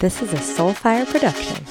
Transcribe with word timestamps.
This 0.00 0.22
is 0.22 0.32
a 0.32 0.36
Soulfire 0.36 1.06
production. 1.06 1.62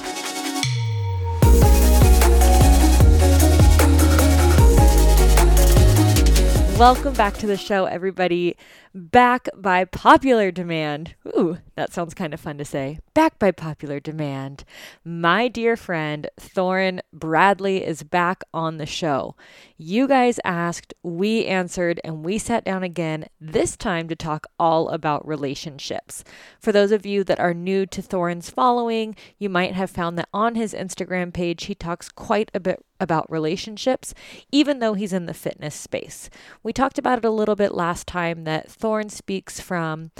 Welcome 6.78 7.14
back 7.14 7.34
to 7.38 7.48
the 7.48 7.56
show, 7.56 7.86
everybody. 7.86 8.56
Back 8.94 9.48
by 9.56 9.84
popular 9.84 10.52
demand. 10.52 11.16
Ooh, 11.26 11.58
that 11.80 11.94
sounds 11.94 12.12
kind 12.12 12.34
of 12.34 12.40
fun 12.40 12.58
to 12.58 12.64
say. 12.64 12.98
Back 13.14 13.38
by 13.38 13.52
popular 13.52 14.00
demand. 14.00 14.64
My 15.02 15.48
dear 15.48 15.78
friend 15.78 16.28
Thoren 16.38 17.00
Bradley 17.10 17.82
is 17.82 18.02
back 18.02 18.42
on 18.52 18.76
the 18.76 18.84
show. 18.84 19.34
You 19.78 20.06
guys 20.06 20.38
asked, 20.44 20.92
we 21.02 21.46
answered, 21.46 21.98
and 22.04 22.22
we 22.22 22.36
sat 22.36 22.64
down 22.64 22.82
again, 22.82 23.28
this 23.40 23.78
time 23.78 24.08
to 24.08 24.14
talk 24.14 24.46
all 24.58 24.90
about 24.90 25.26
relationships. 25.26 26.22
For 26.60 26.70
those 26.70 26.92
of 26.92 27.06
you 27.06 27.24
that 27.24 27.40
are 27.40 27.54
new 27.54 27.86
to 27.86 28.02
Thoren's 28.02 28.50
following, 28.50 29.16
you 29.38 29.48
might 29.48 29.72
have 29.72 29.88
found 29.88 30.18
that 30.18 30.28
on 30.34 30.56
his 30.56 30.74
Instagram 30.74 31.32
page, 31.32 31.64
he 31.64 31.74
talks 31.74 32.10
quite 32.10 32.50
a 32.52 32.60
bit 32.60 32.84
about 33.00 33.30
relationships, 33.30 34.12
even 34.52 34.80
though 34.80 34.92
he's 34.92 35.14
in 35.14 35.24
the 35.24 35.32
fitness 35.32 35.74
space. 35.74 36.28
We 36.62 36.74
talked 36.74 36.98
about 36.98 37.18
it 37.18 37.24
a 37.24 37.30
little 37.30 37.56
bit 37.56 37.72
last 37.72 38.06
time 38.06 38.44
that 38.44 38.68
Thoren 38.68 39.10
speaks 39.10 39.60
from 39.60 40.10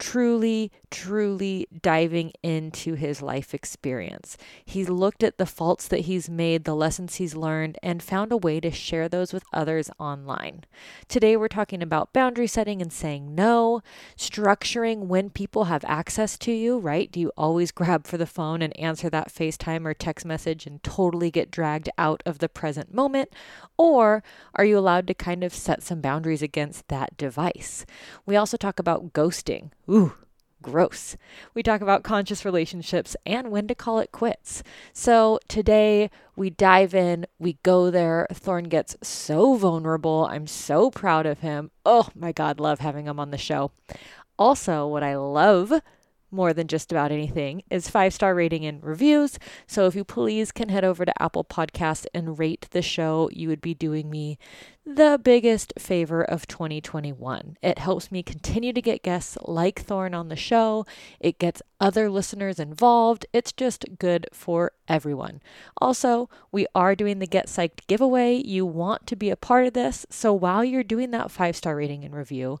truly, 0.00 0.72
truly 0.90 1.68
diving 1.82 2.32
into 2.42 2.94
his 2.94 3.20
life 3.20 3.54
experience. 3.54 4.38
He's 4.64 4.88
looked 4.88 5.22
at 5.22 5.36
the 5.36 5.44
faults 5.44 5.86
that 5.88 6.00
he's 6.00 6.28
made, 6.28 6.64
the 6.64 6.74
lessons 6.74 7.16
he's 7.16 7.36
learned, 7.36 7.78
and 7.82 8.02
found 8.02 8.32
a 8.32 8.36
way 8.36 8.60
to 8.60 8.70
share 8.70 9.08
those 9.08 9.32
with 9.32 9.44
others 9.52 9.90
online. 10.00 10.64
Today, 11.06 11.36
we're 11.36 11.48
talking 11.48 11.82
about 11.82 12.14
boundary 12.14 12.46
setting 12.46 12.80
and 12.80 12.92
saying 12.92 13.34
no, 13.34 13.82
structuring 14.16 15.00
when 15.00 15.28
people 15.28 15.64
have 15.64 15.84
access 15.84 16.38
to 16.38 16.50
you, 16.50 16.78
right? 16.78 17.12
Do 17.12 17.20
you 17.20 17.30
always 17.36 17.70
grab 17.70 18.06
for 18.06 18.16
the 18.16 18.26
phone 18.26 18.62
and 18.62 18.76
answer 18.80 19.10
that 19.10 19.32
FaceTime 19.32 19.84
or 19.84 19.92
text 19.92 20.24
message 20.24 20.66
and 20.66 20.82
totally 20.82 21.30
get 21.30 21.50
dragged 21.50 21.90
out 21.98 22.22
of 22.24 22.38
the 22.38 22.48
present 22.48 22.94
moment? 22.94 23.30
Or 23.76 24.22
are 24.54 24.64
you 24.64 24.78
allowed 24.78 25.06
to 25.08 25.14
kind 25.14 25.44
of 25.44 25.52
set 25.52 25.82
some 25.82 26.00
boundaries 26.00 26.42
against 26.42 26.88
that 26.88 27.18
device? 27.18 27.84
We 28.24 28.34
also 28.34 28.56
talk 28.56 28.78
about 28.78 29.12
ghosting. 29.12 29.70
Ooh, 29.90 30.12
gross. 30.62 31.16
We 31.52 31.64
talk 31.64 31.80
about 31.80 32.04
conscious 32.04 32.44
relationships 32.44 33.16
and 33.26 33.50
when 33.50 33.66
to 33.66 33.74
call 33.74 33.98
it 33.98 34.12
quits. 34.12 34.62
So 34.92 35.40
today 35.48 36.10
we 36.36 36.48
dive 36.50 36.94
in, 36.94 37.26
we 37.40 37.54
go 37.64 37.90
there. 37.90 38.28
Thoren 38.32 38.68
gets 38.68 38.96
so 39.02 39.56
vulnerable. 39.56 40.28
I'm 40.30 40.46
so 40.46 40.90
proud 40.92 41.26
of 41.26 41.40
him. 41.40 41.72
Oh 41.84 42.08
my 42.14 42.30
God, 42.30 42.60
love 42.60 42.78
having 42.78 43.06
him 43.06 43.18
on 43.18 43.32
the 43.32 43.38
show. 43.38 43.72
Also, 44.38 44.86
what 44.86 45.02
I 45.02 45.16
love 45.16 45.72
more 46.30 46.52
than 46.52 46.66
just 46.66 46.92
about 46.92 47.12
anything 47.12 47.62
is 47.70 47.90
five 47.90 48.12
star 48.14 48.34
rating 48.34 48.64
and 48.64 48.82
reviews. 48.82 49.38
So 49.66 49.86
if 49.86 49.94
you 49.94 50.04
please 50.04 50.52
can 50.52 50.68
head 50.68 50.84
over 50.84 51.04
to 51.04 51.22
Apple 51.22 51.44
Podcasts 51.44 52.06
and 52.14 52.38
rate 52.38 52.68
the 52.70 52.82
show, 52.82 53.28
you 53.32 53.48
would 53.48 53.60
be 53.60 53.74
doing 53.74 54.10
me 54.10 54.38
the 54.84 55.20
biggest 55.22 55.72
favor 55.78 56.22
of 56.22 56.46
2021. 56.48 57.56
It 57.62 57.78
helps 57.78 58.10
me 58.10 58.22
continue 58.22 58.72
to 58.72 58.82
get 58.82 59.02
guests 59.02 59.36
like 59.42 59.84
Thoren 59.84 60.14
on 60.14 60.28
the 60.28 60.36
show. 60.36 60.86
It 61.20 61.38
gets 61.38 61.62
other 61.80 62.10
listeners 62.10 62.58
involved. 62.58 63.26
It's 63.32 63.52
just 63.52 63.84
good 63.98 64.26
for 64.32 64.72
everyone. 64.88 65.40
Also, 65.78 66.28
we 66.50 66.66
are 66.74 66.94
doing 66.94 67.18
the 67.18 67.26
Get 67.26 67.46
Psyched 67.46 67.86
giveaway. 67.86 68.36
You 68.36 68.64
want 68.66 69.06
to 69.08 69.16
be 69.16 69.30
a 69.30 69.36
part 69.36 69.66
of 69.66 69.74
this. 69.74 70.06
So 70.10 70.32
while 70.32 70.64
you're 70.64 70.82
doing 70.82 71.10
that 71.10 71.30
five 71.30 71.56
star 71.56 71.76
rating 71.76 72.04
and 72.04 72.14
review, 72.14 72.58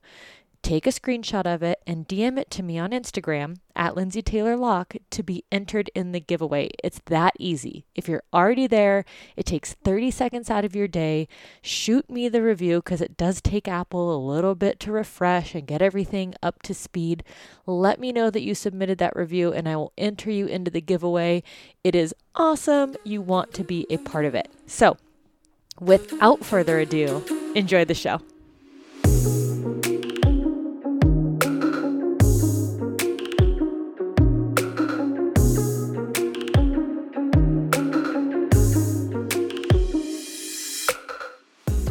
take 0.62 0.86
a 0.86 0.90
screenshot 0.90 1.46
of 1.46 1.62
it 1.62 1.80
and 1.86 2.06
DM 2.06 2.38
it 2.38 2.50
to 2.50 2.62
me 2.62 2.78
on 2.78 2.90
Instagram 2.90 3.56
at 3.74 3.96
Lindsey 3.96 4.22
Taylor 4.22 4.56
Locke 4.56 4.96
to 5.10 5.22
be 5.22 5.44
entered 5.50 5.90
in 5.94 6.12
the 6.12 6.20
giveaway. 6.20 6.70
It's 6.84 7.00
that 7.06 7.34
easy. 7.38 7.86
If 7.94 8.08
you're 8.08 8.22
already 8.32 8.66
there, 8.66 9.04
it 9.36 9.46
takes 9.46 9.74
30 9.74 10.10
seconds 10.10 10.50
out 10.50 10.64
of 10.64 10.76
your 10.76 10.88
day. 10.88 11.28
Shoot 11.62 12.10
me 12.10 12.28
the 12.28 12.42
review 12.42 12.76
because 12.78 13.00
it 13.00 13.16
does 13.16 13.40
take 13.40 13.68
Apple 13.68 14.14
a 14.14 14.20
little 14.24 14.54
bit 14.54 14.78
to 14.80 14.92
refresh 14.92 15.54
and 15.54 15.66
get 15.66 15.82
everything 15.82 16.34
up 16.42 16.62
to 16.62 16.74
speed. 16.74 17.24
Let 17.66 17.98
me 17.98 18.12
know 18.12 18.30
that 18.30 18.42
you 18.42 18.54
submitted 18.54 18.98
that 18.98 19.16
review 19.16 19.52
and 19.52 19.68
I 19.68 19.76
will 19.76 19.92
enter 19.96 20.30
you 20.30 20.46
into 20.46 20.70
the 20.70 20.80
giveaway. 20.80 21.42
It 21.82 21.94
is 21.94 22.14
awesome. 22.34 22.96
You 23.04 23.22
want 23.22 23.54
to 23.54 23.64
be 23.64 23.86
a 23.88 23.96
part 23.96 24.24
of 24.24 24.34
it. 24.34 24.50
So, 24.66 24.96
without 25.80 26.44
further 26.44 26.78
ado, 26.78 27.24
enjoy 27.54 27.84
the 27.84 27.94
show. 27.94 28.20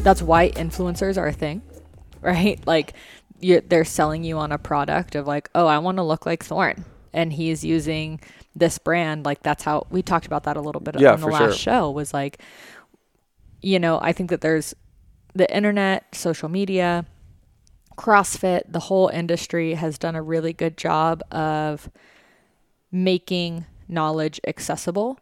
That's 0.04 0.22
why 0.22 0.50
influencers 0.52 1.18
are 1.18 1.28
a 1.28 1.34
thing, 1.34 1.62
right? 2.22 2.66
Like 2.66 2.94
they're 3.42 3.86
selling 3.86 4.24
you 4.24 4.38
on 4.38 4.52
a 4.52 4.58
product 4.58 5.16
of 5.16 5.28
like, 5.28 5.50
oh, 5.56 5.68
I 5.68 5.78
want 5.80 5.98
to 5.98 6.04
look 6.04 6.26
like 6.26 6.46
Thoren, 6.46 6.84
and 7.14 7.34
he's 7.34 7.64
using 7.64 8.20
this 8.56 8.78
brand. 8.78 9.26
Like 9.26 9.44
that's 9.44 9.64
how 9.64 9.88
we 9.90 10.02
talked 10.02 10.26
about 10.26 10.44
that 10.44 10.58
a 10.58 10.62
little 10.62 10.82
bit 10.82 11.00
yeah, 11.00 11.14
on 11.14 11.22
the 11.22 11.28
last 11.28 11.58
sure. 11.58 11.74
show. 11.74 11.92
Was 11.92 12.14
like, 12.14 12.42
you 13.62 13.80
know, 13.80 14.00
I 14.02 14.14
think 14.14 14.30
that 14.30 14.42
there's 14.42 14.74
the 15.34 15.54
internet, 15.56 16.16
social 16.16 16.50
media, 16.50 17.06
CrossFit, 17.98 18.64
the 18.68 18.80
whole 18.80 19.10
industry 19.10 19.74
has 19.74 19.98
done 19.98 20.16
a 20.16 20.22
really 20.22 20.54
good 20.54 20.78
job 20.78 21.22
of 21.32 21.90
making 22.92 23.66
knowledge 23.88 24.40
accessible 24.48 25.20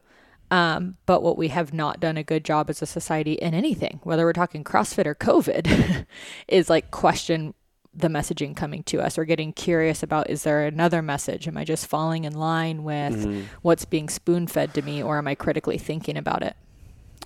um, 0.50 0.98
but 1.06 1.22
what 1.22 1.38
we 1.38 1.50
have 1.50 1.74
not 1.74 2.00
done 2.00 2.18
a 2.18 2.24
good 2.24 2.46
job 2.46 2.70
as 2.70 2.82
a 2.82 2.86
society 2.86 3.34
in 3.34 3.54
anything, 3.54 4.00
whether 4.04 4.26
we're 4.26 4.34
talking 4.34 4.64
CrossFit 4.64 5.06
or 5.06 5.16
COVID, 5.16 6.06
is 6.48 6.70
like 6.70 6.92
question 6.92 7.54
the 7.94 8.08
messaging 8.08 8.56
coming 8.56 8.84
to 8.84 9.02
us 9.02 9.18
or 9.18 9.26
getting 9.26 9.52
curious 9.52 10.04
about 10.04 10.30
is 10.30 10.44
there 10.44 10.66
another 10.66 11.02
message? 11.02 11.48
Am 11.48 11.58
I 11.58 11.64
just 11.64 11.88
falling 11.88 12.26
in 12.26 12.34
line 12.34 12.84
with 12.84 13.26
mm-hmm. 13.26 13.42
what's 13.64 13.86
being 13.86 14.08
spoon 14.08 14.46
fed 14.46 14.74
to 14.76 14.84
me 14.84 15.02
or 15.02 15.18
am 15.18 15.28
I 15.28 15.36
critically 15.36 15.80
thinking 15.80 16.16
about 16.16 16.44
it? 16.44 16.56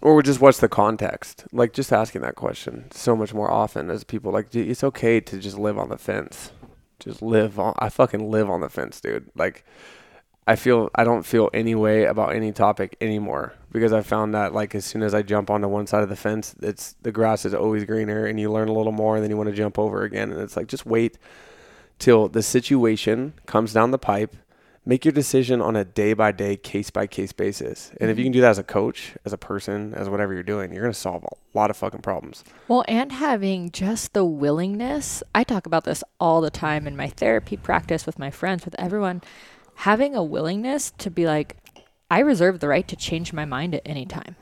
Or 0.02 0.24
just 0.24 0.40
what's 0.40 0.59
the 0.59 0.70
context? 0.70 1.46
Like 1.52 1.74
just 1.74 1.92
asking 1.92 2.22
that 2.22 2.36
question 2.36 2.90
so 2.92 3.16
much 3.16 3.34
more 3.34 3.52
often 3.52 3.90
as 3.92 4.03
people 4.03 4.32
like 4.32 4.56
it's 4.56 4.84
okay 4.84 5.20
to 5.20 5.38
just 5.38 5.59
live 5.59 5.78
on 5.78 5.90
the 5.90 5.98
fence. 5.98 6.52
Just 7.00 7.22
live 7.22 7.59
on 7.59 7.76
I 7.78 7.90
fucking 7.90 8.32
live 8.32 8.50
on 8.50 8.62
the 8.62 8.70
fence, 8.70 9.02
dude. 9.02 9.30
Like 9.36 9.66
I 10.51 10.57
feel 10.57 10.89
I 10.94 11.06
don't 11.06 11.23
feel 11.23 11.50
any 11.53 11.75
way 11.75 12.03
about 12.03 12.35
any 12.35 12.51
topic 12.51 12.97
anymore 13.00 13.53
because 13.72 13.94
I 13.94 14.01
found 14.01 14.34
that 14.34 14.53
like 14.53 14.75
as 14.75 14.84
soon 14.84 15.01
as 15.01 15.13
I 15.13 15.22
jump 15.22 15.50
onto 15.50 15.69
one 15.69 15.88
side 15.88 16.03
of 16.03 16.09
the 16.09 16.17
fence, 16.17 16.53
it's 16.62 16.94
the 17.03 17.12
grass 17.13 17.45
is 17.45 17.53
always 17.53 17.85
greener 17.85 18.25
and 18.25 18.38
you 18.38 18.51
learn 18.51 18.67
a 18.67 18.73
little 18.73 18.91
more 18.91 19.16
and 19.16 19.23
then 19.23 19.31
you 19.31 19.38
want 19.38 19.50
to 19.50 19.56
jump 19.56 19.79
over 19.79 20.03
again 20.03 20.29
and 20.29 20.41
it's 20.41 20.57
like 20.57 20.67
just 20.67 20.85
wait 20.85 21.17
till 22.00 22.28
the 22.28 22.44
situation 22.44 23.31
comes 23.45 23.72
down 23.72 23.91
the 23.91 23.97
pipe. 23.97 24.35
Make 24.84 25.06
your 25.06 25.13
decision 25.13 25.61
on 25.61 25.78
a 25.78 25.85
day 25.85 26.11
by 26.11 26.34
day, 26.34 26.57
case 26.57 26.90
by 26.90 27.07
case 27.07 27.31
basis. 27.31 27.91
And 28.01 28.09
if 28.09 28.17
you 28.17 28.23
mm-hmm. 28.23 28.25
can 28.25 28.31
do 28.34 28.41
that 28.41 28.50
as 28.50 28.57
a 28.57 28.63
coach, 28.63 29.13
as 29.23 29.31
a 29.31 29.38
person, 29.38 29.94
as 29.94 30.09
whatever 30.09 30.34
you're 30.34 30.44
doing, 30.44 30.73
you're 30.73 30.81
going 30.81 30.91
to 30.91 31.00
solve 31.00 31.23
a 31.23 31.57
lot 31.57 31.69
of 31.69 31.78
fucking 31.78 32.01
problems. 32.01 32.44
Well, 32.67 32.84
and 32.90 33.11
having 33.11 33.72
just 33.72 34.13
the 34.13 34.25
willingness. 34.25 35.23
I 35.34 35.44
talk 35.45 35.66
about 35.67 35.84
this 35.85 36.03
all 36.19 36.41
the 36.41 36.50
time 36.50 36.88
in 36.88 36.97
my 36.97 37.09
therapy 37.09 37.56
practice 37.57 38.06
with 38.07 38.17
my 38.19 38.31
friends, 38.31 38.66
with 38.66 38.75
everyone 38.79 39.22
having 39.81 40.16
a 40.16 40.24
willingness 40.24 40.92
to 40.92 41.09
be 41.09 41.25
like, 41.25 41.58
I 42.12 42.19
reserve 42.19 42.59
the 42.59 42.68
right 42.68 42.88
to 42.88 42.96
change 42.96 43.34
my 43.34 43.46
mind 43.46 43.74
at 43.74 43.81
any 43.84 44.06
time. 44.06 44.36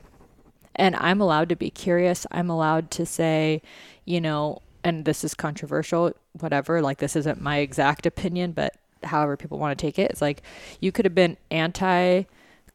And 0.76 0.94
I'm 0.96 1.18
allowed 1.18 1.48
to 1.48 1.56
be 1.56 1.70
curious. 1.70 2.26
I'm 2.30 2.50
allowed 2.50 2.90
to 2.92 3.06
say, 3.06 3.62
you 4.04 4.20
know, 4.20 4.60
and 4.84 5.06
this 5.06 5.24
is 5.24 5.32
controversial, 5.32 6.12
whatever, 6.40 6.82
like 6.82 6.98
this 6.98 7.16
isn't 7.16 7.40
my 7.40 7.56
exact 7.56 8.04
opinion, 8.04 8.52
but 8.52 8.74
however 9.02 9.38
people 9.38 9.58
want 9.58 9.78
to 9.78 9.82
take 9.82 9.98
it, 9.98 10.10
it's 10.10 10.20
like 10.20 10.42
you 10.78 10.92
could 10.92 11.06
have 11.06 11.14
been 11.14 11.38
anti 11.50 12.24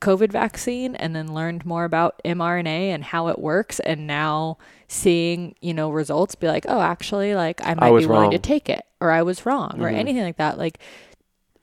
COVID 0.02 0.32
vaccine 0.32 0.96
and 0.96 1.16
then 1.16 1.36
learned 1.36 1.68
more 1.68 1.86
about 1.86 2.20
mRNA 2.26 2.90
and 2.90 3.04
how 3.04 3.28
it 3.28 3.38
works. 3.38 3.80
And 3.82 4.08
now 4.08 4.58
seeing, 4.88 5.54
you 5.62 5.74
know, 5.74 5.92
results 5.92 6.34
be 6.34 6.48
like, 6.48 6.66
oh, 6.68 6.82
actually, 6.82 7.36
like 7.36 7.62
I 7.62 7.76
might 7.76 7.94
I 7.94 8.00
be 8.00 8.08
willing 8.08 8.32
to 8.32 8.40
take 8.40 8.70
it 8.70 8.86
or 9.00 9.12
I 9.12 9.22
was 9.22 9.46
wrong 9.46 9.70
mm-hmm. 9.74 9.84
or 9.84 9.90
anything 9.90 10.24
like 10.24 10.38
that. 10.38 10.58
Like 10.58 10.80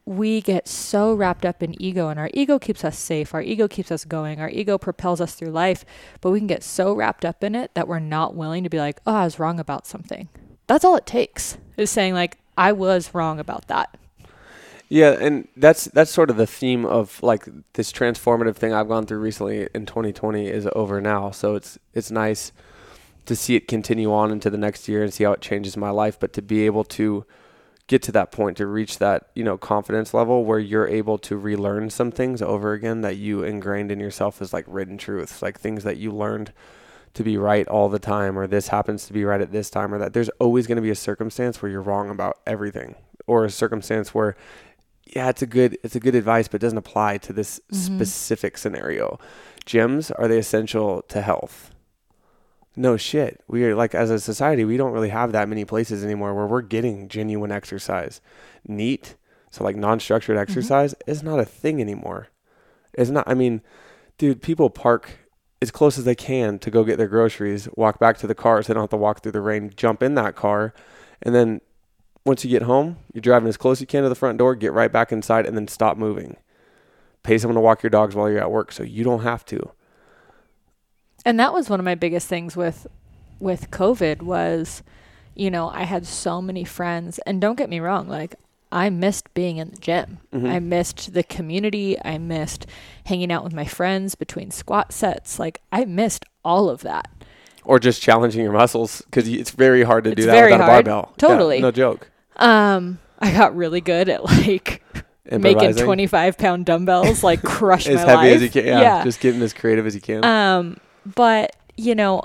we 0.04 0.40
get 0.40 0.66
so 0.66 1.14
wrapped 1.14 1.44
up 1.44 1.62
in 1.62 1.80
ego 1.80 2.08
and 2.08 2.18
our 2.18 2.30
ego 2.34 2.58
keeps 2.58 2.84
us 2.84 2.98
safe 2.98 3.34
our 3.34 3.42
ego 3.42 3.68
keeps 3.68 3.92
us 3.92 4.04
going 4.04 4.40
our 4.40 4.50
ego 4.50 4.76
propels 4.76 5.20
us 5.20 5.34
through 5.34 5.50
life 5.50 5.84
but 6.20 6.30
we 6.30 6.40
can 6.40 6.48
get 6.48 6.62
so 6.62 6.92
wrapped 6.92 7.24
up 7.24 7.44
in 7.44 7.54
it 7.54 7.72
that 7.74 7.86
we're 7.86 8.00
not 8.00 8.34
willing 8.34 8.64
to 8.64 8.70
be 8.70 8.78
like 8.78 9.00
oh 9.06 9.14
i 9.14 9.24
was 9.24 9.38
wrong 9.38 9.60
about 9.60 9.86
something. 9.86 10.28
That's 10.66 10.84
all 10.84 10.96
it 10.96 11.06
takes 11.06 11.58
is 11.76 11.90
saying 11.90 12.14
like 12.14 12.38
i 12.56 12.72
was 12.72 13.14
wrong 13.14 13.38
about 13.38 13.68
that. 13.68 13.96
Yeah 14.88 15.12
and 15.12 15.48
that's 15.56 15.84
that's 15.86 16.10
sort 16.10 16.30
of 16.30 16.36
the 16.36 16.46
theme 16.46 16.84
of 16.84 17.22
like 17.22 17.46
this 17.74 17.92
transformative 17.92 18.56
thing 18.56 18.72
i've 18.72 18.88
gone 18.88 19.06
through 19.06 19.18
recently 19.18 19.68
in 19.74 19.86
2020 19.86 20.48
is 20.48 20.68
over 20.74 21.00
now. 21.00 21.30
So 21.30 21.54
it's 21.54 21.78
it's 21.94 22.10
nice 22.10 22.52
to 23.26 23.36
see 23.36 23.54
it 23.54 23.68
continue 23.68 24.12
on 24.12 24.32
into 24.32 24.50
the 24.50 24.58
next 24.58 24.88
year 24.88 25.04
and 25.04 25.14
see 25.14 25.22
how 25.22 25.32
it 25.32 25.40
changes 25.40 25.76
my 25.76 25.90
life 25.90 26.18
but 26.18 26.32
to 26.32 26.42
be 26.42 26.66
able 26.66 26.82
to 26.82 27.24
get 27.88 28.02
to 28.02 28.12
that 28.12 28.30
point 28.32 28.56
to 28.56 28.66
reach 28.66 28.98
that 28.98 29.28
you 29.34 29.44
know 29.44 29.58
confidence 29.58 30.14
level 30.14 30.44
where 30.44 30.58
you're 30.58 30.86
able 30.88 31.18
to 31.18 31.36
relearn 31.36 31.90
some 31.90 32.10
things 32.10 32.40
over 32.40 32.72
again 32.72 33.00
that 33.02 33.16
you 33.16 33.42
ingrained 33.42 33.90
in 33.90 34.00
yourself 34.00 34.40
as 34.40 34.52
like 34.52 34.64
written 34.68 34.96
truths 34.96 35.42
like 35.42 35.58
things 35.58 35.84
that 35.84 35.96
you 35.96 36.10
learned 36.12 36.52
to 37.12 37.22
be 37.22 37.36
right 37.36 37.68
all 37.68 37.88
the 37.90 37.98
time 37.98 38.38
or 38.38 38.46
this 38.46 38.68
happens 38.68 39.04
to 39.06 39.12
be 39.12 39.24
right 39.24 39.42
at 39.42 39.52
this 39.52 39.68
time 39.68 39.92
or 39.92 39.98
that. 39.98 40.14
There's 40.14 40.30
always 40.38 40.66
going 40.66 40.76
to 40.76 40.82
be 40.82 40.88
a 40.90 40.94
circumstance 40.94 41.60
where 41.60 41.70
you're 41.70 41.82
wrong 41.82 42.08
about 42.08 42.38
everything 42.46 42.94
or 43.26 43.44
a 43.44 43.50
circumstance 43.50 44.14
where 44.14 44.34
yeah 45.06 45.28
it's 45.28 45.42
a 45.42 45.46
good 45.46 45.76
it's 45.82 45.96
a 45.96 46.00
good 46.00 46.14
advice 46.14 46.48
but 46.48 46.54
it 46.54 46.60
doesn't 46.64 46.78
apply 46.78 47.18
to 47.18 47.32
this 47.32 47.60
Mm-hmm. 47.70 47.96
specific 47.96 48.56
scenario. 48.56 49.18
Gyms 49.66 50.10
are 50.18 50.28
they 50.28 50.38
essential 50.38 51.02
to 51.08 51.20
health 51.20 51.71
no 52.76 52.96
shit. 52.96 53.42
We 53.48 53.64
are 53.64 53.74
like 53.74 53.94
as 53.94 54.10
a 54.10 54.18
society 54.18 54.64
we 54.64 54.76
don't 54.76 54.92
really 54.92 55.10
have 55.10 55.32
that 55.32 55.48
many 55.48 55.64
places 55.64 56.04
anymore 56.04 56.34
where 56.34 56.46
we're 56.46 56.62
getting 56.62 57.08
genuine 57.08 57.52
exercise. 57.52 58.20
Neat. 58.66 59.16
So 59.50 59.64
like 59.64 59.76
non-structured 59.76 60.36
mm-hmm. 60.36 60.42
exercise 60.42 60.94
is 61.06 61.22
not 61.22 61.38
a 61.38 61.44
thing 61.44 61.80
anymore. 61.80 62.28
It's 62.94 63.10
not 63.10 63.26
i 63.26 63.34
mean 63.34 63.62
dude 64.18 64.42
people 64.42 64.70
park 64.70 65.18
as 65.60 65.70
close 65.70 65.96
as 65.96 66.04
they 66.04 66.14
can 66.14 66.58
to 66.58 66.70
go 66.70 66.84
get 66.84 66.98
their 66.98 67.08
groceries 67.08 67.68
walk 67.76 67.98
back 67.98 68.18
to 68.18 68.26
the 68.26 68.34
car 68.34 68.62
so 68.62 68.68
they 68.68 68.74
don't 68.74 68.82
have 68.82 68.90
to 68.90 68.96
walk 68.96 69.22
through 69.22 69.32
the 69.32 69.40
rain 69.40 69.72
jump 69.74 70.02
in 70.02 70.14
that 70.14 70.36
car 70.36 70.74
and 71.22 71.34
then 71.34 71.60
once 72.26 72.44
you 72.44 72.50
get 72.50 72.62
home 72.62 72.98
you're 73.14 73.22
driving 73.22 73.48
as 73.48 73.56
close 73.56 73.78
as 73.78 73.80
you 73.80 73.86
can 73.86 74.02
to 74.02 74.08
the 74.08 74.14
front 74.14 74.38
door 74.38 74.54
get 74.54 74.72
right 74.72 74.92
back 74.92 75.10
inside 75.12 75.46
and 75.46 75.56
then 75.56 75.68
stop 75.68 75.96
moving. 75.96 76.36
Pay 77.22 77.38
someone 77.38 77.54
to 77.54 77.60
walk 77.60 77.82
your 77.82 77.90
dogs 77.90 78.14
while 78.14 78.28
you're 78.28 78.40
at 78.40 78.50
work 78.50 78.72
so 78.72 78.82
you 78.82 79.04
don't 79.04 79.22
have 79.22 79.44
to 79.46 79.70
And 81.24 81.38
that 81.40 81.52
was 81.52 81.70
one 81.70 81.78
of 81.80 81.84
my 81.84 81.94
biggest 81.94 82.28
things 82.28 82.56
with 82.56 82.86
with 83.40 83.70
COVID 83.70 84.22
was, 84.22 84.82
you 85.34 85.50
know, 85.50 85.68
I 85.68 85.82
had 85.84 86.06
so 86.06 86.40
many 86.40 86.64
friends 86.64 87.18
and 87.26 87.40
don't 87.40 87.56
get 87.56 87.68
me 87.70 87.80
wrong, 87.80 88.08
like 88.08 88.34
I 88.70 88.88
missed 88.88 89.32
being 89.34 89.58
in 89.58 89.70
the 89.70 89.76
gym. 89.76 90.18
Mm-hmm. 90.32 90.46
I 90.46 90.58
missed 90.60 91.12
the 91.12 91.22
community. 91.22 91.96
I 92.04 92.18
missed 92.18 92.66
hanging 93.04 93.30
out 93.32 93.44
with 93.44 93.52
my 93.52 93.66
friends 93.66 94.14
between 94.14 94.50
squat 94.50 94.92
sets. 94.92 95.38
Like 95.38 95.60
I 95.72 95.84
missed 95.84 96.24
all 96.44 96.68
of 96.70 96.80
that. 96.82 97.08
or 97.64 97.78
just 97.78 98.00
challenging 98.02 98.42
your 98.42 98.52
muscles 98.52 99.02
because 99.02 99.28
it's 99.28 99.50
very 99.50 99.82
hard 99.84 100.04
to 100.04 100.14
do 100.14 100.24
that 100.26 100.44
without 100.44 100.60
hard. 100.60 100.86
a 100.86 100.90
barbell. 100.90 101.08
Yeah, 101.12 101.28
Totally. 101.28 101.60
no 101.60 101.70
joke. 101.70 102.10
Um 102.36 102.98
I 103.20 103.30
got 103.32 103.54
really 103.54 103.80
good 103.80 104.08
at 104.08 104.24
like 104.24 104.82
making 105.30 105.74
25 105.74 106.38
pound 106.38 106.66
dumbbells 106.66 107.22
like 107.22 107.42
crush 107.44 107.86
as 107.86 107.96
my 107.96 108.00
heavy 108.00 108.16
life. 108.28 108.36
as 108.36 108.42
you 108.42 108.50
can. 108.50 108.64
Yeah, 108.66 109.04
just 109.04 109.20
getting 109.20 109.42
as 109.42 109.52
creative 109.52 109.86
as 109.86 109.94
you 109.94 110.00
can. 110.00 110.24
Um, 110.24 110.76
but 111.04 111.56
you 111.76 111.94
know, 111.94 112.22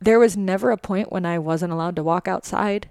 there 0.00 0.18
was 0.18 0.36
never 0.36 0.70
a 0.70 0.76
point 0.76 1.12
when 1.12 1.24
I 1.24 1.38
wasn't 1.38 1.72
allowed 1.72 1.96
to 1.96 2.02
walk 2.02 2.28
outside. 2.28 2.88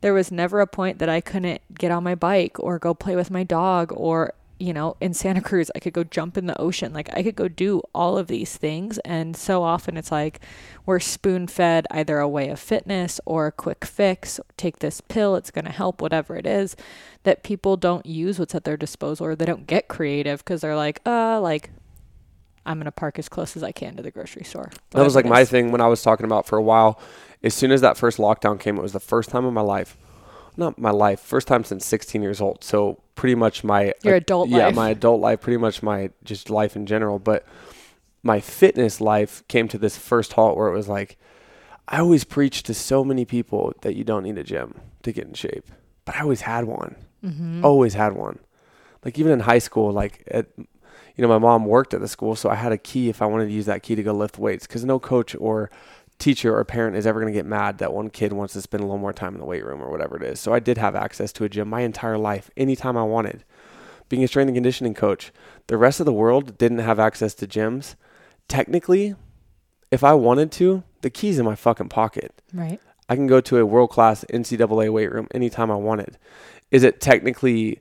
There 0.00 0.14
was 0.14 0.32
never 0.32 0.60
a 0.60 0.66
point 0.66 0.98
that 0.98 1.08
I 1.08 1.20
couldn't 1.20 1.60
get 1.74 1.90
on 1.92 2.04
my 2.04 2.14
bike 2.14 2.58
or 2.58 2.78
go 2.78 2.94
play 2.94 3.14
with 3.14 3.30
my 3.30 3.44
dog 3.44 3.92
or 3.94 4.34
you 4.62 4.72
know, 4.72 4.96
in 5.00 5.12
Santa 5.12 5.40
Cruz, 5.40 5.72
I 5.74 5.80
could 5.80 5.92
go 5.92 6.04
jump 6.04 6.38
in 6.38 6.46
the 6.46 6.60
ocean. 6.60 6.92
Like 6.92 7.10
I 7.12 7.24
could 7.24 7.34
go 7.34 7.48
do 7.48 7.82
all 7.92 8.16
of 8.16 8.28
these 8.28 8.56
things. 8.56 8.98
And 8.98 9.36
so 9.36 9.64
often 9.64 9.96
it's 9.96 10.12
like 10.12 10.38
we're 10.86 11.00
spoon 11.00 11.48
fed 11.48 11.84
either 11.90 12.20
a 12.20 12.28
way 12.28 12.48
of 12.48 12.60
fitness 12.60 13.20
or 13.24 13.48
a 13.48 13.52
quick 13.52 13.84
fix. 13.84 14.38
Take 14.56 14.78
this 14.78 15.00
pill, 15.00 15.34
it's 15.34 15.50
going 15.50 15.64
to 15.64 15.72
help, 15.72 16.00
whatever 16.00 16.36
it 16.36 16.46
is. 16.46 16.76
That 17.24 17.42
people 17.42 17.76
don't 17.76 18.06
use 18.06 18.38
what's 18.38 18.54
at 18.54 18.62
their 18.62 18.76
disposal 18.76 19.26
or 19.26 19.34
they 19.34 19.46
don't 19.46 19.66
get 19.66 19.88
creative 19.88 20.44
because 20.44 20.60
they're 20.60 20.76
like, 20.76 21.00
uh, 21.04 21.40
like 21.40 21.70
I'm 22.64 22.78
going 22.78 22.84
to 22.84 22.92
park 22.92 23.18
as 23.18 23.28
close 23.28 23.56
as 23.56 23.62
I 23.62 23.72
can 23.72 23.96
to 23.96 24.02
the 24.02 24.10
grocery 24.10 24.44
store. 24.44 24.70
that 24.90 25.02
was 25.02 25.14
like 25.14 25.26
my 25.26 25.44
thing 25.44 25.72
when 25.72 25.80
I 25.80 25.86
was 25.88 26.02
talking 26.02 26.24
about 26.24 26.46
for 26.46 26.56
a 26.56 26.62
while. 26.62 27.00
As 27.42 27.54
soon 27.54 27.72
as 27.72 27.80
that 27.80 27.96
first 27.96 28.18
lockdown 28.18 28.60
came, 28.60 28.76
it 28.78 28.82
was 28.82 28.92
the 28.92 29.00
first 29.00 29.30
time 29.30 29.44
in 29.44 29.52
my 29.52 29.60
life, 29.62 29.96
not 30.56 30.78
my 30.78 30.90
life, 30.90 31.18
first 31.20 31.48
time 31.48 31.64
since 31.64 31.84
16 31.84 32.22
years 32.22 32.40
old. 32.40 32.62
So 32.62 33.00
pretty 33.16 33.34
much 33.34 33.64
my 33.64 33.94
Your 34.04 34.14
adult 34.14 34.48
yeah, 34.48 34.66
life. 34.66 34.74
my 34.76 34.90
adult 34.90 35.20
life, 35.20 35.40
pretty 35.40 35.56
much 35.56 35.82
my 35.82 36.10
just 36.22 36.50
life 36.50 36.76
in 36.76 36.86
general. 36.86 37.18
But 37.18 37.44
my 38.22 38.38
fitness 38.38 39.00
life 39.00 39.42
came 39.48 39.66
to 39.68 39.78
this 39.78 39.96
first 39.96 40.34
halt 40.34 40.56
where 40.56 40.68
it 40.68 40.72
was 40.76 40.88
like, 40.88 41.18
I 41.88 41.98
always 41.98 42.22
preach 42.22 42.62
to 42.64 42.74
so 42.74 43.02
many 43.02 43.24
people 43.24 43.72
that 43.82 43.96
you 43.96 44.04
don't 44.04 44.22
need 44.22 44.38
a 44.38 44.44
gym 44.44 44.80
to 45.02 45.12
get 45.12 45.26
in 45.26 45.34
shape, 45.34 45.66
but 46.04 46.14
I 46.14 46.20
always 46.20 46.42
had 46.42 46.64
one. 46.66 46.94
Mm-hmm. 47.24 47.64
always 47.64 47.94
had 47.94 48.14
one. 48.14 48.38
Like 49.04 49.18
even 49.18 49.32
in 49.32 49.40
high 49.40 49.58
school, 49.60 49.92
like 49.92 50.22
at, 50.28 50.46
you 51.16 51.22
know, 51.22 51.28
my 51.28 51.38
mom 51.38 51.66
worked 51.66 51.94
at 51.94 52.00
the 52.00 52.08
school, 52.08 52.36
so 52.36 52.48
I 52.48 52.54
had 52.54 52.72
a 52.72 52.78
key 52.78 53.08
if 53.08 53.20
I 53.20 53.26
wanted 53.26 53.46
to 53.46 53.52
use 53.52 53.66
that 53.66 53.82
key 53.82 53.94
to 53.94 54.02
go 54.02 54.12
lift 54.12 54.38
weights. 54.38 54.66
Because 54.66 54.84
no 54.84 54.98
coach 54.98 55.34
or 55.38 55.70
teacher 56.18 56.56
or 56.56 56.64
parent 56.64 56.96
is 56.96 57.06
ever 57.06 57.20
going 57.20 57.32
to 57.32 57.36
get 57.36 57.46
mad 57.46 57.78
that 57.78 57.92
one 57.92 58.08
kid 58.08 58.32
wants 58.32 58.54
to 58.54 58.62
spend 58.62 58.82
a 58.82 58.86
little 58.86 58.98
more 58.98 59.12
time 59.12 59.34
in 59.34 59.40
the 59.40 59.46
weight 59.46 59.64
room 59.64 59.82
or 59.82 59.90
whatever 59.90 60.16
it 60.16 60.22
is. 60.22 60.40
So 60.40 60.54
I 60.54 60.60
did 60.60 60.78
have 60.78 60.94
access 60.94 61.32
to 61.34 61.44
a 61.44 61.48
gym 61.48 61.68
my 61.68 61.80
entire 61.80 62.18
life, 62.18 62.50
anytime 62.56 62.96
I 62.96 63.02
wanted. 63.02 63.44
Being 64.08 64.22
a 64.22 64.28
strength 64.28 64.48
and 64.48 64.56
conditioning 64.56 64.94
coach, 64.94 65.32
the 65.66 65.76
rest 65.76 66.00
of 66.00 66.06
the 66.06 66.12
world 66.12 66.58
didn't 66.58 66.78
have 66.78 66.98
access 66.98 67.34
to 67.34 67.46
gyms. 67.46 67.94
Technically, 68.46 69.14
if 69.90 70.04
I 70.04 70.14
wanted 70.14 70.52
to, 70.52 70.84
the 71.00 71.10
key's 71.10 71.38
in 71.38 71.44
my 71.44 71.54
fucking 71.54 71.88
pocket. 71.88 72.40
Right. 72.52 72.80
I 73.08 73.16
can 73.16 73.26
go 73.26 73.40
to 73.40 73.58
a 73.58 73.66
world 73.66 73.90
class 73.90 74.24
NCAA 74.32 74.92
weight 74.92 75.12
room 75.12 75.28
anytime 75.32 75.70
I 75.70 75.76
wanted. 75.76 76.18
Is 76.70 76.82
it 76.82 77.00
technically 77.00 77.80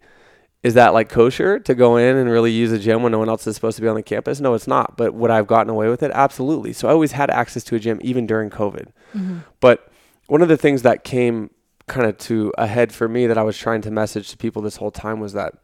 is 0.64 0.76
that 0.76 0.94
like 0.94 1.10
kosher 1.10 1.60
to 1.60 1.74
go 1.74 1.98
in 1.98 2.16
and 2.16 2.30
really 2.30 2.52
use 2.52 2.72
a 2.72 2.78
gym 2.78 3.02
when 3.02 3.12
no 3.12 3.20
one 3.20 3.30
else 3.30 3.48
is 3.48 3.56
supposed 3.56 3.78
to 3.78 3.82
be 3.82 3.88
on 3.88 3.96
the 3.96 4.04
campus? 4.04 4.40
No, 4.40 4.54
it's 4.54 4.68
not. 4.68 4.96
But 4.96 5.14
would 5.14 5.32
I 5.32 5.38
have 5.38 5.48
gotten 5.48 5.70
away 5.70 5.90
with 5.90 6.04
it? 6.04 6.12
Absolutely. 6.14 6.72
So 6.74 6.88
I 6.88 6.92
always 6.92 7.14
had 7.14 7.32
access 7.32 7.64
to 7.66 7.76
a 7.76 7.80
gym 7.80 8.00
even 8.04 8.28
during 8.28 8.50
COVID. 8.50 8.90
Mm-hmm. 9.16 9.40
But 9.60 9.92
one 10.28 10.42
of 10.42 10.50
the 10.50 10.58
things 10.58 10.84
that 10.84 11.04
came 11.04 11.50
kind 11.88 12.06
of 12.06 12.18
to 12.20 12.54
a 12.58 12.68
head 12.68 12.94
for 12.94 13.08
me 13.08 13.26
that 13.26 13.38
I 13.38 13.44
was 13.44 13.58
trying 13.58 13.82
to 13.82 13.92
message 13.92 14.30
to 14.30 14.38
people 14.38 14.62
this 14.62 14.78
whole 14.78 14.92
time 14.92 15.20
was 15.20 15.34
that 15.34 15.56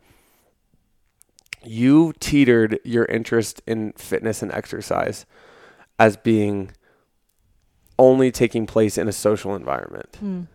you 1.63 2.13
teetered 2.19 2.79
your 2.83 3.05
interest 3.05 3.61
in 3.67 3.93
fitness 3.93 4.41
and 4.41 4.51
exercise 4.51 5.25
as 5.99 6.17
being 6.17 6.71
only 7.99 8.31
taking 8.31 8.65
place 8.65 8.97
in 8.97 9.07
a 9.07 9.11
social 9.11 9.55
environment 9.55 10.17
Mm. 10.23 10.47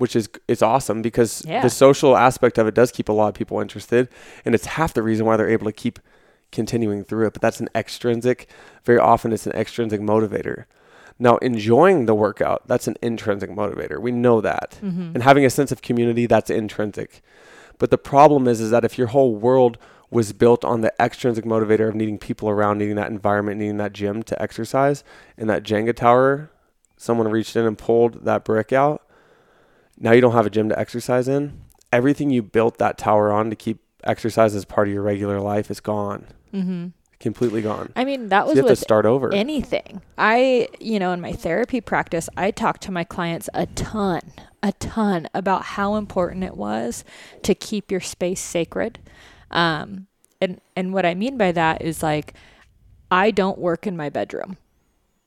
Which 0.00 0.16
is 0.16 0.28
it's 0.48 0.62
awesome 0.62 1.02
because 1.02 1.42
Yeah. 1.46 1.62
the 1.62 1.70
social 1.70 2.16
aspect 2.16 2.58
of 2.58 2.66
it 2.66 2.74
does 2.74 2.90
keep 2.90 3.08
a 3.08 3.12
lot 3.12 3.28
of 3.28 3.34
people 3.34 3.60
interested 3.60 4.08
and 4.44 4.54
it's 4.54 4.66
half 4.66 4.94
the 4.94 5.02
reason 5.02 5.26
why 5.26 5.36
they're 5.36 5.48
able 5.58 5.66
to 5.66 5.72
keep 5.72 5.98
continuing 6.52 7.04
through 7.04 7.26
it 7.26 7.32
but 7.32 7.42
that's 7.42 7.60
an 7.60 7.68
extrinsic 7.74 8.48
very 8.84 8.98
often 8.98 9.32
it's 9.32 9.46
an 9.46 9.52
extrinsic 9.52 10.00
motivator 10.00 10.64
now 11.18 11.36
enjoying 11.38 12.06
the 12.06 12.14
workout 12.14 12.66
that's 12.66 12.88
an 12.88 12.96
intrinsic 13.02 13.50
motivator 13.50 14.00
we 14.00 14.10
know 14.10 14.40
that 14.40 14.78
Mm-hmm. 14.82 15.10
and 15.14 15.22
having 15.22 15.44
a 15.44 15.50
sense 15.50 15.70
of 15.70 15.82
community 15.82 16.26
that's 16.26 16.50
intrinsic 16.50 17.22
but 17.78 17.90
the 17.90 17.98
problem 17.98 18.48
is 18.48 18.60
is 18.60 18.70
that 18.70 18.84
if 18.84 18.98
your 18.98 19.08
whole 19.08 19.34
world 19.36 19.78
was 20.10 20.32
built 20.32 20.64
on 20.64 20.80
the 20.80 20.92
extrinsic 21.00 21.44
motivator 21.44 21.88
of 21.88 21.94
needing 21.94 22.18
people 22.18 22.48
around 22.48 22.78
needing 22.78 22.96
that 22.96 23.10
environment 23.10 23.58
needing 23.60 23.76
that 23.76 23.92
gym 23.92 24.22
to 24.24 24.40
exercise 24.42 25.04
and 25.38 25.48
that 25.48 25.62
jenga 25.62 25.94
tower 25.94 26.50
someone 26.96 27.28
reached 27.28 27.54
in 27.54 27.64
and 27.64 27.78
pulled 27.78 28.24
that 28.24 28.44
brick 28.44 28.72
out 28.72 29.02
now 30.00 30.12
you 30.12 30.20
don't 30.20 30.32
have 30.32 30.46
a 30.46 30.50
gym 30.50 30.68
to 30.70 30.78
exercise 30.78 31.28
in 31.28 31.60
everything 31.92 32.30
you 32.30 32.42
built 32.42 32.78
that 32.78 32.96
tower 32.98 33.30
on 33.32 33.50
to 33.50 33.56
keep 33.56 33.78
exercise 34.04 34.54
as 34.54 34.64
part 34.64 34.88
of 34.88 34.94
your 34.94 35.02
regular 35.02 35.40
life 35.40 35.70
is 35.70 35.80
gone 35.80 36.26
Mm-hmm. 36.52 36.88
completely 37.20 37.62
gone 37.62 37.92
I 37.94 38.04
mean, 38.04 38.28
that 38.30 38.42
so 38.42 38.46
was 38.48 38.56
you 38.56 38.62
have 38.62 38.70
to 38.70 38.76
start 38.76 39.06
over 39.06 39.32
anything. 39.32 40.00
I, 40.18 40.68
you 40.80 40.98
know, 40.98 41.12
in 41.12 41.20
my 41.20 41.32
therapy 41.32 41.80
practice, 41.80 42.28
I 42.36 42.50
talked 42.50 42.82
to 42.82 42.92
my 42.92 43.04
clients 43.04 43.48
a 43.54 43.66
ton, 43.66 44.20
a 44.62 44.72
ton 44.72 45.28
about 45.34 45.62
how 45.62 45.94
important 45.96 46.42
it 46.44 46.56
was 46.56 47.04
to 47.42 47.54
keep 47.54 47.90
your 47.92 48.00
space 48.00 48.40
sacred. 48.40 48.98
Um, 49.50 50.06
and 50.40 50.60
and 50.74 50.92
what 50.92 51.04
I 51.06 51.14
mean 51.14 51.36
by 51.36 51.52
that 51.52 51.82
is 51.82 52.02
like, 52.02 52.34
I 53.12 53.30
don't 53.30 53.58
work 53.58 53.86
in 53.86 53.96
my 53.96 54.08
bedroom. 54.08 54.56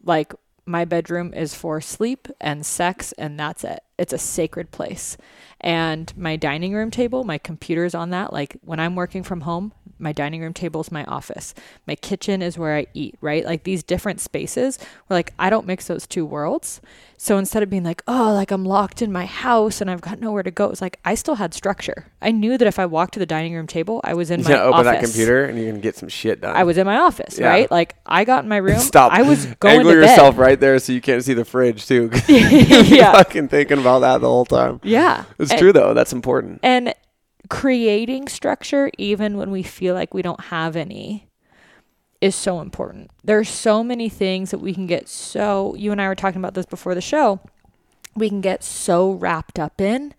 Like 0.03 0.33
my 0.65 0.85
bedroom 0.85 1.33
is 1.33 1.53
for 1.53 1.79
sleep 1.79 2.27
and 2.41 2.65
sex, 2.65 3.13
and 3.13 3.39
that's 3.39 3.63
it. 3.63 3.81
It's 3.97 4.13
a 4.13 4.17
sacred 4.17 4.71
place. 4.71 5.17
And 5.61 6.11
my 6.17 6.35
dining 6.35 6.73
room 6.73 6.91
table, 6.91 7.23
my 7.23 7.37
computer's 7.37 7.95
on 7.95 8.09
that. 8.09 8.33
Like 8.33 8.57
when 8.65 8.79
I'm 8.79 8.95
working 8.95 9.23
from 9.23 9.41
home, 9.41 9.71
my 9.97 10.11
dining 10.11 10.41
room 10.41 10.53
table 10.53 10.81
is 10.81 10.91
my 10.91 11.05
office. 11.05 11.53
My 11.87 11.95
kitchen 11.95 12.41
is 12.41 12.57
where 12.57 12.75
I 12.75 12.87
eat, 12.93 13.15
right? 13.21 13.45
Like 13.45 13.63
these 13.63 13.81
different 13.83 14.19
spaces 14.19 14.77
where 15.07 15.17
like 15.19 15.33
I 15.39 15.49
don't 15.49 15.65
mix 15.65 15.87
those 15.87 16.05
two 16.05 16.25
worlds. 16.25 16.81
So 17.15 17.37
instead 17.37 17.63
of 17.63 17.69
being 17.69 17.85
like, 17.85 18.03
oh, 18.05 18.33
like 18.33 18.51
I'm 18.51 18.65
locked 18.65 19.01
in 19.01 19.09
my 19.13 19.25
house 19.25 19.79
and 19.79 19.89
I've 19.89 20.01
got 20.01 20.19
nowhere 20.19 20.43
to 20.43 20.51
go, 20.51 20.69
it's 20.71 20.81
like 20.81 20.99
I 21.05 21.15
still 21.15 21.35
had 21.35 21.53
structure. 21.53 22.07
I 22.21 22.31
knew 22.31 22.57
that 22.57 22.67
if 22.67 22.79
I 22.79 22.85
walked 22.85 23.13
to 23.13 23.19
the 23.19 23.25
dining 23.25 23.53
room 23.53 23.67
table, 23.67 24.01
I 24.03 24.13
was 24.15 24.29
in 24.29 24.41
you 24.41 24.49
my 24.49 24.59
open 24.59 24.73
office. 24.85 24.85
that 24.91 25.03
computer 25.05 25.45
and 25.45 25.57
you're 25.57 25.69
gonna 25.71 25.79
get 25.81 25.95
some 25.95 26.09
shit 26.09 26.41
done 26.41 26.53
I 26.53 26.65
was 26.65 26.77
in 26.77 26.85
my 26.85 26.97
office, 26.97 27.39
Yeah. 27.39 27.47
right? 27.47 27.71
Like 27.71 27.95
I 28.05 28.25
got 28.25 28.43
in 28.43 28.49
my 28.49 28.57
room. 28.67 28.79
Stop. 28.79 29.13
I 29.13 29.21
was 29.21 29.45
going 29.61 29.77
angle 29.77 29.93
to 29.93 29.97
yourself 29.99 30.35
bed. 30.35 30.41
right 30.41 30.59
there 30.59 30.77
so 30.79 30.91
you 30.91 30.99
can't 30.99 31.23
see 31.23 31.33
the 31.33 31.45
fridge 31.45 31.87
too 31.87 32.09
yeah. 32.27 33.13
fucking 33.13 33.47
thinking 33.47 33.79
about 33.83 33.99
that 33.99 34.21
the 34.21 34.27
whole 34.29 34.45
time 34.45 34.79
Yeah. 34.83 35.25
it's 35.39 35.51
And- 35.51 35.59
true 35.59 35.73
though 35.73 35.93
that's 35.93 36.13
important 36.13 36.59
And 36.63 36.93
creating 37.49 38.27
structure, 38.29 38.89
even 38.97 39.37
when 39.37 39.51
we 39.51 39.63
feel 39.63 39.93
like 39.93 40.13
we 40.13 40.21
don't 40.21 40.39
have 40.45 40.75
any, 40.75 41.27
is 42.21 42.35
so 42.35 42.61
important. 42.61 43.11
There's 43.23 43.49
so 43.49 43.83
many 43.83 44.07
things 44.07 44.51
that 44.51 44.59
we 44.59 44.73
can 44.73 44.87
get 44.87 45.09
so, 45.09 45.75
you 45.77 45.91
and 45.91 46.01
I 46.01 46.07
were 46.07 46.15
talking 46.15 46.39
about 46.39 46.53
this 46.53 46.65
before 46.65 46.95
the 46.95 47.01
show, 47.01 47.41
we 48.15 48.29
can 48.29 48.39
get 48.41 48.63
so 48.63 49.11
wrapped 49.11 49.59
up 49.59 49.81
in 49.81 50.13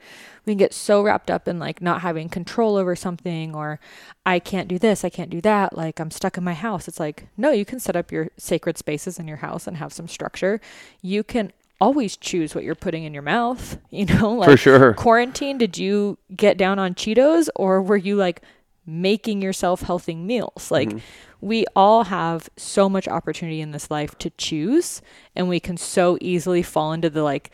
we 0.46 0.52
can 0.52 0.58
get 0.58 0.74
so 0.74 1.00
wrapped 1.02 1.30
up 1.30 1.48
in 1.48 1.58
like 1.58 1.80
not 1.80 2.02
having 2.02 2.28
control 2.28 2.76
over 2.76 2.94
something 2.94 3.54
or 3.54 3.80
I 4.26 4.38
can't 4.38 4.68
do 4.68 4.78
this, 4.78 5.02
I 5.04 5.08
can't 5.08 5.30
do 5.30 5.40
that, 5.40 5.74
like 5.76 5.98
I'm 5.98 6.10
stuck 6.10 6.36
in 6.36 6.44
my 6.44 6.52
house. 6.52 6.86
It's 6.86 7.00
like, 7.00 7.28
no, 7.36 7.50
you 7.50 7.64
can 7.64 7.80
set 7.80 7.96
up 7.96 8.12
your 8.12 8.28
sacred 8.36 8.76
spaces 8.76 9.18
in 9.18 9.26
your 9.26 9.38
house 9.38 9.66
and 9.66 9.78
have 9.78 9.92
some 9.92 10.06
structure. 10.08 10.60
You 11.00 11.24
can 11.24 11.52
always 11.80 12.16
choose 12.16 12.54
what 12.54 12.64
you're 12.64 12.74
putting 12.74 13.04
in 13.04 13.12
your 13.14 13.22
mouth, 13.22 13.78
you 13.90 14.06
know? 14.06 14.32
Like 14.34 14.50
For 14.50 14.56
sure. 14.56 14.94
quarantine, 14.94 15.58
did 15.58 15.76
you 15.78 16.18
get 16.34 16.56
down 16.56 16.78
on 16.78 16.94
Cheetos 16.94 17.48
or 17.56 17.82
were 17.82 17.96
you 17.96 18.16
like 18.16 18.42
making 18.86 19.40
yourself 19.42 19.82
healthy 19.82 20.14
meals? 20.14 20.70
Like 20.70 20.88
Mhm. 20.90 21.00
we 21.40 21.64
all 21.74 22.04
have 22.04 22.48
so 22.56 22.88
much 22.88 23.08
opportunity 23.08 23.60
in 23.60 23.70
this 23.72 23.90
life 23.90 24.16
to 24.18 24.30
choose 24.30 25.02
and 25.34 25.48
we 25.48 25.60
can 25.60 25.76
so 25.76 26.16
easily 26.20 26.62
fall 26.62 26.92
into 26.92 27.10
the 27.10 27.22
like 27.22 27.50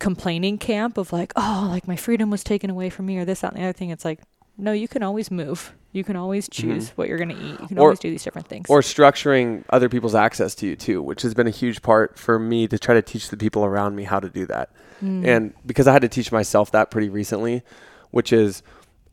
complaining 0.00 0.58
camp 0.58 0.98
of 0.98 1.12
like 1.12 1.32
oh 1.36 1.68
like 1.70 1.86
my 1.86 1.94
freedom 1.96 2.28
was 2.28 2.42
taken 2.42 2.68
away 2.68 2.90
from 2.90 3.06
me 3.06 3.16
or 3.16 3.24
this 3.24 3.40
that 3.40 3.52
and 3.52 3.62
the 3.62 3.64
other 3.64 3.72
thing 3.72 3.90
it's 3.90 4.04
like 4.04 4.18
no 4.56 4.72
you 4.72 4.88
can 4.88 5.02
always 5.02 5.30
move 5.30 5.74
you 5.92 6.02
can 6.02 6.16
always 6.16 6.48
choose 6.48 6.90
what 6.90 7.08
you're 7.08 7.18
going 7.18 7.28
to 7.28 7.36
eat 7.36 7.60
you 7.60 7.68
can 7.68 7.78
Or- 7.78 7.82
always 7.82 7.98
do 8.00 8.10
these 8.10 8.24
different 8.24 8.48
things 8.48 8.66
or 8.68 8.80
structuring 8.80 9.64
other 9.70 9.88
people's 9.88 10.14
access 10.14 10.54
to 10.56 10.66
you 10.66 10.76
too, 10.76 11.00
which 11.02 11.22
has 11.22 11.34
been 11.34 11.46
a 11.46 11.50
huge 11.50 11.82
part 11.82 12.18
for 12.18 12.38
me 12.38 12.66
to 12.68 12.78
try 12.78 12.94
to 12.94 13.02
teach 13.02 13.28
the 13.30 13.36
people 13.36 13.64
around 13.64 13.94
me 13.94 14.04
how 14.04 14.18
to 14.18 14.28
do 14.28 14.44
that. 14.46 14.70
Mm. 15.02 15.26
And 15.26 15.54
because 15.64 15.86
I 15.86 15.92
had 15.92 16.02
to 16.02 16.08
teach 16.08 16.32
myself 16.32 16.72
that 16.72 16.90
pretty 16.90 17.08
recently, 17.08 17.62
which 18.10 18.32
is 18.32 18.62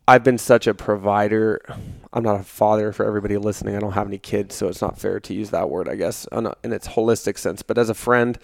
I've 0.08 0.24
been 0.24 0.38
such 0.38 0.68
a 0.68 0.74
provider. 0.74 1.62
I'm 2.12 2.24
not 2.24 2.40
a 2.40 2.44
father 2.44 2.92
for 2.92 3.06
everybody 3.06 3.38
listening. 3.38 3.76
I 3.76 3.80
don't 3.80 3.94
have 3.94 4.08
any 4.08 4.18
kids, 4.18 4.56
so 4.56 4.68
it's 4.68 4.82
not 4.82 5.00
fair 5.00 5.20
to 5.20 5.34
use 5.34 5.52
that 5.52 5.70
word, 5.70 5.88
I 5.88 5.96
guess, 5.96 6.28
in 6.32 6.74
its 6.74 6.88
holistic 6.88 7.38
sense. 7.38 7.62
But 7.62 7.78
as 7.78 7.90
a 7.90 7.94
friend, 7.94 8.38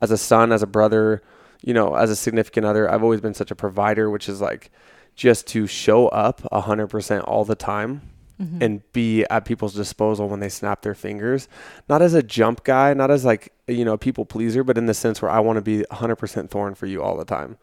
as 0.00 0.10
a 0.10 0.18
son, 0.18 0.52
as 0.52 0.62
a 0.62 0.66
brother, 0.66 1.22
you 1.62 1.72
know, 1.72 1.94
as 1.94 2.10
a 2.10 2.16
significant 2.16 2.66
other, 2.66 2.90
I've 2.90 3.02
always 3.02 3.20
been 3.20 3.34
such 3.34 3.50
a 3.50 3.56
provider, 3.56 4.10
which 4.10 4.28
is 4.28 4.40
like 4.40 4.70
just 5.16 5.46
to 5.48 5.66
show 5.66 6.08
up 6.08 6.42
100% 6.52 7.22
all 7.24 7.44
the 7.44 7.54
time 7.54 8.02
Mhm. 8.40 8.62
and 8.62 8.92
be 8.92 9.24
at 9.30 9.46
people's 9.46 9.72
disposal 9.74 10.28
when 10.28 10.40
they 10.40 10.48
snap 10.50 10.82
their 10.82 10.94
fingers. 10.94 11.48
Not 11.88 12.02
as 12.02 12.12
a 12.12 12.22
jump 12.22 12.64
guy, 12.64 12.92
not 12.92 13.10
as 13.10 13.24
like, 13.24 13.50
you 13.66 13.82
know, 13.84 13.94
a 13.94 13.98
people 13.98 14.26
pleaser, 14.26 14.62
but 14.62 14.76
in 14.76 14.84
the 14.86 14.92
sense 14.94 15.22
where 15.22 15.30
I 15.30 15.40
want 15.40 15.56
to 15.56 15.62
be 15.62 15.84
100% 15.90 16.50
thorn 16.50 16.74
for 16.74 16.84
you 16.86 17.02
all 17.02 17.16
the 17.16 17.24
time. 17.24 17.56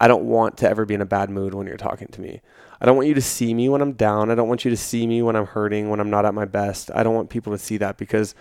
I 0.00 0.08
don't 0.08 0.24
want 0.24 0.56
to 0.58 0.68
ever 0.68 0.84
be 0.84 0.94
in 0.94 1.00
a 1.00 1.06
bad 1.06 1.30
mood 1.30 1.54
when 1.54 1.66
you're 1.68 1.76
talking 1.76 2.08
to 2.08 2.20
me. 2.20 2.40
I 2.80 2.86
don't 2.86 2.96
want 2.96 3.06
you 3.08 3.14
to 3.14 3.20
see 3.20 3.52
me 3.54 3.68
when 3.68 3.82
I'm 3.82 3.92
down. 3.92 4.30
I 4.30 4.34
don't 4.34 4.48
want 4.48 4.64
you 4.64 4.70
to 4.70 4.76
see 4.76 5.06
me 5.06 5.22
when 5.22 5.36
I'm 5.36 5.46
hurting, 5.46 5.90
when 5.90 6.00
I'm 6.00 6.10
not 6.10 6.24
at 6.24 6.34
my 6.34 6.46
best. 6.46 6.90
I 6.94 7.02
don't 7.04 7.14
want 7.14 7.30
people 7.30 7.52
to 7.52 7.58
see 7.58 7.76
that 7.76 7.96
because 7.98 8.34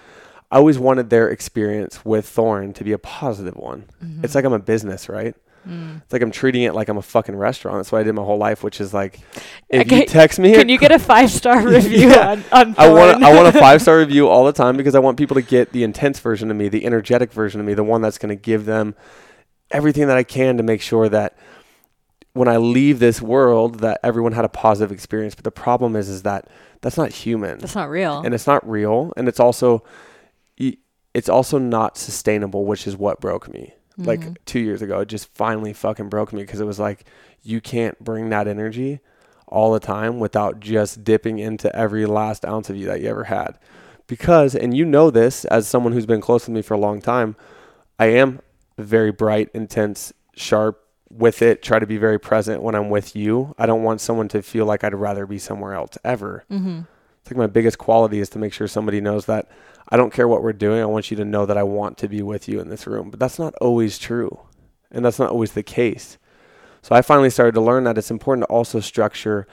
I 0.51 0.57
always 0.57 0.79
wanted 0.79 1.09
their 1.11 1.29
experience 1.29 2.03
with 2.03 2.25
Thoren 2.25 2.73
to 2.75 2.83
be 2.83 2.93
a 2.93 2.97
positive 2.97 3.57
one. 3.57 3.83
Mhm. 4.03 4.23
It's 4.23 4.33
like 4.33 4.45
I'm 4.45 4.53
a 4.53 4.57
business, 4.59 5.07
right? 5.09 5.35
Mm. 5.67 6.01
It's 6.01 6.13
like 6.13 6.21
I'm 6.21 6.31
treating 6.31 6.63
it 6.63 6.73
like 6.73 6.89
I'm 6.89 6.97
a 6.97 7.01
fucking 7.01 7.35
restaurant. 7.35 7.77
That's 7.77 7.91
what 7.91 7.99
I 7.99 8.03
did 8.03 8.13
my 8.13 8.23
whole 8.23 8.37
life, 8.37 8.63
which 8.63 8.79
is 8.81 8.93
like, 8.93 9.19
if 9.69 9.85
Okay, 9.85 9.99
you 10.01 10.05
text 10.05 10.39
me, 10.39 10.53
can 10.53 10.69
you 10.69 10.77
get 10.77 10.91
a 10.91 10.99
five 10.99 11.29
star 11.29 11.65
review 11.67 12.09
Yeah. 12.09 12.31
on, 12.31 12.43
on 12.51 12.75
I 12.77 12.89
want 12.89 13.23
I 13.23 13.33
want 13.35 13.55
a 13.55 13.59
five 13.59 13.81
star 13.81 13.97
review 13.99 14.27
all 14.27 14.45
the 14.45 14.53
time 14.53 14.77
because 14.77 14.95
I 14.95 14.99
want 14.99 15.17
people 15.17 15.35
to 15.35 15.41
get 15.41 15.71
the 15.71 15.83
intense 15.83 16.19
version 16.19 16.49
of 16.51 16.57
me, 16.57 16.69
the 16.69 16.85
energetic 16.85 17.31
version 17.31 17.59
of 17.59 17.65
me, 17.67 17.73
the 17.73 17.83
one 17.83 18.01
that's 18.01 18.17
going 18.17 18.29
to 18.29 18.41
give 18.41 18.65
them 18.65 18.95
everything 19.71 20.07
that 20.07 20.17
I 20.17 20.23
can 20.23 20.57
to 20.57 20.63
make 20.63 20.81
sure 20.81 21.09
that 21.09 21.37
when 22.33 22.47
I 22.47 22.57
leave 22.57 22.99
this 22.99 23.21
world 23.21 23.79
that 23.79 23.99
everyone 24.03 24.31
had 24.33 24.45
a 24.45 24.49
positive 24.49 24.91
experience. 24.91 25.35
But 25.35 25.43
the 25.43 25.51
problem 25.51 25.95
is 25.95 26.09
is 26.09 26.23
that 26.23 26.47
that's 26.81 26.97
not 26.97 27.11
human. 27.11 27.57
that's 27.59 27.75
not 27.75 27.89
real 27.89 28.21
and 28.21 28.33
it's 28.33 28.47
not 28.47 28.67
real 28.67 29.13
and 29.17 29.27
it's 29.27 29.39
also 29.39 29.83
it's 31.15 31.27
also 31.27 31.57
not 31.57 31.97
sustainable, 31.97 32.65
which 32.65 32.85
is 32.85 32.95
what 32.95 33.19
broke 33.19 33.51
me. 33.51 33.73
Like 33.99 34.21
Mhm. 34.21 34.37
2 34.45 34.59
years 34.59 34.81
ago, 34.81 34.99
it 35.01 35.07
just 35.09 35.27
finally 35.35 35.73
fucking 35.73 36.09
broke 36.09 36.31
me 36.31 36.41
because 36.41 36.61
it 36.61 36.65
was 36.65 36.79
like 36.79 37.05
you 37.43 37.59
can't 37.59 38.01
bring 38.03 38.29
that 38.29 38.47
energy 38.47 38.99
all 39.47 39.73
the 39.73 39.79
time 39.79 40.19
without 40.19 40.59
just 40.59 41.03
dipping 41.03 41.39
into 41.39 41.73
every 41.75 42.05
last 42.05 42.45
ounce 42.45 42.69
of 42.69 42.75
you 42.77 42.85
that 42.85 43.01
you 43.01 43.09
ever 43.09 43.25
had. 43.25 43.57
Because, 44.07 44.55
and 44.55 44.75
you 44.75 44.85
know 44.85 45.09
this 45.11 45.43
as 45.45 45.67
someone 45.67 45.93
who's 45.93 46.05
been 46.05 46.21
close 46.21 46.45
to 46.45 46.51
me 46.51 46.61
for 46.61 46.73
a 46.73 46.77
long 46.79 47.01
time, 47.01 47.35
I 47.99 48.07
am 48.07 48.39
very 48.77 49.11
bright, 49.11 49.49
intense, 49.53 50.13
sharp 50.35 50.79
with 51.11 51.41
it, 51.41 51.61
try 51.61 51.79
to 51.79 51.87
be 51.87 51.97
very 51.97 52.19
present 52.19 52.61
when 52.61 52.75
I'm 52.75 52.89
with 52.89 53.15
you. 53.15 53.53
I 53.57 53.65
don't 53.65 53.83
want 53.83 53.99
someone 53.99 54.27
to 54.29 54.41
feel 54.41 54.65
like 54.65 54.83
I'd 54.83 54.93
rather 54.93 55.25
be 55.25 55.39
somewhere 55.39 55.73
else 55.73 55.97
ever. 56.03 56.45
Mhm. 56.51 56.85
Like 57.29 57.37
my 57.37 57.47
biggest 57.47 57.77
quality 57.77 58.19
is 58.19 58.29
to 58.29 58.39
make 58.39 58.53
sure 58.53 58.67
somebody 58.67 59.01
knows 59.01 59.25
that 59.25 59.49
I 59.89 59.97
don't 59.97 60.13
care 60.13 60.27
what 60.27 60.43
we're 60.43 60.53
doing. 60.53 60.81
I 60.81 60.85
want 60.85 61.11
you 61.11 61.17
to 61.17 61.25
know 61.25 61.45
that 61.45 61.57
I 61.57 61.63
want 61.63 61.97
to 61.99 62.07
be 62.07 62.21
with 62.21 62.47
you 62.47 62.59
in 62.59 62.69
this 62.69 62.87
room. 62.87 63.09
But 63.09 63.19
that's 63.19 63.39
not 63.39 63.53
always 63.55 63.97
true. 63.97 64.39
And 64.91 65.05
that's 65.05 65.19
not 65.19 65.31
always 65.31 65.51
the 65.51 65.63
case. 65.63 66.17
So 66.81 66.95
I 66.95 67.01
finally 67.01 67.29
started 67.29 67.53
to 67.53 67.61
learn 67.61 67.83
that 67.83 67.97
it's 67.97 68.11
important 68.11 68.47
to 68.47 68.53
also 68.53 68.79
structure 68.79 69.47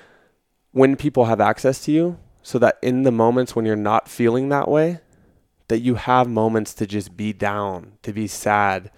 when 0.72 0.96
people 0.96 1.26
have 1.26 1.40
access 1.40 1.84
to 1.84 1.92
you 1.92 2.18
so 2.42 2.58
that 2.58 2.78
in 2.82 3.02
the 3.02 3.10
moments 3.10 3.56
when 3.56 3.64
you're 3.64 3.76
not 3.76 4.08
feeling 4.08 4.48
that 4.48 4.68
way, 4.68 5.00
that 5.68 5.80
you 5.80 5.96
have 5.96 6.28
moments 6.28 6.74
to 6.74 6.86
just 6.86 7.16
be 7.16 7.32
down, 7.32 7.94
to 8.02 8.12
be 8.12 8.26
sad, 8.26 8.90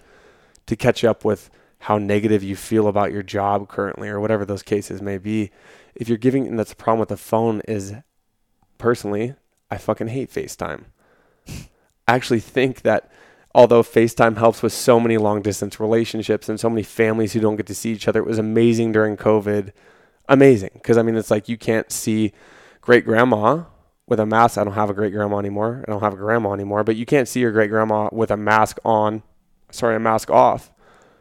to 0.67 0.75
catch 0.75 1.03
up 1.03 1.25
with 1.25 1.49
how 1.79 1.97
negative 1.97 2.43
you 2.43 2.55
feel 2.55 2.87
about 2.87 3.11
your 3.11 3.23
job 3.23 3.67
currently 3.67 4.07
or 4.07 4.19
whatever 4.19 4.45
those 4.45 4.61
cases 4.61 5.01
may 5.01 5.17
be. 5.17 5.51
If 5.95 6.07
you're 6.07 6.17
giving, 6.17 6.47
and 6.47 6.59
that's 6.59 6.69
the 6.69 6.75
problem 6.75 6.99
with 6.99 7.09
the 7.09 7.17
phone 7.17 7.61
is 7.67 7.95
personally, 8.79 9.35
I 9.69 9.77
fucking 9.77 10.07
hate 10.07 10.31
FaceTime. 10.31 10.85
I 11.47 12.15
actually 12.15 12.39
think 12.39 12.81
that 12.81 13.11
although 13.53 13.83
FaceTime 13.83 14.37
helps 14.37 14.63
with 14.63 14.73
so 14.73 14.99
many 14.99 15.17
long 15.17 15.43
distance 15.43 15.79
relationships 15.79 16.49
and 16.49 16.59
so 16.59 16.69
many 16.69 16.81
families 16.81 17.33
who 17.33 17.39
don't 17.39 17.55
get 17.55 17.67
to 17.67 17.75
see 17.75 17.91
each 17.91 18.07
other, 18.07 18.19
it 18.19 18.25
was 18.25 18.39
amazing 18.39 18.91
during 18.91 19.15
COVID. 19.15 19.71
Amazing. 20.27 20.71
Because, 20.73 20.97
I 20.97 21.03
mean, 21.03 21.15
it's 21.15 21.29
like 21.29 21.47
you 21.47 21.57
can't 21.57 21.91
see 21.91 22.33
great 22.81 23.05
grandma 23.05 23.65
with 24.07 24.19
a 24.19 24.25
mask. 24.25 24.57
I 24.57 24.63
don't 24.63 24.73
have 24.73 24.89
a 24.89 24.93
great 24.93 25.13
grandma 25.13 25.37
anymore. 25.37 25.83
I 25.87 25.91
don't 25.91 26.01
have 26.01 26.13
a 26.13 26.17
grandma 26.17 26.53
anymore, 26.53 26.83
but 26.83 26.95
you 26.95 27.05
can't 27.05 27.27
see 27.27 27.41
your 27.41 27.51
great 27.51 27.69
grandma 27.69 28.09
with 28.11 28.31
a 28.31 28.37
mask 28.37 28.79
on, 28.83 29.21
sorry, 29.69 29.95
a 29.95 29.99
mask 29.99 30.31
off. 30.31 30.71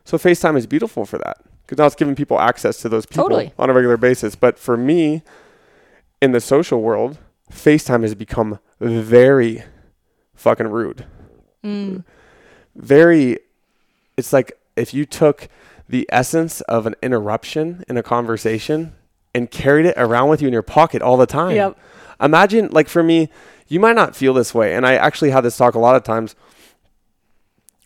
So 0.04 0.16
FaceTime 0.16 0.56
is 0.56 0.66
beautiful 0.66 1.04
for 1.04 1.18
that 1.18 1.38
because 1.62 1.76
now 1.76 1.84
it's 1.84 1.94
giving 1.94 2.14
people 2.14 2.40
access 2.40 2.78
to 2.78 2.88
those 2.88 3.04
people 3.04 3.24
Totally. 3.24 3.52
on 3.58 3.68
a 3.68 3.74
regular 3.74 3.98
basis. 3.98 4.34
But 4.34 4.58
for 4.58 4.78
me, 4.78 5.22
in 6.22 6.32
the 6.32 6.40
social 6.40 6.80
world, 6.80 7.18
FaceTime 7.50 8.02
has 8.02 8.14
become 8.14 8.58
very 8.80 9.62
fucking 10.34 10.68
rude. 10.68 11.06
Mm. 11.64 12.04
Very, 12.76 13.38
it's 14.16 14.32
like 14.32 14.52
if 14.76 14.94
you 14.94 15.04
took 15.04 15.48
the 15.88 16.08
essence 16.10 16.60
of 16.62 16.86
an 16.86 16.94
interruption 17.02 17.84
in 17.88 17.96
a 17.96 18.02
conversation 18.02 18.94
and 19.34 19.50
carried 19.50 19.86
it 19.86 19.94
around 19.96 20.28
with 20.28 20.40
you 20.42 20.48
in 20.48 20.52
your 20.52 20.62
pocket 20.62 21.02
all 21.02 21.16
the 21.16 21.26
time. 21.26 21.56
Yep. 21.56 21.78
Imagine, 22.20 22.68
like 22.72 22.88
for 22.88 23.02
me, 23.02 23.28
you 23.68 23.80
might 23.80 23.96
not 23.96 24.16
feel 24.16 24.34
this 24.34 24.54
way. 24.54 24.74
And 24.74 24.86
I 24.86 24.94
actually 24.94 25.30
have 25.30 25.44
this 25.44 25.56
talk 25.56 25.74
a 25.74 25.78
lot 25.78 25.96
of 25.96 26.02
times 26.02 26.34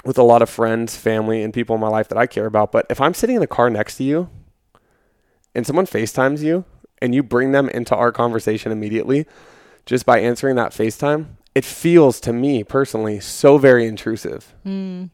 with 0.04 0.18
a 0.18 0.22
lot 0.22 0.42
of 0.42 0.50
friends, 0.50 0.96
family, 0.96 1.42
and 1.42 1.54
people 1.54 1.74
in 1.74 1.80
my 1.80 1.88
life 1.88 2.08
that 2.08 2.18
I 2.18 2.26
care 2.26 2.46
about. 2.46 2.72
But 2.72 2.86
if 2.90 3.00
I'm 3.00 3.14
sitting 3.14 3.36
in 3.36 3.40
the 3.40 3.46
car 3.46 3.70
next 3.70 3.96
to 3.96 4.04
you 4.04 4.28
and 5.54 5.66
someone 5.66 5.86
FaceTimes 5.86 6.42
you 6.42 6.64
and 7.00 7.14
you 7.14 7.22
bring 7.22 7.52
them 7.52 7.68
into 7.68 7.94
our 7.94 8.10
conversation 8.10 8.72
immediately 8.72 9.26
just 9.86 10.06
by 10.06 10.20
answering 10.20 10.56
that 10.56 10.72
FaceTime, 10.72 11.26
it 11.54 11.64
feels 11.64 12.20
to 12.20 12.32
me 12.32 12.64
personally 12.64 13.20
so 13.20 13.58
very 13.58 13.86
intrusive, 13.86 14.54
Mm. 14.64 15.10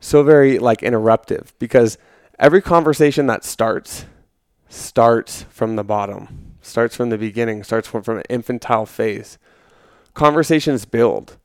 so 0.00 0.22
very 0.22 0.58
like 0.58 0.80
interruptive 0.80 1.52
because 1.58 1.98
every 2.38 2.60
conversation 2.62 3.26
that 3.26 3.44
starts 3.44 4.06
starts 4.68 5.42
from 5.50 5.76
the 5.76 5.84
bottom, 5.84 6.54
starts 6.62 6.96
from 6.96 7.10
the 7.10 7.18
beginning, 7.18 7.62
starts 7.64 7.88
from, 7.88 8.02
from 8.02 8.18
an 8.18 8.24
infantile 8.28 8.86
phase. 8.86 9.36
Conversations 10.14 10.84
build 10.84 11.36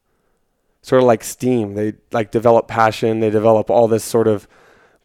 sort 0.81 1.01
of 1.01 1.07
like 1.07 1.23
steam. 1.23 1.73
They 1.75 1.93
like 2.11 2.31
develop 2.31 2.67
passion, 2.67 3.19
they 3.19 3.29
develop 3.29 3.69
all 3.69 3.87
this 3.87 4.03
sort 4.03 4.27
of 4.27 4.47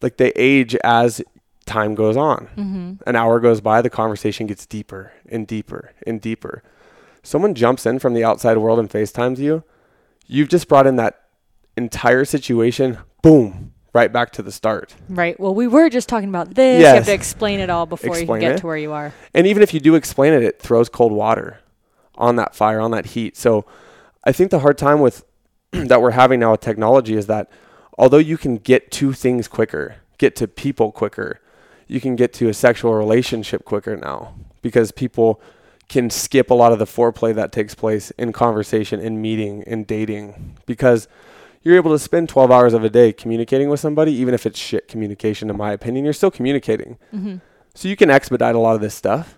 like 0.02 0.16
they 0.16 0.32
age 0.36 0.74
as 0.84 1.22
time 1.66 1.94
goes 1.94 2.16
on 2.16 2.46
hmm 2.56 2.92
an 3.06 3.14
hour 3.16 3.38
goes 3.38 3.60
by, 3.60 3.80
the 3.80 3.88
conversation 3.90 4.46
gets 4.46 4.66
deeper 4.66 5.12
and 5.28 5.46
deeper 5.46 5.92
and 6.06 6.20
deeper. 6.20 6.62
Someone 7.22 7.54
jumps 7.54 7.86
in 7.86 7.98
from 7.98 8.14
the 8.14 8.24
outside 8.24 8.58
world 8.58 8.78
and 8.78 8.88
FaceTimes 8.88 9.38
you, 9.38 9.62
you've 10.26 10.48
just 10.48 10.68
brought 10.68 10.86
in 10.86 10.96
that 10.96 11.20
entire 11.76 12.24
situation, 12.24 12.98
boom, 13.22 13.72
right 13.92 14.12
back 14.12 14.30
to 14.32 14.42
the 14.42 14.52
start. 14.52 14.94
Right. 15.08 15.38
Well, 15.38 15.54
we 15.54 15.66
were 15.66 15.90
just 15.90 16.08
talking 16.08 16.28
about 16.28 16.54
this. 16.54 16.80
You 16.80 16.86
have 16.86 17.04
to 17.06 17.12
explain 17.12 17.60
it 17.60 17.70
all 17.70 17.86
before 17.86 18.18
you 18.18 18.26
can 18.26 18.40
get 18.40 18.52
it. 18.52 18.58
to 18.58 18.66
where 18.66 18.76
you 18.76 18.92
are. 18.92 19.12
And 19.34 19.46
even 19.46 19.62
if 19.62 19.74
you 19.74 19.80
do 19.80 19.94
explain 19.94 20.32
it, 20.32 20.42
it 20.42 20.60
throws 20.60 20.88
cold 20.88 21.12
water 21.12 21.60
on 22.14 22.36
that 22.36 22.54
fire, 22.54 22.80
on 22.80 22.90
that 22.92 23.06
heat. 23.06 23.36
So 23.36 23.64
I 24.24 24.32
think 24.32 24.50
the 24.50 24.60
hard 24.60 24.78
time 24.78 25.00
with 25.00 25.24
that 25.72 26.00
we're 26.00 26.12
having 26.12 26.40
now 26.40 26.52
with 26.52 26.60
technology 26.60 27.16
is 27.16 27.26
that 27.26 27.50
although 27.98 28.18
you 28.18 28.38
can 28.38 28.56
get 28.56 28.90
to 28.92 29.12
things 29.12 29.48
quicker, 29.48 29.96
get 30.18 30.36
to 30.36 30.48
people 30.48 30.92
quicker, 30.92 31.40
you 31.86 32.00
can 32.00 32.16
get 32.16 32.32
to 32.34 32.48
a 32.48 32.54
sexual 32.54 32.94
relationship 32.94 33.64
quicker 33.64 33.96
now 33.96 34.34
because 34.62 34.92
people 34.92 35.40
can 35.90 36.08
skip 36.08 36.50
a 36.50 36.54
lot 36.54 36.72
of 36.72 36.78
the 36.78 36.84
foreplay 36.86 37.34
that 37.34 37.50
takes 37.52 37.74
place 37.74 38.10
in 38.12 38.32
conversation, 38.32 39.00
in 39.00 39.20
meeting, 39.20 39.62
in 39.66 39.84
dating 39.84 40.56
because 40.64 41.08
you're 41.62 41.76
able 41.76 41.90
to 41.90 41.98
spend 41.98 42.28
12 42.28 42.50
hours 42.50 42.72
of 42.72 42.82
a 42.84 42.88
day 42.88 43.12
communicating 43.12 43.68
with 43.68 43.80
somebody 43.80 44.12
even 44.12 44.32
if 44.32 44.46
it's 44.46 44.58
shit 44.58 44.88
communication 44.88 45.50
in 45.50 45.56
my 45.58 45.72
opinion 45.72 46.04
you're 46.04 46.14
still 46.14 46.30
communicating 46.30 46.96
hmm 47.10 47.36
So 47.74 47.88
you 47.88 47.96
can 47.96 48.08
expedite 48.08 48.54
a 48.54 48.58
lot 48.58 48.74
of 48.76 48.80
this 48.80 48.94
stuff. 48.94 49.36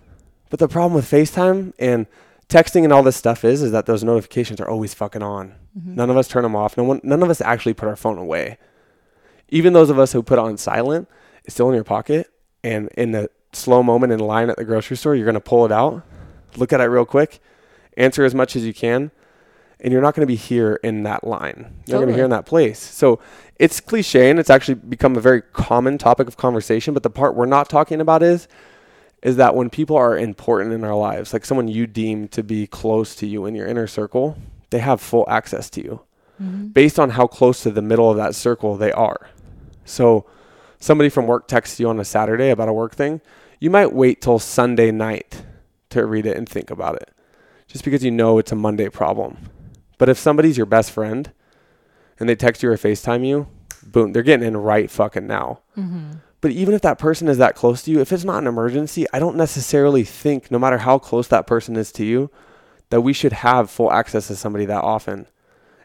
But 0.49 0.59
the 0.59 0.67
problem 0.67 0.93
with 0.93 1.09
FaceTime 1.09 1.73
and 1.79 2.05
texting 2.47 2.83
and 2.83 2.93
all 2.93 3.03
this 3.03 3.17
stuff 3.17 3.43
is 3.43 3.61
is 3.61 3.71
that 3.71 3.87
those 3.87 4.03
notifications 4.03 4.61
are 4.61 4.69
always 4.69 4.93
fucking 4.93 5.23
on. 5.23 5.55
Mm-hmm. 5.77 5.95
None 5.95 6.09
of 6.11 6.17
us 6.17 6.27
turn 6.27 6.43
them 6.43 6.55
off. 6.55 6.77
No 6.77 6.83
one 6.83 7.01
none 7.03 7.23
of 7.23 7.29
us 7.29 7.41
actually 7.41 7.73
put 7.73 7.89
our 7.89 7.95
phone 7.95 8.19
away. 8.19 8.57
Even 9.49 9.73
those 9.73 9.89
of 9.89 9.97
us 9.99 10.13
who 10.13 10.21
put 10.23 10.37
it 10.37 10.45
on 10.45 10.57
silent, 10.57 11.09
it's 11.45 11.55
still 11.55 11.69
in 11.69 11.75
your 11.75 11.83
pocket 11.83 12.29
and 12.63 12.89
in 12.95 13.11
the 13.11 13.29
slow 13.53 13.83
moment 13.83 14.13
in 14.13 14.19
line 14.19 14.49
at 14.49 14.57
the 14.57 14.65
grocery 14.65 14.97
store, 14.97 15.15
you're 15.15 15.25
going 15.25 15.33
to 15.35 15.39
pull 15.41 15.65
it 15.65 15.71
out, 15.71 16.03
look 16.57 16.73
at 16.73 16.81
it 16.81 16.85
real 16.85 17.05
quick, 17.05 17.39
answer 17.97 18.23
as 18.23 18.33
much 18.33 18.55
as 18.55 18.65
you 18.65 18.73
can, 18.73 19.11
and 19.79 19.91
you're 19.91 20.01
not 20.01 20.15
going 20.15 20.21
to 20.21 20.31
be 20.31 20.35
here 20.35 20.79
in 20.83 21.03
that 21.03 21.25
line. 21.25 21.73
You're 21.85 21.99
going 21.99 22.07
to 22.07 22.13
be 22.13 22.15
here 22.15 22.23
in 22.23 22.31
that 22.31 22.45
place. 22.45 22.79
So 22.79 23.19
it's 23.57 23.79
cliche 23.79 24.29
and 24.29 24.39
it's 24.39 24.49
actually 24.49 24.75
become 24.75 25.15
a 25.17 25.21
very 25.21 25.41
common 25.41 25.97
topic 25.97 26.27
of 26.27 26.37
conversation. 26.37 26.93
But 26.93 27.03
the 27.03 27.09
part 27.09 27.35
we're 27.35 27.45
not 27.45 27.69
talking 27.69 27.99
about 28.01 28.23
is 28.23 28.47
is 29.21 29.37
that 29.37 29.55
when 29.55 29.69
people 29.69 29.95
are 29.95 30.17
important 30.17 30.73
in 30.73 30.83
our 30.83 30.95
lives, 30.95 31.31
like 31.31 31.45
someone 31.45 31.69
you 31.69 31.87
deem 31.87 32.27
to 32.27 32.43
be 32.43 32.67
close 32.67 33.15
to 33.15 33.25
you 33.25 33.45
in 33.45 33.55
your 33.55 33.65
inner 33.65 33.87
circle, 33.87 34.37
they 34.69 34.79
have 34.79 34.99
full 34.99 35.25
access 35.29 35.69
to 35.69 35.81
you 35.81 36.01
Mm-hmm. 36.41 36.69
based 36.69 36.99
on 36.99 37.11
how 37.11 37.27
close 37.27 37.61
to 37.61 37.69
the 37.69 37.83
middle 37.83 38.09
of 38.09 38.17
that 38.17 38.33
circle 38.33 38.75
they 38.75 38.91
are. 38.91 39.29
So 39.85 40.25
somebody 40.79 41.09
from 41.09 41.27
work 41.27 41.47
texts 41.47 41.79
you 41.79 41.87
on 41.87 41.99
a 41.99 42.05
Saturday 42.05 42.49
about 42.49 42.67
a 42.69 42.73
work 42.73 42.95
thing, 42.95 43.21
you 43.59 43.69
might 43.69 43.93
wait 43.93 44.19
till 44.19 44.39
Sunday 44.39 44.89
night 44.89 45.43
to 45.93 46.05
read 46.05 46.25
it 46.25 46.37
and 46.37 46.47
think 46.47 46.69
about 46.69 46.95
it. 46.95 47.11
Just 47.67 47.83
because 47.83 48.03
you 48.03 48.11
know 48.11 48.37
it's 48.37 48.51
a 48.51 48.55
Monday 48.55 48.89
problem. 48.89 49.37
But 49.97 50.09
if 50.09 50.17
somebody's 50.17 50.57
your 50.57 50.65
best 50.65 50.91
friend 50.91 51.31
and 52.19 52.27
they 52.27 52.35
text 52.35 52.61
you 52.61 52.69
or 52.69 52.77
FaceTime 52.77 53.25
you, 53.25 53.47
boom, 53.85 54.11
they're 54.13 54.23
getting 54.23 54.45
in 54.45 54.57
right 54.57 54.89
fucking 54.91 55.25
now. 55.27 55.61
Mm-hmm. 55.77 56.13
But 56.41 56.51
even 56.51 56.73
if 56.75 56.81
that 56.81 56.99
person 56.99 57.29
is 57.29 57.37
that 57.37 57.55
close 57.55 57.83
to 57.83 57.91
you, 57.91 58.01
if 58.01 58.11
it's 58.11 58.25
not 58.25 58.39
an 58.39 58.47
emergency, 58.47 59.05
I 59.13 59.19
don't 59.19 59.37
necessarily 59.37 60.03
think, 60.03 60.51
no 60.51 60.59
matter 60.59 60.79
how 60.79 60.99
close 60.99 61.27
that 61.29 61.47
person 61.47 61.77
is 61.77 61.91
to 61.93 62.03
you, 62.03 62.29
that 62.89 63.01
we 63.01 63.13
should 63.13 63.31
have 63.33 63.71
full 63.71 63.91
access 63.91 64.27
to 64.27 64.35
somebody 64.35 64.65
that 64.65 64.83
often 64.83 65.25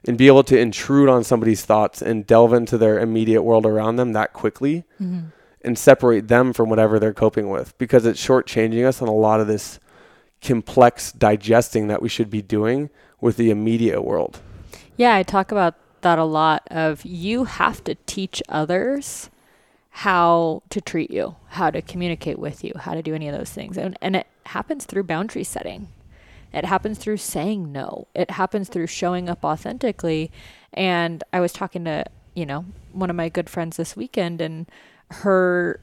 and 0.07 0.19
be 0.19 0.27
able 0.27 0.45
to 0.45 0.59
intrude 0.59 1.09
on 1.09 1.23
somebody's 1.25 1.65
thoughts 1.65 2.03
and 2.03 2.27
delve 2.27 2.53
into 2.53 2.77
their 2.77 2.99
immediate 2.99 3.43
world 3.43 3.67
around 3.67 3.97
them 3.97 4.13
that 4.15 4.33
quickly 4.33 4.85
Mm-hmm. 5.01 5.29
and 5.63 5.79
separate 5.79 6.29
them 6.29 6.53
from 6.53 6.69
whatever 6.71 6.99
they're 6.99 7.15
coping 7.15 7.51
with 7.51 7.77
because 7.79 8.05
it's 8.05 8.25
shortchanging 8.25 8.85
us 8.85 9.01
on 9.01 9.09
a 9.09 9.15
lot 9.15 9.41
of 9.41 9.47
this 9.47 9.79
complex 10.41 11.13
digesting 11.13 11.89
that 11.89 12.03
we 12.03 12.09
should 12.09 12.31
be 12.31 12.43
doing 12.43 12.91
with 13.21 13.37
the 13.37 13.51
immediate 13.51 14.03
world. 14.03 14.41
Yeah, 14.97 15.15
I 15.15 15.23
talk 15.23 15.53
about 15.53 15.75
that 16.03 16.19
a 16.19 16.25
lot 16.25 16.67
of 16.71 17.05
you 17.05 17.45
have 17.45 17.83
to 17.85 17.97
teach 18.07 18.43
others 18.49 19.31
how 19.91 20.63
to 20.71 20.81
treat 20.81 21.11
you, 21.11 21.35
how 21.49 21.71
to 21.71 21.83
communicate 21.83 22.39
with 22.39 22.63
you, 22.63 22.73
how 22.79 22.95
to 22.95 23.03
do 23.03 23.15
any 23.15 23.29
of 23.29 23.37
those 23.37 23.51
things. 23.51 23.77
And 23.77 23.99
and 24.01 24.15
it 24.15 24.27
happens 24.47 24.85
through 24.85 25.05
boundary 25.05 25.45
setting. 25.45 25.89
It 26.53 26.65
happens 26.65 26.99
through 26.99 27.19
saying 27.19 27.73
no. 27.73 28.07
It 28.15 28.31
happens 28.31 28.69
through 28.69 28.87
showing 28.87 29.29
up 29.29 29.45
authentically. 29.45 30.31
And 30.73 31.23
I 31.33 31.41
was 31.41 31.53
talking 31.53 31.85
to, 31.85 32.05
you 32.35 32.47
know, 32.47 32.65
one 32.93 33.11
of 33.11 33.17
my 33.17 33.29
good 33.29 33.51
friends 33.51 33.77
this 33.77 33.97
weekend 33.97 34.41
and 34.41 34.71
her 35.11 35.81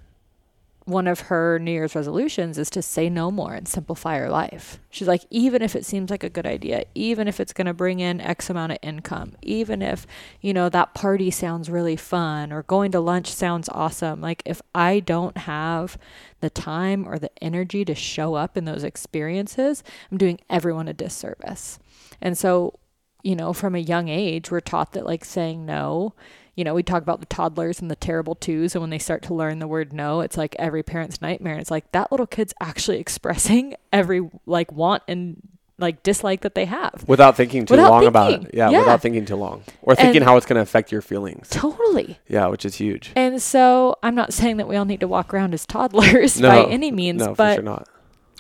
one 0.86 1.08
of 1.08 1.20
her 1.22 1.58
New 1.58 1.72
Year's 1.72 1.96
resolutions 1.96 2.60
is 2.60 2.70
to 2.70 2.82
say 2.82 3.10
no 3.10 3.32
more 3.32 3.56
and 3.56 3.68
simplify 3.68 4.20
her 4.20 4.30
life. 4.30 4.80
She's 4.92 5.08
like, 5.08 5.24
even 5.32 5.64
if 5.64 5.76
it 5.76 5.84
seems 5.84 6.12
like 6.12 6.24
a 6.24 6.30
good 6.30 6.46
idea, 6.46 6.86
even 6.94 7.28
if 7.28 7.40
it's 7.40 7.54
going 7.54 7.66
to 7.66 7.74
bring 7.74 8.00
in 8.00 8.22
X 8.22 8.52
amount 8.52 8.74
of 8.74 8.78
income, 8.84 9.34
even 9.42 9.82
if, 9.82 10.06
you 10.42 10.54
know, 10.54 10.70
that 10.70 10.94
party 10.94 11.32
sounds 11.32 11.72
really 11.72 11.96
fun 11.96 12.54
or 12.54 12.62
going 12.64 12.92
to 12.92 13.00
lunch 13.00 13.32
sounds 13.32 13.68
awesome, 13.70 14.22
like 14.22 14.44
if 14.46 14.62
I 14.76 15.00
don't 15.00 15.38
have 15.40 15.98
the 16.40 16.52
time 16.52 17.08
or 17.08 17.18
the 17.18 17.32
energy 17.44 17.84
to 17.84 17.96
show 17.96 18.36
up 18.36 18.56
in 18.56 18.66
those 18.66 18.84
experiences, 18.84 19.84
I'm 20.12 20.20
doing 20.20 20.40
everyone 20.52 20.88
a 20.88 20.94
disservice. 20.94 21.80
And 22.22 22.38
so, 22.38 22.78
you 23.24 23.36
know, 23.36 23.54
from 23.54 23.74
a 23.74 23.80
young 23.80 24.08
age, 24.08 24.52
we're 24.52 24.60
taught 24.60 24.94
that 24.94 25.08
like 25.08 25.26
saying 25.26 25.66
no 25.66 26.14
you 26.56 26.64
know, 26.64 26.74
we 26.74 26.84
talk 26.84 27.04
about 27.04 27.20
the 27.20 27.26
toddlers 27.26 27.82
and 27.82 27.92
the 27.92 27.96
terrible 27.96 28.34
twos, 28.36 28.76
and 28.76 28.82
when 28.82 28.90
they 28.90 29.00
start 29.00 29.22
to 29.24 29.34
learn 29.34 29.60
the 29.60 29.68
word 29.68 29.92
no, 29.94 30.22
it's 30.22 30.38
like 30.38 30.56
every 30.58 30.84
parent's 30.84 31.22
nightmare. 31.22 31.54
And 31.54 31.62
It's 31.62 31.72
like 31.72 31.92
that 31.92 32.12
little 32.12 32.28
kid's 32.28 32.54
actually 32.62 33.00
expressing 33.06 33.76
every 33.92 34.30
like 34.46 34.72
want 34.72 35.04
and 35.08 35.42
like 35.78 36.02
dislike 36.04 36.40
that 36.42 36.56
they 36.56 36.64
have. 36.64 37.04
Without 37.06 37.36
thinking 37.36 37.66
too 37.66 37.74
Without 37.74 37.92
long 37.92 38.06
about 38.06 38.32
it. 38.32 38.52
Yeah, 38.54 38.70
Yeah. 38.70 38.80
without 38.80 39.02
thinking 39.02 39.26
too 39.26 39.36
long. 39.36 39.64
Or 39.82 39.94
thinking 39.94 40.22
And- 40.22 40.24
how 40.26 40.38
it's 40.38 40.46
going 40.46 40.56
to 40.56 40.62
affect 40.62 40.90
your 40.90 41.02
feelings. 41.02 41.50
Totally. 41.50 42.18
Yeah, 42.30 42.48
which 42.48 42.64
is 42.64 42.76
huge. 42.76 43.12
And 43.18 43.42
so 43.42 43.98
I'm 44.02 44.16
not 44.16 44.32
saying 44.32 44.56
that 44.56 44.70
we 44.70 44.78
all 44.78 44.86
need 44.86 45.02
to 45.02 45.08
walk 45.10 45.34
around 45.34 45.54
as 45.54 45.66
toddlers 45.66 46.40
No, 46.40 46.48
by 46.50 46.72
any 46.72 46.92
means, 46.92 47.20
No, 47.20 47.28
for 47.32 47.36
but 47.36 47.54
sure 47.56 47.64
not. 47.64 47.90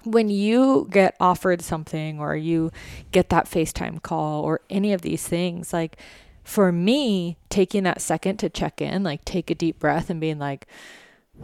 when 0.05 0.29
you 0.29 0.87
get 0.89 1.17
offered 1.19 1.61
something 1.61 2.21
or 2.21 2.37
you 2.37 2.71
get 3.11 3.27
that 3.31 3.47
FaceTime 3.47 4.01
call 4.01 4.41
or 4.43 4.61
any 4.69 4.93
of 4.93 5.01
these 5.01 5.27
things, 5.27 5.73
like 5.73 5.97
for 6.45 6.71
me, 6.71 7.37
taking 7.49 7.83
that 7.83 7.99
second 7.99 8.37
to 8.37 8.49
check 8.49 8.79
in, 8.79 9.03
like 9.03 9.25
take 9.25 9.49
a 9.49 9.55
deep 9.55 9.79
breath 9.79 10.09
and 10.11 10.21
being 10.21 10.37
like, 10.37 10.67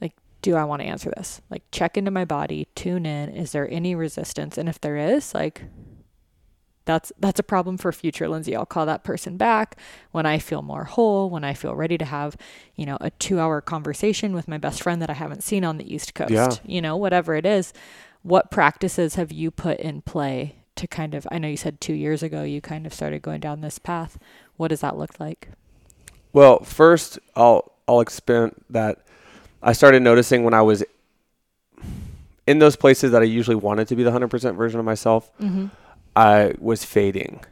like, 0.00 0.12
do 0.42 0.56
I 0.56 0.64
want 0.64 0.82
to 0.82 0.88
answer 0.88 1.10
this? 1.16 1.40
Like, 1.48 1.62
check 1.70 1.96
into 1.96 2.10
my 2.10 2.24
body, 2.24 2.66
tune 2.74 3.06
in. 3.06 3.30
Is 3.30 3.52
there 3.52 3.70
any 3.70 3.94
resistance? 3.94 4.58
And 4.58 4.68
if 4.68 4.80
there 4.80 4.96
is, 4.96 5.32
like, 5.34 5.62
that's 6.84 7.12
that's 7.18 7.40
a 7.40 7.44
problem 7.44 7.78
for 7.78 7.92
future 7.92 8.28
Lindsey. 8.28 8.54
I'll 8.54 8.66
call 8.66 8.84
that 8.84 9.04
person 9.04 9.38
back 9.38 9.78
when 10.10 10.26
I 10.26 10.38
feel 10.38 10.60
more 10.60 10.84
whole, 10.84 11.30
when 11.30 11.44
I 11.44 11.54
feel 11.54 11.74
ready 11.74 11.96
to 11.96 12.04
have, 12.04 12.36
you 12.74 12.84
know, 12.84 12.98
a 13.00 13.10
2-hour 13.12 13.62
conversation 13.62 14.34
with 14.34 14.48
my 14.48 14.58
best 14.58 14.82
friend 14.82 15.00
that 15.00 15.08
I 15.08 15.14
haven't 15.14 15.44
seen 15.44 15.64
on 15.64 15.78
the 15.78 15.94
East 15.94 16.12
Coast. 16.12 16.32
Yeah. 16.32 16.50
You 16.66 16.82
know, 16.82 16.96
whatever 16.96 17.36
it 17.36 17.46
is. 17.46 17.72
What 18.22 18.50
practices 18.50 19.14
have 19.14 19.32
you 19.32 19.50
put 19.50 19.78
in 19.80 20.02
play 20.02 20.56
to 20.84 20.96
kind 20.96 21.14
of 21.14 21.26
I 21.30 21.38
know 21.38 21.48
you 21.48 21.56
said 21.56 21.80
2 21.80 21.94
years 21.94 22.22
ago 22.22 22.42
you 22.42 22.60
kind 22.60 22.86
of 22.86 22.94
started 22.94 23.22
going 23.22 23.40
down 23.40 23.60
this 23.60 23.78
path. 23.78 24.18
What 24.56 24.68
does 24.68 24.80
that 24.80 24.96
look 24.96 25.18
like? 25.18 25.48
Well, 26.32 26.60
first, 26.64 27.18
I'll 27.34 27.72
I'll 27.88 28.00
expand 28.00 28.54
that. 28.70 28.98
I 29.62 29.72
started 29.72 30.02
noticing 30.02 30.44
when 30.44 30.54
I 30.54 30.62
was 30.62 30.84
in 32.46 32.58
those 32.58 32.76
places 32.76 33.12
that 33.12 33.22
I 33.22 33.24
usually 33.24 33.56
wanted 33.56 33.88
to 33.88 33.96
be 33.96 34.02
the 34.02 34.12
hundred 34.12 34.28
percent 34.28 34.56
version 34.56 34.78
of 34.78 34.84
myself. 34.86 35.30
Mhm. 35.38 35.70
I 36.14 36.54
was 36.58 36.84
fading. 36.84 37.44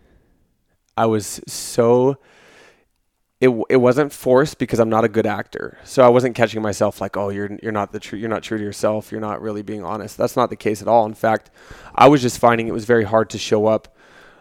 I 0.97 1.07
was 1.07 1.41
so. 1.47 2.19
It, 3.45 3.51
it 3.69 3.79
wasn't 3.79 4.13
forced 4.13 4.59
because 4.59 4.79
I'm 4.79 4.89
not 4.89 5.03
a 5.05 5.09
good 5.09 5.27
actor, 5.27 5.77
so 5.83 6.05
I 6.05 6.09
wasn't 6.09 6.37
catching 6.37 6.63
myself 6.63 7.01
like, 7.01 7.17
oh, 7.17 7.31
you're 7.31 7.51
you're 7.61 7.73
not 7.73 7.91
the 7.91 7.99
true, 7.99 8.17
you're 8.17 8.29
not 8.29 8.45
true 8.45 8.57
to 8.57 8.63
yourself, 8.63 9.11
you're 9.11 9.21
not 9.21 9.43
really 9.43 9.63
being 9.63 9.83
honest. 9.83 10.17
That's 10.17 10.37
not 10.37 10.49
the 10.49 10.55
case 10.57 10.81
at 10.81 10.87
all. 10.87 11.07
In 11.07 11.15
fact, 11.15 11.51
I 11.97 12.07
was 12.07 12.23
just 12.23 12.39
finding 12.39 12.69
it 12.69 12.73
was 12.73 12.85
very 12.85 13.03
hard 13.03 13.29
to 13.31 13.39
show 13.39 13.67
up 13.67 13.89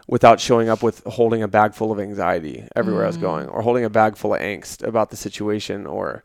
without 0.06 0.38
showing 0.38 0.68
up 0.68 0.84
with 0.84 1.02
holding 1.04 1.42
a 1.42 1.48
bag 1.48 1.74
full 1.74 1.90
of 1.90 1.98
anxiety 1.98 2.64
everywhere 2.76 3.02
I 3.02 3.08
was 3.08 3.18
Mm. 3.18 3.22
going, 3.22 3.48
or 3.48 3.62
holding 3.62 3.84
a 3.84 3.90
bag 3.90 4.16
full 4.16 4.34
of 4.34 4.40
angst 4.40 4.86
about 4.86 5.10
the 5.10 5.16
situation, 5.16 5.84
or 5.84 6.22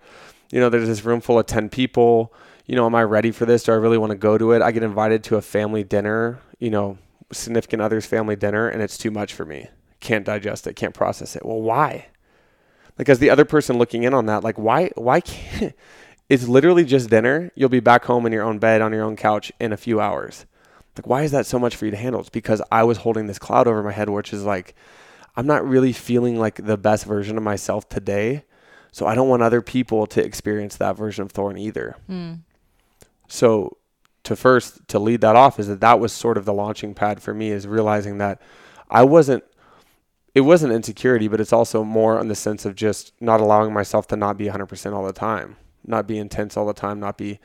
you 0.51 0.59
know, 0.59 0.69
there's 0.69 0.87
this 0.87 1.03
room 1.03 1.19
full 1.19 1.39
of 1.39 1.47
ten 1.47 1.69
people. 1.69 2.31
You 2.67 2.75
know, 2.75 2.85
am 2.85 2.93
I 2.93 3.03
ready 3.03 3.31
for 3.31 3.47
this? 3.47 3.63
Do 3.63 3.71
I 3.71 3.75
really 3.75 3.97
want 3.97 4.11
to 4.11 4.17
go 4.17 4.37
to 4.37 4.51
it? 4.51 4.61
I 4.61 4.71
get 4.71 4.83
invited 4.83 5.23
to 5.25 5.35
a 5.37 5.41
family 5.41 5.83
dinner. 5.83 6.39
You 6.59 6.69
know, 6.69 6.99
significant 7.31 7.81
other's 7.81 8.05
family 8.05 8.35
dinner, 8.35 8.69
and 8.69 8.83
it's 8.83 8.99
too 8.99 9.09
much 9.09 9.33
for 9.33 9.45
me. 9.45 9.69
Can't 9.99 10.25
digest 10.25 10.67
it. 10.67 10.75
Can't 10.75 10.93
process 10.93 11.35
it. 11.35 11.43
Well, 11.43 11.61
why? 11.61 12.07
Like 12.97 13.09
as 13.09 13.19
the 13.19 13.29
other 13.29 13.45
person 13.45 13.77
looking 13.77 14.03
in 14.03 14.13
on 14.13 14.25
that, 14.25 14.43
like 14.43 14.57
why? 14.57 14.91
Why 14.95 15.21
can't? 15.21 15.75
It's 16.29 16.45
literally 16.45 16.83
just 16.83 17.09
dinner. 17.09 17.53
You'll 17.55 17.69
be 17.69 17.79
back 17.79 18.03
home 18.03 18.25
in 18.25 18.33
your 18.33 18.43
own 18.43 18.59
bed 18.59 18.81
on 18.81 18.91
your 18.91 19.03
own 19.03 19.15
couch 19.15 19.49
in 19.61 19.71
a 19.71 19.77
few 19.77 20.01
hours. 20.01 20.45
Like, 20.97 21.07
why 21.07 21.23
is 21.23 21.31
that 21.31 21.45
so 21.45 21.57
much 21.57 21.75
for 21.75 21.85
you 21.85 21.91
to 21.91 21.95
handle? 21.95 22.19
It's 22.19 22.29
because 22.29 22.61
I 22.69 22.83
was 22.83 22.97
holding 22.97 23.27
this 23.27 23.39
cloud 23.39 23.65
over 23.65 23.81
my 23.81 23.93
head, 23.93 24.09
which 24.09 24.33
is 24.33 24.43
like, 24.43 24.75
I'm 25.37 25.47
not 25.47 25.65
really 25.65 25.93
feeling 25.93 26.37
like 26.37 26.65
the 26.65 26.77
best 26.77 27.05
version 27.05 27.37
of 27.37 27.43
myself 27.43 27.87
today. 27.87 28.43
So 28.91 29.05
I 29.05 29.15
don't 29.15 29.29
want 29.29 29.43
other 29.43 29.61
people 29.61 30.05
to 30.07 30.21
experience 30.21 30.75
that 30.77 30.97
version 30.97 31.21
of 31.21 31.31
Thoren 31.31 31.59
either. 31.59 31.95
Mm. 32.09 32.39
So 33.27 33.77
to 34.23 34.35
first 34.35 34.85
to 34.89 34.99
lead 34.99 35.21
that 35.21 35.35
off 35.35 35.59
is 35.59 35.67
that 35.67 35.79
that 35.81 35.99
was 35.99 36.11
sort 36.11 36.37
of 36.37 36.45
the 36.45 36.53
launching 36.53 36.93
pad 36.93 37.21
for 37.21 37.33
me 37.33 37.51
is 37.51 37.67
realizing 37.67 38.17
that 38.17 38.41
I 38.89 39.03
wasn't 39.03 39.43
it 40.37 40.41
wasn't 40.41 40.71
insecurity, 40.73 41.27
but 41.27 41.39
it's 41.41 41.53
also 41.53 41.83
more 41.83 42.19
on 42.19 42.27
the 42.27 42.35
sense 42.35 42.65
of 42.65 42.75
just 42.75 43.11
not 43.19 43.39
allowing 43.41 43.73
myself 43.73 44.07
to 44.07 44.15
not 44.15 44.37
be 44.37 44.45
100% 44.45 44.93
all 44.93 45.05
the 45.05 45.13
time, 45.13 45.55
not 45.85 46.05
be 46.07 46.17
intense 46.19 46.55
all 46.57 46.65
the 46.67 46.73
time, 46.73 46.99
not 46.99 47.17
be 47.17 47.39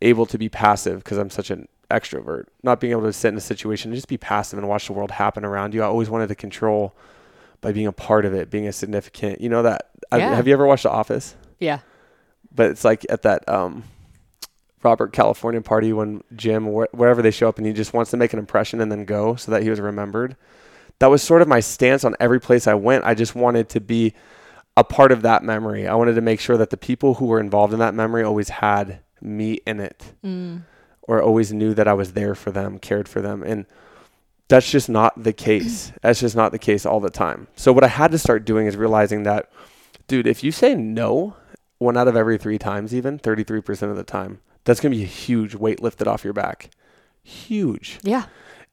able 0.00 0.24
to 0.26 0.38
be 0.38 0.48
passive 0.48 0.96
because 1.04 1.18
I'm 1.18 1.30
such 1.30 1.50
an 1.50 1.68
extrovert, 1.90 2.44
not 2.62 2.80
being 2.80 2.92
able 2.92 3.02
to 3.02 3.12
sit 3.12 3.28
in 3.28 3.36
a 3.36 3.40
situation 3.40 3.90
and 3.90 3.96
just 3.96 4.08
be 4.08 4.16
passive 4.16 4.58
and 4.58 4.68
watch 4.68 4.86
the 4.86 4.92
world 4.94 5.10
happen 5.10 5.44
around 5.44 5.74
you. 5.74 5.82
I 5.82 5.86
always 5.86 6.08
wanted 6.08 6.28
to 6.28 6.34
control 6.34 6.94
by 7.60 7.72
being 7.72 7.86
a 7.86 7.92
part 7.92 8.24
of 8.24 8.32
it, 8.34 8.50
being 8.50 8.66
a 8.68 8.72
significant, 8.72 9.40
you 9.40 9.48
know 9.48 9.62
that. 9.64 9.90
I- 10.12 10.18
Yeah. 10.18 10.34
have 10.34 10.46
you 10.46 10.52
ever 10.54 10.66
watched 10.66 10.84
The 10.84 10.90
Office? 10.90 11.34
Yeah. 11.58 11.80
but 12.54 12.70
it's 12.70 12.84
like 12.84 13.04
at 13.10 13.22
that 13.22 13.46
um, 13.48 13.84
Robert 14.82 15.12
California 15.12 15.60
party 15.60 15.92
when 15.92 16.22
Jim 16.36 16.66
wh- 16.66 16.92
wherever 16.94 17.20
they 17.20 17.30
show 17.32 17.48
up 17.48 17.58
and 17.58 17.66
he 17.66 17.72
just 17.72 17.92
wants 17.92 18.10
to 18.12 18.16
make 18.16 18.32
an 18.32 18.38
impression 18.38 18.80
and 18.80 18.90
then 18.90 19.04
go 19.04 19.34
so 19.36 19.50
that 19.52 19.62
he 19.62 19.70
was 19.70 19.80
remembered. 19.80 20.34
That 21.00 21.08
was 21.10 21.22
sort 21.22 21.42
of 21.42 21.48
my 21.48 21.60
stance 21.60 22.04
on 22.04 22.14
every 22.18 22.40
place 22.40 22.66
I 22.66 22.74
went. 22.74 23.04
I 23.04 23.14
just 23.14 23.34
wanted 23.34 23.68
to 23.70 23.80
be 23.80 24.14
a 24.76 24.84
part 24.84 25.12
of 25.12 25.22
that 25.22 25.42
memory. 25.42 25.86
I 25.86 25.94
wanted 25.94 26.14
to 26.14 26.20
make 26.20 26.40
sure 26.40 26.56
that 26.56 26.70
the 26.70 26.76
people 26.76 27.14
who 27.14 27.26
were 27.26 27.40
involved 27.40 27.72
in 27.72 27.78
that 27.80 27.94
memory 27.94 28.22
always 28.22 28.48
had 28.48 29.00
me 29.20 29.54
in 29.66 29.80
it 29.80 30.12
Mm. 30.24 30.62
or 31.02 31.20
always 31.22 31.52
knew 31.52 31.74
that 31.74 31.88
I 31.88 31.92
was 31.94 32.12
there 32.12 32.34
for 32.34 32.50
them, 32.50 32.78
cared 32.78 33.08
for 33.08 33.20
them. 33.20 33.42
And 33.42 33.66
that's 34.48 34.70
just 34.70 34.88
not 34.88 35.22
the 35.22 35.32
case. 35.32 35.92
That's 36.02 36.20
just 36.20 36.34
not 36.36 36.52
the 36.52 36.58
case 36.58 36.86
all 36.86 37.00
the 37.00 37.10
time. 37.10 37.48
So 37.56 37.72
what 37.72 37.84
I 37.84 37.88
had 37.88 38.12
to 38.12 38.18
start 38.18 38.44
doing 38.46 38.66
is 38.66 38.76
realizing 38.76 39.24
that, 39.24 39.50
dude, 40.06 40.26
if 40.26 40.42
you 40.42 40.52
say 40.52 40.74
no 40.74 41.36
one 41.78 41.96
out 41.98 42.08
of 42.08 42.16
every 42.16 42.38
three 42.38 42.58
times, 42.58 42.94
even 42.94 43.18
33% 43.18 43.90
of 43.90 43.96
the 43.96 44.04
time, 44.04 44.40
that's 44.64 44.80
going 44.80 44.92
to 44.92 44.98
be 44.98 45.04
a 45.04 45.06
huge 45.06 45.54
weight 45.54 45.82
lifted 45.82 46.06
off 46.08 46.24
your 46.24 46.32
back. 46.32 46.70
Huge. 47.22 47.98
Yeah. 48.02 48.24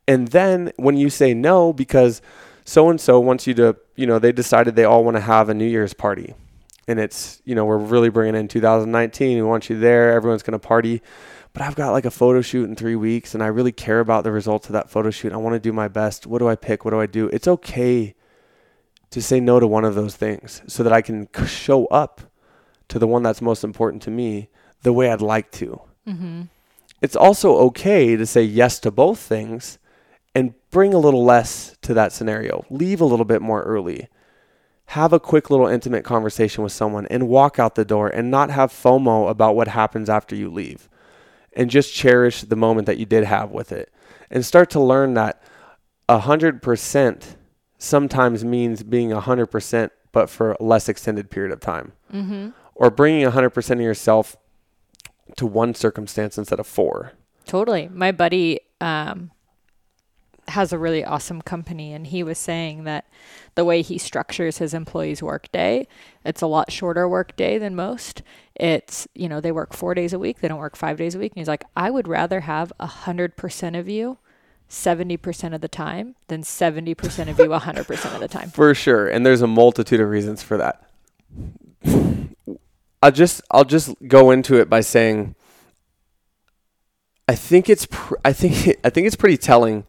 And 0.08 0.28
then 0.30 0.72
when 0.78 0.98
you 0.98 1.10
say 1.10 1.34
no, 1.34 1.74
because 1.74 2.22
so 2.64 2.90
and 2.90 3.00
so 3.00 3.20
wants 3.20 3.48
you 3.48 3.54
to, 3.56 3.76
you 3.96 4.06
know, 4.06 4.20
they 4.20 4.32
decided 4.32 4.76
they 4.76 4.86
all 4.86 5.04
want 5.04 5.18
to 5.18 5.22
have 5.22 5.50
a 5.50 5.54
New 5.54 5.68
Year's 5.68 5.94
party. 5.94 6.34
And 6.88 7.00
it's, 7.00 7.42
you 7.46 7.56
know, 7.56 7.66
we're 7.66 7.78
really 7.78 8.10
bringing 8.10 8.36
in 8.36 8.48
2019. 8.48 9.38
We 9.38 9.44
want 9.44 9.70
you 9.70 9.80
there. 9.80 10.14
Everyone's 10.14 10.44
going 10.44 10.60
to 10.60 10.60
party. 10.60 11.02
But 11.54 11.64
I've 11.64 11.76
got 11.76 11.92
like 11.92 12.06
a 12.06 12.12
photo 12.12 12.42
shoot 12.42 12.70
in 12.70 12.76
three 12.76 12.96
weeks 12.96 13.34
and 13.34 13.42
I 13.42 13.48
really 13.48 13.72
care 13.72 14.00
about 14.02 14.24
the 14.24 14.32
results 14.32 14.68
of 14.68 14.74
that 14.74 14.90
photo 14.90 15.10
shoot. 15.10 15.32
I 15.32 15.38
want 15.38 15.54
to 15.54 15.60
do 15.60 15.72
my 15.72 15.88
best. 15.88 16.28
What 16.28 16.40
do 16.40 16.50
I 16.50 16.56
pick? 16.56 16.84
What 16.84 16.92
do 16.92 17.00
I 17.00 17.06
do? 17.06 17.30
It's 17.30 17.48
okay 17.48 18.14
to 19.10 19.22
say 19.22 19.40
no 19.40 19.60
to 19.60 19.66
one 19.66 19.86
of 19.86 19.96
those 19.96 20.16
things 20.16 20.62
so 20.68 20.84
that 20.84 20.92
I 20.92 21.02
can 21.02 21.30
show 21.48 21.86
up 21.88 22.22
to 22.90 23.00
the 23.00 23.08
one 23.08 23.24
that's 23.24 23.42
most 23.42 23.64
important 23.64 24.04
to 24.04 24.12
me 24.12 24.50
the 24.82 24.94
way 24.94 25.10
I'd 25.10 25.22
like 25.22 25.52
to 25.54 25.82
Mm-hmm. 26.08 26.44
it's 27.02 27.16
also 27.16 27.56
okay 27.58 28.16
to 28.16 28.28
say 28.28 28.44
yes 28.44 28.78
to 28.82 28.92
both 28.92 29.18
things 29.18 29.80
and 30.36 30.54
bring 30.70 30.94
a 30.94 31.00
little 31.00 31.24
less 31.24 31.78
to 31.82 31.94
that 31.94 32.12
scenario. 32.12 32.66
Leave 32.70 33.00
a 33.00 33.06
little 33.06 33.26
bit 33.26 33.42
more 33.42 33.64
early. 33.64 34.10
Have 34.88 35.14
a 35.14 35.20
quick 35.20 35.50
little 35.50 35.66
intimate 35.66 36.04
conversation 36.04 36.62
with 36.64 36.74
someone 36.74 37.08
and 37.08 37.30
walk 37.30 37.58
out 37.58 37.76
the 37.76 37.86
door 37.86 38.10
and 38.10 38.30
not 38.30 38.52
have 38.52 38.72
FOMO 38.72 39.30
about 39.30 39.56
what 39.56 39.70
happens 39.70 40.10
after 40.10 40.36
you 40.36 40.52
leave. 40.52 40.90
And 41.54 41.70
just 41.70 41.94
cherish 41.94 42.42
the 42.42 42.58
moment 42.58 42.86
that 42.86 42.98
you 42.98 43.06
did 43.06 43.24
have 43.24 43.52
with 43.52 43.72
it. 43.72 43.92
And 44.30 44.46
start 44.46 44.70
to 44.72 44.80
learn 44.82 45.14
that 45.14 45.42
100% 46.10 47.36
sometimes 47.78 48.44
means 48.44 48.84
being 48.84 49.10
100% 49.10 49.90
but 50.12 50.30
for 50.30 50.52
a 50.52 50.64
less 50.64 50.88
extended 50.90 51.30
period 51.32 51.52
of 51.52 51.62
time. 51.62 51.94
Mm-hmm. 52.14 52.50
Or 52.76 52.90
bringing 52.90 53.26
100% 53.26 53.72
of 53.72 53.82
yourself 53.82 54.36
to 55.38 55.46
one 55.46 55.74
circumstance 55.74 56.38
instead 56.38 56.60
of 56.60 56.68
four. 56.68 57.14
Totally. 57.46 57.88
My 57.88 58.12
buddy 58.12 58.60
um, 58.82 59.32
has 60.50 60.72
a 60.72 60.78
really 60.78 61.04
awesome 61.04 61.42
company, 61.42 61.94
and 61.94 62.08
he 62.08 62.24
was 62.24 62.38
saying 62.38 62.84
that 62.84 63.06
the 63.56 63.66
way 63.66 63.82
he 63.82 63.98
structures 63.98 64.58
his 64.58 64.74
employees' 64.74 65.24
workday, 65.24 65.88
it's 66.24 66.42
a 66.42 66.48
lot 66.48 66.72
shorter 66.72 67.08
workday 67.08 67.58
than 67.58 67.76
most. 67.76 68.22
It's 68.56 69.08
you 69.16 69.28
know 69.28 69.42
they 69.42 69.52
work 69.52 69.74
four 69.74 69.94
days 69.94 70.14
a 70.14 70.20
week, 70.20 70.40
they 70.40 70.48
don't 70.48 70.60
work 70.60 70.76
five 70.76 70.98
days 70.98 71.16
a 71.16 71.20
week. 71.20 71.34
And 71.34 71.40
he's 71.40 71.48
like, 71.48 71.64
I 71.76 71.90
would 71.90 72.08
rather 72.08 72.42
have 72.42 72.72
a 72.80 72.88
hundred 72.88 73.36
percent 73.36 73.76
of 73.76 73.90
you. 73.90 74.18
70% 74.68 75.54
of 75.54 75.62
the 75.62 75.68
time 75.68 76.16
than 76.28 76.42
70% 76.42 77.30
of 77.30 77.38
you 77.38 77.46
100% 77.46 78.16
of 78.16 78.20
the 78.20 78.28
time. 78.28 78.50
For 78.50 78.74
sure, 78.74 79.08
and 79.08 79.24
there's 79.24 79.44
a 79.44 79.48
multitude 79.48 80.00
of 80.00 80.10
reasons 80.10 80.42
for 80.42 80.58
that. 80.58 80.82
I'll 83.06 83.12
just 83.12 83.44
I'll 83.52 83.64
just 83.64 83.94
go 84.08 84.32
into 84.32 84.56
it 84.56 84.68
by 84.68 84.82
saying 84.82 85.36
I 87.28 87.36
think 87.36 87.70
it's 87.70 87.86
pr- 87.86 88.16
I 88.24 88.34
think 88.34 88.78
I 88.84 88.90
think 88.90 89.08
it's 89.08 89.16
pretty 89.16 89.38
telling 89.38 89.86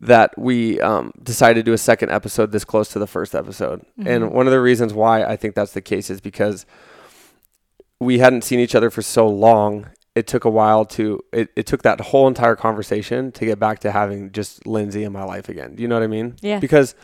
that 0.00 0.36
we 0.38 0.80
um, 0.80 1.12
decided 1.22 1.54
to 1.60 1.62
do 1.62 1.72
a 1.72 1.78
second 1.78 2.10
episode 2.10 2.52
this 2.52 2.64
close 2.64 2.88
to 2.90 2.98
the 2.98 3.06
first 3.06 3.34
episode, 3.34 3.84
and 3.98 4.24
Mhm. 4.24 4.30
one 4.32 4.46
of 4.46 4.52
the 4.52 4.60
reasons 4.60 4.94
why 4.94 5.24
I 5.24 5.36
think 5.36 5.54
that's 5.54 5.72
the 5.72 5.80
case 5.80 6.08
is 6.10 6.20
because 6.20 6.66
we 8.00 8.18
hadn't 8.18 8.42
seen 8.44 8.60
each 8.60 8.74
other 8.74 8.90
for 8.90 9.02
so 9.02 9.26
long. 9.26 9.86
It 10.14 10.26
took 10.26 10.44
a 10.44 10.50
while 10.50 10.84
to 10.86 11.20
it, 11.32 11.50
it 11.56 11.66
took 11.66 11.82
that 11.82 12.00
whole 12.00 12.28
entire 12.28 12.54
conversation 12.56 13.32
to 13.32 13.44
get 13.44 13.58
back 13.58 13.80
to 13.80 13.90
having 13.92 14.30
just 14.32 14.66
Lindsey 14.66 15.02
in 15.04 15.12
my 15.12 15.24
life 15.24 15.48
again. 15.48 15.74
Do 15.74 15.82
you 15.82 15.88
know 15.88 15.96
what 15.96 16.04
I 16.04 16.08
mean? 16.08 16.36
Yeah. 16.40 16.58
Because 16.60 16.94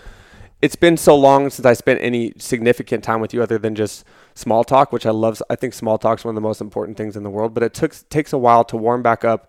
it's 0.62 0.76
been 0.76 0.96
so 0.96 1.14
long 1.16 1.50
since 1.50 1.66
I 1.66 1.72
spent 1.74 2.00
any 2.00 2.32
significant 2.38 3.02
time 3.04 3.20
with 3.20 3.34
you 3.34 3.42
other 3.42 3.58
than 3.58 3.74
just 3.74 4.04
small 4.34 4.62
talk, 4.64 4.92
which 4.92 5.04
I 5.04 5.10
love. 5.10 5.42
I 5.50 5.56
think 5.56 5.74
small 5.74 5.98
talk's 5.98 6.24
one 6.24 6.30
of 6.30 6.36
the 6.36 6.40
most 6.48 6.60
important 6.60 6.96
things 6.96 7.16
in 7.16 7.22
the 7.24 7.30
world, 7.30 7.54
but 7.54 7.62
it 7.64 7.74
took 7.74 7.92
takes 8.08 8.32
a 8.32 8.38
while 8.38 8.64
to 8.64 8.76
warm 8.76 9.02
back 9.02 9.24
up, 9.24 9.48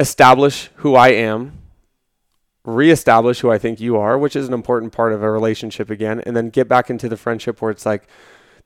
establish 0.00 0.70
who 0.76 0.94
I 0.94 1.08
am, 1.08 1.52
reestablish 2.68 3.40
who 3.40 3.50
I 3.50 3.58
think 3.58 3.80
you 3.80 3.96
are, 3.96 4.18
which 4.18 4.36
is 4.36 4.46
an 4.46 4.54
important 4.54 4.92
part 4.92 5.12
of 5.12 5.22
a 5.22 5.30
relationship 5.30 5.88
again, 5.88 6.20
and 6.20 6.36
then 6.36 6.50
get 6.50 6.68
back 6.68 6.90
into 6.90 7.08
the 7.08 7.16
friendship 7.16 7.62
where 7.62 7.70
it's 7.70 7.86
like 7.86 8.06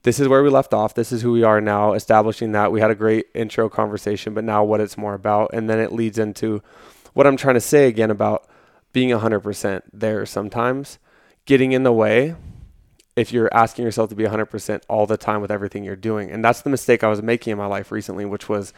this 0.03 0.19
is 0.19 0.27
where 0.27 0.43
we 0.43 0.49
left 0.49 0.73
off. 0.73 0.93
This 0.93 1.13
is 1.13 1.21
who 1.21 1.31
we 1.31 1.43
are 1.43 1.61
now, 1.61 1.93
establishing 1.93 2.51
that. 2.51 2.71
We 2.71 2.81
had 2.81 2.91
a 2.91 2.95
great 2.95 3.27
intro 3.33 3.69
conversation, 3.69 4.33
but 4.33 4.43
now 4.43 4.63
what 4.63 4.81
it's 4.81 4.97
more 4.97 5.13
about. 5.13 5.51
And 5.53 5.69
then 5.69 5.79
it 5.79 5.93
leads 5.93 6.19
into 6.19 6.61
what 7.13 7.25
I'm 7.25 7.37
trying 7.37 7.55
to 7.55 7.61
say 7.61 7.87
again 7.87 8.11
about 8.11 8.45
being 8.91 9.09
100% 9.09 9.81
there 9.93 10.25
sometimes, 10.25 10.99
getting 11.45 11.71
in 11.71 11.83
the 11.83 11.93
way 11.93 12.35
if 13.15 13.31
you're 13.31 13.53
asking 13.53 13.85
yourself 13.85 14.09
to 14.09 14.15
be 14.15 14.25
100% 14.25 14.81
all 14.89 15.05
the 15.05 15.17
time 15.17 15.39
with 15.39 15.51
everything 15.51 15.85
you're 15.85 15.95
doing. 15.95 16.29
And 16.29 16.43
that's 16.43 16.61
the 16.61 16.69
mistake 16.69 17.03
I 17.03 17.07
was 17.07 17.21
making 17.21 17.51
in 17.51 17.57
my 17.57 17.67
life 17.67 17.91
recently, 17.91 18.25
which 18.25 18.49
was 18.49 18.73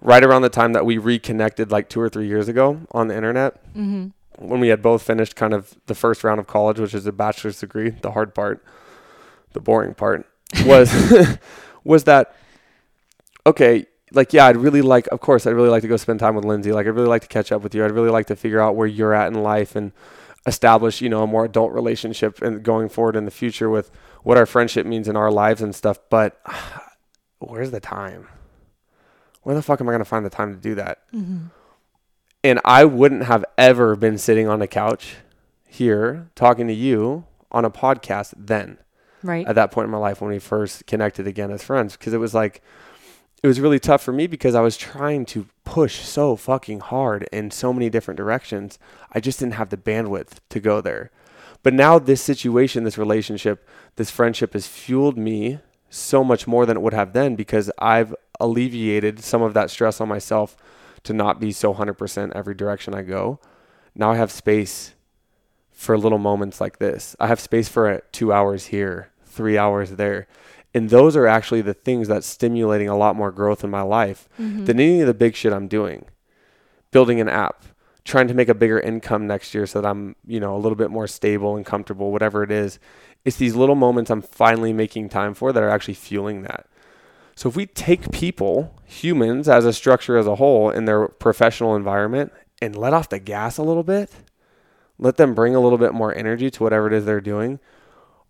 right 0.00 0.22
around 0.22 0.42
the 0.42 0.48
time 0.48 0.74
that 0.74 0.86
we 0.86 0.98
reconnected 0.98 1.72
like 1.72 1.88
two 1.88 2.00
or 2.00 2.08
three 2.08 2.26
years 2.28 2.48
ago 2.48 2.80
on 2.92 3.08
the 3.08 3.16
internet 3.16 3.56
Mm-hmm. 3.74 4.08
When 4.42 4.60
we 4.60 4.68
had 4.68 4.82
both 4.82 5.02
finished 5.02 5.36
kind 5.36 5.54
of 5.54 5.74
the 5.86 5.94
first 5.94 6.24
round 6.24 6.40
of 6.40 6.46
college, 6.46 6.78
which 6.78 6.94
is 6.94 7.06
a 7.06 7.12
bachelor's 7.12 7.60
degree, 7.60 7.90
the 7.90 8.12
hard 8.12 8.34
part, 8.34 8.64
the 9.52 9.60
boring 9.60 9.94
part 9.94 10.26
was 10.64 10.92
was 11.84 12.04
that 12.04 12.34
okay, 13.46 13.86
like 14.12 14.32
yeah, 14.32 14.46
I'd 14.46 14.56
really 14.56 14.82
like 14.82 15.06
of 15.08 15.20
course 15.20 15.46
I'd 15.46 15.54
really 15.54 15.68
like 15.68 15.82
to 15.82 15.88
go 15.88 15.96
spend 15.96 16.20
time 16.20 16.34
with 16.34 16.44
Lindsey. 16.44 16.72
Like 16.72 16.86
I'd 16.86 16.90
really 16.90 17.08
like 17.08 17.22
to 17.22 17.28
catch 17.28 17.52
up 17.52 17.62
with 17.62 17.74
you. 17.74 17.84
I'd 17.84 17.92
really 17.92 18.10
like 18.10 18.26
to 18.26 18.36
figure 18.36 18.60
out 18.60 18.76
where 18.76 18.86
you're 18.86 19.14
at 19.14 19.28
in 19.32 19.42
life 19.42 19.76
and 19.76 19.92
establish, 20.46 21.00
you 21.00 21.08
know, 21.08 21.22
a 21.22 21.26
more 21.26 21.44
adult 21.44 21.72
relationship 21.72 22.42
and 22.42 22.62
going 22.62 22.88
forward 22.88 23.16
in 23.16 23.24
the 23.24 23.30
future 23.30 23.70
with 23.70 23.90
what 24.22 24.36
our 24.36 24.46
friendship 24.46 24.86
means 24.86 25.08
in 25.08 25.16
our 25.16 25.30
lives 25.30 25.62
and 25.62 25.74
stuff. 25.74 25.98
But 26.10 26.40
where's 27.38 27.70
the 27.70 27.80
time? 27.80 28.28
Where 29.42 29.54
the 29.54 29.62
fuck 29.62 29.80
am 29.80 29.88
I 29.88 29.92
gonna 29.92 30.04
find 30.04 30.24
the 30.24 30.30
time 30.30 30.54
to 30.54 30.60
do 30.60 30.74
that? 30.76 30.98
Mm-hmm. 31.12 31.46
And 32.44 32.60
I 32.64 32.84
wouldn't 32.84 33.24
have 33.24 33.44
ever 33.56 33.96
been 33.96 34.18
sitting 34.18 34.48
on 34.48 34.62
a 34.62 34.66
couch 34.66 35.16
here 35.68 36.28
talking 36.34 36.66
to 36.66 36.72
you 36.74 37.24
on 37.50 37.64
a 37.64 37.70
podcast 37.70 38.34
then 38.36 38.78
Right. 39.22 39.46
at 39.46 39.54
that 39.54 39.70
point 39.70 39.84
in 39.86 39.90
my 39.90 39.98
life 39.98 40.20
when 40.20 40.30
we 40.30 40.38
first 40.40 40.86
connected 40.86 41.26
again 41.26 41.50
as 41.52 41.62
friends 41.62 41.96
because 41.96 42.12
it 42.12 42.18
was 42.18 42.34
like 42.34 42.60
it 43.42 43.46
was 43.46 43.60
really 43.60 43.78
tough 43.80 44.02
for 44.02 44.12
me 44.12 44.26
because 44.26 44.54
I 44.54 44.60
was 44.60 44.76
trying 44.76 45.24
to 45.26 45.46
push 45.64 46.00
so 46.00 46.36
fucking 46.36 46.80
hard 46.80 47.28
in 47.32 47.50
so 47.50 47.72
many 47.72 47.90
different 47.90 48.16
directions. 48.18 48.78
I 49.12 49.18
just 49.18 49.40
didn't 49.40 49.54
have 49.54 49.70
the 49.70 49.76
bandwidth 49.76 50.34
to 50.50 50.60
go 50.60 50.80
there. 50.80 51.10
But 51.64 51.74
now 51.74 51.98
this 51.98 52.22
situation, 52.22 52.84
this 52.84 52.98
relationship, 52.98 53.68
this 53.96 54.12
friendship 54.12 54.52
has 54.52 54.68
fueled 54.68 55.18
me 55.18 55.58
so 55.90 56.22
much 56.22 56.46
more 56.46 56.66
than 56.66 56.76
it 56.76 56.80
would 56.82 56.94
have 56.94 57.14
then 57.14 57.34
because 57.34 57.68
I've 57.80 58.14
alleviated 58.38 59.18
some 59.24 59.42
of 59.42 59.54
that 59.54 59.70
stress 59.70 60.00
on 60.00 60.08
myself 60.08 60.56
to 61.04 61.12
not 61.12 61.40
be 61.40 61.52
so 61.52 61.74
100% 61.74 62.32
every 62.34 62.54
direction 62.54 62.94
I 62.94 63.02
go. 63.02 63.38
Now 63.94 64.12
I 64.12 64.16
have 64.16 64.30
space 64.30 64.94
for 65.70 65.98
little 65.98 66.18
moments 66.18 66.60
like 66.60 66.78
this. 66.78 67.16
I 67.18 67.26
have 67.26 67.40
space 67.40 67.68
for 67.68 67.88
uh, 67.88 67.98
2 68.12 68.32
hours 68.32 68.66
here, 68.66 69.10
3 69.26 69.58
hours 69.58 69.92
there. 69.92 70.26
And 70.74 70.88
those 70.90 71.16
are 71.16 71.26
actually 71.26 71.60
the 71.60 71.74
things 71.74 72.08
that's 72.08 72.26
stimulating 72.26 72.88
a 72.88 72.96
lot 72.96 73.16
more 73.16 73.30
growth 73.32 73.62
in 73.64 73.70
my 73.70 73.82
life 73.82 74.28
Mhm. 74.40 74.64
than 74.66 74.80
any 74.80 75.00
of 75.00 75.06
the 75.06 75.14
big 75.14 75.34
shit 75.34 75.52
I'm 75.52 75.68
doing. 75.68 76.06
Building 76.92 77.20
an 77.20 77.28
app, 77.28 77.64
trying 78.04 78.28
to 78.28 78.34
make 78.34 78.48
a 78.48 78.54
bigger 78.54 78.78
income 78.80 79.26
next 79.26 79.54
year 79.54 79.66
so 79.66 79.80
that 79.80 79.88
I'm, 79.88 80.16
you 80.26 80.40
know, 80.40 80.54
a 80.54 80.58
little 80.58 80.76
bit 80.76 80.90
more 80.90 81.06
stable 81.06 81.56
and 81.56 81.66
comfortable, 81.66 82.10
whatever 82.12 82.42
it 82.42 82.50
is. 82.50 82.78
It's 83.24 83.36
these 83.36 83.54
little 83.54 83.74
moments 83.74 84.10
I'm 84.10 84.22
finally 84.22 84.72
making 84.72 85.08
time 85.08 85.34
for 85.34 85.52
that 85.52 85.62
are 85.62 85.68
actually 85.70 85.94
fueling 85.94 86.42
that. 86.42 86.66
So 87.34 87.48
if 87.48 87.56
we 87.56 87.66
take 87.66 88.10
people, 88.12 88.74
humans 88.84 89.48
as 89.48 89.64
a 89.64 89.72
structure 89.72 90.16
as 90.16 90.26
a 90.26 90.36
whole 90.36 90.70
in 90.70 90.84
their 90.84 91.08
professional 91.08 91.74
environment 91.74 92.32
and 92.60 92.76
let 92.76 92.92
off 92.92 93.08
the 93.08 93.18
gas 93.18 93.58
a 93.58 93.62
little 93.62 93.82
bit, 93.82 94.10
let 94.98 95.16
them 95.16 95.34
bring 95.34 95.54
a 95.54 95.60
little 95.60 95.78
bit 95.78 95.94
more 95.94 96.14
energy 96.14 96.50
to 96.50 96.62
whatever 96.62 96.86
it 96.86 96.92
is 96.92 97.04
they're 97.04 97.20
doing, 97.20 97.58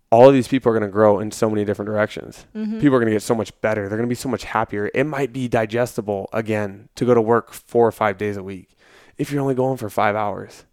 all 0.09 0.27
of 0.27 0.33
these 0.33 0.47
people 0.47 0.71
are 0.71 0.77
going 0.79 0.87
to 0.89 0.93
grow 0.93 1.19
in 1.19 1.31
so 1.31 1.49
many 1.49 1.65
different 1.65 1.87
directions 1.87 2.45
Mhm. 2.55 2.79
people 2.79 2.95
are 2.95 2.99
going 2.99 3.07
to 3.09 3.15
get 3.15 3.23
so 3.23 3.35
much 3.35 3.51
better. 3.61 3.89
They're 3.89 3.97
going 3.97 4.07
to 4.07 4.11
be 4.11 4.15
so 4.15 4.29
much 4.29 4.43
happier. 4.45 4.89
It 4.93 5.05
might 5.05 5.33
be 5.33 5.47
digestible 5.47 6.29
again 6.31 6.89
to 6.95 7.05
go 7.05 7.13
to 7.13 7.21
work 7.21 7.51
four 7.51 7.87
or 7.87 7.91
five 7.91 8.17
days 8.17 8.37
a 8.37 8.43
week 8.43 8.69
if 9.17 9.31
you're 9.31 9.41
only 9.41 9.55
going 9.55 9.77
for 9.77 9.89
five 9.89 10.15
hours. 10.15 10.65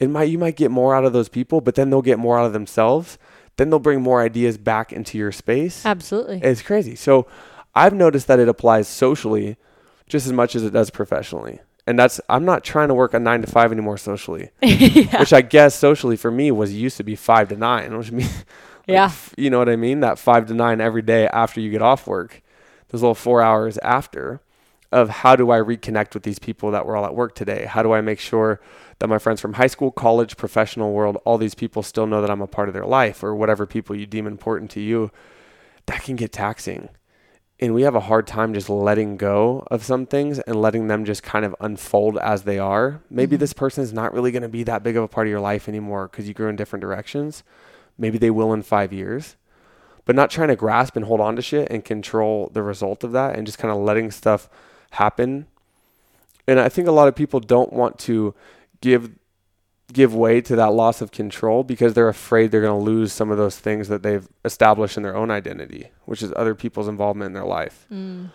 It 0.00 0.08
might 0.10 0.24
you 0.30 0.38
might 0.38 0.56
get 0.56 0.70
more 0.70 0.94
out 0.94 1.04
of 1.04 1.12
those 1.12 1.28
people, 1.28 1.60
but 1.60 1.74
then 1.74 1.90
they'll 1.90 2.02
get 2.02 2.18
more 2.18 2.38
out 2.38 2.46
of 2.46 2.52
themselves. 2.52 3.18
Then 3.58 3.68
they'll 3.70 3.78
bring 3.78 4.00
more 4.00 4.22
ideas 4.22 4.56
back 4.56 4.92
into 4.92 5.18
your 5.18 5.30
space. 5.32 5.84
Absolutely. 5.84 6.40
It's 6.42 6.62
crazy. 6.62 6.94
So 6.96 7.26
I've 7.74 7.92
noticed 7.92 8.26
that 8.28 8.38
it 8.38 8.48
applies 8.48 8.88
socially 8.88 9.56
just 10.08 10.26
as 10.26 10.32
much 10.32 10.56
as 10.56 10.64
it 10.64 10.72
does 10.72 10.88
professionally. 10.90 11.60
And 11.86 11.98
that's 11.98 12.20
I'm 12.28 12.44
not 12.44 12.64
trying 12.64 12.88
to 12.88 12.94
work 12.94 13.14
a 13.14 13.18
nine 13.18 13.40
to 13.42 13.46
five 13.46 13.70
anymore 13.72 13.98
socially, 13.98 14.50
yeah. 14.62 15.20
which 15.20 15.32
I 15.32 15.40
guess 15.42 15.74
socially 15.74 16.16
for 16.16 16.30
me 16.30 16.50
was 16.50 16.72
used 16.74 16.96
to 16.98 17.02
be 17.04 17.16
five 17.16 17.48
to 17.50 17.56
nine, 17.56 17.96
which 17.98 18.10
means 18.12 18.44
Yeah. 18.86 19.06
f- 19.06 19.34
you 19.36 19.50
know 19.50 19.58
what 19.58 19.68
I 19.68 19.76
mean? 19.76 20.00
That 20.00 20.18
five 20.18 20.46
to 20.46 20.54
nine 20.54 20.80
every 20.80 21.02
day 21.02 21.28
after 21.28 21.60
you 21.60 21.70
get 21.70 21.82
off 21.82 22.06
work. 22.06 22.42
those 22.88 23.02
little 23.02 23.14
four 23.14 23.42
hours 23.42 23.76
after 23.78 24.40
of 24.92 25.08
how 25.10 25.36
do 25.36 25.50
I 25.50 25.58
reconnect 25.58 26.14
with 26.14 26.22
these 26.22 26.38
people 26.38 26.70
that 26.70 26.86
were 26.86 26.96
all 26.96 27.04
at 27.04 27.14
work 27.14 27.34
today? 27.34 27.64
How 27.66 27.82
do 27.82 27.92
I 27.92 28.00
make 28.00 28.20
sure 28.20 28.60
that 28.98 29.08
my 29.08 29.18
friends 29.18 29.40
from 29.40 29.54
high 29.54 29.66
school, 29.66 29.90
college, 29.90 30.36
professional 30.36 30.92
world, 30.92 31.18
all 31.24 31.38
these 31.38 31.54
people 31.54 31.82
still 31.82 32.06
know 32.06 32.20
that 32.20 32.30
I'm 32.30 32.40
a 32.40 32.46
part 32.46 32.68
of 32.68 32.74
their 32.74 32.86
life 32.86 33.22
or 33.22 33.34
whatever 33.34 33.66
people 33.66 33.96
you 33.96 34.06
deem 34.06 34.26
important 34.26 34.70
to 34.72 34.80
you? 34.80 35.10
That 35.86 36.02
can 36.02 36.16
get 36.16 36.32
taxing. 36.32 36.88
And 37.60 37.74
we 37.74 37.82
have 37.82 37.94
a 37.94 38.00
hard 38.00 38.26
time 38.26 38.54
just 38.54 38.68
letting 38.68 39.16
go 39.16 39.66
of 39.70 39.82
some 39.82 40.06
things 40.06 40.38
and 40.40 40.60
letting 40.60 40.86
them 40.86 41.04
just 41.04 41.22
kind 41.22 41.44
of 41.44 41.56
unfold 41.60 42.18
as 42.18 42.42
they 42.42 42.58
are. 42.58 43.00
Maybe 43.10 43.34
mm-hmm. 43.34 43.40
this 43.40 43.52
person 43.52 43.82
is 43.82 43.92
not 43.92 44.12
really 44.12 44.30
going 44.30 44.42
to 44.42 44.48
be 44.48 44.62
that 44.64 44.82
big 44.82 44.96
of 44.96 45.02
a 45.02 45.08
part 45.08 45.26
of 45.26 45.30
your 45.30 45.40
life 45.40 45.68
anymore 45.68 46.08
because 46.08 46.28
you 46.28 46.34
grew 46.34 46.48
in 46.48 46.56
different 46.56 46.82
directions. 46.82 47.42
Maybe 47.96 48.18
they 48.18 48.30
will 48.30 48.52
in 48.52 48.62
five 48.62 48.92
years 48.92 49.36
but 50.08 50.16
not 50.16 50.30
trying 50.30 50.48
to 50.48 50.56
grasp 50.56 50.96
and 50.96 51.04
hold 51.04 51.20
on 51.20 51.36
to 51.36 51.42
shit 51.42 51.70
and 51.70 51.84
control 51.84 52.50
the 52.54 52.62
result 52.62 53.04
of 53.04 53.12
that 53.12 53.36
and 53.36 53.46
just 53.46 53.58
kind 53.58 53.70
of 53.70 53.76
letting 53.76 54.10
stuff 54.10 54.48
happen. 54.92 55.46
And 56.46 56.58
I 56.58 56.70
think 56.70 56.88
a 56.88 56.92
lot 56.92 57.08
of 57.08 57.14
people 57.14 57.40
don't 57.40 57.74
want 57.74 57.98
to 58.00 58.34
give 58.80 59.10
give 59.92 60.14
way 60.14 60.40
to 60.40 60.54
that 60.56 60.72
loss 60.74 61.00
of 61.00 61.10
control 61.10 61.64
because 61.64 61.94
they're 61.94 62.08
afraid 62.08 62.50
they're 62.50 62.60
going 62.60 62.78
to 62.78 62.84
lose 62.84 63.12
some 63.12 63.30
of 63.30 63.38
those 63.38 63.58
things 63.58 63.88
that 63.88 64.02
they've 64.02 64.28
established 64.44 64.96
in 64.96 65.02
their 65.02 65.16
own 65.16 65.30
identity, 65.30 65.90
which 66.04 66.22
is 66.22 66.32
other 66.36 66.54
people's 66.54 66.88
involvement 66.88 67.28
in 67.28 67.32
their 67.32 67.46
life. 67.46 67.86
Mm. 67.90 68.30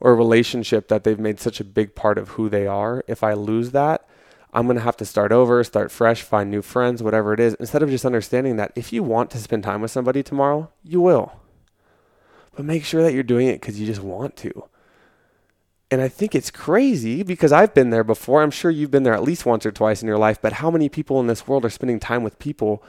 Or 0.00 0.12
a 0.12 0.14
relationship 0.14 0.88
that 0.88 1.04
they've 1.04 1.18
made 1.18 1.40
such 1.40 1.60
a 1.60 1.64
big 1.64 1.94
part 1.94 2.18
of 2.18 2.30
who 2.30 2.48
they 2.48 2.66
are. 2.66 3.02
If 3.08 3.24
I 3.24 3.32
lose 3.32 3.70
that, 3.72 4.06
I'm 4.52 4.66
going 4.66 4.76
to 4.76 4.82
have 4.82 4.96
to 4.98 5.04
start 5.04 5.32
over, 5.32 5.62
start 5.64 5.90
fresh, 5.90 6.22
find 6.22 6.50
new 6.50 6.62
friends, 6.62 7.02
whatever 7.02 7.32
it 7.32 7.40
is, 7.40 7.54
instead 7.54 7.82
of 7.82 7.90
just 7.90 8.04
understanding 8.04 8.56
that 8.56 8.72
if 8.76 8.92
you 8.92 9.02
want 9.02 9.30
to 9.30 9.38
spend 9.38 9.64
time 9.64 9.80
with 9.80 9.90
somebody 9.90 10.22
tomorrow, 10.22 10.70
you 10.84 11.00
will. 11.00 11.32
But 12.54 12.64
make 12.64 12.84
sure 12.84 13.02
that 13.02 13.12
you're 13.12 13.22
doing 13.22 13.48
it 13.48 13.60
because 13.60 13.80
you 13.80 13.86
just 13.86 14.02
want 14.02 14.36
to. 14.36 14.68
And 15.90 16.02
I 16.02 16.08
think 16.08 16.34
it's 16.34 16.50
crazy 16.50 17.22
because 17.22 17.50
I've 17.50 17.72
been 17.72 17.90
there 17.90 18.04
before. 18.04 18.42
I'm 18.42 18.50
sure 18.50 18.70
you've 18.70 18.90
been 18.90 19.04
there 19.04 19.14
at 19.14 19.22
least 19.22 19.46
once 19.46 19.64
or 19.64 19.72
twice 19.72 20.02
in 20.02 20.08
your 20.08 20.18
life. 20.18 20.40
But 20.40 20.54
how 20.54 20.70
many 20.70 20.88
people 20.88 21.18
in 21.20 21.28
this 21.28 21.48
world 21.48 21.64
are 21.64 21.70
spending 21.70 21.98
time 21.98 22.22
with 22.22 22.38
people 22.38 22.82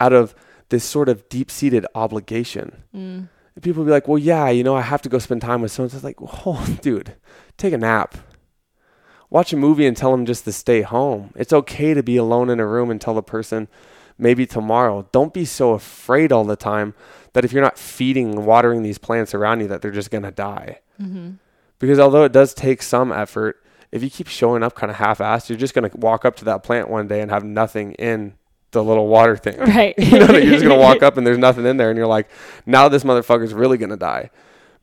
out 0.00 0.14
of 0.14 0.34
this 0.70 0.84
sort 0.84 1.10
of 1.10 1.28
deep 1.28 1.50
seated 1.50 1.86
obligation? 1.94 2.84
Mm. 2.94 3.28
People 3.60 3.84
be 3.84 3.90
like, 3.90 4.08
well, 4.08 4.18
yeah, 4.18 4.48
you 4.48 4.64
know, 4.64 4.76
I 4.76 4.82
have 4.82 5.02
to 5.02 5.08
go 5.08 5.18
spend 5.18 5.42
time 5.42 5.60
with 5.60 5.72
someone. 5.72 5.90
It's 5.94 6.04
like, 6.04 6.16
oh, 6.20 6.78
dude, 6.80 7.16
take 7.58 7.74
a 7.74 7.78
nap. 7.78 8.16
Watch 9.30 9.52
a 9.52 9.56
movie 9.56 9.86
and 9.86 9.94
tell 9.94 10.12
them 10.12 10.24
just 10.24 10.44
to 10.44 10.52
stay 10.52 10.80
home. 10.80 11.34
It's 11.36 11.52
okay 11.52 11.92
to 11.92 12.02
be 12.02 12.16
alone 12.16 12.48
in 12.48 12.60
a 12.60 12.66
room 12.66 12.90
and 12.90 12.98
tell 12.98 13.14
the 13.14 13.22
person 13.22 13.68
maybe 14.16 14.46
tomorrow. 14.46 15.06
Don't 15.12 15.34
be 15.34 15.44
so 15.44 15.72
afraid 15.72 16.32
all 16.32 16.44
the 16.44 16.56
time 16.56 16.94
that 17.34 17.44
if 17.44 17.52
you're 17.52 17.62
not 17.62 17.78
feeding 17.78 18.30
and 18.30 18.46
watering 18.46 18.82
these 18.82 18.96
plants 18.96 19.34
around 19.34 19.60
you, 19.60 19.68
that 19.68 19.82
they're 19.82 19.90
just 19.90 20.10
going 20.10 20.22
to 20.24 20.30
die. 20.30 20.80
Mm-hmm. 21.00 21.32
Because 21.78 21.98
although 21.98 22.24
it 22.24 22.32
does 22.32 22.54
take 22.54 22.82
some 22.82 23.12
effort, 23.12 23.62
if 23.92 24.02
you 24.02 24.10
keep 24.10 24.28
showing 24.28 24.62
up 24.62 24.74
kind 24.74 24.90
of 24.90 24.96
half-assed, 24.96 25.48
you're 25.48 25.58
just 25.58 25.74
going 25.74 25.88
to 25.88 25.96
walk 25.96 26.24
up 26.24 26.36
to 26.36 26.44
that 26.46 26.62
plant 26.62 26.90
one 26.90 27.06
day 27.06 27.20
and 27.20 27.30
have 27.30 27.44
nothing 27.44 27.92
in 27.92 28.34
the 28.72 28.82
little 28.82 29.08
water 29.08 29.36
thing. 29.36 29.58
Right. 29.58 29.94
you 29.98 30.18
know, 30.18 30.26
you're 30.32 30.52
just 30.52 30.64
going 30.64 30.78
to 30.78 30.82
walk 30.82 31.02
up 31.02 31.16
and 31.16 31.26
there's 31.26 31.38
nothing 31.38 31.66
in 31.66 31.76
there 31.76 31.90
and 31.90 31.96
you're 31.96 32.06
like, 32.06 32.28
now 32.66 32.88
this 32.88 33.04
motherfucker's 33.04 33.54
really 33.54 33.78
going 33.78 33.90
to 33.90 33.96
die 33.96 34.30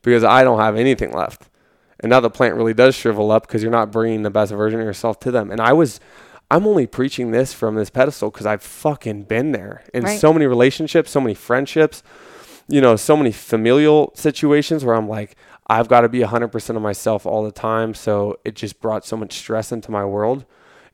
because 0.02 0.24
I 0.24 0.42
don't 0.42 0.58
have 0.58 0.76
anything 0.76 1.12
left. 1.12 1.48
And 2.00 2.10
now 2.10 2.20
the 2.20 2.30
plant 2.30 2.56
really 2.56 2.74
does 2.74 2.94
shrivel 2.94 3.30
up 3.30 3.46
because 3.46 3.62
you're 3.62 3.72
not 3.72 3.90
bringing 3.90 4.22
the 4.22 4.30
best 4.30 4.52
version 4.52 4.80
of 4.80 4.86
yourself 4.86 5.18
to 5.20 5.30
them. 5.30 5.50
And 5.50 5.60
I 5.60 5.72
was 5.72 6.00
I'm 6.50 6.66
only 6.66 6.86
preaching 6.86 7.32
this 7.32 7.52
from 7.52 7.74
this 7.74 7.90
pedestal 7.90 8.30
because 8.30 8.46
I've 8.46 8.62
fucking 8.62 9.24
been 9.24 9.52
there 9.52 9.82
in 9.92 10.04
right. 10.04 10.20
so 10.20 10.32
many 10.32 10.46
relationships, 10.46 11.10
so 11.10 11.20
many 11.20 11.34
friendships, 11.34 12.02
you 12.68 12.80
know, 12.80 12.94
so 12.96 13.16
many 13.16 13.32
familial 13.32 14.12
situations 14.14 14.84
where 14.84 14.94
I'm 14.94 15.08
like, 15.08 15.36
I've 15.68 15.88
got 15.88 16.02
to 16.02 16.08
be 16.08 16.20
100% 16.20 16.76
of 16.76 16.82
myself 16.82 17.26
all 17.26 17.42
the 17.44 17.52
time. 17.52 17.94
So 17.94 18.38
it 18.44 18.54
just 18.54 18.80
brought 18.80 19.04
so 19.04 19.16
much 19.16 19.34
stress 19.34 19.72
into 19.72 19.90
my 19.90 20.04
world. 20.04 20.44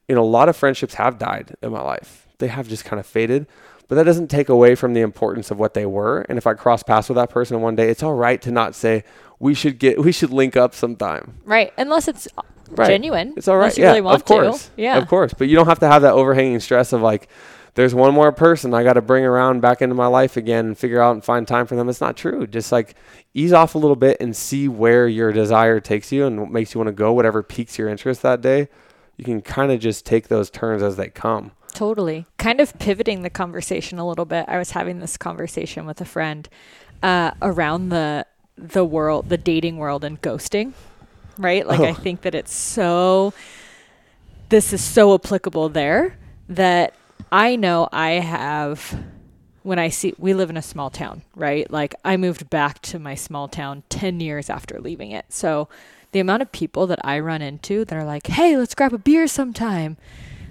You 0.09 0.15
know, 0.15 0.23
a 0.23 0.25
lot 0.25 0.49
of 0.49 0.57
friendships 0.57 0.95
have 0.95 1.19
died 1.19 1.55
in 1.63 1.73
my 1.73 1.83
life, 1.83 2.27
they 2.39 2.49
have 2.49 2.69
just 2.69 2.85
kind 2.85 2.99
of 2.99 3.07
faded. 3.07 3.47
But 3.89 3.97
that 3.97 4.05
doesn't 4.05 4.29
take 4.29 4.49
away 4.49 4.75
from 4.75 4.95
the 4.95 5.03
importance 5.03 5.51
of 5.51 5.59
what 5.59 5.75
they 5.75 5.85
were. 5.85 6.23
And 6.23 6.39
if 6.39 6.47
I 6.47 6.55
cross 6.55 6.83
paths 6.83 7.11
with 7.11 7.17
that 7.17 7.29
person 7.29 7.61
one 7.61 7.77
day, 7.77 7.91
it's 7.91 8.03
all 8.03 8.15
right 8.15 8.41
to 8.41 8.51
not 8.51 8.75
say 8.75 9.05
we 9.39 9.53
should 9.53 9.79
get 9.79 9.99
we 9.99 10.13
should 10.13 10.31
link 10.31 10.57
up 10.57 10.75
sometime. 10.75 11.35
Right, 11.45 11.75
unless 11.77 12.09
it's 12.09 12.27
right. 12.71 12.87
genuine. 12.87 13.35
It's 13.37 13.49
all 13.49 13.59
right. 13.59 13.77
yeah, 13.77 13.93
really 13.93 14.09
of 14.09 14.25
course. 14.25 14.69
To. 14.69 14.83
Yeah, 14.83 14.97
of 14.97 15.09
course. 15.09 15.35
But 15.35 15.49
you 15.49 15.57
don't 15.57 15.67
have 15.67 15.81
to 15.81 15.89
have 15.89 16.03
that 16.03 16.15
overhanging 16.15 16.61
stress 16.61 16.95
of 16.95 17.03
like 17.03 17.29
there's 17.75 17.95
one 17.95 18.13
more 18.13 18.33
person 18.33 18.75
I 18.75 18.83
got 18.85 18.95
to 18.95 19.03
bring 19.03 19.25
around 19.25 19.61
back 19.61 19.81
into 19.81 19.95
my 19.95 20.07
life 20.07 20.37
again 20.37 20.67
and 20.67 20.79
figure 20.79 21.01
out 21.01 21.13
and 21.13 21.25
find 21.25 21.49
time 21.49 21.67
for 21.67 21.75
them. 21.75 21.89
It's 21.89 22.01
not 22.01 22.17
true. 22.17 22.47
Just 22.47 22.71
like 22.71 22.95
ease 23.33 23.53
off 23.53 23.75
a 23.75 23.79
little 23.79 23.97
bit 23.97 24.19
and 24.21 24.37
see 24.37 24.69
where 24.69 25.09
your 25.09 25.33
desire 25.33 25.81
takes 25.81 26.13
you 26.13 26.27
and 26.27 26.39
what 26.39 26.51
makes 26.51 26.75
you 26.75 26.79
want 26.79 26.89
to 26.89 26.93
go, 26.93 27.13
whatever 27.13 27.43
piques 27.43 27.79
your 27.79 27.89
interest 27.89 28.21
that 28.23 28.43
day. 28.43 28.69
You 29.17 29.25
can 29.25 29.41
kind 29.41 29.73
of 29.73 29.81
just 29.81 30.05
take 30.05 30.29
those 30.29 30.51
turns 30.51 30.83
as 30.83 30.97
they 30.97 31.09
come. 31.09 31.53
Totally. 31.73 32.27
Kind 32.37 32.61
of 32.61 32.79
pivoting 32.79 33.23
the 33.23 33.31
conversation 33.31 33.99
a 33.99 34.07
little 34.07 34.27
bit. 34.27 34.45
I 34.49 34.59
was 34.59 34.73
having 34.73 34.99
this 34.99 35.17
conversation 35.17 35.87
with 35.87 36.01
a 36.01 36.05
friend 36.05 36.49
uh, 37.03 37.33
around 37.41 37.89
the 37.89 38.27
the 38.59 38.85
world, 38.85 39.31
the 39.31 39.39
dating 39.39 39.79
world, 39.79 40.05
and 40.05 40.21
ghosting. 40.21 40.75
Right. 41.39 41.67
Like 41.67 41.81
oh. 41.81 41.85
I 41.85 41.95
think 41.95 42.23
that 42.23 42.35
it's 42.35 42.55
so. 42.55 43.33
This 44.51 44.75
is 44.75 44.85
so 44.85 45.15
applicable 45.15 45.71
there 45.71 46.19
that 46.51 46.95
I 47.31 47.57
know 47.57 47.89
I 47.93 48.13
have 48.13 49.05
when 49.63 49.79
I 49.79 49.89
see 49.89 50.15
we 50.19 50.35
live 50.35 50.51
in 50.51 50.57
a 50.57 50.63
small 50.63 50.91
town, 50.91 51.23
right? 51.37 51.71
Like 51.71 51.95
I 52.05 52.17
moved 52.17 52.51
back 52.51 52.81
to 52.83 52.99
my 52.99 53.15
small 53.15 53.49
town 53.49 53.85
10 53.89 54.21
years 54.21 54.51
after 54.51 54.81
leaving 54.81 55.13
it. 55.13 55.27
So 55.29 55.69
the 56.13 56.21
amount 56.21 56.43
of 56.43 56.53
people 56.53 56.87
that 56.89 56.99
I 57.05 57.21
run 57.21 57.43
into 57.43 57.85
that 57.85 57.97
are 57.97 58.05
like, 58.05 58.27
"Hey, 58.27 58.57
let's 58.57 58.75
grab 58.75 58.93
a 58.93 58.99
beer 58.99 59.27
sometime." 59.27 59.97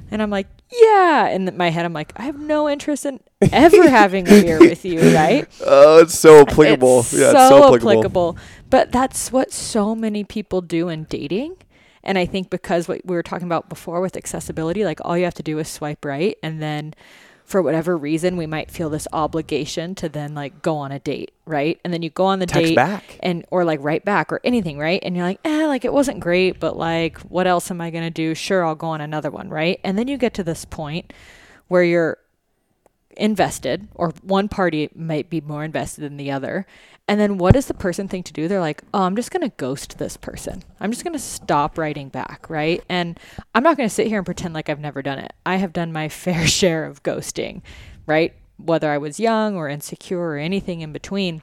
And 0.10 0.22
I'm 0.22 0.30
like, 0.30 0.48
"Yeah." 0.72 1.30
In 1.30 1.56
my 1.56 1.70
head 1.70 1.86
I'm 1.86 1.94
like, 1.94 2.14
"I 2.16 2.24
have 2.24 2.40
no 2.40 2.70
interest 2.70 3.06
in 3.06 3.20
ever 3.52 3.90
having 4.02 4.28
a 4.28 4.42
beer 4.42 4.60
with 4.60 4.86
you, 4.86 5.14
right?" 5.14 5.48
Oh, 5.66 6.00
it's 6.00 6.18
so 6.18 6.42
applicable. 6.42 7.02
It's 7.02 7.14
yeah, 7.14 7.32
so, 7.32 7.38
it's 7.38 7.50
so 7.50 7.64
applicable. 7.66 7.92
applicable. 7.92 8.38
But 8.70 8.92
that's 8.92 9.32
what 9.32 9.52
so 9.52 9.94
many 9.94 10.24
people 10.24 10.62
do 10.62 10.90
in 10.90 11.04
dating 11.04 11.58
and 12.04 12.18
I 12.18 12.26
think 12.26 12.50
because 12.50 12.88
what 12.88 13.06
we 13.06 13.16
were 13.16 13.24
talking 13.24 13.48
about 13.48 13.70
before 13.70 14.02
with 14.02 14.16
accessibility, 14.18 14.86
like 14.86 15.00
all 15.04 15.18
you 15.18 15.24
have 15.26 15.34
to 15.36 15.44
do 15.44 15.60
is 15.60 15.68
swipe 15.68 16.04
right. 16.06 16.38
And 16.42 16.62
then 16.62 16.94
for 17.46 17.62
whatever 17.62 17.98
reason, 17.98 18.38
we 18.38 18.46
might 18.48 18.72
feel 18.72 18.90
this 18.90 19.08
obligation 19.12 19.94
to 19.96 20.08
then 20.08 20.34
like 20.34 20.62
go 20.62 20.78
on 20.78 20.92
a 20.92 21.00
date, 21.00 21.34
right? 21.46 21.80
And 21.84 21.94
then 21.94 22.02
you 22.02 22.10
go 22.10 22.26
on 22.26 22.40
the 22.40 22.46
Text 22.46 22.70
date 22.70 22.76
back. 22.76 23.20
and 23.22 23.46
or 23.52 23.66
like 23.66 23.80
write 23.82 24.06
back 24.06 24.32
or 24.32 24.40
anything, 24.44 24.78
right? 24.78 25.02
And 25.04 25.16
you're 25.16 25.26
like, 25.26 25.40
eh, 25.44 25.68
like 25.68 25.84
it 25.84 25.92
wasn't 25.94 26.22
great, 26.22 26.60
but 26.60 26.78
like 26.78 27.18
what 27.20 27.48
else 27.48 27.70
am 27.70 27.82
I 27.82 27.90
gonna 27.90 28.10
do? 28.10 28.34
Sure, 28.36 28.66
I'll 28.66 28.76
go 28.76 28.88
on 28.88 29.02
another 29.02 29.30
one, 29.30 29.50
right? 29.50 29.80
And 29.84 29.98
then 29.98 30.08
you 30.08 30.18
get 30.18 30.34
to 30.36 30.44
this 30.44 30.66
point 30.66 31.12
where 31.68 31.84
you're 31.84 32.18
invested 33.18 33.88
or 33.96 34.14
one 34.22 34.48
party 34.48 34.90
might 34.96 35.30
be 35.30 35.42
more 35.42 35.64
invested 35.64 36.02
than 36.02 36.18
the 36.18 36.32
other 36.32 36.66
and 37.12 37.20
then 37.20 37.38
what 37.38 37.56
does 37.56 37.66
the 37.66 37.74
person 37.74 38.08
think 38.08 38.26
to 38.28 38.32
do? 38.34 38.48
They're 38.48 38.62
like, 38.62 38.84
oh, 38.94 39.02
I'm 39.02 39.18
just 39.18 39.32
going 39.32 39.42
to 39.42 39.54
ghost 39.58 39.98
this 39.98 40.16
person. 40.16 40.64
I'm 40.80 40.92
just 40.92 41.04
going 41.04 41.12
to 41.12 41.20
stop 41.20 41.78
writing 41.78 42.08
back, 42.08 42.50
right? 42.50 42.82
And 42.88 43.20
I'm 43.54 43.64
not 43.64 43.76
going 43.76 43.90
to 43.90 43.94
sit 43.94 44.08
here 44.08 44.20
and 44.20 44.26
pretend 44.26 44.54
like 44.54 44.70
I've 44.70 44.80
never 44.80 45.02
done 45.02 45.20
it. 45.20 45.34
I 45.46 45.58
have 45.58 45.74
done 45.74 45.92
my 45.92 46.08
fair 46.10 46.48
share 46.48 46.86
of 46.86 47.04
ghosting, 47.04 47.64
right? 48.06 48.34
Whether 48.56 48.90
I 48.90 48.98
was 48.98 49.20
young 49.20 49.58
or 49.58 49.68
insecure 49.68 50.22
or 50.22 50.38
anything 50.38 50.80
in 50.80 50.94
between 50.94 51.42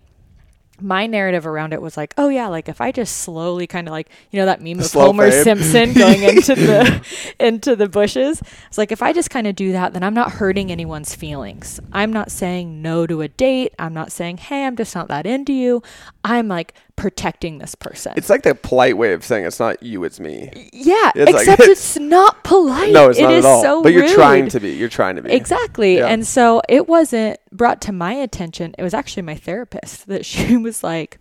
my 0.80 1.06
narrative 1.06 1.46
around 1.46 1.72
it 1.72 1.82
was 1.82 1.96
like, 1.96 2.14
oh 2.18 2.28
yeah, 2.28 2.48
like 2.48 2.68
if 2.68 2.80
I 2.80 2.92
just 2.92 3.18
slowly 3.18 3.66
kind 3.66 3.88
of 3.88 3.92
like, 3.92 4.08
you 4.30 4.38
know, 4.38 4.46
that 4.46 4.60
meme 4.60 4.80
of 4.80 4.92
Homer 4.92 5.30
fade. 5.30 5.44
Simpson 5.44 5.92
going 5.92 6.22
into 6.24 6.54
the 6.54 7.34
into 7.40 7.76
the 7.76 7.88
bushes. 7.88 8.42
It's 8.68 8.78
like 8.78 8.92
if 8.92 9.02
I 9.02 9.12
just 9.12 9.30
kind 9.30 9.46
of 9.46 9.56
do 9.56 9.72
that, 9.72 9.92
then 9.92 10.02
I'm 10.02 10.14
not 10.14 10.32
hurting 10.32 10.70
anyone's 10.70 11.14
feelings. 11.14 11.80
I'm 11.92 12.12
not 12.12 12.30
saying 12.30 12.82
no 12.82 13.06
to 13.06 13.22
a 13.22 13.28
date. 13.28 13.74
I'm 13.78 13.94
not 13.94 14.12
saying, 14.12 14.38
hey, 14.38 14.64
I'm 14.64 14.76
just 14.76 14.94
not 14.94 15.08
that 15.08 15.26
into 15.26 15.52
you. 15.52 15.82
I'm 16.24 16.48
like 16.48 16.74
protecting 16.98 17.58
this 17.58 17.76
person. 17.76 18.12
It's 18.16 18.28
like 18.28 18.42
the 18.42 18.56
polite 18.56 18.98
way 18.98 19.12
of 19.12 19.24
saying 19.24 19.46
it's 19.46 19.60
not 19.60 19.82
you, 19.82 20.02
it's 20.02 20.18
me. 20.18 20.68
Yeah, 20.72 21.12
it's 21.14 21.30
except 21.30 21.60
like, 21.60 21.68
it's, 21.68 21.68
it's, 21.96 21.96
not 21.96 22.42
polite. 22.42 22.92
No, 22.92 23.08
it's 23.08 23.20
not 23.20 23.32
it 23.32 23.38
at 23.38 23.44
all. 23.44 23.62
So 23.62 23.82
but 23.84 23.92
you're 23.92 24.02
rude. 24.02 24.14
trying 24.14 24.48
to 24.48 24.60
be. 24.60 24.70
You're 24.70 24.88
trying 24.88 25.14
to 25.16 25.22
be. 25.22 25.32
Exactly. 25.32 25.98
Yeah. 25.98 26.08
And 26.08 26.26
so 26.26 26.60
it 26.68 26.88
wasn't 26.88 27.38
brought 27.52 27.80
to 27.82 27.92
my 27.92 28.12
attention. 28.12 28.74
It 28.76 28.82
was 28.82 28.94
actually 28.94 29.22
my 29.22 29.36
therapist 29.36 30.08
that 30.08 30.26
she 30.32 30.56
was 30.56 30.82
like, 30.82 31.18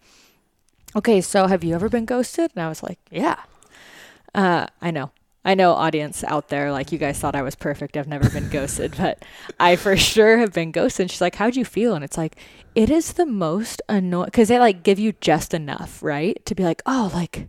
"Okay, 0.95 1.21
so 1.21 1.45
have 1.45 1.63
you 1.63 1.75
ever 1.75 1.89
been 1.89 2.05
ghosted?" 2.05 2.51
And 2.55 2.63
I 2.63 2.69
was 2.69 2.81
like, 2.81 2.99
"Yeah." 3.11 3.37
Uh, 4.33 4.65
I 4.81 4.91
know. 4.91 5.11
I 5.47 5.55
know 5.55 5.71
audience 5.71 6.25
out 6.25 6.49
there, 6.49 6.73
like 6.73 6.91
you 6.91 6.97
guys 6.97 7.17
thought 7.17 7.33
I 7.33 7.41
was 7.41 7.55
perfect. 7.55 7.95
I've 7.95 8.07
never 8.09 8.29
been 8.29 8.49
ghosted, 8.49 8.95
but 8.97 9.23
I 9.57 9.77
for 9.77 9.95
sure 9.95 10.39
have 10.39 10.51
been 10.51 10.71
ghosted. 10.73 11.05
And 11.05 11.11
she's 11.11 11.21
like, 11.21 11.35
How'd 11.35 11.55
you 11.55 11.63
feel? 11.63 11.95
And 11.95 12.03
it's 12.03 12.17
like, 12.17 12.35
it 12.75 12.89
is 12.89 13.13
the 13.13 13.25
most 13.25 13.81
annoying 13.87 14.25
because 14.25 14.49
they 14.49 14.59
like 14.59 14.83
give 14.83 14.99
you 14.99 15.13
just 15.21 15.53
enough, 15.53 16.03
right? 16.03 16.45
To 16.45 16.53
be 16.53 16.63
like, 16.63 16.81
oh, 16.85 17.09
like, 17.13 17.47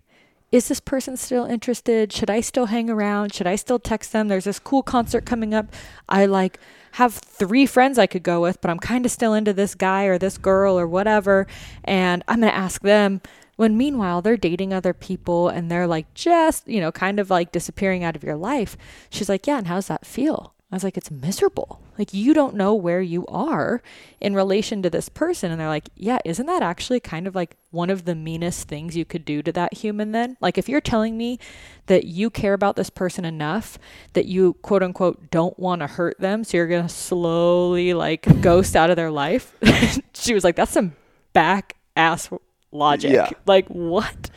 is 0.53 0.69
this 0.69 0.79
person 0.79 1.17
still 1.17 1.45
interested? 1.45 2.13
Should 2.13 2.31
I 2.31 2.41
still 2.41 2.67
hang 2.67 2.89
around? 2.89 3.35
Should 3.35 3.49
I 3.49 3.57
still 3.57 3.81
text 3.81 4.13
them? 4.13 4.29
There's 4.29 4.45
this 4.45 4.61
cool 4.61 4.85
concert 4.85 5.27
coming 5.27 5.53
up. 5.53 5.67
I 6.09 6.27
like 6.27 6.61
have 6.93 7.15
three 7.15 7.67
friends 7.67 7.99
I 7.99 8.07
could 8.07 8.23
go 8.23 8.41
with, 8.41 8.61
but 8.61 8.71
I'm 8.71 8.79
kind 8.79 9.07
of 9.07 9.11
still 9.13 9.35
into 9.35 9.53
this 9.53 9.75
guy 9.75 10.05
or 10.05 10.19
this 10.19 10.39
girl 10.39 10.79
or 10.79 10.87
whatever. 10.87 11.49
And 11.83 12.23
I'm 12.29 12.41
going 12.41 12.53
to 12.53 12.57
ask 12.57 12.81
them 12.81 13.21
when 13.59 13.77
meanwhile 13.77 14.23
they're 14.23 14.37
dating 14.37 14.73
other 14.73 14.95
people 14.95 15.49
and 15.49 15.69
they're 15.69 15.89
like 15.89 16.15
just, 16.15 16.67
you 16.69 16.81
know, 16.81 16.93
kind 16.93 17.19
of 17.19 17.29
like 17.29 17.51
disappearing 17.51 18.05
out 18.05 18.15
of 18.15 18.23
your 18.23 18.37
life. 18.37 18.77
She's 19.11 19.29
like, 19.29 19.49
Yeah. 19.49 19.59
And 19.59 19.67
how's 19.67 19.89
that 19.89 20.07
feel? 20.07 20.55
I 20.71 20.77
was 20.77 20.85
like, 20.85 20.99
it's 20.99 21.11
miserable. 21.11 21.81
Like, 21.99 22.13
you 22.13 22.35
don't 22.35 22.55
know 22.55 22.75
where 22.75 23.01
you 23.01 23.27
are 23.29 23.83
in 24.21 24.35
relation 24.35 24.83
to 24.83 24.91
this 24.91 25.09
person. 25.09 25.51
And 25.51 25.59
they're 25.59 25.67
like, 25.67 25.89
yeah, 25.97 26.19
isn't 26.27 26.45
that 26.45 26.63
actually 26.63 27.01
kind 27.01 27.27
of 27.27 27.35
like 27.35 27.57
one 27.71 27.89
of 27.89 28.05
the 28.05 28.15
meanest 28.15 28.69
things 28.69 28.95
you 28.95 29.07
could 29.07 29.25
do 29.25 29.43
to 29.43 29.53
that 29.53 29.73
human 29.73 30.13
then? 30.13 30.37
Like, 30.43 30.59
if 30.59 30.69
you're 30.69 30.83
telling 30.83 31.17
me 31.17 31.39
that 31.87 32.05
you 32.05 32.29
care 32.29 32.53
about 32.53 32.77
this 32.77 32.91
person 32.91 33.25
enough 33.25 33.79
that 34.13 34.27
you 34.27 34.55
quote 34.61 34.83
unquote 34.83 35.31
don't 35.31 35.59
want 35.59 35.81
to 35.81 35.87
hurt 35.87 36.21
them, 36.21 36.45
so 36.45 36.59
you're 36.59 36.69
going 36.69 36.87
to 36.87 36.95
slowly 36.95 37.95
like 37.95 38.43
ghost 38.43 38.77
out 38.77 38.91
of 38.91 38.97
their 38.97 39.11
life, 39.11 39.57
she 40.13 40.35
was 40.35 40.45
like, 40.45 40.57
that's 40.57 40.73
some 40.73 40.95
back 41.33 41.77
ass 41.97 42.29
logic. 42.73 43.13
Yeah. 43.13 43.31
Like, 43.47 43.69
what? 43.69 44.31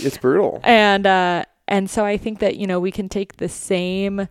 It's 0.00 0.18
brutal. 0.18 0.60
And, 0.64 1.06
uh, 1.06 1.44
and 1.68 1.88
so 1.88 2.04
I 2.04 2.16
think 2.16 2.40
that, 2.40 2.56
you 2.56 2.66
know, 2.66 2.80
we 2.80 2.90
can 2.90 3.08
take 3.08 3.36
the 3.36 3.48
same 3.48 4.28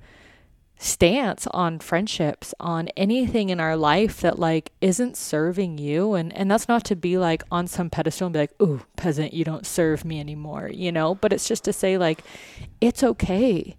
stance 0.81 1.45
on 1.47 1.77
friendships 1.77 2.55
on 2.57 2.87
anything 2.95 3.49
in 3.49 3.59
our 3.59 3.75
life 3.75 4.21
that 4.21 4.39
like 4.39 4.71
isn't 4.79 5.17
serving 5.17 5.77
you 5.77 6.13
and 6.13 6.31
and 6.37 6.49
that's 6.49 6.69
not 6.69 6.85
to 6.85 6.95
be 6.95 7.17
like 7.17 7.43
on 7.51 7.67
some 7.67 7.89
pedestal 7.89 8.27
and 8.27 8.33
be 8.33 8.39
like 8.39 8.61
ooh 8.61 8.81
peasant 8.95 9.33
you 9.33 9.43
don't 9.43 9.65
serve 9.65 10.05
me 10.05 10.21
anymore 10.21 10.69
you 10.73 10.89
know 10.89 11.15
but 11.15 11.33
it's 11.33 11.49
just 11.49 11.65
to 11.65 11.73
say 11.73 11.97
like 11.97 12.23
it's 12.79 13.03
okay 13.03 13.75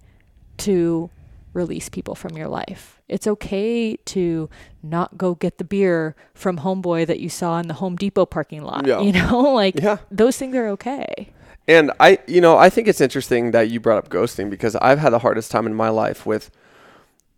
to 0.59 1.09
release 1.54 1.88
people 1.88 2.14
from 2.14 2.37
your 2.37 2.48
life 2.48 3.00
it's 3.11 3.27
okay 3.27 3.96
to 3.96 4.49
not 4.83 5.18
go 5.18 5.35
get 5.35 5.59
the 5.59 5.64
beer 5.64 6.14
from 6.35 6.59
homeboy 6.59 7.07
that 7.07 7.20
you 7.20 7.29
saw 7.29 7.59
in 7.59 7.68
the 7.68 7.75
home 7.75 7.96
depot 7.96 8.25
parking 8.27 8.62
lot 8.62 8.87
Yeah. 8.87 9.01
you 9.01 9.12
know 9.12 9.40
like 9.62 9.79
Yeah. 9.81 9.99
those 10.11 10.37
things 10.38 10.55
are 10.57 10.68
okay 10.68 11.33
And 11.68 11.92
I, 12.01 12.18
you 12.27 12.40
know, 12.40 12.57
I 12.57 12.68
think 12.70 12.88
it's 12.88 13.01
interesting 13.01 13.51
that 13.53 13.70
you 13.70 13.79
brought 13.81 13.99
up 13.99 14.09
ghosting 14.09 14.51
because 14.51 14.75
I've 14.77 14.99
had 14.99 15.11
the 15.11 15.20
hardest 15.20 15.51
time 15.53 15.66
in 15.66 15.75
my 15.75 15.88
life 15.88 16.27
with 16.27 16.51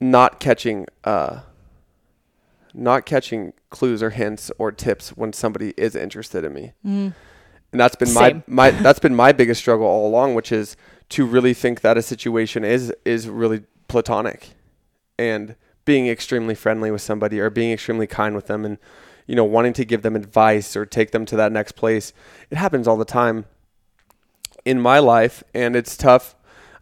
not 0.00 0.40
catching, 0.40 0.86
uh, 1.04 1.40
not 2.72 3.04
catching 3.04 3.52
clues 3.70 4.02
or 4.02 4.10
hints 4.10 4.50
or 4.58 4.72
tips 4.72 5.10
when 5.10 5.32
somebody 5.32 5.74
is 5.76 5.94
interested 5.94 6.44
in 6.44 6.52
me. 6.54 6.72
And 6.84 7.14
that's 7.72 7.96
been 7.96 8.08
Same. 8.08 8.42
my, 8.46 8.70
my, 8.70 8.82
that's 8.82 8.98
been 9.00 9.14
my 9.14 9.32
biggest 9.32 9.60
struggle 9.60 9.86
all 9.86 10.06
along, 10.08 10.34
which 10.34 10.50
is 10.52 10.76
to 11.10 11.26
really 11.26 11.52
think 11.54 11.82
that 11.82 11.98
a 11.98 12.02
situation 12.02 12.64
is, 12.64 12.92
is 13.04 13.28
really 13.28 13.64
platonic 13.88 14.50
and 15.18 15.56
being 15.84 16.06
extremely 16.08 16.54
friendly 16.54 16.90
with 16.90 17.02
somebody 17.02 17.40
or 17.40 17.50
being 17.50 17.72
extremely 17.72 18.06
kind 18.06 18.34
with 18.34 18.46
them 18.46 18.64
and, 18.64 18.78
you 19.26 19.34
know, 19.34 19.44
wanting 19.44 19.72
to 19.74 19.84
give 19.84 20.02
them 20.02 20.16
advice 20.16 20.76
or 20.76 20.86
take 20.86 21.10
them 21.10 21.24
to 21.26 21.36
that 21.36 21.52
next 21.52 21.72
place. 21.72 22.12
It 22.50 22.58
happens 22.58 22.86
all 22.86 22.96
the 22.96 23.04
time 23.04 23.46
in 24.64 24.80
my 24.80 24.98
life 24.98 25.42
and 25.54 25.74
it's 25.74 25.96
tough. 25.96 26.34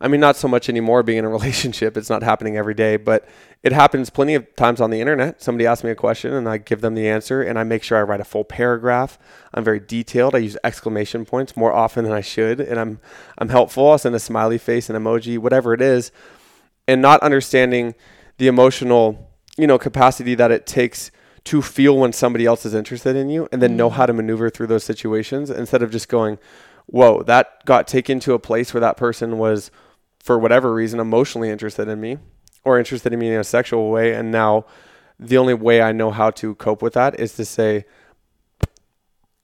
I 0.02 0.08
mean, 0.08 0.20
not 0.20 0.36
so 0.36 0.48
much 0.48 0.68
anymore 0.68 1.02
being 1.02 1.18
in 1.18 1.24
a 1.24 1.28
relationship. 1.38 1.96
It's 1.96 2.10
not 2.10 2.22
happening 2.22 2.56
every 2.56 2.74
day, 2.74 2.96
but 2.96 3.28
it 3.62 3.72
happens 3.72 4.08
plenty 4.08 4.34
of 4.34 4.54
times 4.56 4.80
on 4.80 4.90
the 4.90 5.00
internet. 5.00 5.42
Somebody 5.42 5.66
asks 5.66 5.84
me 5.84 5.90
a 5.90 5.94
question 5.94 6.32
and 6.32 6.48
I 6.48 6.56
give 6.56 6.80
them 6.80 6.94
the 6.94 7.08
answer 7.08 7.42
and 7.42 7.58
I 7.58 7.64
make 7.64 7.82
sure 7.82 7.98
I 7.98 8.02
write 8.02 8.20
a 8.20 8.24
full 8.24 8.44
paragraph. 8.44 9.18
I'm 9.52 9.62
very 9.62 9.80
detailed. 9.80 10.34
I 10.34 10.38
use 10.38 10.56
exclamation 10.64 11.26
points 11.26 11.56
more 11.56 11.72
often 11.72 12.04
than 12.04 12.14
I 12.14 12.22
should 12.22 12.60
and 12.60 12.80
I'm 12.80 13.00
I'm 13.36 13.50
helpful. 13.50 13.90
I'll 13.90 13.98
send 13.98 14.14
a 14.14 14.20
smiley 14.20 14.58
face, 14.58 14.88
an 14.88 14.96
emoji, 14.96 15.38
whatever 15.38 15.74
it 15.74 15.82
is. 15.82 16.10
And 16.88 17.02
not 17.02 17.20
understanding 17.22 17.94
the 18.40 18.46
emotional, 18.46 19.30
you 19.58 19.66
know, 19.66 19.78
capacity 19.78 20.34
that 20.34 20.50
it 20.50 20.66
takes 20.66 21.10
to 21.44 21.60
feel 21.60 21.98
when 21.98 22.10
somebody 22.10 22.46
else 22.46 22.64
is 22.64 22.72
interested 22.72 23.14
in 23.14 23.28
you 23.28 23.46
and 23.52 23.60
then 23.60 23.76
know 23.76 23.90
mm. 23.90 23.92
how 23.92 24.06
to 24.06 24.14
maneuver 24.14 24.48
through 24.48 24.66
those 24.66 24.82
situations 24.82 25.50
instead 25.50 25.82
of 25.82 25.90
just 25.90 26.08
going, 26.08 26.38
whoa, 26.86 27.22
that 27.24 27.62
got 27.66 27.86
taken 27.86 28.18
to 28.18 28.32
a 28.32 28.38
place 28.38 28.72
where 28.72 28.80
that 28.80 28.96
person 28.96 29.36
was, 29.36 29.70
for 30.18 30.38
whatever 30.38 30.72
reason, 30.72 31.00
emotionally 31.00 31.50
interested 31.50 31.86
in 31.86 32.00
me 32.00 32.16
or 32.64 32.78
interested 32.78 33.12
in 33.12 33.18
me 33.18 33.28
in 33.28 33.38
a 33.38 33.44
sexual 33.44 33.90
way. 33.90 34.14
And 34.14 34.32
now 34.32 34.64
the 35.18 35.36
only 35.36 35.52
way 35.52 35.82
I 35.82 35.92
know 35.92 36.10
how 36.10 36.30
to 36.30 36.54
cope 36.54 36.80
with 36.80 36.94
that 36.94 37.20
is 37.20 37.34
to 37.34 37.44
say, 37.44 37.84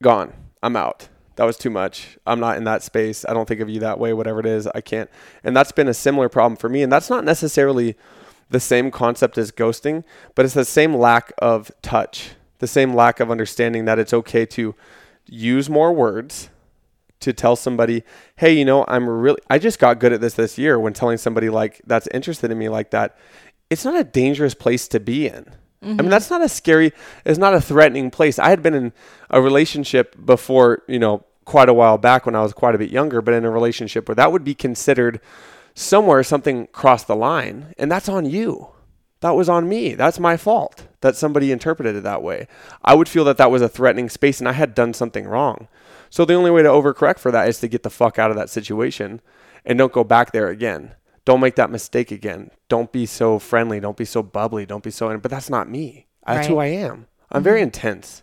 gone, 0.03 0.33
I'm 0.63 0.75
out. 0.75 1.11
That 1.35 1.45
was 1.45 1.59
too 1.59 1.69
much. 1.69 2.17
I'm 2.27 2.41
not 2.41 2.57
in 2.57 2.65
that 2.65 2.83
space. 2.83 3.27
I 3.29 3.35
don't 3.35 3.47
think 3.47 3.61
of 3.61 3.69
you 3.69 3.81
that 3.81 3.99
way, 3.99 4.15
whatever 4.15 4.41
it 4.41 4.47
is. 4.47 4.67
I 4.69 4.81
can't. 4.81 5.11
And 5.45 5.55
that's 5.55 5.73
been 5.73 5.87
a 5.87 5.93
similar 5.93 6.31
problem 6.31 6.57
for 6.57 6.71
me. 6.71 6.83
And 6.83 6.91
that's 6.91 7.11
not 7.11 7.25
necessarily 7.25 7.95
the 8.51 8.61
same 8.61 8.91
concept 8.91 9.39
as 9.39 9.51
ghosting, 9.51 10.05
but 10.35 10.45
it's 10.45 10.55
the 10.55 10.65
same 10.65 10.95
lack 10.95 11.33
of 11.39 11.71
touch, 11.83 12.31
the 12.59 12.67
same 12.67 12.95
lack 12.95 13.21
of 13.21 13.31
understanding 13.31 13.85
that 13.87 13.99
it's 13.99 14.15
okay 14.15 14.47
to 14.47 14.75
use 15.27 15.69
more 15.69 15.93
words 15.93 16.51
to 17.21 17.33
tell 17.33 17.57
somebody, 17.57 18.05
hey, 18.37 18.53
you 18.53 18.65
know, 18.65 18.85
I'm 18.89 19.09
really, 19.09 19.41
I 19.49 19.59
just 19.59 19.79
got 19.79 19.99
good 19.99 20.13
at 20.13 20.21
this 20.21 20.35
this 20.35 20.59
year 20.59 20.79
when 20.79 20.93
telling 20.93 21.17
somebody 21.19 21.49
like 21.49 21.81
that's 21.87 22.07
interested 22.09 22.51
in 22.51 22.59
me 22.59 22.69
like 22.69 22.91
that. 22.91 23.17
It's 23.69 23.85
not 23.85 23.97
a 23.97 24.05
dangerous 24.05 24.55
place 24.55 24.87
to 24.89 25.01
be 25.01 25.27
in. 25.27 25.51
I 25.83 25.87
mean, 25.87 25.99
mm-hmm. 25.99 26.09
that's 26.09 26.31
not 26.31 26.43
a 26.43 26.49
scary, 26.49 26.93
it's 27.25 27.39
not 27.39 27.55
a 27.55 27.61
threatening 27.61 28.11
place. 28.11 28.39
I 28.39 28.49
had 28.49 28.63
been 28.63 28.75
in 28.75 28.93
a 29.31 29.41
relationship 29.41 30.17
before, 30.25 30.83
you 30.89 30.99
know, 30.99 31.25
quite 31.45 31.69
a 31.69 31.75
while 31.75 31.97
back 31.97 32.27
when 32.27 32.35
I 32.35 32.43
was 32.43 32.53
quite 32.53 32.75
a 32.75 32.79
bit 32.79 32.91
younger, 32.91 33.23
but 33.23 33.35
in 33.35 33.45
a 33.45 33.51
relationship 33.51 34.09
where 34.09 34.15
that 34.17 34.33
would 34.33 34.45
be 34.45 34.55
considered 34.55 35.21
somewhere 35.77 36.25
something 36.25 36.67
crossed 36.73 37.07
the 37.07 37.15
line, 37.15 37.75
and 37.79 37.93
that's 37.93 38.09
on 38.09 38.27
you. 38.27 38.71
That 39.21 39.37
was 39.37 39.49
on 39.49 39.69
me. 39.69 39.95
That's 39.95 40.19
my 40.19 40.37
fault 40.37 40.89
that 41.01 41.17
somebody 41.17 41.53
interpreted 41.53 41.95
it 41.95 42.03
that 42.03 42.23
way. 42.23 42.49
I 42.85 42.95
would 42.95 43.09
feel 43.09 43.25
that 43.25 43.39
that 43.39 43.51
was 43.51 43.63
a 43.63 43.69
threatening 43.69 44.09
space 44.09 44.41
and 44.41 44.49
I 44.49 44.53
had 44.53 44.75
done 44.75 44.93
something 44.93 45.27
wrong. 45.27 45.69
So 46.11 46.25
the 46.25 46.35
only 46.35 46.51
way 46.51 46.63
to 46.63 46.69
overcorrect 46.69 47.19
for 47.19 47.31
that 47.31 47.49
is 47.49 47.59
to 47.61 47.69
get 47.69 47.83
the 47.83 47.91
fuck 47.91 48.19
out 48.19 48.31
of 48.31 48.37
that 48.37 48.51
situation 48.51 49.21
and 49.65 49.79
don't 49.79 49.93
go 49.93 50.05
back 50.05 50.33
there 50.33 50.49
again. 50.49 50.95
Don't 51.25 51.41
make 51.41 51.57
that 51.57 51.71
mistake 51.71 52.11
again. 52.11 52.51
Don't 52.69 52.93
be 52.93 53.07
so 53.07 53.39
friendly. 53.39 53.81
Don't 53.81 53.97
be 53.97 54.05
so 54.05 54.23
bubbly. 54.23 54.67
Don't 54.67 54.85
be 54.85 54.91
so. 54.91 55.17
But 55.19 55.31
that's 55.31 55.51
not 55.51 55.69
me. 55.69 56.07
That's 56.27 56.47
who 56.47 56.59
I 56.59 56.67
am. 56.67 57.07
I'm 57.31 57.39
mm-hmm. 57.39 57.45
very 57.45 57.63
intense. 57.63 58.23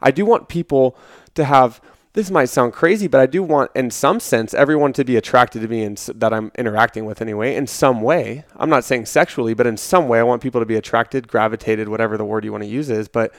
I 0.00 0.10
do 0.10 0.24
want 0.24 0.48
people 0.48 0.96
to 1.34 1.44
have. 1.44 1.80
This 2.14 2.30
might 2.30 2.46
sound 2.46 2.74
crazy, 2.74 3.06
but 3.06 3.22
I 3.22 3.26
do 3.26 3.42
want, 3.42 3.70
in 3.74 3.90
some 3.90 4.20
sense, 4.20 4.52
everyone 4.52 4.92
to 4.94 5.04
be 5.04 5.16
attracted 5.16 5.62
to 5.62 5.68
me 5.68 5.82
and 5.82 5.96
that 5.96 6.34
I'm 6.34 6.52
interacting 6.58 7.06
with 7.06 7.22
anyway, 7.22 7.54
in 7.54 7.66
some 7.66 8.02
way. 8.02 8.44
I'm 8.56 8.68
not 8.68 8.84
saying 8.84 9.06
sexually, 9.06 9.54
but 9.54 9.66
in 9.66 9.78
some 9.78 10.08
way, 10.08 10.18
I 10.18 10.22
want 10.22 10.42
people 10.42 10.60
to 10.60 10.66
be 10.66 10.76
attracted, 10.76 11.26
gravitated, 11.26 11.88
whatever 11.88 12.18
the 12.18 12.24
word 12.26 12.44
you 12.44 12.52
want 12.52 12.64
to 12.64 12.68
use 12.68 12.90
is. 12.90 13.08
But 13.08 13.34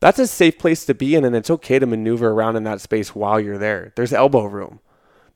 that's 0.00 0.18
a 0.18 0.26
safe 0.26 0.58
place 0.58 0.86
to 0.86 0.94
be 0.94 1.14
in, 1.14 1.24
and 1.24 1.36
it's 1.36 1.50
okay 1.50 1.78
to 1.78 1.84
maneuver 1.84 2.30
around 2.30 2.56
in 2.56 2.64
that 2.64 2.80
space 2.80 3.14
while 3.14 3.38
you're 3.38 3.58
there. 3.58 3.92
There's 3.94 4.14
elbow 4.14 4.44
room. 4.44 4.80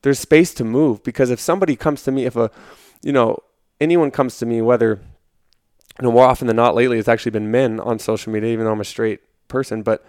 There's 0.01 0.19
space 0.19 0.51
to 0.55 0.63
move 0.63 1.03
because 1.03 1.29
if 1.29 1.39
somebody 1.39 1.75
comes 1.75 2.01
to 2.03 2.11
me, 2.11 2.25
if 2.25 2.35
a, 2.35 2.49
you 3.03 3.13
know, 3.13 3.37
anyone 3.79 4.09
comes 4.09 4.39
to 4.39 4.47
me, 4.47 4.61
whether, 4.61 4.99
you 5.99 6.05
know, 6.07 6.11
more 6.11 6.25
often 6.25 6.47
than 6.47 6.55
not 6.55 6.73
lately, 6.73 6.97
it's 6.97 7.07
actually 7.07 7.31
been 7.31 7.51
men 7.51 7.79
on 7.79 7.99
social 7.99 8.33
media, 8.33 8.51
even 8.51 8.65
though 8.65 8.71
I'm 8.71 8.81
a 8.81 8.85
straight 8.85 9.21
person, 9.47 9.83
but 9.83 10.03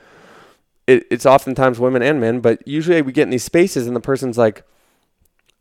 it, 0.86 1.06
it's 1.10 1.26
oftentimes 1.26 1.78
women 1.78 2.02
and 2.02 2.20
men. 2.20 2.40
But 2.40 2.66
usually 2.66 3.02
we 3.02 3.12
get 3.12 3.24
in 3.24 3.30
these 3.30 3.44
spaces, 3.44 3.86
and 3.86 3.96
the 3.96 4.00
person's 4.00 4.38
like, 4.38 4.64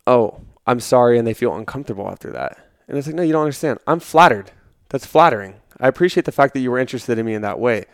"Oh, 0.08 0.42
I'm 0.68 0.80
sorry," 0.80 1.18
and 1.18 1.28
they 1.28 1.34
feel 1.34 1.56
uncomfortable 1.56 2.10
after 2.10 2.32
that. 2.32 2.58
And 2.88 2.98
it's 2.98 3.08
like, 3.08 3.16
no, 3.16 3.24
you 3.24 3.32
don't 3.32 3.44
understand. 3.44 3.80
I'm 3.88 4.00
flattered. 4.00 4.52
That's 4.90 5.06
flattering. 5.06 5.56
I 5.80 5.88
appreciate 5.88 6.26
the 6.26 6.32
fact 6.32 6.54
that 6.54 6.60
you 6.60 6.70
were 6.70 6.78
interested 6.80 7.18
in 7.18 7.26
me 7.26 7.34
in 7.34 7.42
that 7.42 7.60
way. 7.60 7.86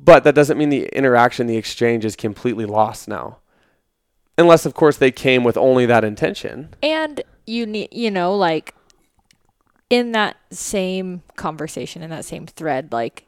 But 0.00 0.24
that 0.24 0.34
doesn't 0.34 0.58
mean 0.58 0.70
the 0.70 0.86
interaction, 0.96 1.46
the 1.46 1.56
exchange 1.56 2.04
is 2.04 2.16
completely 2.16 2.64
lost 2.64 3.08
now. 3.08 3.38
Unless, 4.36 4.66
of 4.66 4.74
course, 4.74 4.96
they 4.96 5.10
came 5.10 5.44
with 5.44 5.56
only 5.56 5.84
that 5.86 6.04
intention. 6.04 6.74
and 6.82 7.22
you 7.46 7.64
need 7.64 7.88
you 7.92 8.10
know 8.10 8.36
like 8.36 8.74
in 9.88 10.12
that 10.12 10.36
same 10.50 11.22
conversation 11.36 12.02
in 12.02 12.10
that 12.10 12.24
same 12.24 12.46
thread 12.46 12.92
like 12.92 13.24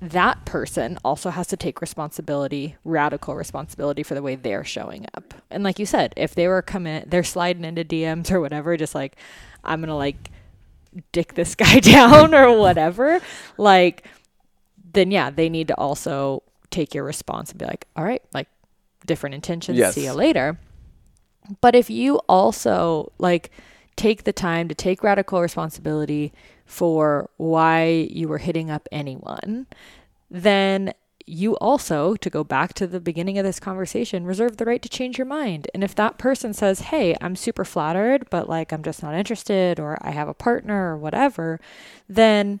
that 0.00 0.44
person 0.44 0.98
also 1.04 1.30
has 1.30 1.46
to 1.46 1.56
take 1.56 1.80
responsibility 1.80 2.76
radical 2.84 3.34
responsibility 3.34 4.02
for 4.02 4.14
the 4.14 4.20
way 4.22 4.34
they're 4.36 4.64
showing 4.64 5.06
up 5.14 5.32
and 5.50 5.62
like 5.64 5.78
you 5.78 5.86
said 5.86 6.12
if 6.16 6.34
they 6.34 6.46
were 6.48 6.60
coming 6.60 7.02
they're 7.06 7.22
sliding 7.24 7.64
into 7.64 7.84
dms 7.84 8.30
or 8.30 8.40
whatever 8.40 8.76
just 8.76 8.94
like 8.94 9.16
i'm 9.62 9.80
gonna 9.80 9.96
like 9.96 10.30
dick 11.12 11.34
this 11.34 11.54
guy 11.64 11.78
down 11.80 12.34
or 12.34 12.58
whatever 12.58 13.20
like 13.56 14.06
then 14.92 15.10
yeah 15.10 15.30
they 15.30 15.48
need 15.48 15.68
to 15.68 15.74
also 15.74 16.42
take 16.70 16.94
your 16.94 17.04
response 17.04 17.50
and 17.50 17.58
be 17.58 17.64
like 17.64 17.86
all 17.96 18.04
right 18.04 18.22
like 18.34 18.48
different 19.06 19.34
intentions 19.34 19.78
Yes. 19.78 19.94
see 19.94 20.04
you 20.04 20.12
later 20.12 20.58
but 21.60 21.74
if 21.74 21.88
you 21.88 22.16
also 22.28 23.12
like 23.18 23.50
take 23.96 24.24
the 24.24 24.32
time 24.32 24.68
to 24.68 24.74
take 24.74 25.02
radical 25.02 25.40
responsibility 25.40 26.32
for 26.64 27.30
why 27.36 28.08
you 28.10 28.28
were 28.28 28.38
hitting 28.38 28.70
up 28.70 28.88
anyone, 28.90 29.66
then 30.30 30.92
you 31.26 31.56
also, 31.56 32.16
to 32.16 32.28
go 32.28 32.44
back 32.44 32.74
to 32.74 32.86
the 32.86 33.00
beginning 33.00 33.38
of 33.38 33.44
this 33.44 33.60
conversation, 33.60 34.26
reserve 34.26 34.58
the 34.58 34.64
right 34.64 34.82
to 34.82 34.88
change 34.88 35.16
your 35.16 35.26
mind. 35.26 35.68
And 35.72 35.82
if 35.82 35.94
that 35.94 36.18
person 36.18 36.52
says, 36.52 36.80
Hey, 36.80 37.16
I'm 37.20 37.36
super 37.36 37.64
flattered, 37.64 38.28
but 38.30 38.48
like 38.48 38.72
I'm 38.72 38.82
just 38.82 39.02
not 39.02 39.14
interested, 39.14 39.80
or 39.80 39.96
I 40.02 40.10
have 40.10 40.28
a 40.28 40.34
partner, 40.34 40.92
or 40.92 40.98
whatever, 40.98 41.60
then 42.08 42.60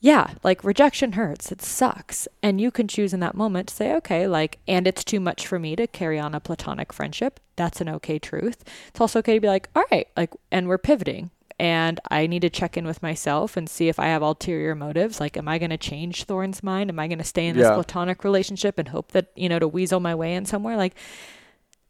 yeah, 0.00 0.34
like 0.42 0.62
rejection 0.62 1.12
hurts. 1.12 1.50
It 1.50 1.62
sucks. 1.62 2.28
And 2.42 2.60
you 2.60 2.70
can 2.70 2.88
choose 2.88 3.14
in 3.14 3.20
that 3.20 3.34
moment 3.34 3.68
to 3.68 3.74
say, 3.74 3.94
okay, 3.94 4.26
like, 4.26 4.58
and 4.68 4.86
it's 4.86 5.02
too 5.02 5.18
much 5.18 5.46
for 5.46 5.58
me 5.58 5.74
to 5.76 5.86
carry 5.86 6.18
on 6.18 6.34
a 6.34 6.40
platonic 6.40 6.92
friendship. 6.92 7.40
That's 7.56 7.80
an 7.80 7.88
okay 7.88 8.18
truth. 8.18 8.64
It's 8.88 9.00
also 9.00 9.20
okay 9.20 9.34
to 9.34 9.40
be 9.40 9.48
like, 9.48 9.70
all 9.74 9.84
right, 9.90 10.06
like, 10.14 10.30
and 10.52 10.68
we're 10.68 10.76
pivoting. 10.76 11.30
And 11.58 12.00
I 12.10 12.26
need 12.26 12.42
to 12.42 12.50
check 12.50 12.76
in 12.76 12.84
with 12.84 13.02
myself 13.02 13.56
and 13.56 13.68
see 13.68 13.88
if 13.88 14.00
I 14.00 14.06
have 14.06 14.22
ulterior 14.22 14.74
motives. 14.74 15.20
Like, 15.20 15.36
am 15.36 15.46
I 15.46 15.58
going 15.58 15.70
to 15.70 15.76
change 15.76 16.24
Thoren's 16.24 16.62
mind? 16.62 16.90
Am 16.90 16.98
I 16.98 17.06
going 17.06 17.18
to 17.18 17.24
stay 17.24 17.46
in 17.46 17.56
this 17.56 17.64
Yeah. 17.64 17.74
platonic 17.74 18.24
relationship 18.24 18.78
and 18.78 18.88
hope 18.88 19.12
that, 19.12 19.28
you 19.36 19.48
know, 19.48 19.60
to 19.60 19.68
weasel 19.68 20.00
my 20.00 20.14
way 20.16 20.34
in 20.34 20.46
somewhere? 20.46 20.76
Like, 20.76 20.94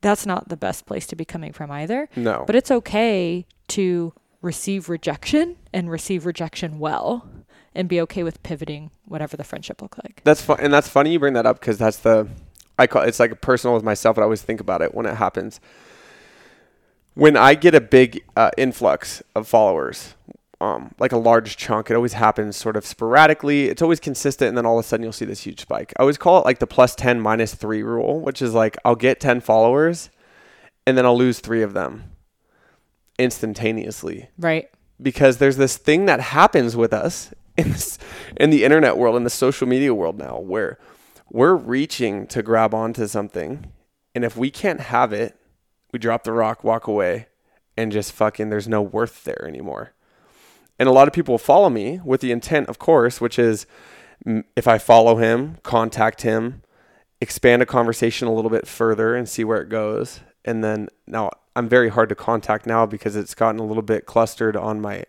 that's 0.02 0.26
not 0.26 0.50
the 0.50 0.56
best 0.56 0.84
place 0.84 1.06
to 1.06 1.16
be 1.16 1.24
coming 1.24 1.52
from 1.52 1.70
either. 1.70 2.10
No. 2.14 2.44
But 2.46 2.56
it's 2.56 2.70
okay 2.70 3.46
to 3.68 4.12
receive 4.42 4.90
rejection 4.90 5.56
and 5.72 5.90
receive 5.90 6.26
rejection 6.26 6.78
well 6.78 7.26
and 7.74 7.88
be 7.88 7.98
okay 8.02 8.22
with 8.22 8.42
pivoting 8.42 8.90
whatever 9.06 9.36
the 9.38 9.44
friendship 9.44 9.80
look 9.80 9.96
like. 10.04 10.20
That's 10.24 10.42
fun, 10.42 10.58
and 10.60 10.72
that's 10.72 10.88
funny 10.88 11.10
you 11.12 11.18
bring 11.18 11.32
that 11.32 11.46
up 11.46 11.58
because 11.58 11.78
that's 11.78 11.96
the 11.96 12.28
I 12.78 12.86
call 12.86 13.02
it's 13.02 13.18
like 13.18 13.40
personal 13.40 13.74
with 13.74 13.82
myself. 13.82 14.16
But 14.16 14.22
I 14.22 14.24
always 14.24 14.42
think 14.42 14.60
about 14.60 14.82
it 14.82 14.94
when 14.94 15.06
it 15.06 15.14
happens. 15.14 15.58
When 17.14 17.36
I 17.36 17.54
get 17.54 17.74
a 17.74 17.80
big 17.80 18.24
uh, 18.36 18.50
influx 18.56 19.22
of 19.36 19.46
followers, 19.46 20.14
um, 20.60 20.94
like 20.98 21.12
a 21.12 21.16
large 21.16 21.56
chunk, 21.56 21.90
it 21.90 21.94
always 21.94 22.14
happens 22.14 22.56
sort 22.56 22.76
of 22.76 22.84
sporadically. 22.84 23.66
It's 23.68 23.82
always 23.82 24.00
consistent, 24.00 24.48
and 24.48 24.58
then 24.58 24.66
all 24.66 24.78
of 24.78 24.84
a 24.84 24.88
sudden 24.88 25.04
you'll 25.04 25.12
see 25.12 25.24
this 25.24 25.42
huge 25.46 25.60
spike. 25.60 25.92
I 25.98 26.02
always 26.02 26.18
call 26.18 26.38
it 26.40 26.44
like 26.44 26.58
the 26.58 26.66
plus 26.66 26.94
ten 26.94 27.20
minus 27.20 27.54
three 27.54 27.82
rule, 27.82 28.20
which 28.20 28.42
is 28.42 28.52
like 28.54 28.76
I'll 28.84 28.96
get 28.96 29.20
ten 29.20 29.40
followers, 29.40 30.10
and 30.86 30.98
then 30.98 31.06
I'll 31.06 31.16
lose 31.16 31.38
three 31.38 31.62
of 31.62 31.72
them 31.72 32.04
instantaneously 33.18 34.28
Right. 34.38 34.68
because 35.00 35.38
there's 35.38 35.56
this 35.56 35.76
thing 35.76 36.06
that 36.06 36.20
happens 36.20 36.76
with 36.76 36.92
us 36.92 37.32
in 37.56 37.70
this, 37.72 37.98
in 38.36 38.50
the 38.50 38.64
internet 38.64 38.96
world 38.98 39.14
in 39.16 39.22
the 39.22 39.30
social 39.30 39.68
media 39.68 39.94
world 39.94 40.18
now 40.18 40.38
where 40.40 40.78
we're 41.30 41.54
reaching 41.54 42.26
to 42.26 42.42
grab 42.42 42.74
onto 42.74 43.06
something 43.06 43.66
and 44.16 44.24
if 44.24 44.36
we 44.36 44.50
can't 44.50 44.80
have 44.80 45.12
it 45.12 45.36
we 45.94 45.98
drop 46.00 46.24
the 46.24 46.32
rock 46.32 46.64
walk 46.64 46.88
away 46.88 47.28
and 47.76 47.92
just 47.92 48.10
fucking 48.10 48.50
there's 48.50 48.66
no 48.66 48.82
worth 48.82 49.22
there 49.22 49.46
anymore. 49.46 49.92
And 50.76 50.88
a 50.88 50.92
lot 50.92 51.06
of 51.06 51.14
people 51.14 51.38
follow 51.38 51.70
me 51.70 52.00
with 52.04 52.20
the 52.20 52.32
intent 52.32 52.68
of 52.68 52.80
course 52.80 53.20
which 53.20 53.38
is 53.38 53.64
mm, 54.26 54.42
if 54.56 54.66
i 54.66 54.76
follow 54.76 55.16
him 55.16 55.56
contact 55.62 56.22
him 56.22 56.62
expand 57.20 57.62
a 57.62 57.66
conversation 57.66 58.26
a 58.26 58.34
little 58.34 58.50
bit 58.50 58.66
further 58.66 59.14
and 59.14 59.28
see 59.28 59.44
where 59.44 59.62
it 59.62 59.68
goes. 59.68 60.20
And 60.44 60.62
then 60.64 60.88
now 61.06 61.30
i'm 61.54 61.68
very 61.68 61.90
hard 61.90 62.08
to 62.08 62.16
contact 62.16 62.66
now 62.66 62.84
because 62.84 63.14
it's 63.14 63.36
gotten 63.36 63.60
a 63.60 63.64
little 63.64 63.82
bit 63.82 64.04
clustered 64.04 64.56
on 64.56 64.80
my 64.80 65.04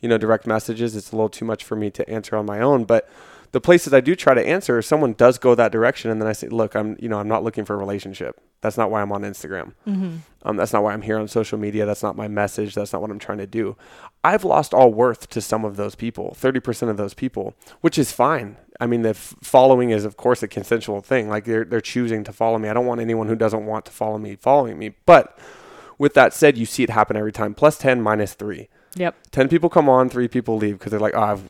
you 0.00 0.08
know 0.08 0.18
direct 0.18 0.46
messages. 0.46 0.94
It's 0.94 1.10
a 1.10 1.16
little 1.16 1.28
too 1.28 1.44
much 1.44 1.64
for 1.64 1.74
me 1.74 1.90
to 1.90 2.08
answer 2.08 2.36
on 2.36 2.46
my 2.46 2.60
own 2.60 2.84
but 2.84 3.08
the 3.52 3.60
places 3.60 3.92
i 3.94 4.00
do 4.00 4.14
try 4.14 4.34
to 4.34 4.46
answer 4.46 4.80
someone 4.82 5.12
does 5.14 5.38
go 5.38 5.54
that 5.54 5.72
direction 5.72 6.10
and 6.10 6.20
then 6.20 6.28
i 6.28 6.32
say 6.32 6.48
look 6.48 6.74
i'm 6.74 6.96
you 7.00 7.08
know 7.08 7.18
i'm 7.18 7.28
not 7.28 7.42
looking 7.44 7.64
for 7.64 7.74
a 7.74 7.78
relationship. 7.78 8.40
That's 8.60 8.76
not 8.76 8.90
why 8.90 9.00
i'm 9.02 9.12
on 9.12 9.22
instagram. 9.22 9.72
Um, 10.42 10.56
that's 10.56 10.72
not 10.72 10.82
why 10.82 10.92
i'm 10.92 11.02
here 11.02 11.18
on 11.18 11.28
social 11.28 11.58
media. 11.58 11.86
That's 11.86 12.02
not 12.02 12.16
my 12.16 12.28
message. 12.28 12.74
That's 12.74 12.92
not 12.92 13.00
what 13.02 13.10
i'm 13.10 13.18
trying 13.18 13.38
to 13.38 13.46
do. 13.46 13.76
I've 14.24 14.44
lost 14.44 14.74
all 14.74 14.92
worth 14.92 15.28
to 15.30 15.40
some 15.40 15.64
of 15.64 15.76
those 15.76 15.94
people 15.94 16.36
30% 16.38 16.88
of 16.90 16.96
those 16.96 17.14
people 17.14 17.54
which 17.80 17.98
is 17.98 18.12
fine. 18.12 18.56
I 18.80 18.86
mean 18.86 19.02
the 19.02 19.10
f- 19.10 19.34
following 19.42 19.90
is 19.90 20.04
of 20.04 20.16
course 20.16 20.42
a 20.42 20.48
consensual 20.48 21.00
thing. 21.00 21.28
Like 21.28 21.44
they're, 21.44 21.64
they're 21.64 21.80
choosing 21.80 22.24
to 22.24 22.32
follow 22.32 22.58
me. 22.58 22.68
I 22.68 22.74
don't 22.74 22.86
want 22.86 23.00
anyone 23.00 23.28
who 23.28 23.36
doesn't 23.36 23.64
want 23.66 23.84
to 23.86 23.92
follow 23.92 24.18
me 24.18 24.36
following 24.36 24.78
me. 24.78 24.94
But 25.06 25.38
with 25.98 26.14
that 26.14 26.32
said 26.34 26.58
you 26.58 26.66
see 26.66 26.82
it 26.82 26.90
happen 26.90 27.16
every 27.16 27.32
time. 27.32 27.54
Plus 27.54 27.78
10 27.78 28.02
minus 28.02 28.34
3 28.34 28.68
Yep. 28.96 29.14
10 29.30 29.48
people 29.48 29.68
come 29.68 29.88
on, 29.88 30.08
three 30.08 30.26
people 30.28 30.56
leave 30.56 30.78
because 30.78 30.90
they're 30.90 30.98
like, 30.98 31.14
oh, 31.14 31.20
I've, 31.22 31.48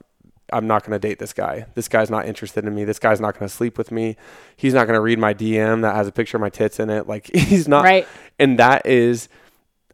I'm 0.52 0.66
not 0.66 0.84
going 0.84 0.98
to 0.98 0.98
date 0.98 1.18
this 1.18 1.32
guy. 1.32 1.66
This 1.74 1.88
guy's 1.88 2.10
not 2.10 2.26
interested 2.26 2.64
in 2.64 2.74
me. 2.74 2.84
This 2.84 2.98
guy's 2.98 3.20
not 3.20 3.34
going 3.38 3.48
to 3.48 3.54
sleep 3.54 3.76
with 3.76 3.90
me. 3.90 4.16
He's 4.56 4.74
not 4.74 4.86
going 4.86 4.94
to 4.94 5.00
read 5.00 5.18
my 5.18 5.34
DM 5.34 5.82
that 5.82 5.94
has 5.94 6.06
a 6.08 6.12
picture 6.12 6.36
of 6.36 6.40
my 6.40 6.48
tits 6.48 6.80
in 6.80 6.90
it. 6.90 7.06
Like, 7.06 7.30
he's 7.34 7.68
not. 7.68 7.84
Right. 7.84 8.06
And 8.38 8.58
that 8.58 8.86
is, 8.86 9.28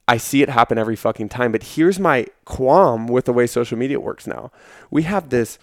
I 0.06 0.16
see 0.16 0.42
it 0.42 0.48
happen 0.48 0.78
every 0.78 0.96
fucking 0.96 1.28
time. 1.28 1.52
But 1.52 1.62
here's 1.62 1.98
my 1.98 2.26
qualm 2.44 3.08
with 3.08 3.24
the 3.24 3.32
way 3.32 3.46
social 3.46 3.76
media 3.76 3.98
works 3.98 4.26
now. 4.26 4.52
We 4.90 5.02
have 5.02 5.30
this, 5.30 5.58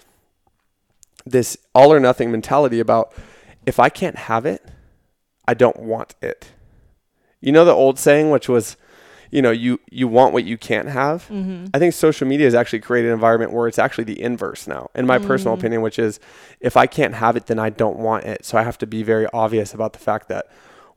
this 1.25 1.57
all 1.73 1.93
or 1.93 1.99
nothing 1.99 2.31
mentality 2.31 2.79
about 2.79 3.13
if 3.65 3.79
I 3.79 3.89
can't 3.89 4.17
have 4.17 4.45
it, 4.45 4.65
I 5.47 5.53
don't 5.53 5.79
want 5.79 6.15
it. 6.21 6.49
You 7.39 7.51
know 7.51 7.65
the 7.65 7.71
old 7.71 7.97
saying, 7.97 8.29
which 8.29 8.49
was, 8.49 8.75
you 9.31 9.41
know, 9.41 9.51
you 9.51 9.79
you 9.89 10.07
want 10.07 10.33
what 10.33 10.43
you 10.43 10.57
can't 10.57 10.89
have. 10.89 11.23
Mm-hmm. 11.29 11.67
I 11.73 11.79
think 11.79 11.93
social 11.93 12.27
media 12.27 12.45
has 12.45 12.53
actually 12.53 12.81
created 12.81 13.07
an 13.07 13.13
environment 13.13 13.53
where 13.53 13.67
it's 13.67 13.79
actually 13.79 14.03
the 14.03 14.21
inverse 14.21 14.67
now, 14.67 14.89
in 14.93 15.07
my 15.07 15.17
personal 15.19 15.53
opinion, 15.53 15.81
which 15.81 15.97
is 15.97 16.19
if 16.59 16.75
I 16.77 16.85
can't 16.85 17.15
have 17.15 17.35
it, 17.37 17.47
then 17.47 17.57
I 17.57 17.69
don't 17.69 17.97
want 17.97 18.25
it. 18.25 18.45
So 18.45 18.57
I 18.57 18.63
have 18.63 18.77
to 18.79 18.87
be 18.87 19.03
very 19.03 19.27
obvious 19.33 19.73
about 19.73 19.93
the 19.93 19.99
fact 19.99 20.27
that 20.27 20.47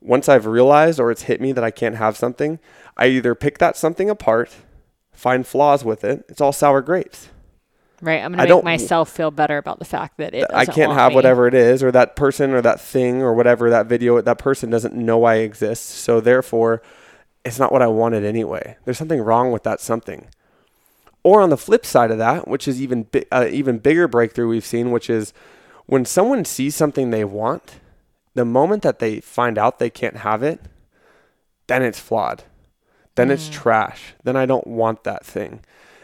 once 0.01 0.29
I've 0.29 0.47
realized 0.47 1.01
or 1.01 1.11
it's 1.11 1.23
hit 1.23 1.41
me 1.41 1.53
that 1.53 1.65
I 1.65 1.71
can't 1.71 1.97
have 1.97 2.17
something, 2.17 2.59
I 2.97 3.07
either 3.07 3.35
pick 3.35 3.59
that 3.59 3.77
something 3.77 4.11
apart, 4.11 4.55
find 5.13 5.47
flaws 5.47 5.85
with 5.85 6.05
it. 6.05 6.25
It's 6.29 6.41
all 6.41 6.53
sour 6.53 6.83
grapes. 6.83 7.29
Right. 8.03 8.17
I'm 8.23 8.33
gonna 8.33 8.43
make 8.43 8.49
don't- 8.49 8.65
myself 8.65 9.09
feel 9.09 9.31
better 9.31 9.57
about 9.57 9.79
the 9.79 9.85
fact 9.85 10.19
that 10.19 10.35
it. 10.35 10.47
I 10.53 10.67
can't 10.67 10.93
have 10.93 11.13
me. 11.13 11.17
whatever 11.17 11.47
it 11.47 11.55
is, 11.55 11.83
or 11.83 11.91
that 11.93 12.17
person, 12.17 12.51
or 12.51 12.61
that 12.61 12.81
thing, 12.81 13.23
or 13.23 13.33
whatever 13.33 13.71
that 13.71 13.87
video. 13.87 14.21
That 14.21 14.39
person 14.39 14.69
doesn't 14.69 14.95
know 14.95 15.25
I 15.25 15.37
exist, 15.37 15.87
so 15.87 16.21
therefore, 16.21 16.83
it's 17.45 17.59
not 17.59 17.73
what 17.73 17.83
I 17.83 17.87
wanted 17.87 18.25
anyway. 18.25 18.77
There's 18.85 18.99
something 18.99 19.21
wrong 19.21 19.53
with 19.53 19.63
that 19.65 19.81
something. 19.81 20.29
Or 21.23 21.41
on 21.41 21.51
the 21.51 21.57
flip 21.57 21.87
side 21.87 22.11
of 22.11 22.19
that, 22.19 22.49
which 22.49 22.69
is 22.69 22.81
even 22.81 23.05
bi- 23.05 23.27
uh, 23.33 23.47
even 23.51 23.79
bigger 23.79 24.09
breakthrough 24.09 24.49
we've 24.49 24.65
seen, 24.65 24.91
which 24.91 25.09
is 25.09 25.33
when 25.87 26.05
someone 26.05 26.45
sees 26.45 26.75
something 26.75 27.11
they 27.11 27.25
want, 27.25 27.81
the 28.35 28.45
moment 28.45 28.83
that 28.83 28.99
they 28.99 29.21
find 29.21 29.59
out 29.59 29.79
they 29.79 29.91
can't 29.91 30.19
have 30.19 30.43
it, 30.43 30.61
then 31.67 31.83
it's 31.83 32.01
flawed. 32.01 32.45
Then 33.15 33.31
it's 33.31 33.49
trash. 33.49 34.15
Then 34.25 34.37
I 34.37 34.45
don't 34.45 34.67
want 34.67 35.05
that 35.05 35.25
thing. 35.25 35.61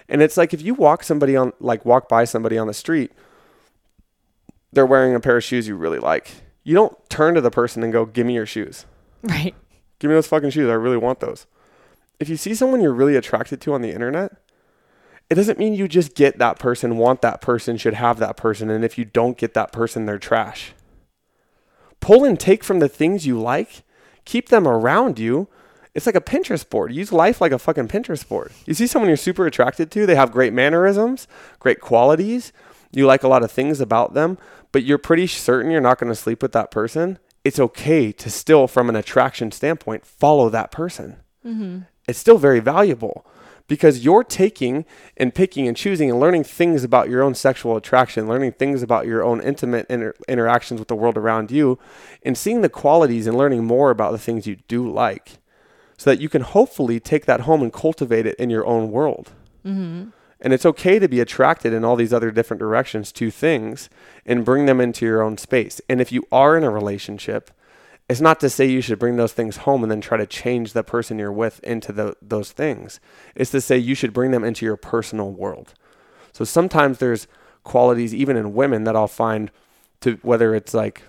And 0.08 0.22
it's 0.22 0.36
like 0.36 0.54
if 0.54 0.62
you 0.62 0.74
walk 0.74 1.02
somebody 1.02 1.36
on 1.36 1.52
like 1.60 1.84
walk 1.84 2.08
by 2.08 2.24
somebody 2.24 2.56
on 2.56 2.66
the 2.66 2.74
street, 2.74 3.12
they're 4.72 4.86
wearing 4.86 5.14
a 5.14 5.20
pair 5.20 5.36
of 5.36 5.44
shoes 5.44 5.66
you 5.66 5.76
really 5.76 5.98
like. 5.98 6.30
You 6.62 6.74
don't 6.74 6.96
turn 7.10 7.34
to 7.34 7.40
the 7.40 7.50
person 7.50 7.82
and 7.82 7.92
go, 7.92 8.04
"Give 8.04 8.26
me 8.26 8.34
your 8.34 8.46
shoes. 8.46 8.86
Right. 9.22 9.54
Give 10.00 10.08
me 10.08 10.16
those 10.16 10.26
fucking 10.26 10.50
shoes. 10.50 10.68
I 10.68 10.74
really 10.74 10.96
want 10.96 11.20
those." 11.20 11.46
If 12.18 12.28
you 12.28 12.36
see 12.36 12.54
someone 12.54 12.80
you're 12.80 12.92
really 12.92 13.16
attracted 13.16 13.60
to 13.62 13.72
on 13.72 13.80
the 13.80 13.92
internet, 13.92 14.32
it 15.30 15.36
doesn't 15.36 15.58
mean 15.58 15.74
you 15.74 15.86
just 15.86 16.16
get 16.16 16.38
that 16.38 16.58
person, 16.58 16.98
want 16.98 17.22
that 17.22 17.40
person, 17.40 17.76
should 17.76 17.94
have 17.94 18.18
that 18.18 18.36
person, 18.36 18.68
and 18.68 18.84
if 18.84 18.98
you 18.98 19.04
don't 19.04 19.38
get 19.38 19.54
that 19.54 19.70
person, 19.70 20.04
they're 20.04 20.18
trash. 20.18 20.72
Pull 22.00 22.24
and 22.24 22.38
take 22.38 22.64
from 22.64 22.80
the 22.80 22.88
things 22.88 23.26
you 23.26 23.40
like, 23.40 23.84
keep 24.24 24.48
them 24.48 24.66
around 24.66 25.18
you. 25.18 25.48
It's 25.94 26.06
like 26.06 26.14
a 26.14 26.20
Pinterest 26.20 26.68
board. 26.68 26.92
Use 26.92 27.12
life 27.12 27.40
like 27.40 27.52
a 27.52 27.58
fucking 27.58 27.88
Pinterest 27.88 28.26
board. 28.26 28.52
You 28.66 28.74
see 28.74 28.86
someone 28.86 29.08
you're 29.08 29.16
super 29.16 29.46
attracted 29.46 29.90
to, 29.92 30.06
they 30.06 30.14
have 30.14 30.32
great 30.32 30.52
mannerisms, 30.52 31.28
great 31.58 31.80
qualities, 31.80 32.52
you 32.92 33.06
like 33.06 33.22
a 33.22 33.28
lot 33.28 33.44
of 33.44 33.52
things 33.52 33.80
about 33.80 34.14
them, 34.14 34.36
but 34.72 34.82
you're 34.82 34.98
pretty 34.98 35.26
certain 35.26 35.70
you're 35.70 35.80
not 35.80 35.98
going 35.98 36.10
to 36.10 36.16
sleep 36.16 36.42
with 36.42 36.52
that 36.52 36.70
person. 36.70 37.18
It's 37.44 37.58
okay 37.58 38.12
to 38.12 38.30
still, 38.30 38.66
from 38.66 38.88
an 38.88 38.96
attraction 38.96 39.50
standpoint, 39.50 40.04
follow 40.04 40.50
that 40.50 40.70
person. 40.70 41.16
Mm-hmm. 41.44 41.80
It's 42.06 42.18
still 42.18 42.38
very 42.38 42.60
valuable 42.60 43.26
because 43.66 44.04
you're 44.04 44.24
taking 44.24 44.84
and 45.16 45.32
picking 45.32 45.68
and 45.68 45.76
choosing 45.76 46.10
and 46.10 46.18
learning 46.18 46.42
things 46.42 46.82
about 46.82 47.08
your 47.08 47.22
own 47.22 47.34
sexual 47.34 47.76
attraction, 47.76 48.26
learning 48.26 48.52
things 48.52 48.82
about 48.82 49.06
your 49.06 49.22
own 49.22 49.40
intimate 49.40 49.86
inter- 49.88 50.14
interactions 50.28 50.80
with 50.80 50.88
the 50.88 50.96
world 50.96 51.16
around 51.16 51.50
you, 51.50 51.78
and 52.24 52.36
seeing 52.36 52.62
the 52.62 52.68
qualities 52.68 53.26
and 53.28 53.38
learning 53.38 53.64
more 53.64 53.90
about 53.90 54.10
the 54.10 54.18
things 54.18 54.46
you 54.46 54.56
do 54.66 54.90
like 54.90 55.38
so 55.96 56.10
that 56.10 56.20
you 56.20 56.28
can 56.28 56.42
hopefully 56.42 56.98
take 56.98 57.26
that 57.26 57.42
home 57.42 57.62
and 57.62 57.72
cultivate 57.72 58.26
it 58.26 58.34
in 58.40 58.50
your 58.50 58.66
own 58.66 58.90
world. 58.90 59.30
Mm-hmm. 59.64 60.08
And 60.40 60.52
it's 60.52 60.66
okay 60.66 60.98
to 60.98 61.08
be 61.08 61.20
attracted 61.20 61.72
in 61.72 61.84
all 61.84 61.96
these 61.96 62.12
other 62.12 62.30
different 62.30 62.60
directions 62.60 63.12
to 63.12 63.30
things 63.30 63.90
and 64.24 64.44
bring 64.44 64.66
them 64.66 64.80
into 64.80 65.04
your 65.04 65.22
own 65.22 65.36
space. 65.36 65.80
And 65.88 66.00
if 66.00 66.12
you 66.12 66.26
are 66.32 66.56
in 66.56 66.64
a 66.64 66.70
relationship, 66.70 67.50
it's 68.08 68.20
not 68.20 68.40
to 68.40 68.50
say 68.50 68.66
you 68.66 68.80
should 68.80 68.98
bring 68.98 69.16
those 69.16 69.32
things 69.32 69.58
home 69.58 69.82
and 69.84 69.90
then 69.90 70.00
try 70.00 70.16
to 70.16 70.26
change 70.26 70.72
the 70.72 70.82
person 70.82 71.18
you're 71.18 71.30
with 71.30 71.62
into 71.62 71.92
the, 71.92 72.16
those 72.20 72.50
things. 72.52 72.98
It's 73.34 73.52
to 73.52 73.60
say 73.60 73.78
you 73.78 73.94
should 73.94 74.12
bring 74.12 74.30
them 74.30 74.42
into 74.42 74.64
your 74.64 74.76
personal 74.76 75.30
world. 75.30 75.74
So 76.32 76.44
sometimes 76.44 76.98
there's 76.98 77.28
qualities, 77.62 78.14
even 78.14 78.36
in 78.36 78.54
women, 78.54 78.84
that 78.84 78.96
I'll 78.96 79.06
find 79.06 79.50
to 80.00 80.18
whether 80.22 80.54
it's 80.54 80.74
like, 80.74 81.02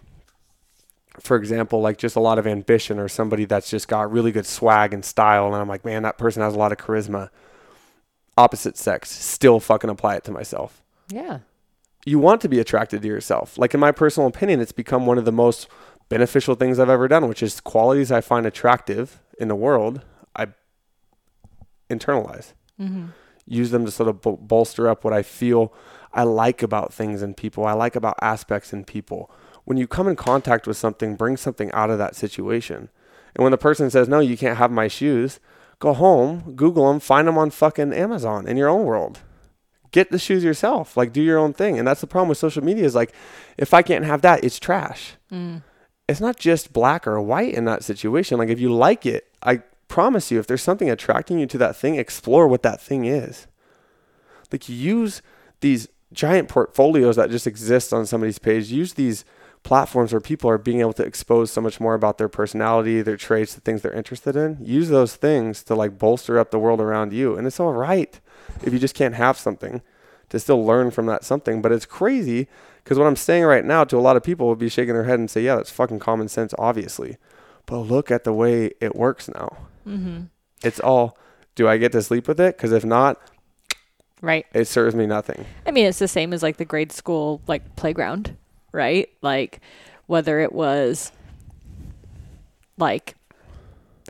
for 1.20 1.38
example, 1.38 1.82
like 1.82 1.98
just 1.98 2.16
a 2.16 2.22
lot 2.22 2.38
of 2.38 2.46
ambition 2.46 3.00
or 3.00 3.08
somebody 3.08 3.46
that's 3.46 3.70
just 3.70 3.88
got 3.88 4.12
really 4.12 4.32
good 4.32 4.46
swag 4.46 4.94
and 4.94 5.04
style. 5.04 5.48
And 5.48 5.56
I'm 5.56 5.68
like, 5.68 5.86
man, 5.86 6.04
that 6.04 6.18
person 6.18 6.42
has 6.42 6.54
a 6.54 6.60
lot 6.60 6.72
of 6.72 6.78
charisma. 6.78 7.30
Opposite 8.38 8.78
sex, 8.78 9.12
still 9.12 9.60
fucking 9.60 9.90
apply 9.90 10.16
it 10.16 10.24
to 10.24 10.32
myself 10.32 10.82
Yeah. 11.10 11.40
you 12.06 12.18
want 12.18 12.42
to 12.42 12.50
be 12.50 12.60
attracted 12.60 13.02
to 13.02 13.08
yourself. 13.08 13.58
Like 13.58 13.74
in 13.74 13.80
my 13.80 13.92
personal 13.92 14.28
opinion, 14.28 14.60
it's 14.62 14.72
become 14.72 15.06
one 15.06 15.18
of 15.18 15.26
the 15.26 15.32
most 15.32 15.68
beneficial 16.10 16.56
things 16.56 16.80
I've 16.80 16.90
ever 16.90 17.08
done, 17.08 17.28
which 17.28 17.44
is 17.44 17.60
qualities 17.62 18.12
I 18.12 18.22
find 18.22 18.46
attractive 18.46 19.20
in 19.38 19.48
the 19.48 19.56
world, 19.56 20.02
I 20.36 20.48
internalize. 21.90 22.54
Mm-hmm. 22.80 23.08
use 23.46 23.70
them 23.72 23.86
to 23.86 23.92
sort 23.92 24.10
of 24.10 24.22
bol- 24.22 24.38
bolster 24.38 24.88
up 24.88 25.04
what 25.04 25.14
I 25.14 25.22
feel 25.22 25.72
I 26.14 26.24
like 26.24 26.64
about 26.64 26.92
things 26.94 27.22
and 27.22 27.36
people. 27.38 27.66
I 27.66 27.74
like 27.74 27.96
about 27.96 28.16
aspects 28.22 28.74
in 28.74 28.86
people. 28.86 29.30
When 29.66 29.78
you 29.78 29.88
come 29.88 30.08
in 30.08 30.16
contact 30.16 30.66
with 30.68 30.78
something, 30.78 31.16
bring 31.16 31.38
something 31.38 31.72
out 31.74 31.90
of 31.92 31.98
that 32.00 32.16
situation. 32.16 32.90
And 33.36 33.44
when 33.44 33.52
the 33.52 33.58
person 33.58 33.90
says, 33.92 34.08
"No, 34.08 34.20
you 34.20 34.36
can't 34.38 34.58
have 34.58 34.72
my 34.72 34.88
shoes," 34.88 35.40
go 35.82 35.94
home, 35.94 36.54
Google 36.56 36.88
them, 36.88 37.02
find 37.02 37.28
them 37.28 37.38
on 37.38 37.50
fucking 37.50 37.92
Amazon 37.92 38.48
in 38.48 38.56
your 38.56 38.70
own 38.70 38.86
world. 38.86 39.20
Get 39.92 40.12
the 40.12 40.20
shoes 40.20 40.44
yourself. 40.44 40.96
Like 40.96 41.12
do 41.12 41.22
your 41.22 41.40
own 41.40 41.52
thing. 41.52 41.78
And 41.78 41.86
that's 41.86 42.00
the 42.00 42.08
problem 42.08 42.30
with 42.30 42.38
social 42.38 42.64
media 42.64 42.86
is 42.86 42.96
like 42.96 43.14
if 43.58 43.74
I 43.74 43.82
can't 43.82 44.06
have 44.06 44.22
that, 44.22 44.44
it's 44.44 44.60
trash. 44.60 45.16
Mm. 45.30 45.64
It's 46.08 46.22
not 46.22 46.38
just 46.38 46.72
black 46.72 47.06
or 47.06 47.20
white 47.20 47.54
in 47.54 47.66
that 47.66 47.84
situation. 47.84 48.38
Like 48.38 48.50
if 48.50 48.60
you 48.60 48.72
like 48.72 49.06
it, 49.06 49.28
I 49.44 49.64
promise 49.88 50.32
you 50.32 50.40
if 50.40 50.48
there's 50.48 50.62
something 50.62 50.90
attracting 50.90 51.40
you 51.40 51.48
to 51.48 51.58
that 51.58 51.76
thing, 51.76 51.96
explore 51.96 52.48
what 52.48 52.64
that 52.64 52.80
thing 52.80 53.06
is. 53.06 53.48
Like 54.52 54.70
use 54.70 55.22
these 55.62 55.88
giant 56.14 56.48
portfolios 56.48 57.16
that 57.16 57.32
just 57.32 57.48
exist 57.48 57.92
on 57.92 58.06
somebody's 58.06 58.40
page. 58.40 58.72
Use 58.72 58.94
these 58.94 59.26
platforms 59.64 60.12
where 60.12 60.20
people 60.22 60.50
are 60.50 60.58
being 60.58 60.80
able 60.80 60.94
to 60.94 61.04
expose 61.04 61.52
so 61.52 61.62
much 61.62 61.80
more 61.80 61.94
about 61.94 62.18
their 62.18 62.30
personality, 62.30 63.02
their 63.02 63.18
traits, 63.18 63.54
the 63.54 63.62
things 63.62 63.82
they're 63.82 63.94
interested 63.94 64.36
in. 64.36 64.58
Use 64.62 64.90
those 64.90 65.16
things 65.16 65.64
to 65.64 65.76
like 65.76 65.98
bolster 65.98 66.40
up 66.40 66.52
the 66.52 66.60
world 66.60 66.82
around 66.82 67.14
you. 67.14 67.36
And 67.36 67.46
it's 67.46 67.60
all 67.60 67.74
right 67.74 68.20
if 68.64 68.74
you 68.74 68.80
just 68.80 68.96
can't 68.96 69.16
have 69.16 69.38
something 69.38 69.82
to 70.30 70.40
still 70.40 70.66
learn 70.66 70.92
from 70.92 71.06
that 71.06 71.24
something. 71.24 71.62
But 71.62 71.72
it's 71.72 71.86
crazy 71.86 72.48
because 72.84 72.98
what 72.98 73.06
I'm 73.06 73.16
saying 73.16 73.44
right 73.44 73.64
now 73.64 73.84
to 73.84 73.98
a 73.98 74.00
lot 74.02 74.18
of 74.18 74.24
people 74.24 74.48
would 74.50 74.58
be 74.60 74.70
shaking 74.70 74.94
their 74.94 75.04
head 75.04 75.20
and 75.20 75.30
say, 75.30 75.42
yeah, 75.42 75.56
that's 75.58 75.70
fucking 75.72 76.00
common 76.00 76.28
sense, 76.28 76.54
obviously. 76.58 77.18
But 77.68 77.80
look 77.80 78.10
at 78.10 78.24
the 78.24 78.34
way 78.34 78.72
it 78.82 78.96
works 78.96 79.30
now. 79.30 79.58
Mm-hmm. 79.88 80.24
It's 80.64 80.80
all, 80.80 81.18
do 81.56 81.68
I 81.68 81.78
get 81.78 81.92
to 81.92 82.02
sleep 82.02 82.28
with 82.28 82.40
it? 82.40 82.58
Because 82.58 82.72
if 82.72 82.84
not, 82.84 83.20
Right. 84.22 84.46
it 84.54 84.66
serves 84.66 84.94
me 84.96 85.06
nothing. 85.06 85.46
I 85.66 85.72
mean, 85.72 85.86
it's 85.86 86.00
the 86.00 86.08
same 86.08 86.34
as 86.34 86.44
like 86.44 86.58
the 86.58 86.66
grade 86.66 86.92
school 86.92 87.42
like 87.48 87.76
playground, 87.76 88.36
right? 88.72 89.10
Like 89.22 89.60
whether 90.08 90.40
it 90.40 90.54
was 90.54 91.12
like 92.78 93.16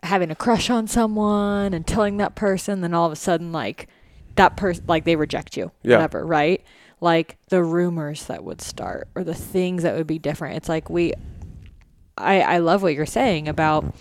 having 0.03 0.31
a 0.31 0.35
crush 0.35 0.69
on 0.69 0.87
someone 0.87 1.73
and 1.73 1.85
telling 1.85 2.17
that 2.17 2.35
person, 2.35 2.81
then 2.81 2.93
all 2.93 3.05
of 3.05 3.11
a 3.11 3.15
sudden 3.17 3.51
like 3.51 3.87
that 4.35 4.57
person 4.57 4.83
like 4.87 5.03
they 5.05 5.15
reject 5.15 5.57
you, 5.57 5.71
Yeah. 5.83 5.97
whatever, 5.97 6.25
right? 6.25 6.63
Like 6.99 7.37
the 7.49 7.63
rumors 7.63 8.25
that 8.25 8.43
would 8.43 8.61
start 8.61 9.07
or 9.15 9.23
the 9.23 9.33
things 9.33 9.83
that 9.83 9.95
would 9.95 10.07
be 10.07 10.19
different. 10.19 10.57
It's 10.57 10.69
like 10.69 10.89
we, 10.89 11.13
I 12.17 12.41
I 12.41 12.57
love 12.59 12.83
what 12.83 12.93
you're 12.93 13.05
saying 13.05 13.47
about 13.47 13.93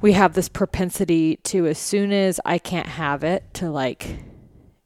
we 0.00 0.12
have 0.12 0.34
this 0.34 0.48
propensity 0.48 1.36
to 1.44 1.66
as 1.66 1.78
soon 1.78 2.12
as 2.12 2.38
I 2.44 2.58
can't 2.58 2.86
have 2.86 3.24
it 3.24 3.42
to 3.54 3.70
like 3.70 4.16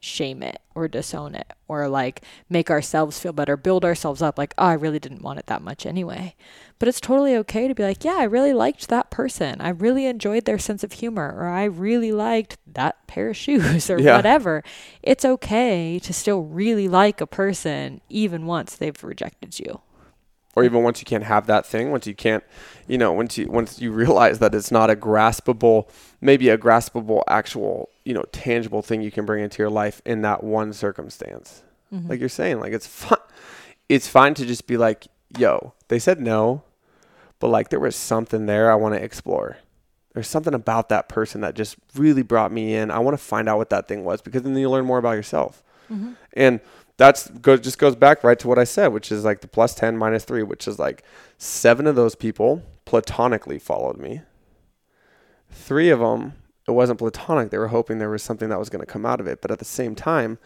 shame 0.04 0.42
it 0.42 0.60
or 0.74 0.88
disown 0.88 1.32
it 1.36 1.46
or 1.68 1.86
like 1.88 2.22
make 2.50 2.68
ourselves 2.70 3.20
feel 3.20 3.32
better, 3.32 3.56
build 3.56 3.84
ourselves 3.84 4.20
up 4.20 4.36
like, 4.36 4.52
oh, 4.58 4.64
I 4.66 4.72
really 4.72 4.98
didn't 4.98 5.22
want 5.22 5.38
it 5.38 5.46
that 5.46 5.62
much 5.62 5.86
anyway. 5.86 6.34
But 6.80 6.88
it's 6.88 7.00
totally 7.00 7.36
okay 7.36 7.68
to 7.68 7.74
be 7.74 7.84
like, 7.84 8.04
yeah, 8.04 8.16
I 8.18 8.24
really 8.24 8.52
liked 8.52 8.88
that 8.88 9.10
person. 9.12 9.60
I 9.60 9.68
really 9.68 10.06
enjoyed 10.06 10.44
their 10.44 10.58
sense 10.58 10.82
of 10.82 10.94
humor 10.94 11.32
or 11.38 11.46
I 11.46 11.64
really 11.64 12.10
liked 12.10 12.58
that 12.66 13.06
pair 13.06 13.30
of 13.30 13.36
shoes 13.44 13.88
or 13.88 14.00
Yeah. 14.00 14.16
whatever. 14.16 14.64
It's 15.02 15.24
okay 15.24 16.00
to 16.00 16.12
still 16.12 16.42
really 16.42 16.88
like 16.88 17.20
a 17.20 17.26
person 17.26 18.00
even 18.08 18.44
once 18.44 18.74
they've 18.74 19.04
rejected 19.04 19.60
you. 19.60 19.82
Or 20.54 20.64
even 20.64 20.82
once 20.82 21.00
you 21.00 21.04
can't 21.06 21.24
have 21.24 21.46
that 21.46 21.64
thing 21.66 21.90
once 21.90 22.06
you 22.06 22.14
can't 22.14 22.44
you 22.86 22.98
know 22.98 23.12
once 23.12 23.38
you 23.38 23.46
once 23.50 23.80
you 23.80 23.90
realize 23.92 24.38
that 24.38 24.54
it's 24.54 24.70
not 24.70 24.90
a 24.90 24.96
graspable 24.96 25.88
maybe 26.20 26.48
a 26.48 26.58
graspable 26.58 27.22
actual 27.28 27.88
you 28.04 28.12
know 28.14 28.24
tangible 28.32 28.82
thing 28.82 29.00
you 29.02 29.10
can 29.10 29.24
bring 29.26 29.42
into 29.42 29.62
your 29.62 29.70
life 29.70 30.02
in 30.04 30.22
that 30.22 30.42
one 30.44 30.72
circumstance 30.72 31.62
Mm-hmm. 31.92 32.08
like 32.08 32.20
you're 32.20 32.28
saying 32.30 32.58
like 32.58 32.72
it's 32.72 32.86
fun 32.86 33.18
it's 33.90 34.08
fine 34.08 34.32
to 34.34 34.46
just 34.46 34.66
be 34.66 34.78
like 34.78 35.08
yo 35.36 35.74
they 35.88 35.98
said 35.98 36.18
no 36.20 36.62
but 37.38 37.48
like 37.48 37.68
there 37.68 37.78
was 37.80 37.94
something 37.94 38.46
there 38.46 38.72
i 38.72 38.74
want 38.74 38.94
to 38.94 39.02
explore 39.02 39.58
there's 40.14 40.26
something 40.26 40.54
about 40.54 40.88
that 40.88 41.10
person 41.10 41.42
that 41.42 41.54
just 41.54 41.76
really 41.94 42.22
brought 42.22 42.50
me 42.50 42.74
in 42.74 42.90
i 42.90 42.98
want 42.98 43.12
to 43.12 43.22
find 43.22 43.46
out 43.46 43.58
what 43.58 43.68
that 43.68 43.88
thing 43.88 44.04
was 44.04 44.22
because 44.22 44.40
then 44.42 44.56
you 44.56 44.70
learn 44.70 44.86
more 44.86 44.96
about 44.98 45.12
yourself 45.12 45.62
Mm-hmm. 45.90 46.12
and 46.32 46.60
that's 47.02 47.28
go, 47.28 47.56
just 47.56 47.78
goes 47.78 47.96
back 47.96 48.22
right 48.22 48.38
to 48.38 48.46
what 48.46 48.60
I 48.60 48.64
said, 48.64 48.88
which 48.88 49.10
is 49.10 49.24
like 49.24 49.40
the 49.40 49.48
plus 49.48 49.74
10 49.74 49.98
minus 49.98 50.24
3, 50.24 50.44
which 50.44 50.68
is 50.68 50.78
like 50.78 51.02
seven 51.36 51.88
of 51.88 51.96
those 51.96 52.14
people 52.14 52.62
platonically 52.84 53.58
followed 53.58 53.98
me. 53.98 54.20
Three 55.50 55.90
of 55.90 55.98
them, 55.98 56.34
it 56.68 56.70
wasn't 56.70 57.00
platonic. 57.00 57.50
They 57.50 57.58
were 57.58 57.68
hoping 57.68 57.98
there 57.98 58.08
was 58.08 58.22
something 58.22 58.50
that 58.50 58.58
was 58.58 58.70
going 58.70 58.84
to 58.84 58.90
come 58.90 59.04
out 59.04 59.20
of 59.20 59.26
it. 59.26 59.42
But 59.42 59.50
at 59.50 59.58
the 59.58 59.64
same 59.64 59.96
time, 59.96 60.38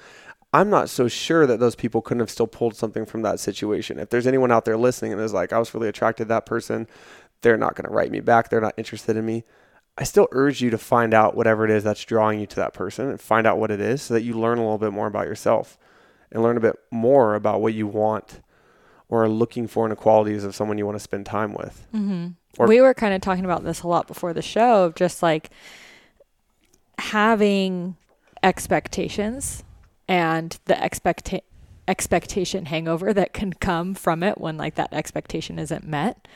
I'm 0.51 0.71
not 0.71 0.89
so 0.89 1.09
sure 1.09 1.47
that 1.47 1.61
those 1.61 1.75
people 1.75 2.01
couldn't 2.01 2.21
have 2.21 2.31
still 2.31 2.47
pulled 2.47 2.75
something 2.75 3.05
from 3.05 3.21
that 3.21 3.39
situation. 3.39 3.99
If 3.99 4.09
there's 4.09 4.27
anyone 4.27 4.51
out 4.51 4.65
there 4.65 4.79
listening 4.79 5.13
and 5.13 5.21
is 5.21 5.35
like, 5.35 5.53
I 5.53 5.59
was 5.59 5.75
really 5.75 5.89
attracted 5.89 6.25
to 6.25 6.29
that 6.29 6.47
person, 6.47 6.89
they're 7.43 7.59
not 7.59 7.75
going 7.75 7.87
to 7.87 7.95
write 7.95 8.11
me 8.11 8.21
back. 8.21 8.49
They're 8.49 8.63
not 8.63 8.75
interested 8.79 9.19
in 9.19 9.27
me. 9.27 9.45
I 9.99 10.05
still 10.05 10.29
urge 10.33 10.63
you 10.63 10.71
to 10.71 10.79
find 10.79 11.13
out 11.13 11.37
whatever 11.37 11.67
it 11.67 11.71
is 11.71 11.85
that's 11.85 12.03
drawing 12.03 12.41
you 12.41 12.47
to 12.47 12.57
that 12.57 12.73
person 12.73 13.11
and 13.11 13.21
find 13.21 13.47
out 13.47 13.59
what 13.59 13.71
it 13.71 13.81
is 13.81 14.01
so 14.01 14.15
that 14.15 14.23
you 14.23 14.33
learn 14.39 14.57
a 14.57 14.63
little 14.63 14.79
bit 14.79 14.93
more 14.93 15.07
about 15.07 15.27
yourself 15.27 15.77
and 16.37 16.45
learn 16.45 16.59
a 16.59 16.61
bit 16.61 16.77
more 16.91 17.35
about 17.35 17.63
what 17.63 17.73
you 17.73 17.87
want 17.87 18.41
or 19.09 19.25
are 19.25 19.29
looking 19.29 19.67
for 19.67 19.87
in 19.87 19.91
the 19.91 19.97
qualities 19.97 20.45
of 20.45 20.55
someone 20.55 20.77
you 20.77 20.85
want 20.85 20.97
to 20.97 21.03
spend 21.03 21.25
time 21.25 21.55
with. 21.55 21.87
Mm-hmm. 21.95 22.29
Or- 22.59 22.69
we 22.69 22.81
were 22.81 22.93
kind 22.93 23.15
of 23.15 23.23
talking 23.23 23.45
about 23.45 23.65
this 23.65 23.83
a 23.83 23.89
lot 23.89 24.07
before 24.07 24.35
the 24.35 24.43
show 24.43 24.85
of 24.85 24.95
just 24.95 25.23
like 25.23 25.51
having 26.99 27.97
expectations 28.43 29.65
and 30.09 30.59
the 30.67 30.75
expecta- 30.75 31.41
expectation 31.89 32.67
hangover 32.67 33.15
that 33.15 33.33
can 33.33 33.55
come 33.55 33.95
from 33.95 34.23
it 34.23 34.39
when 34.39 34.59
like 34.59 34.75
that 34.75 34.93
expectation 34.93 35.59
isn't 35.59 35.85
met. 35.85 36.29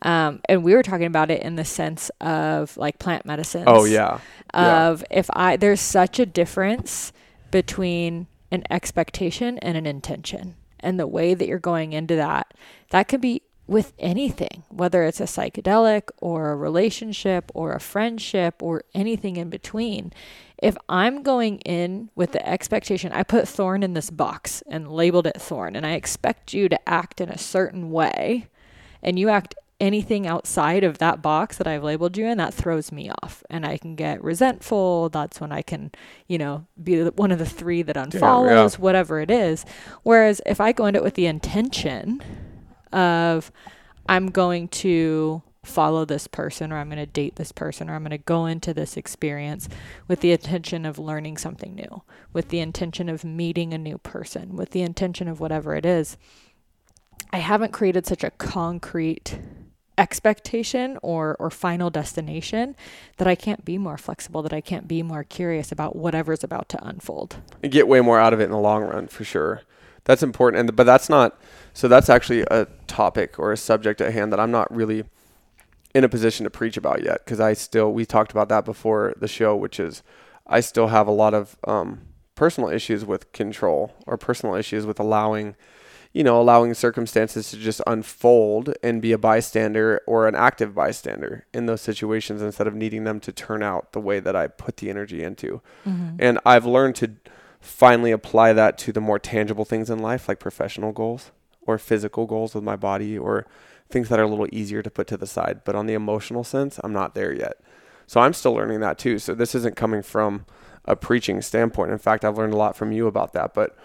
Um, 0.00 0.40
and 0.48 0.64
we 0.64 0.74
were 0.74 0.82
talking 0.82 1.06
about 1.06 1.30
it 1.30 1.42
in 1.42 1.56
the 1.56 1.64
sense 1.64 2.10
of 2.20 2.76
like 2.78 2.98
plant 2.98 3.26
medicine. 3.26 3.64
Oh 3.66 3.84
yeah. 3.84 4.18
Yeah. 4.54 4.88
Of 4.88 5.04
if 5.10 5.28
I 5.32 5.56
there's 5.56 5.80
such 5.80 6.18
a 6.18 6.26
difference 6.26 7.12
between 7.50 8.26
an 8.52 8.62
expectation 8.70 9.58
and 9.58 9.76
an 9.76 9.86
intention. 9.86 10.54
And 10.78 11.00
the 11.00 11.06
way 11.06 11.34
that 11.34 11.48
you're 11.48 11.58
going 11.58 11.92
into 11.92 12.14
that 12.16 12.54
that 12.90 13.08
could 13.08 13.20
be 13.20 13.42
with 13.68 13.92
anything 13.98 14.64
whether 14.68 15.04
it's 15.04 15.20
a 15.20 15.24
psychedelic 15.24 16.10
or 16.20 16.50
a 16.50 16.56
relationship 16.56 17.50
or 17.54 17.72
a 17.72 17.80
friendship 17.80 18.60
or 18.60 18.84
anything 18.92 19.36
in 19.36 19.48
between. 19.48 20.12
If 20.60 20.76
i'm 20.88 21.22
going 21.22 21.58
in 21.60 22.10
with 22.14 22.32
the 22.32 22.46
expectation 22.46 23.12
i 23.12 23.22
put 23.22 23.44
Thoren 23.44 23.82
in 23.82 23.94
this 23.94 24.10
box 24.10 24.62
and 24.68 24.92
labeled 24.92 25.26
it 25.26 25.36
Thoren 25.36 25.76
and 25.76 25.86
i 25.86 25.92
expect 25.92 26.52
you 26.52 26.68
to 26.68 26.88
act 26.88 27.20
in 27.20 27.28
a 27.28 27.38
certain 27.38 27.90
way 27.90 28.48
and 29.02 29.18
you 29.18 29.28
act 29.28 29.54
anything 29.82 30.28
outside 30.28 30.84
of 30.84 30.98
that 30.98 31.20
box 31.20 31.58
that 31.58 31.66
I've 31.66 31.82
labeled 31.82 32.16
you 32.16 32.24
in, 32.24 32.38
that 32.38 32.54
throws 32.54 32.92
me 32.92 33.10
off. 33.22 33.42
And 33.50 33.66
I 33.66 33.76
can 33.76 33.96
get 33.96 34.22
resentful. 34.22 35.08
That's 35.08 35.40
when 35.40 35.50
I 35.50 35.60
can, 35.60 35.90
you 36.28 36.38
know, 36.38 36.66
be 36.82 37.02
one 37.02 37.32
of 37.32 37.40
the 37.40 37.44
three 37.44 37.82
that 37.82 37.96
unfollows, 37.96 38.78
whatever 38.78 39.20
it 39.20 39.30
is. 39.30 39.66
Whereas 40.04 40.40
if 40.46 40.60
I 40.60 40.70
go 40.70 40.86
into 40.86 41.00
it 41.00 41.02
with 41.02 41.14
the 41.14 41.26
intention 41.26 42.22
of, 42.92 43.50
I'm 44.08 44.30
going 44.30 44.68
to 44.68 45.42
follow 45.64 46.04
this 46.04 46.26
person 46.26 46.72
or 46.72 46.78
I'm 46.78 46.88
going 46.88 46.98
to 46.98 47.06
date 47.06 47.36
this 47.36 47.52
person 47.52 47.90
or 47.90 47.94
I'm 47.94 48.02
going 48.02 48.10
to 48.10 48.18
go 48.18 48.46
into 48.46 48.72
this 48.72 48.96
experience 48.96 49.68
with 50.08 50.20
the 50.20 50.32
intention 50.32 50.86
of 50.86 50.98
learning 50.98 51.38
something 51.38 51.74
new, 51.74 52.02
with 52.32 52.48
the 52.48 52.60
intention 52.60 53.08
of 53.08 53.24
meeting 53.24 53.74
a 53.74 53.78
new 53.78 53.98
person, 53.98 54.56
with 54.56 54.70
the 54.70 54.82
intention 54.82 55.28
of 55.28 55.40
whatever 55.40 55.74
it 55.74 55.84
is. 55.84 56.16
I 57.32 57.38
haven't 57.38 57.72
created 57.72 58.06
such 58.06 58.22
a 58.24 58.30
concrete 58.30 59.38
expectation 59.98 60.98
or 61.02 61.36
or 61.38 61.50
final 61.50 61.90
destination 61.90 62.74
that 63.18 63.28
I 63.28 63.34
can't 63.34 63.64
be 63.64 63.76
more 63.78 63.98
flexible 63.98 64.42
that 64.42 64.52
I 64.52 64.60
can't 64.60 64.88
be 64.88 65.02
more 65.02 65.22
curious 65.22 65.70
about 65.70 65.94
whatever's 65.96 66.42
about 66.42 66.68
to 66.70 66.84
unfold. 66.84 67.36
and 67.62 67.70
get 67.70 67.86
way 67.86 68.00
more 68.00 68.18
out 68.18 68.32
of 68.32 68.40
it 68.40 68.44
in 68.44 68.50
the 68.50 68.58
long 68.58 68.82
run 68.84 69.06
for 69.08 69.24
sure. 69.24 69.62
That's 70.04 70.22
important, 70.22 70.60
and 70.60 70.76
but 70.76 70.84
that's 70.84 71.08
not. 71.08 71.38
So 71.74 71.88
that's 71.88 72.08
actually 72.10 72.42
a 72.50 72.66
topic 72.86 73.38
or 73.38 73.52
a 73.52 73.56
subject 73.56 74.00
at 74.00 74.12
hand 74.12 74.32
that 74.32 74.40
I'm 74.40 74.50
not 74.50 74.74
really 74.74 75.04
in 75.94 76.04
a 76.04 76.08
position 76.08 76.44
to 76.44 76.50
preach 76.50 76.76
about 76.76 77.02
yet 77.02 77.24
because 77.24 77.38
I 77.40 77.52
still 77.52 77.92
we 77.92 78.04
talked 78.04 78.32
about 78.32 78.48
that 78.48 78.64
before 78.64 79.14
the 79.16 79.28
show, 79.28 79.54
which 79.54 79.78
is 79.78 80.02
I 80.46 80.60
still 80.60 80.88
have 80.88 81.06
a 81.06 81.12
lot 81.12 81.34
of 81.34 81.56
um, 81.64 82.00
personal 82.34 82.70
issues 82.70 83.04
with 83.04 83.32
control 83.32 83.94
or 84.06 84.16
personal 84.16 84.54
issues 84.54 84.86
with 84.86 84.98
allowing, 84.98 85.54
you 86.12 86.22
know, 86.22 86.40
allowing 86.40 86.74
circumstances 86.74 87.50
to 87.50 87.56
just 87.56 87.80
unfold 87.86 88.74
and 88.82 89.00
be 89.00 89.12
a 89.12 89.18
bystander 89.18 90.02
or 90.06 90.28
an 90.28 90.34
active 90.34 90.74
bystander 90.74 91.46
in 91.54 91.66
those 91.66 91.80
situations 91.80 92.42
instead 92.42 92.66
of 92.66 92.74
needing 92.74 93.04
them 93.04 93.18
to 93.20 93.32
turn 93.32 93.62
out 93.62 93.92
the 93.92 94.00
way 94.00 94.20
that 94.20 94.36
I 94.36 94.46
put 94.46 94.76
the 94.76 94.90
energy 94.90 95.22
into. 95.22 95.62
Mm-hmm. 95.86 96.16
And 96.18 96.38
I've 96.44 96.66
learned 96.66 96.96
to 96.96 97.12
finally 97.60 98.10
apply 98.10 98.52
that 98.52 98.76
to 98.76 98.92
the 98.92 99.00
more 99.00 99.18
tangible 99.18 99.64
things 99.64 99.88
in 99.88 100.00
life, 100.00 100.28
like 100.28 100.38
professional 100.38 100.92
goals 100.92 101.30
or 101.62 101.78
physical 101.78 102.26
goals 102.26 102.54
with 102.54 102.64
my 102.64 102.76
body 102.76 103.16
or 103.16 103.46
things 103.88 104.08
that 104.08 104.18
are 104.18 104.24
a 104.24 104.28
little 104.28 104.48
easier 104.52 104.82
to 104.82 104.90
put 104.90 105.06
to 105.06 105.16
the 105.16 105.26
side. 105.26 105.60
But 105.64 105.76
on 105.76 105.86
the 105.86 105.94
emotional 105.94 106.44
sense, 106.44 106.78
I'm 106.82 106.92
not 106.92 107.14
there 107.14 107.32
yet. 107.32 107.54
So 108.06 108.20
I'm 108.20 108.34
still 108.34 108.52
learning 108.52 108.80
that 108.80 108.98
too. 108.98 109.18
So 109.18 109.34
this 109.34 109.54
isn't 109.54 109.76
coming 109.76 110.02
from 110.02 110.44
a 110.84 110.96
preaching 110.96 111.40
standpoint. 111.40 111.92
In 111.92 111.98
fact, 111.98 112.24
I've 112.24 112.36
learned 112.36 112.52
a 112.52 112.58
lot 112.58 112.76
from 112.76 112.92
you 112.92 113.06
about 113.06 113.32
that. 113.32 113.54
But 113.54 113.76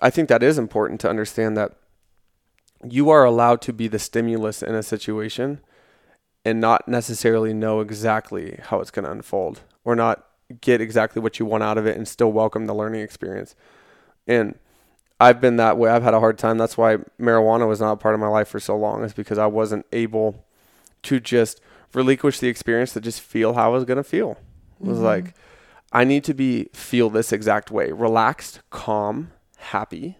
I 0.00 0.10
think 0.10 0.28
that 0.28 0.42
is 0.42 0.58
important 0.58 1.00
to 1.00 1.10
understand 1.10 1.56
that 1.56 1.72
you 2.88 3.10
are 3.10 3.24
allowed 3.24 3.60
to 3.62 3.72
be 3.72 3.88
the 3.88 3.98
stimulus 3.98 4.62
in 4.62 4.74
a 4.74 4.82
situation 4.82 5.60
and 6.44 6.60
not 6.60 6.86
necessarily 6.86 7.52
know 7.52 7.80
exactly 7.80 8.60
how 8.64 8.80
it's 8.80 8.90
going 8.90 9.04
to 9.04 9.10
unfold 9.10 9.62
or 9.84 9.96
not 9.96 10.24
get 10.60 10.80
exactly 10.80 11.20
what 11.20 11.38
you 11.38 11.46
want 11.46 11.62
out 11.62 11.76
of 11.76 11.86
it 11.86 11.96
and 11.96 12.06
still 12.06 12.32
welcome 12.32 12.66
the 12.66 12.74
learning 12.74 13.00
experience. 13.00 13.54
And 14.26 14.56
I've 15.20 15.40
been 15.40 15.56
that 15.56 15.76
way. 15.76 15.90
I've 15.90 16.04
had 16.04 16.14
a 16.14 16.20
hard 16.20 16.38
time. 16.38 16.58
That's 16.58 16.78
why 16.78 16.98
marijuana 17.20 17.66
was 17.66 17.80
not 17.80 17.92
a 17.92 17.96
part 17.96 18.14
of 18.14 18.20
my 18.20 18.28
life 18.28 18.48
for 18.48 18.60
so 18.60 18.76
long, 18.76 19.02
is 19.02 19.12
because 19.12 19.38
I 19.38 19.46
wasn't 19.46 19.84
able 19.92 20.46
to 21.02 21.18
just 21.18 21.60
relinquish 21.92 22.38
the 22.38 22.48
experience 22.48 22.92
to 22.92 23.00
just 23.00 23.20
feel 23.20 23.54
how 23.54 23.66
I 23.66 23.68
was 23.72 23.84
going 23.84 23.96
to 23.96 24.04
feel. 24.04 24.38
It 24.80 24.86
was 24.86 24.98
mm-hmm. 24.98 25.06
like, 25.06 25.34
I 25.92 26.04
need 26.04 26.22
to 26.24 26.34
be 26.34 26.68
feel 26.72 27.10
this 27.10 27.32
exact 27.32 27.70
way 27.70 27.90
relaxed, 27.90 28.60
calm, 28.70 29.32
happy, 29.58 30.16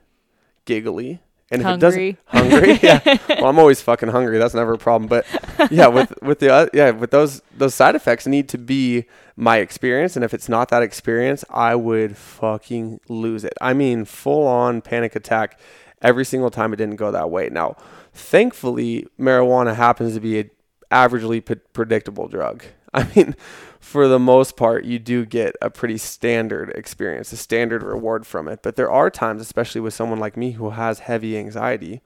giggly, 0.65 1.21
and 1.51 1.63
hungry. 1.63 2.11
if 2.11 2.17
it 2.17 2.27
doesn't 2.27 2.51
hungry, 2.51 2.79
yeah. 2.83 3.19
Well, 3.41 3.47
I'm 3.51 3.59
always 3.59 3.81
fucking 3.81 4.11
hungry. 4.11 4.39
That's 4.39 4.55
never 4.55 4.75
a 4.75 4.79
problem. 4.79 5.09
But 5.09 5.27
yeah, 5.71 5.87
with 5.87 6.13
with 6.23 6.41
the 6.41 6.53
uh, 6.53 6.67
yeah 6.73 6.91
with 6.91 7.11
those 7.11 7.43
those 7.57 7.75
side 7.75 7.95
effects 7.95 8.27
need 8.27 8.49
to 8.51 8.59
be 8.59 9.05
my 9.37 9.59
experience. 9.59 10.17
And 10.17 10.25
if 10.25 10.35
it's 10.35 10.49
not 10.49 10.69
that 10.69 10.83
experience, 10.83 11.45
I 11.51 11.75
would 11.75 12.17
fucking 12.17 13.01
lose 13.09 13.45
it. 13.45 13.55
I 13.61 13.73
mean, 13.75 14.05
full 14.05 14.47
on 14.47 14.83
panic 14.83 15.17
attack 15.17 15.59
every 16.03 16.25
single 16.25 16.51
time 16.51 16.73
it 16.73 16.77
didn't 16.77 16.97
go 16.97 17.11
that 17.11 17.31
way. 17.31 17.49
Now, 17.51 17.77
thankfully, 18.13 19.07
marijuana 19.19 19.75
happens 19.75 20.15
to 20.15 20.21
be 20.21 20.41
a 20.41 20.51
averagely 20.91 21.45
p- 21.45 21.55
predictable 21.73 22.29
drug. 22.29 22.65
I 22.99 23.09
mean, 23.15 23.37
for 23.79 24.09
the 24.09 24.19
most 24.19 24.57
part, 24.57 24.85
you 24.85 24.99
do 24.99 25.25
get 25.25 25.55
a 25.63 25.71
pretty 25.71 25.99
standard 25.99 26.71
experience, 26.71 27.33
a 27.33 27.37
standard 27.37 27.83
reward 27.83 28.27
from 28.27 28.49
it. 28.49 28.61
But 28.63 28.75
there 28.75 28.91
are 28.91 29.09
times, 29.09 29.41
especially 29.41 29.81
with 29.81 29.95
someone 29.95 30.19
like 30.19 30.37
me 30.37 30.53
who 30.53 30.71
has 30.71 30.99
heavy 31.01 31.39
anxiety, 31.39 32.01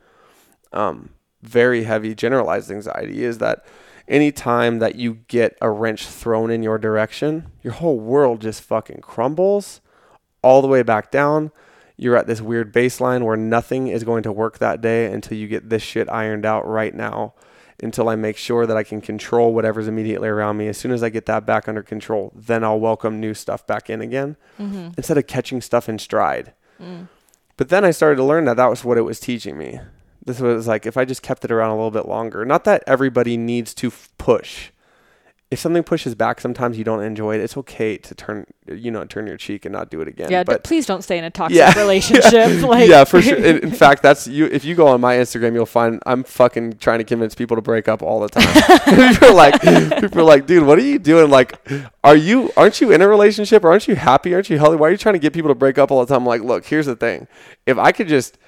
um, 0.73 1.11
very 1.41 1.85
heavy 1.85 2.15
generalized 2.15 2.71
anxiety, 2.71 3.25
is 3.25 3.39
that 3.39 3.65
anytime 4.07 4.81
that 4.81 4.97
you 4.97 5.15
get 5.29 5.57
a 5.63 5.71
wrench 5.71 6.07
thrown 6.07 6.51
in 6.51 6.63
your 6.63 6.79
direction, 6.79 7.51
your 7.63 7.73
whole 7.73 7.99
world 7.99 8.43
just 8.43 8.61
fucking 8.61 9.01
crumbles 9.01 9.81
all 10.43 10.61
the 10.61 10.69
way 10.69 10.83
back 10.83 11.11
down. 11.11 11.53
You're 11.97 12.17
at 12.17 12.27
this 12.27 12.43
weird 12.43 12.73
baseline 12.73 13.25
where 13.25 13.37
nothing 13.37 13.89
is 13.89 14.05
going 14.05 14.25
to 14.25 14.33
work 14.33 14.59
that 14.59 14.83
day 14.83 15.11
until 15.11 15.39
you 15.39 15.49
get 15.49 15.71
this 15.71 15.83
shit 15.83 16.11
ironed 16.11 16.45
out 16.45 16.67
right 16.67 16.95
now 16.95 17.35
until 17.83 18.09
I 18.09 18.17
make 18.17 18.37
sure 18.37 18.67
that 18.67 18.77
I 18.77 18.83
can 18.83 19.01
control 19.01 19.53
whatever's 19.53 19.89
immediately 19.89 20.29
around 20.29 20.57
me. 20.57 20.69
As 20.69 20.79
soon 20.79 20.93
as 20.93 21.03
I 21.03 21.09
get 21.09 21.27
that 21.27 21.45
back 21.45 21.69
under 21.69 21.83
control, 21.83 22.33
then 22.35 22.63
I'll 22.65 22.81
welcome 22.81 23.21
new 23.21 23.35
stuff 23.35 23.67
back 23.67 23.91
in 23.91 24.01
again 24.01 24.37
mm-hmm. 24.59 24.91
instead 24.97 25.19
of 25.19 25.27
catching 25.27 25.61
stuff 25.61 25.89
in 25.89 25.99
stride. 25.99 26.53
Mm. 26.81 27.09
But 27.57 27.69
then 27.69 27.85
I 27.85 27.91
started 27.91 28.17
to 28.17 28.25
learn 28.25 28.45
that 28.47 28.57
that 28.57 28.71
was 28.71 28.85
what 28.85 28.99
it 28.99 29.03
was 29.03 29.21
teaching 29.21 29.59
me. 29.59 29.81
This 30.25 30.41
was 30.41 30.69
like 30.69 30.87
if 30.87 30.97
I 30.97 31.05
just 31.05 31.23
kept 31.23 31.45
it 31.45 31.51
around 31.51 31.71
a 31.71 31.77
little 31.77 31.91
bit 31.91 32.07
longer. 32.07 32.45
Not 32.45 32.65
that 32.65 32.85
everybody 32.87 33.37
needs 33.37 33.75
to 33.75 33.89
f- 33.89 34.09
push, 34.19 34.71
if 35.53 35.59
something 35.59 35.83
pushes 35.83 36.15
back, 36.15 36.41
sometimes 36.41 36.79
you 36.79 36.83
don't 36.83 37.03
enjoy 37.03 37.35
it. 37.35 37.43
It's 37.43 37.59
okay 37.59 37.99
to 37.99 38.15
turn, 38.15 38.47
you 38.67 38.91
know, 38.91 39.05
turn 39.05 39.27
your 39.27 39.37
cheek 39.37 39.67
and 39.67 39.73
not 39.75 39.91
do 39.91 40.01
it 40.01 40.09
again. 40.09 40.31
Yeah, 40.31 40.45
but 40.45 40.65
please 40.65 40.87
don't 40.87 41.03
stay 41.03 41.19
in 41.19 41.25
a 41.25 41.31
toxic 41.41 41.59
yeah, 41.59 41.79
relationship. 41.79 42.33
Yeah, 42.33 42.47
like. 42.67 42.89
yeah, 42.89 43.05
for 43.05 43.21
sure. 43.21 43.37
In, 43.37 43.59
in, 43.59 43.71
fact, 43.85 44.03
that's 44.03 44.27
you. 44.27 44.47
If 44.47 44.65
you 44.65 44.75
go 44.75 44.87
on 44.87 45.03
my 45.03 45.17
Instagram, 45.17 45.53
you'll 45.53 45.67
find 45.67 46.03
I'm 46.07 46.25
fucking 46.25 46.79
trying 46.79 47.01
to 47.01 47.05
convince 47.05 47.35
people 47.35 47.59
to 47.59 47.61
break 47.61 47.87
up 47.87 48.03
all 48.03 48.21
the 48.21 48.31
time. 48.31 49.11
people 49.13 49.29
are 49.29 49.35
like, 49.35 49.61
people 49.61 50.21
are 50.21 50.25
like, 50.25 50.47
dude, 50.47 50.67
what 50.67 50.79
are 50.79 50.83
you 50.83 50.99
doing? 50.99 51.29
Like, 51.31 51.59
are 52.03 52.17
you, 52.17 52.51
aren't 52.57 52.81
you 52.81 52.91
in 52.91 53.03
a 53.03 53.09
relationship? 53.09 53.63
Or 53.63 53.73
aren't 53.73 53.87
you 53.87 53.95
happy? 53.95 54.33
Aren't 54.33 54.49
you 54.49 54.57
healthy? 54.57 54.79
Why 54.79 54.89
are 54.89 54.91
you 54.91 54.97
trying 54.97 55.17
to 55.17 55.19
get 55.19 55.35
people 55.35 55.51
to 55.51 55.55
break 55.55 55.77
up 55.77 55.91
all 55.91 56.01
the 56.01 56.07
time? 56.07 56.23
I'm 56.23 56.27
like, 56.27 56.41
look, 56.41 56.65
here's 56.65 56.87
the 56.87 56.97
thing. 56.97 57.29
If 57.67 57.77
I 57.77 57.93
could 57.93 58.09
just 58.09 58.39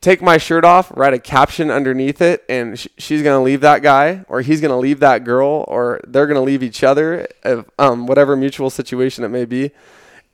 take 0.00 0.22
my 0.22 0.38
shirt 0.38 0.64
off, 0.64 0.90
write 0.96 1.12
a 1.12 1.18
caption 1.18 1.70
underneath 1.70 2.22
it, 2.22 2.44
and 2.48 2.78
sh- 2.78 2.88
she's 2.96 3.22
gonna 3.22 3.42
leave 3.42 3.60
that 3.60 3.82
guy, 3.82 4.24
or 4.28 4.40
he's 4.40 4.60
gonna 4.60 4.78
leave 4.78 5.00
that 5.00 5.24
girl, 5.24 5.64
or 5.68 6.00
they're 6.06 6.26
gonna 6.26 6.40
leave 6.40 6.62
each 6.62 6.82
other, 6.82 7.26
if, 7.44 7.64
um, 7.78 8.06
whatever 8.06 8.36
mutual 8.36 8.70
situation 8.70 9.24
it 9.24 9.28
may 9.28 9.44
be, 9.44 9.70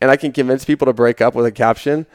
and 0.00 0.10
I 0.10 0.16
can 0.16 0.32
convince 0.32 0.64
people 0.64 0.86
to 0.86 0.92
break 0.92 1.20
up 1.20 1.34
with 1.34 1.46
a 1.46 1.52
caption. 1.52 2.06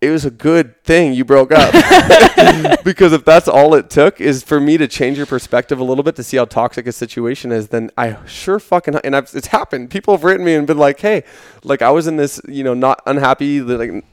It 0.00 0.08
was 0.10 0.24
a 0.24 0.30
good 0.30 0.82
thing 0.82 1.12
you 1.12 1.26
broke 1.26 1.52
up 1.52 1.72
because 2.84 3.12
if 3.12 3.22
that's 3.22 3.46
all 3.46 3.74
it 3.74 3.90
took 3.90 4.18
is 4.18 4.42
for 4.42 4.58
me 4.58 4.78
to 4.78 4.88
change 4.88 5.18
your 5.18 5.26
perspective 5.26 5.78
a 5.78 5.84
little 5.84 6.02
bit 6.02 6.16
to 6.16 6.22
see 6.22 6.38
how 6.38 6.46
toxic 6.46 6.86
a 6.86 6.92
situation 6.92 7.52
is, 7.52 7.68
then 7.68 7.90
I 7.98 8.16
sure 8.24 8.58
fucking 8.58 8.96
and 9.04 9.14
I've, 9.14 9.30
it's 9.34 9.48
happened. 9.48 9.90
People 9.90 10.14
have 10.14 10.24
written 10.24 10.46
me 10.46 10.54
and 10.54 10.66
been 10.66 10.78
like, 10.78 10.98
"Hey, 11.00 11.22
like 11.64 11.82
I 11.82 11.90
was 11.90 12.06
in 12.06 12.16
this, 12.16 12.40
you 12.48 12.64
know, 12.64 12.74
not 12.74 13.00
unhappy, 13.06 13.60
like." 13.60 14.04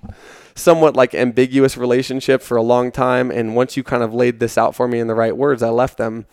Somewhat 0.57 0.95
like 0.95 1.13
ambiguous 1.13 1.77
relationship 1.77 2.41
for 2.41 2.57
a 2.57 2.61
long 2.61 2.91
time. 2.91 3.31
And 3.31 3.55
once 3.55 3.77
you 3.77 3.83
kind 3.83 4.03
of 4.03 4.13
laid 4.13 4.39
this 4.39 4.57
out 4.57 4.75
for 4.75 4.87
me 4.87 4.99
in 4.99 5.07
the 5.07 5.15
right 5.15 5.35
words, 5.35 5.63
I 5.63 5.69
left 5.69 5.97
them. 5.97 6.25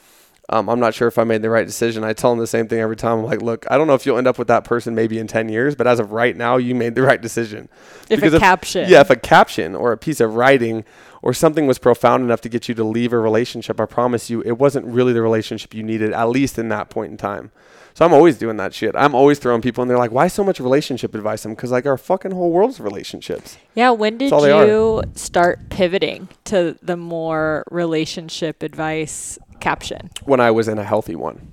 Um, 0.50 0.68
I'm 0.68 0.78
not 0.78 0.92
sure 0.92 1.08
if 1.08 1.18
I 1.18 1.24
made 1.24 1.40
the 1.40 1.48
right 1.48 1.66
decision. 1.66 2.04
I 2.04 2.12
tell 2.12 2.30
them 2.30 2.38
the 2.38 2.46
same 2.46 2.68
thing 2.68 2.78
every 2.78 2.96
time. 2.96 3.20
I'm 3.20 3.24
like, 3.24 3.40
look, 3.40 3.64
I 3.70 3.78
don't 3.78 3.86
know 3.86 3.94
if 3.94 4.04
you'll 4.04 4.18
end 4.18 4.26
up 4.26 4.38
with 4.38 4.48
that 4.48 4.64
person 4.64 4.94
maybe 4.94 5.18
in 5.18 5.26
10 5.26 5.48
years, 5.48 5.74
but 5.74 5.86
as 5.86 5.98
of 5.98 6.12
right 6.12 6.36
now, 6.36 6.58
you 6.58 6.74
made 6.74 6.94
the 6.94 7.02
right 7.02 7.20
decision. 7.20 7.68
If 8.10 8.20
because 8.20 8.34
a 8.34 8.36
if, 8.36 8.42
caption. 8.42 8.90
Yeah, 8.90 9.00
if 9.00 9.08
a 9.08 9.16
caption 9.16 9.74
or 9.74 9.92
a 9.92 9.96
piece 9.96 10.20
of 10.20 10.34
writing 10.34 10.84
or 11.22 11.32
something 11.32 11.66
was 11.66 11.78
profound 11.78 12.24
enough 12.24 12.42
to 12.42 12.50
get 12.50 12.68
you 12.68 12.74
to 12.74 12.84
leave 12.84 13.14
a 13.14 13.18
relationship, 13.18 13.80
I 13.80 13.86
promise 13.86 14.28
you, 14.28 14.42
it 14.42 14.58
wasn't 14.58 14.84
really 14.84 15.14
the 15.14 15.22
relationship 15.22 15.72
you 15.72 15.82
needed, 15.82 16.12
at 16.12 16.28
least 16.28 16.58
in 16.58 16.68
that 16.68 16.90
point 16.90 17.12
in 17.12 17.16
time. 17.16 17.50
So 17.95 18.05
I'm 18.05 18.12
always 18.12 18.36
doing 18.38 18.57
that 18.57 18.74
shit. 18.74 18.97
I'm 18.97 19.14
always 19.14 19.38
throwing 19.38 19.62
people, 19.62 19.82
and 19.82 19.88
they're 19.90 19.99
like, 19.99 20.11
"Why 20.11 20.26
so 20.26 20.42
much 20.42 20.59
relationship 20.59 21.14
advice?" 21.14 21.45
I'm 21.45 21.55
because 21.55 21.70
like 21.70 21.86
our 21.86 21.97
fucking 21.97 22.32
whole 22.32 22.51
world's 22.51 22.80
relationships. 22.80 23.57
Yeah. 23.74 23.90
When 23.90 24.18
did 24.18 24.32
you 24.32 25.03
start 25.14 25.70
pivoting 25.70 26.28
to 26.47 26.76
the 26.82 26.97
more 26.97 27.64
relationship 27.70 28.64
advice 28.64 29.38
caption? 29.61 30.11
When 30.24 30.40
I 30.40 30.51
was 30.51 30.66
in 30.66 30.78
a 30.78 30.84
healthy 30.84 31.14
one. 31.14 31.53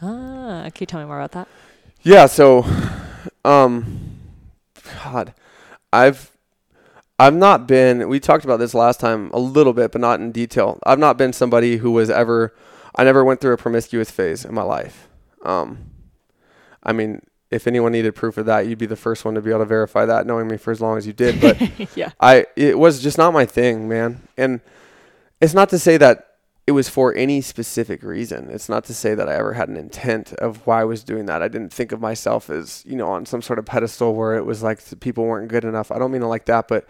Ah, 0.00 0.70
can 0.72 0.80
you 0.80 0.86
tell 0.86 1.00
me 1.00 1.06
more 1.06 1.20
about 1.20 1.32
that? 1.32 1.48
Yeah. 2.00 2.24
So, 2.24 2.64
um, 3.44 4.18
God, 5.04 5.34
I've 5.92 6.32
I've 7.18 7.34
not 7.34 7.68
been. 7.68 8.08
We 8.08 8.18
talked 8.18 8.44
about 8.44 8.58
this 8.58 8.72
last 8.72 8.98
time 8.98 9.30
a 9.34 9.38
little 9.38 9.74
bit, 9.74 9.92
but 9.92 10.00
not 10.00 10.20
in 10.20 10.32
detail. 10.32 10.78
I've 10.86 10.98
not 10.98 11.18
been 11.18 11.34
somebody 11.34 11.76
who 11.76 11.90
was 11.90 12.08
ever. 12.08 12.54
I 12.96 13.04
never 13.04 13.22
went 13.22 13.42
through 13.42 13.52
a 13.52 13.58
promiscuous 13.58 14.10
phase 14.10 14.44
in 14.46 14.54
my 14.54 14.62
life. 14.62 15.08
Um, 15.42 15.90
I 16.82 16.92
mean, 16.92 17.22
if 17.50 17.66
anyone 17.66 17.92
needed 17.92 18.14
proof 18.14 18.38
of 18.38 18.46
that, 18.46 18.66
you'd 18.66 18.78
be 18.78 18.86
the 18.86 18.96
first 18.96 19.24
one 19.24 19.34
to 19.34 19.42
be 19.42 19.50
able 19.50 19.60
to 19.60 19.66
verify 19.66 20.06
that, 20.06 20.26
knowing 20.26 20.48
me 20.48 20.56
for 20.56 20.70
as 20.70 20.80
long 20.80 20.96
as 20.96 21.06
you 21.06 21.12
did. 21.12 21.40
But 21.40 21.60
yeah, 21.96 22.12
I 22.20 22.46
it 22.56 22.78
was 22.78 23.02
just 23.02 23.18
not 23.18 23.32
my 23.32 23.44
thing, 23.44 23.88
man. 23.88 24.26
And 24.36 24.60
it's 25.40 25.54
not 25.54 25.68
to 25.70 25.78
say 25.78 25.96
that 25.98 26.28
it 26.66 26.72
was 26.72 26.88
for 26.88 27.14
any 27.14 27.40
specific 27.40 28.02
reason. 28.02 28.48
It's 28.48 28.68
not 28.68 28.84
to 28.84 28.94
say 28.94 29.14
that 29.14 29.28
I 29.28 29.34
ever 29.34 29.52
had 29.52 29.68
an 29.68 29.76
intent 29.76 30.32
of 30.34 30.66
why 30.66 30.80
I 30.80 30.84
was 30.84 31.02
doing 31.02 31.26
that. 31.26 31.42
I 31.42 31.48
didn't 31.48 31.72
think 31.72 31.92
of 31.92 32.00
myself 32.00 32.48
as 32.48 32.82
you 32.86 32.96
know 32.96 33.08
on 33.08 33.26
some 33.26 33.42
sort 33.42 33.58
of 33.58 33.66
pedestal 33.66 34.14
where 34.14 34.34
it 34.34 34.46
was 34.46 34.62
like 34.62 34.80
people 35.00 35.24
weren't 35.24 35.48
good 35.48 35.64
enough. 35.64 35.90
I 35.90 35.98
don't 35.98 36.10
mean 36.10 36.22
it 36.22 36.26
like 36.26 36.46
that, 36.46 36.68
but 36.68 36.88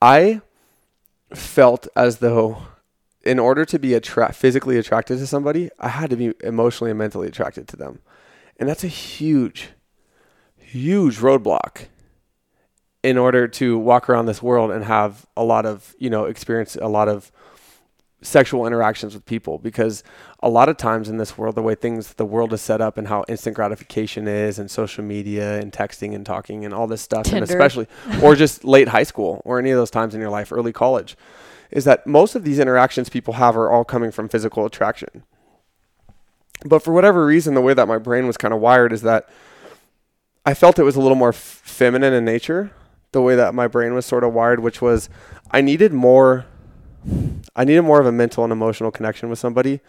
I 0.00 0.42
felt 1.34 1.88
as 1.96 2.18
though 2.18 2.62
in 3.22 3.38
order 3.38 3.64
to 3.64 3.78
be 3.78 3.94
attra- 3.94 4.32
physically 4.32 4.78
attracted 4.78 5.18
to 5.18 5.26
somebody, 5.26 5.70
I 5.78 5.88
had 5.88 6.10
to 6.10 6.16
be 6.16 6.32
emotionally 6.42 6.90
and 6.90 6.98
mentally 6.98 7.28
attracted 7.28 7.68
to 7.68 7.76
them. 7.76 8.00
And 8.58 8.68
that's 8.68 8.84
a 8.84 8.88
huge, 8.88 9.70
huge 10.56 11.18
roadblock 11.18 11.86
in 13.02 13.16
order 13.16 13.46
to 13.46 13.78
walk 13.78 14.08
around 14.08 14.26
this 14.26 14.42
world 14.42 14.70
and 14.70 14.84
have 14.84 15.26
a 15.36 15.44
lot 15.44 15.66
of, 15.66 15.94
you 15.98 16.10
know, 16.10 16.24
experience 16.24 16.76
a 16.76 16.88
lot 16.88 17.08
of 17.08 17.30
sexual 18.20 18.66
interactions 18.66 19.14
with 19.14 19.24
people 19.24 19.58
because 19.58 20.02
a 20.40 20.48
lot 20.48 20.68
of 20.68 20.76
times 20.76 21.08
in 21.08 21.18
this 21.18 21.38
world 21.38 21.54
the 21.54 21.62
way 21.62 21.76
things 21.76 22.14
the 22.14 22.24
world 22.24 22.52
is 22.52 22.60
set 22.60 22.80
up 22.80 22.98
and 22.98 23.06
how 23.06 23.24
instant 23.28 23.54
gratification 23.54 24.26
is 24.26 24.58
and 24.58 24.68
social 24.70 25.04
media 25.04 25.60
and 25.60 25.72
texting 25.72 26.14
and 26.14 26.26
talking 26.26 26.64
and 26.64 26.74
all 26.74 26.88
this 26.88 27.00
stuff 27.00 27.24
Tinder. 27.24 27.36
and 27.36 27.44
especially 27.44 27.86
or 28.20 28.34
just 28.34 28.64
late 28.64 28.88
high 28.88 29.04
school 29.04 29.40
or 29.44 29.60
any 29.60 29.70
of 29.70 29.78
those 29.78 29.90
times 29.90 30.16
in 30.16 30.20
your 30.20 30.30
life 30.30 30.50
early 30.50 30.72
college 30.72 31.16
is 31.70 31.84
that 31.84 32.06
most 32.06 32.34
of 32.34 32.44
these 32.44 32.58
interactions 32.58 33.08
people 33.08 33.34
have 33.34 33.56
are 33.56 33.70
all 33.70 33.84
coming 33.84 34.10
from 34.10 34.28
physical 34.28 34.64
attraction. 34.64 35.22
But 36.64 36.82
for 36.82 36.92
whatever 36.92 37.24
reason, 37.24 37.54
the 37.54 37.60
way 37.60 37.74
that 37.74 37.86
my 37.86 37.98
brain 37.98 38.26
was 38.26 38.36
kind 38.36 38.52
of 38.52 38.60
wired 38.60 38.92
is 38.92 39.02
that 39.02 39.28
I 40.44 40.54
felt 40.54 40.78
it 40.78 40.82
was 40.82 40.96
a 40.96 41.00
little 41.00 41.16
more 41.16 41.28
f- 41.28 41.36
feminine 41.36 42.12
in 42.12 42.24
nature, 42.24 42.72
the 43.12 43.22
way 43.22 43.36
that 43.36 43.54
my 43.54 43.68
brain 43.68 43.94
was 43.94 44.06
sort 44.06 44.24
of 44.24 44.32
wired, 44.32 44.60
which 44.60 44.82
was 44.82 45.08
I 45.50 45.60
needed 45.60 45.92
more. 45.92 46.46
I 47.54 47.64
needed 47.64 47.82
more 47.82 48.00
of 48.00 48.06
a 48.06 48.12
mental 48.12 48.44
and 48.44 48.52
emotional 48.52 48.90
connection 48.90 49.28
with 49.28 49.38
somebody 49.38 49.80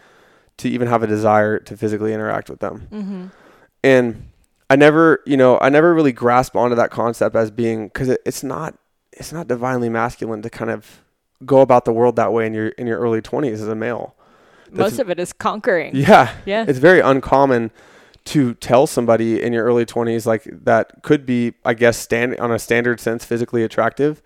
to 0.58 0.68
even 0.68 0.86
have 0.88 1.02
a 1.02 1.06
desire 1.06 1.58
to 1.58 1.76
physically 1.76 2.14
interact 2.14 2.48
with 2.48 2.60
them. 2.60 2.88
Mm-hmm. 2.92 3.26
And 3.82 4.28
I 4.68 4.76
never, 4.76 5.20
you 5.26 5.36
know, 5.36 5.58
I 5.60 5.68
never 5.70 5.92
really 5.92 6.12
grasped 6.12 6.54
onto 6.54 6.76
that 6.76 6.90
concept 6.90 7.34
as 7.34 7.50
being 7.50 7.88
because 7.88 8.08
it, 8.08 8.20
it's 8.24 8.44
not, 8.44 8.78
it's 9.12 9.32
not 9.32 9.48
divinely 9.48 9.88
masculine 9.88 10.42
to 10.42 10.50
kind 10.50 10.70
of 10.70 11.02
go 11.46 11.60
about 11.60 11.84
the 11.84 11.92
world 11.92 12.16
that 12.16 12.32
way 12.32 12.46
in 12.46 12.54
your 12.54 12.68
in 12.68 12.86
your 12.86 12.98
early 12.98 13.20
20s 13.22 13.54
as 13.54 13.68
a 13.68 13.74
male. 13.74 14.14
That's, 14.66 14.78
Most 14.92 14.98
of 15.00 15.10
it 15.10 15.18
is 15.18 15.32
conquering. 15.32 15.96
Yeah. 15.96 16.32
Yeah. 16.46 16.64
It's 16.68 16.78
very 16.78 17.00
uncommon 17.00 17.70
to 18.26 18.54
tell 18.54 18.86
somebody 18.86 19.42
in 19.42 19.52
your 19.52 19.64
early 19.64 19.84
20s 19.86 20.26
like 20.26 20.44
that 20.64 21.02
could 21.02 21.24
be 21.26 21.54
I 21.64 21.74
guess 21.74 21.96
stand 21.98 22.36
on 22.38 22.52
a 22.52 22.58
standard 22.58 23.00
sense 23.00 23.24
physically 23.24 23.64
attractive 23.64 24.22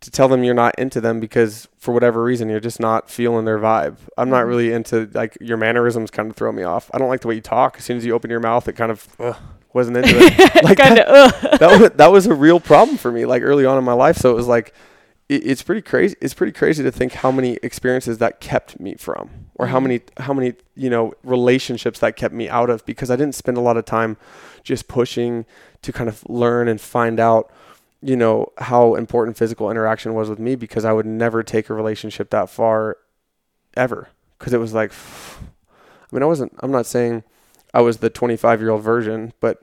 to 0.00 0.10
tell 0.10 0.28
them 0.28 0.42
you're 0.44 0.54
not 0.54 0.74
into 0.78 1.00
them 1.00 1.20
because 1.20 1.68
for 1.78 1.92
whatever 1.92 2.22
reason 2.24 2.48
you're 2.48 2.58
just 2.60 2.80
not 2.80 3.10
feeling 3.10 3.44
their 3.44 3.58
vibe. 3.58 3.96
I'm 4.16 4.30
not 4.30 4.44
Mhm. 4.44 4.48
really 4.48 4.72
into 4.72 5.08
like 5.12 5.36
your 5.40 5.56
mannerisms 5.56 6.10
kind 6.10 6.30
of 6.30 6.36
throw 6.36 6.50
me 6.52 6.62
off. 6.62 6.90
I 6.94 6.98
don't 6.98 7.08
like 7.08 7.20
the 7.20 7.28
way 7.28 7.34
you 7.34 7.40
talk. 7.40 7.76
As 7.78 7.84
soon 7.84 7.96
as 7.96 8.04
you 8.06 8.12
open 8.14 8.30
your 8.30 8.40
mouth 8.40 8.66
it 8.68 8.72
kind 8.74 8.90
of 8.90 9.06
ugh, 9.20 9.36
wasn't 9.72 9.96
into 9.98 10.10
it. 10.16 10.38
Like 10.64 10.78
kind 10.78 10.96
that- 10.96 11.08
of. 11.08 11.58
that 11.60 11.80
was 11.80 11.90
that 11.90 12.12
was 12.12 12.26
a 12.26 12.34
real 12.34 12.60
problem 12.60 12.96
for 12.96 13.12
me 13.12 13.26
like 13.26 13.42
early 13.42 13.66
on 13.66 13.76
in 13.76 13.84
my 13.84 13.92
life 13.92 14.16
so 14.16 14.30
it 14.30 14.34
was 14.34 14.46
like 14.46 14.72
it's 15.36 15.62
pretty 15.62 15.82
crazy 15.82 16.16
it's 16.20 16.34
pretty 16.34 16.52
crazy 16.52 16.82
to 16.82 16.90
think 16.92 17.12
how 17.14 17.30
many 17.30 17.58
experiences 17.62 18.18
that 18.18 18.40
kept 18.40 18.78
me 18.80 18.94
from 18.94 19.30
or 19.54 19.68
how 19.68 19.78
Mhm. 19.78 19.82
many 19.82 20.00
how 20.18 20.32
many 20.32 20.54
you 20.74 20.90
know 20.90 21.12
relationships 21.22 21.98
that 22.00 22.16
kept 22.16 22.34
me 22.34 22.48
out 22.48 22.70
of 22.70 22.84
because 22.86 23.10
I 23.10 23.16
didn't 23.16 23.34
spend 23.34 23.56
a 23.56 23.60
lot 23.60 23.76
of 23.76 23.84
time 23.84 24.16
just 24.62 24.88
pushing 24.88 25.44
to 25.82 25.92
kind 25.92 26.08
of 26.08 26.22
learn 26.28 26.68
and 26.68 26.80
find 26.80 27.18
out 27.20 27.50
you 28.00 28.16
know 28.16 28.52
how 28.58 28.94
important 28.94 29.36
physical 29.36 29.70
interaction 29.70 30.14
was 30.14 30.28
with 30.28 30.38
me 30.38 30.54
because 30.56 30.84
I 30.84 30.92
would 30.92 31.06
never 31.06 31.42
take 31.42 31.70
a 31.70 31.74
relationship 31.74 32.30
that 32.30 32.50
far 32.50 32.96
ever 33.76 34.08
because 34.38 34.52
it 34.52 34.58
was 34.60 34.74
like 34.74 34.92
I 34.92 36.14
mean 36.16 36.22
I 36.22 36.26
wasn't 36.26 36.52
I'm 36.60 36.70
not 36.72 36.86
saying 36.86 37.22
I 37.74 37.80
was 37.80 37.98
the 37.98 38.10
25 38.10 38.60
year 38.60 38.70
old 38.70 38.82
version 38.82 39.32
but 39.40 39.62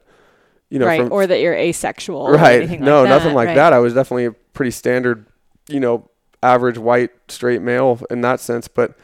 you 0.69 0.77
know 0.79 0.85
right, 0.85 1.01
from, 1.01 1.11
or 1.11 1.25
that 1.27 1.39
you're 1.41 1.53
asexual. 1.55 2.19
or 2.21 2.33
right 2.33 2.79
no 2.79 3.01
like 3.01 3.09
nothing 3.09 3.33
like 3.33 3.47
right. 3.47 3.55
that 3.55 3.73
i 3.73 3.79
was 3.79 3.95
definitely 3.95 4.25
a 4.25 4.31
pretty 4.31 4.69
standard 4.71 5.25
you 5.69 5.79
know 5.79 6.09
average 6.41 6.77
white 6.77 7.11
straight 7.27 7.61
male 7.61 8.01
in 8.09 8.21
that 8.21 8.39
sense 8.39 8.67
but 8.67 8.97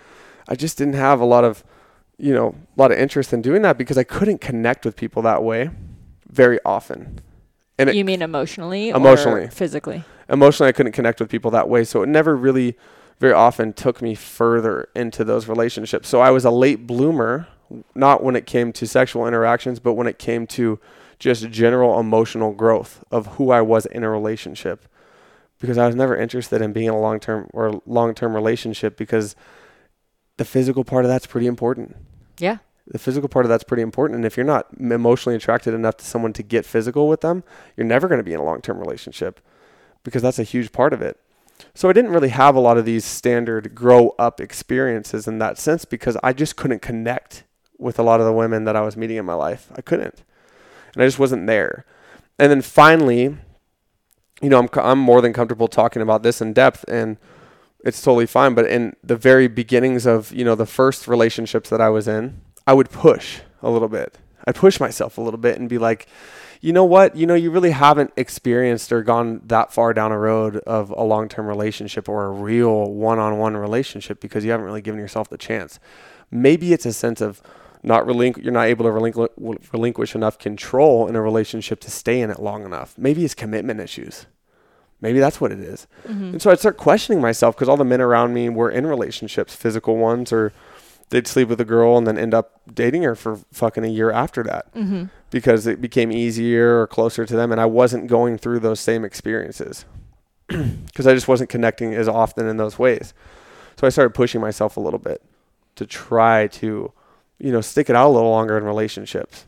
i 0.47 0.55
just 0.55 0.77
didn't 0.77 0.93
have 0.93 1.19
a 1.19 1.25
lot 1.25 1.43
of 1.43 1.63
you 2.17 2.33
know 2.33 2.55
a 2.77 2.79
lot 2.79 2.91
of 2.91 2.97
interest 2.97 3.33
in 3.33 3.41
doing 3.41 3.61
that 3.61 3.77
because 3.77 3.97
i 3.97 4.03
couldn't 4.03 4.39
connect 4.39 4.85
with 4.85 4.95
people 4.95 5.21
that 5.21 5.43
way 5.43 5.69
very 6.29 6.59
often 6.65 7.19
and 7.77 7.89
it, 7.89 7.95
You 7.95 8.05
mean 8.05 8.21
emotionally? 8.21 8.87
Emotionally. 8.89 9.43
Or 9.43 9.49
physically. 9.49 10.03
emotionally 10.29 10.69
i 10.69 10.71
couldn't 10.71 10.93
connect 10.93 11.19
with 11.19 11.29
people 11.29 11.51
that 11.51 11.67
way 11.67 11.83
so 11.83 12.03
it 12.03 12.09
never 12.09 12.35
really 12.35 12.77
very 13.19 13.33
often 13.33 13.73
took 13.73 14.01
me 14.01 14.15
further 14.15 14.87
into 14.95 15.23
those 15.23 15.47
relationships 15.47 16.07
so 16.07 16.21
i 16.21 16.29
was 16.31 16.45
a 16.45 16.51
late 16.51 16.87
bloomer 16.87 17.47
not 17.93 18.23
when 18.23 18.35
it 18.35 18.45
came 18.45 18.71
to 18.71 18.87
sexual 18.87 19.27
interactions 19.27 19.79
but 19.79 19.93
when 19.93 20.07
it 20.07 20.19
came 20.19 20.47
to 20.47 20.79
just 21.19 21.49
general 21.49 21.99
emotional 21.99 22.53
growth 22.53 23.03
of 23.11 23.27
who 23.35 23.51
i 23.51 23.61
was 23.61 23.85
in 23.85 24.03
a 24.03 24.09
relationship 24.09 24.87
because 25.59 25.77
i 25.77 25.87
was 25.87 25.95
never 25.95 26.15
interested 26.15 26.61
in 26.61 26.73
being 26.73 26.87
in 26.87 26.93
a 26.93 26.99
long-term 26.99 27.49
or 27.53 27.81
long-term 27.85 28.33
relationship 28.33 28.97
because 28.97 29.35
the 30.37 30.45
physical 30.45 30.83
part 30.83 31.05
of 31.05 31.09
that's 31.09 31.25
pretty 31.25 31.47
important. 31.47 31.95
Yeah. 32.39 32.57
the 32.87 32.99
physical 32.99 33.29
part 33.29 33.45
of 33.45 33.49
that's 33.49 33.63
pretty 33.63 33.81
important. 33.81 34.17
And 34.17 34.25
if 34.25 34.35
you're 34.35 34.45
not 34.45 34.67
emotionally 34.77 35.35
attracted 35.37 35.73
enough 35.73 35.95
to 35.97 36.05
someone 36.05 36.33
to 36.33 36.43
get 36.43 36.65
physical 36.65 37.07
with 37.07 37.21
them 37.21 37.43
you're 37.77 37.87
never 37.87 38.07
going 38.07 38.19
to 38.19 38.23
be 38.23 38.33
in 38.33 38.39
a 38.39 38.43
long-term 38.43 38.77
relationship 38.79 39.39
because 40.03 40.21
that's 40.21 40.39
a 40.39 40.43
huge 40.43 40.71
part 40.71 40.93
of 40.93 41.01
it. 41.01 41.19
So 41.73 41.89
i 41.89 41.93
didn't 41.93 42.11
really 42.11 42.29
have 42.29 42.55
a 42.55 42.59
lot 42.59 42.77
of 42.77 42.83
these 42.85 43.05
standard 43.05 43.73
grow 43.73 44.13
up 44.19 44.41
experiences 44.41 45.25
in 45.27 45.39
that 45.39 45.57
sense 45.57 45.85
because 45.85 46.17
i 46.21 46.33
just 46.33 46.57
couldn't 46.57 46.81
connect 46.81 47.43
with 47.77 47.97
a 47.97 48.03
lot 48.03 48.19
of 48.19 48.25
the 48.25 48.33
women 48.33 48.65
that 48.65 48.75
i 48.75 48.81
was 48.81 48.97
meeting 48.97 49.17
in 49.17 49.25
my 49.25 49.33
life. 49.33 49.71
I 49.75 49.81
couldn't. 49.81 50.23
And 50.93 51.01
i 51.01 51.07
just 51.07 51.19
wasn't 51.19 51.47
there. 51.47 51.85
And 52.37 52.51
then 52.51 52.61
finally 52.61 53.37
you 54.41 54.49
know 54.49 54.59
i'm, 54.59 54.69
I'm 54.73 54.99
more 54.99 55.21
than 55.21 55.33
comfortable 55.33 55.67
talking 55.67 56.01
about 56.01 56.23
this 56.23 56.41
in 56.41 56.53
depth 56.53 56.85
and 56.87 57.17
it's 57.83 58.01
totally 58.01 58.25
fine 58.25 58.55
but 58.55 58.65
in 58.65 58.95
the 59.03 59.15
very 59.15 59.47
beginnings 59.47 60.05
of 60.05 60.31
you 60.33 60.43
know 60.43 60.55
the 60.55 60.65
first 60.65 61.07
relationships 61.07 61.69
that 61.69 61.81
i 61.81 61.89
was 61.89 62.07
in 62.07 62.41
I 62.67 62.73
would 62.73 62.89
push 62.89 63.41
a 63.61 63.69
little 63.69 63.87
bit. 63.87 64.17
I'd 64.47 64.55
push 64.55 64.79
myself 64.79 65.17
a 65.17 65.21
little 65.21 65.39
bit 65.39 65.59
and 65.59 65.69
be 65.69 65.77
like, 65.77 66.07
you 66.61 66.73
know 66.73 66.85
what? 66.85 67.15
You 67.15 67.27
know, 67.27 67.35
you 67.35 67.51
really 67.51 67.71
haven't 67.71 68.11
experienced 68.15 68.91
or 68.91 69.03
gone 69.03 69.41
that 69.45 69.71
far 69.71 69.93
down 69.93 70.11
a 70.11 70.17
road 70.17 70.57
of 70.57 70.89
a 70.91 71.03
long 71.03 71.29
term 71.29 71.47
relationship 71.47 72.09
or 72.09 72.25
a 72.25 72.31
real 72.31 72.91
one 72.91 73.19
on 73.19 73.37
one 73.37 73.55
relationship 73.55 74.19
because 74.19 74.43
you 74.43 74.51
haven't 74.51 74.65
really 74.65 74.81
given 74.81 74.99
yourself 74.99 75.29
the 75.29 75.37
chance. 75.37 75.79
Maybe 76.31 76.73
it's 76.73 76.85
a 76.85 76.93
sense 76.93 77.21
of 77.21 77.41
not 77.85 78.05
relinqu- 78.05 78.43
you're 78.43 78.51
not 78.53 78.67
able 78.67 78.85
to 78.85 78.91
relinqu- 78.91 79.71
relinquish 79.71 80.15
enough 80.15 80.37
control 80.39 81.07
in 81.07 81.15
a 81.15 81.21
relationship 81.21 81.79
to 81.81 81.91
stay 81.91 82.19
in 82.19 82.29
it 82.31 82.39
long 82.39 82.65
enough. 82.65 82.93
Maybe 82.97 83.23
it's 83.23 83.35
commitment 83.35 83.79
issues. 83.79 84.25
Maybe 85.01 85.19
that's 85.19 85.39
what 85.39 85.51
it 85.51 85.59
is. 85.59 85.87
Mhm. 86.07 86.33
And 86.33 86.41
so 86.41 86.49
I'd 86.51 86.59
start 86.59 86.77
questioning 86.77 87.21
myself 87.21 87.55
because 87.55 87.69
all 87.69 87.77
the 87.77 87.83
men 87.85 88.01
around 88.01 88.33
me 88.33 88.49
were 88.49 88.71
in 88.71 88.87
relationships, 88.87 89.53
physical 89.55 89.97
ones, 89.97 90.31
or 90.33 90.51
they'd 91.11 91.27
sleep 91.27 91.47
with 91.49 91.61
a 91.61 91.65
girl 91.65 91.97
and 91.97 92.07
then 92.07 92.17
end 92.17 92.33
up 92.33 92.59
dating 92.73 93.03
her 93.03 93.13
for 93.13 93.37
fucking 93.51 93.83
a 93.85 93.89
year 93.89 94.09
after 94.09 94.41
that 94.43 94.73
Mhm. 94.73 95.09
because 95.29 95.67
it 95.67 95.79
became 95.79 96.11
easier 96.11 96.81
or 96.81 96.87
closer 96.87 97.25
to 97.25 97.35
them. 97.35 97.51
And 97.51 97.61
I 97.61 97.65
wasn't 97.65 98.07
going 98.07 98.37
through 98.39 98.59
those 98.59 98.79
same 98.79 99.05
experiences 99.05 99.85
because 100.47 101.05
I 101.05 101.13
just 101.13 101.27
wasn't 101.27 101.49
connecting 101.51 101.93
as 101.93 102.07
often 102.07 102.47
in 102.47 102.57
those 102.57 102.79
ways. 102.79 103.13
So 103.79 103.85
I 103.85 103.89
started 103.91 104.15
pushing 104.15 104.41
myself 104.41 104.77
a 104.77 104.79
little 104.79 104.97
bit 104.99 105.21
to 105.75 105.85
try 105.85 106.47
to, 106.47 106.91
you 107.39 107.51
know, 107.51 107.61
stick 107.61 107.89
it 107.89 107.95
out 107.95 108.07
a 108.07 108.13
little 108.13 108.29
longer 108.31 108.57
in 108.57 108.63
relationships. 108.63 109.45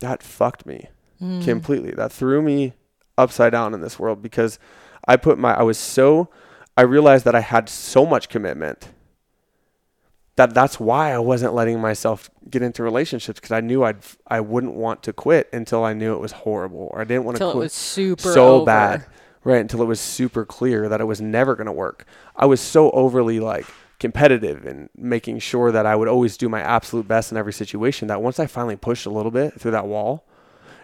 That 0.00 0.22
fucked 0.22 0.66
me 0.66 0.88
Mm. 1.22 1.44
completely. 1.44 1.90
That 1.90 2.10
threw 2.12 2.40
me 2.40 2.72
upside 3.18 3.52
down 3.52 3.74
in 3.74 3.82
this 3.82 3.98
world 3.98 4.22
because 4.22 4.58
I 5.06 5.16
put 5.16 5.38
my 5.38 5.52
I 5.54 5.62
was 5.62 5.76
so 5.76 6.28
I 6.78 6.82
realized 6.82 7.26
that 7.26 7.34
I 7.34 7.40
had 7.40 7.68
so 7.68 8.06
much 8.06 8.28
commitment 8.30 8.88
that 10.36 10.54
that's 10.54 10.80
why 10.80 11.12
I 11.12 11.18
wasn't 11.18 11.52
letting 11.54 11.80
myself 11.80 12.30
get 12.48 12.62
into 12.62 12.82
relationships 12.82 13.38
because 13.40 13.52
I 13.52 13.60
knew 13.60 13.84
I'd 13.84 13.98
I 14.26 14.40
wouldn't 14.40 14.74
want 14.74 15.02
to 15.02 15.12
quit 15.12 15.48
until 15.52 15.84
I 15.84 15.92
knew 15.92 16.14
it 16.14 16.20
was 16.20 16.32
horrible 16.32 16.88
or 16.92 17.00
I 17.00 17.04
didn't 17.04 17.24
want 17.24 17.36
to 17.38 17.44
quit 17.44 17.56
it 17.56 17.58
was 17.58 17.72
super 17.74 18.32
so 18.32 18.46
over. 18.56 18.64
bad. 18.66 19.04
right 19.44 19.60
until 19.60 19.82
it 19.82 19.86
was 19.86 20.00
super 20.00 20.44
clear 20.46 20.88
that 20.88 21.00
it 21.00 21.04
was 21.04 21.20
never 21.20 21.54
going 21.56 21.66
to 21.66 21.72
work. 21.72 22.06
I 22.36 22.46
was 22.46 22.60
so 22.60 22.90
overly 22.92 23.40
like 23.40 23.66
competitive 24.00 24.66
and 24.66 24.88
making 24.96 25.38
sure 25.38 25.70
that 25.70 25.86
I 25.86 25.94
would 25.94 26.08
always 26.08 26.36
do 26.36 26.48
my 26.48 26.60
absolute 26.60 27.06
best 27.06 27.30
in 27.30 27.38
every 27.38 27.52
situation 27.52 28.08
that 28.08 28.22
once 28.22 28.40
I 28.40 28.46
finally 28.46 28.76
pushed 28.76 29.06
a 29.06 29.10
little 29.10 29.30
bit 29.30 29.60
through 29.60 29.70
that 29.72 29.86
wall, 29.86 30.26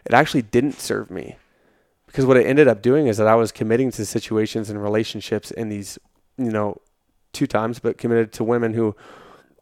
it 0.05 0.15
actually 0.15 0.43
didn't 0.43 0.79
serve 0.79 1.11
me. 1.11 1.37
Because 2.07 2.25
what 2.25 2.37
it 2.37 2.47
ended 2.47 2.69
up 2.69 2.83
doing 2.83 3.09
is 3.09 3.17
that 3.17 3.27
I 3.27 3.35
was 3.35 3.51
committing 3.51 3.91
to 3.93 4.05
situations 4.05 4.71
and 4.71 4.81
relationships 4.81 5.51
in 5.51 5.69
these, 5.71 5.99
you 6.39 6.51
know, 6.51 6.81
two 7.33 7.47
times, 7.47 7.79
but 7.79 7.99
committed 7.99 8.33
to 8.35 8.45
women 8.45 8.75
who 8.75 8.95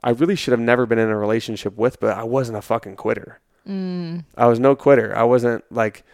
I 0.02 0.10
really 0.10 0.36
should 0.36 0.52
have 0.52 0.60
never 0.60 0.84
been 0.84 0.98
in 0.98 1.08
a 1.08 1.16
relationship 1.16 1.76
with, 1.76 1.98
but 1.98 2.16
I 2.16 2.24
wasn't 2.24 2.58
a 2.58 2.62
fucking 2.62 2.96
quitter. 2.96 3.40
Mm. 3.66 4.24
I 4.36 4.46
was 4.46 4.58
no 4.58 4.76
quitter. 4.76 5.16
I 5.16 5.22
wasn't 5.22 5.64
like 5.70 6.04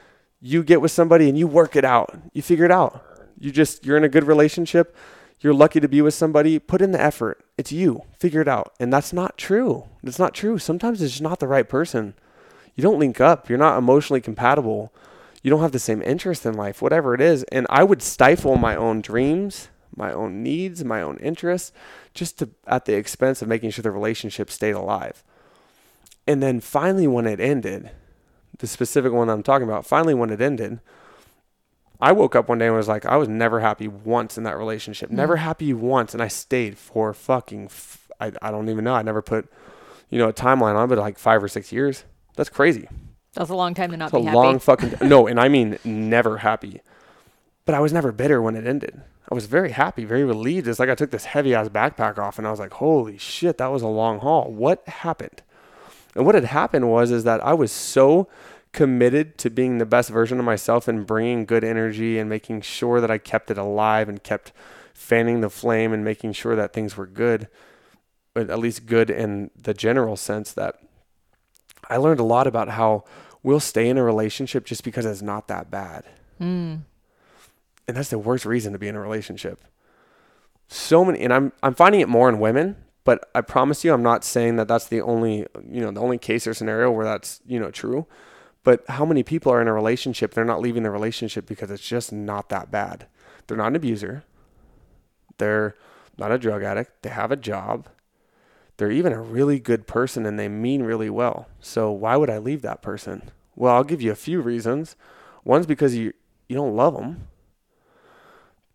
you 0.41 0.62
get 0.62 0.80
with 0.80 0.93
somebody 0.93 1.28
and 1.28 1.36
you 1.36 1.47
work 1.47 1.74
it 1.74 1.84
out. 1.84 2.16
You 2.32 2.43
figure 2.43 2.64
it 2.64 2.70
out. 2.70 3.05
You 3.38 3.51
just 3.51 3.84
you're 3.84 3.97
in 3.97 4.05
a 4.05 4.09
good 4.09 4.24
relationship. 4.24 4.97
You're 5.41 5.55
lucky 5.55 5.80
to 5.80 5.88
be 5.88 6.03
with 6.03 6.14
somebody. 6.14 6.59
Put 6.59 6.82
in 6.82 6.93
the 6.93 7.01
effort. 7.01 7.45
It's 7.57 7.72
you. 7.72 8.03
Figure 8.18 8.43
it 8.43 8.49
out. 8.49 8.74
And 8.78 8.93
that's 8.93 9.12
not 9.12 9.38
true. 9.38 9.86
That's 10.03 10.18
not 10.18 10.34
true. 10.34 10.59
Sometimes 10.59 11.01
it's 11.01 11.12
just 11.12 11.22
not 11.22 11.41
the 11.41 11.49
right 11.49 11.68
person. 11.68 12.14
You 12.74 12.82
don't 12.82 12.99
link 12.99 13.20
up. 13.20 13.49
You're 13.49 13.59
not 13.59 13.78
emotionally 13.78 14.20
compatible. 14.20 14.93
You 15.43 15.51
don't 15.51 15.62
have 15.62 15.72
the 15.72 15.78
same 15.78 16.03
interest 16.03 16.45
in 16.45 16.55
life, 16.55 16.82
whatever 16.82 17.14
it 17.14 17.20
is. 17.20 17.43
And 17.45 17.66
I 17.70 17.82
would 17.84 18.03
stifle 18.03 18.57
my 18.57 18.76
own 18.76 19.01
dreams, 19.01 19.68
my 19.97 20.12
own 20.12 20.43
needs, 20.43 20.84
my 20.84 21.01
own 21.01 21.16
interests, 21.18 21.72
just 22.12 22.38
to 22.38 22.51
at 22.66 22.84
the 22.84 22.95
expense 22.95 23.41
of 23.41 23.49
making 23.49 23.70
sure 23.70 23.82
the 23.82 23.91
relationship 23.91 24.51
stayed 24.51 24.72
alive. 24.72 25.24
And 26.26 26.43
then 26.43 26.61
finally, 26.61 27.07
when 27.07 27.26
it 27.26 27.41
ended, 27.41 27.91
the 28.59 28.66
specific 28.66 29.12
one 29.12 29.30
I'm 29.30 29.43
talking 29.43 29.66
about, 29.66 29.86
finally, 29.86 30.14
when 30.14 30.30
it 30.30 30.41
ended, 30.41 30.80
I 32.01 32.12
woke 32.12 32.34
up 32.34 32.48
one 32.48 32.59
day 32.59 32.66
and 32.66 32.74
was 32.74 32.88
like, 32.88 33.05
I 33.07 33.16
was 33.16 33.28
never 33.28 33.61
happy 33.61 33.88
once 33.88 34.38
in 34.38 34.44
that 34.44 34.57
relationship. 34.57 35.11
Mm. 35.11 35.14
Never 35.14 35.36
happy 35.36 35.72
once. 35.72 36.14
And 36.14 36.22
I 36.22 36.28
stayed 36.28 36.78
for 36.78 37.12
fucking, 37.12 37.66
f- 37.66 38.09
I, 38.20 38.32
I 38.40 38.51
don't 38.51 38.68
even 38.68 38.84
know. 38.84 38.94
I 38.94 39.03
never 39.03 39.22
put, 39.22 39.48
you 40.09 40.18
know, 40.18 40.28
a 40.28 40.32
timeline 40.32 40.76
on 40.76 40.84
it, 40.84 40.88
but 40.88 40.98
like 40.98 41.18
five 41.18 41.42
or 41.42 41.48
six 41.48 41.72
years. 41.72 42.05
That's 42.36 42.48
crazy. 42.48 42.88
That's 43.34 43.51
a 43.51 43.55
long 43.55 43.74
time 43.74 43.90
to 43.90 43.96
not 43.96 44.12
a 44.12 44.18
be 44.18 44.24
happy. 44.24 44.36
long 44.36 44.59
fucking, 44.59 44.94
no, 45.09 45.26
and 45.26 45.38
I 45.38 45.48
mean 45.48 45.78
never 45.84 46.38
happy. 46.38 46.80
But 47.64 47.74
I 47.74 47.80
was 47.80 47.92
never 47.92 48.11
bitter 48.12 48.40
when 48.42 48.57
it 48.57 48.66
ended. 48.66 49.03
I 49.30 49.34
was 49.34 49.46
very 49.46 49.70
happy, 49.70 50.05
very 50.05 50.24
relieved. 50.24 50.66
It's 50.66 50.80
like 50.80 50.88
I 50.88 50.96
took 50.96 51.12
this 51.12 51.26
heavy 51.26 51.55
ass 51.55 51.68
backpack 51.68 52.18
off 52.18 52.38
and 52.38 52.46
I 52.46 52.51
was 52.51 52.59
like, 52.59 52.72
holy 52.72 53.16
shit, 53.18 53.59
that 53.59 53.70
was 53.70 53.82
a 53.82 53.86
long 53.86 54.18
haul. 54.18 54.51
What 54.51 54.86
happened? 54.88 55.42
And 56.16 56.26
what 56.26 56.34
had 56.34 56.44
happened 56.44 56.90
was 56.90 57.12
is 57.12 57.22
that 57.24 57.44
I 57.44 57.55
was 57.55 57.70
so 57.70 58.26
committed 58.72 59.36
to 59.38 59.50
being 59.50 59.78
the 59.78 59.86
best 59.86 60.10
version 60.10 60.38
of 60.38 60.44
myself 60.44 60.86
and 60.86 61.06
bringing 61.06 61.44
good 61.44 61.64
energy 61.64 62.18
and 62.18 62.30
making 62.30 62.60
sure 62.60 63.00
that 63.00 63.10
I 63.10 63.18
kept 63.18 63.50
it 63.50 63.58
alive 63.58 64.08
and 64.08 64.22
kept 64.22 64.52
fanning 64.94 65.40
the 65.40 65.50
flame 65.50 65.92
and 65.92 66.04
making 66.04 66.32
sure 66.34 66.54
that 66.54 66.72
things 66.72 66.96
were 66.96 67.06
good, 67.06 67.48
but 68.32 68.48
at 68.48 68.58
least 68.58 68.86
good 68.86 69.10
in 69.10 69.50
the 69.60 69.74
general 69.74 70.16
sense 70.16 70.52
that 70.52 70.76
I 71.88 71.96
learned 71.96 72.20
a 72.20 72.24
lot 72.24 72.46
about 72.46 72.68
how 72.68 73.04
we'll 73.42 73.58
stay 73.58 73.88
in 73.88 73.98
a 73.98 74.04
relationship 74.04 74.64
just 74.64 74.84
because 74.84 75.04
it's 75.04 75.22
not 75.22 75.48
that 75.48 75.70
bad. 75.70 76.04
Mm. 76.40 76.82
And 77.88 77.96
that's 77.96 78.10
the 78.10 78.18
worst 78.18 78.46
reason 78.46 78.72
to 78.72 78.78
be 78.78 78.86
in 78.86 78.94
a 78.94 79.00
relationship. 79.00 79.64
So 80.68 81.04
many 81.04 81.18
and 81.20 81.32
I'm 81.32 81.52
I'm 81.64 81.74
finding 81.74 82.00
it 82.00 82.08
more 82.08 82.28
in 82.28 82.38
women, 82.38 82.76
But 83.04 83.30
I 83.34 83.40
promise 83.40 83.84
you, 83.84 83.92
I'm 83.92 84.02
not 84.02 84.24
saying 84.24 84.56
that 84.56 84.68
that's 84.68 84.86
the 84.86 85.00
only, 85.00 85.46
you 85.68 85.80
know, 85.80 85.90
the 85.90 86.00
only 86.00 86.18
case 86.18 86.46
or 86.46 86.54
scenario 86.54 86.90
where 86.90 87.04
that's, 87.04 87.40
you 87.46 87.58
know, 87.58 87.70
true. 87.70 88.06
But 88.62 88.84
how 88.88 89.04
many 89.04 89.22
people 89.22 89.52
are 89.52 89.62
in 89.62 89.68
a 89.68 89.72
relationship? 89.72 90.34
They're 90.34 90.44
not 90.44 90.61
leaving 90.61 90.82
the 90.82 90.90
relationship 90.90 91.46
because 91.46 91.70
it's 91.70 91.86
just 91.86 92.12
not 92.12 92.48
that 92.50 92.70
bad. 92.70 93.06
They're 93.46 93.56
not 93.56 93.68
an 93.68 93.76
abuser. 93.76 94.24
They're 95.38 95.76
not 96.18 96.32
a 96.32 96.38
drug 96.38 96.62
addict. 96.62 97.02
They 97.02 97.11
have 97.11 97.32
a 97.32 97.36
job. 97.36 97.88
They're 98.76 98.90
even 98.90 99.12
a 99.12 99.20
really 99.20 99.58
good 99.58 99.86
person 99.86 100.26
and 100.26 100.38
they 100.38 100.48
mean 100.48 100.82
really 100.82 101.11
well. 101.11 101.48
So 101.61 101.90
why 101.90 102.16
would 102.16 102.30
I 102.30 102.38
leave 102.38 102.62
that 102.62 102.82
person? 102.82 103.30
Well, 103.56 103.74
I'll 103.74 103.84
give 103.84 104.02
you 104.02 104.11
a 104.11 104.16
few 104.16 104.40
reasons. 104.40 104.96
One's 105.44 105.66
because 105.66 105.94
you 105.94 106.12
you 106.48 106.56
don't 106.56 106.76
love 106.76 106.94
them. 106.94 107.28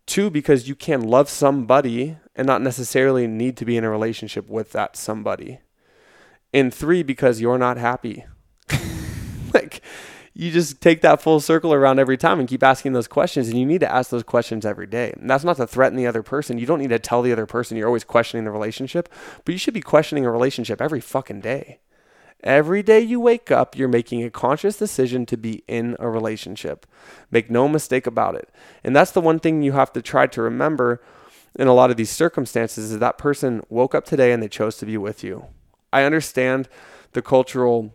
Two, 0.06 0.30
because 0.30 0.68
you 0.68 0.74
can 0.74 1.02
love 1.02 1.28
somebody 1.28 2.16
and 2.34 2.46
not 2.46 2.62
necessarily 2.62 3.26
need 3.26 3.56
to 3.56 3.64
be 3.64 3.76
in 3.76 3.84
a 3.84 3.90
relationship 3.90 4.48
with 4.48 4.72
that 4.72 4.96
somebody. 4.96 5.58
And 6.54 6.72
three, 6.72 7.02
because 7.02 7.40
you're 7.40 7.58
not 7.58 7.76
happy. 7.76 8.24
Like 9.56 9.82
you 10.38 10.50
just 10.50 10.82
take 10.82 11.00
that 11.00 11.22
full 11.22 11.40
circle 11.40 11.72
around 11.72 11.98
every 11.98 12.18
time 12.18 12.38
and 12.38 12.48
keep 12.48 12.62
asking 12.62 12.92
those 12.92 13.08
questions 13.08 13.48
and 13.48 13.58
you 13.58 13.64
need 13.64 13.80
to 13.80 13.90
ask 13.90 14.10
those 14.10 14.22
questions 14.22 14.66
every 14.66 14.86
day. 14.86 15.14
And 15.16 15.30
that's 15.30 15.44
not 15.44 15.56
to 15.56 15.66
threaten 15.66 15.96
the 15.96 16.06
other 16.06 16.22
person. 16.22 16.58
You 16.58 16.66
don't 16.66 16.78
need 16.78 16.90
to 16.90 16.98
tell 16.98 17.22
the 17.22 17.32
other 17.32 17.46
person 17.46 17.76
you're 17.76 17.86
always 17.86 18.04
questioning 18.04 18.44
the 18.44 18.50
relationship 18.50 19.08
but 19.44 19.52
you 19.52 19.58
should 19.58 19.72
be 19.72 19.80
questioning 19.80 20.26
a 20.26 20.30
relationship 20.30 20.82
every 20.82 21.00
fucking 21.00 21.40
day. 21.40 21.80
Every 22.44 22.82
day 22.82 23.00
you 23.00 23.18
wake 23.18 23.50
up 23.50 23.78
you're 23.78 23.88
making 23.88 24.22
a 24.22 24.30
conscious 24.30 24.76
decision 24.76 25.24
to 25.26 25.38
be 25.38 25.64
in 25.66 25.96
a 25.98 26.10
relationship. 26.10 26.86
Make 27.30 27.50
no 27.50 27.66
mistake 27.66 28.06
about 28.06 28.34
it. 28.34 28.50
And 28.84 28.94
that's 28.94 29.12
the 29.12 29.22
one 29.22 29.40
thing 29.40 29.62
you 29.62 29.72
have 29.72 29.92
to 29.94 30.02
try 30.02 30.26
to 30.26 30.42
remember 30.42 31.00
in 31.58 31.66
a 31.66 31.72
lot 31.72 31.90
of 31.90 31.96
these 31.96 32.10
circumstances 32.10 32.92
is 32.92 32.98
that 32.98 33.16
person 33.16 33.62
woke 33.70 33.94
up 33.94 34.04
today 34.04 34.32
and 34.32 34.42
they 34.42 34.48
chose 34.48 34.76
to 34.76 34.86
be 34.86 34.98
with 34.98 35.24
you. 35.24 35.46
I 35.94 36.02
understand 36.02 36.68
the 37.12 37.22
cultural 37.22 37.94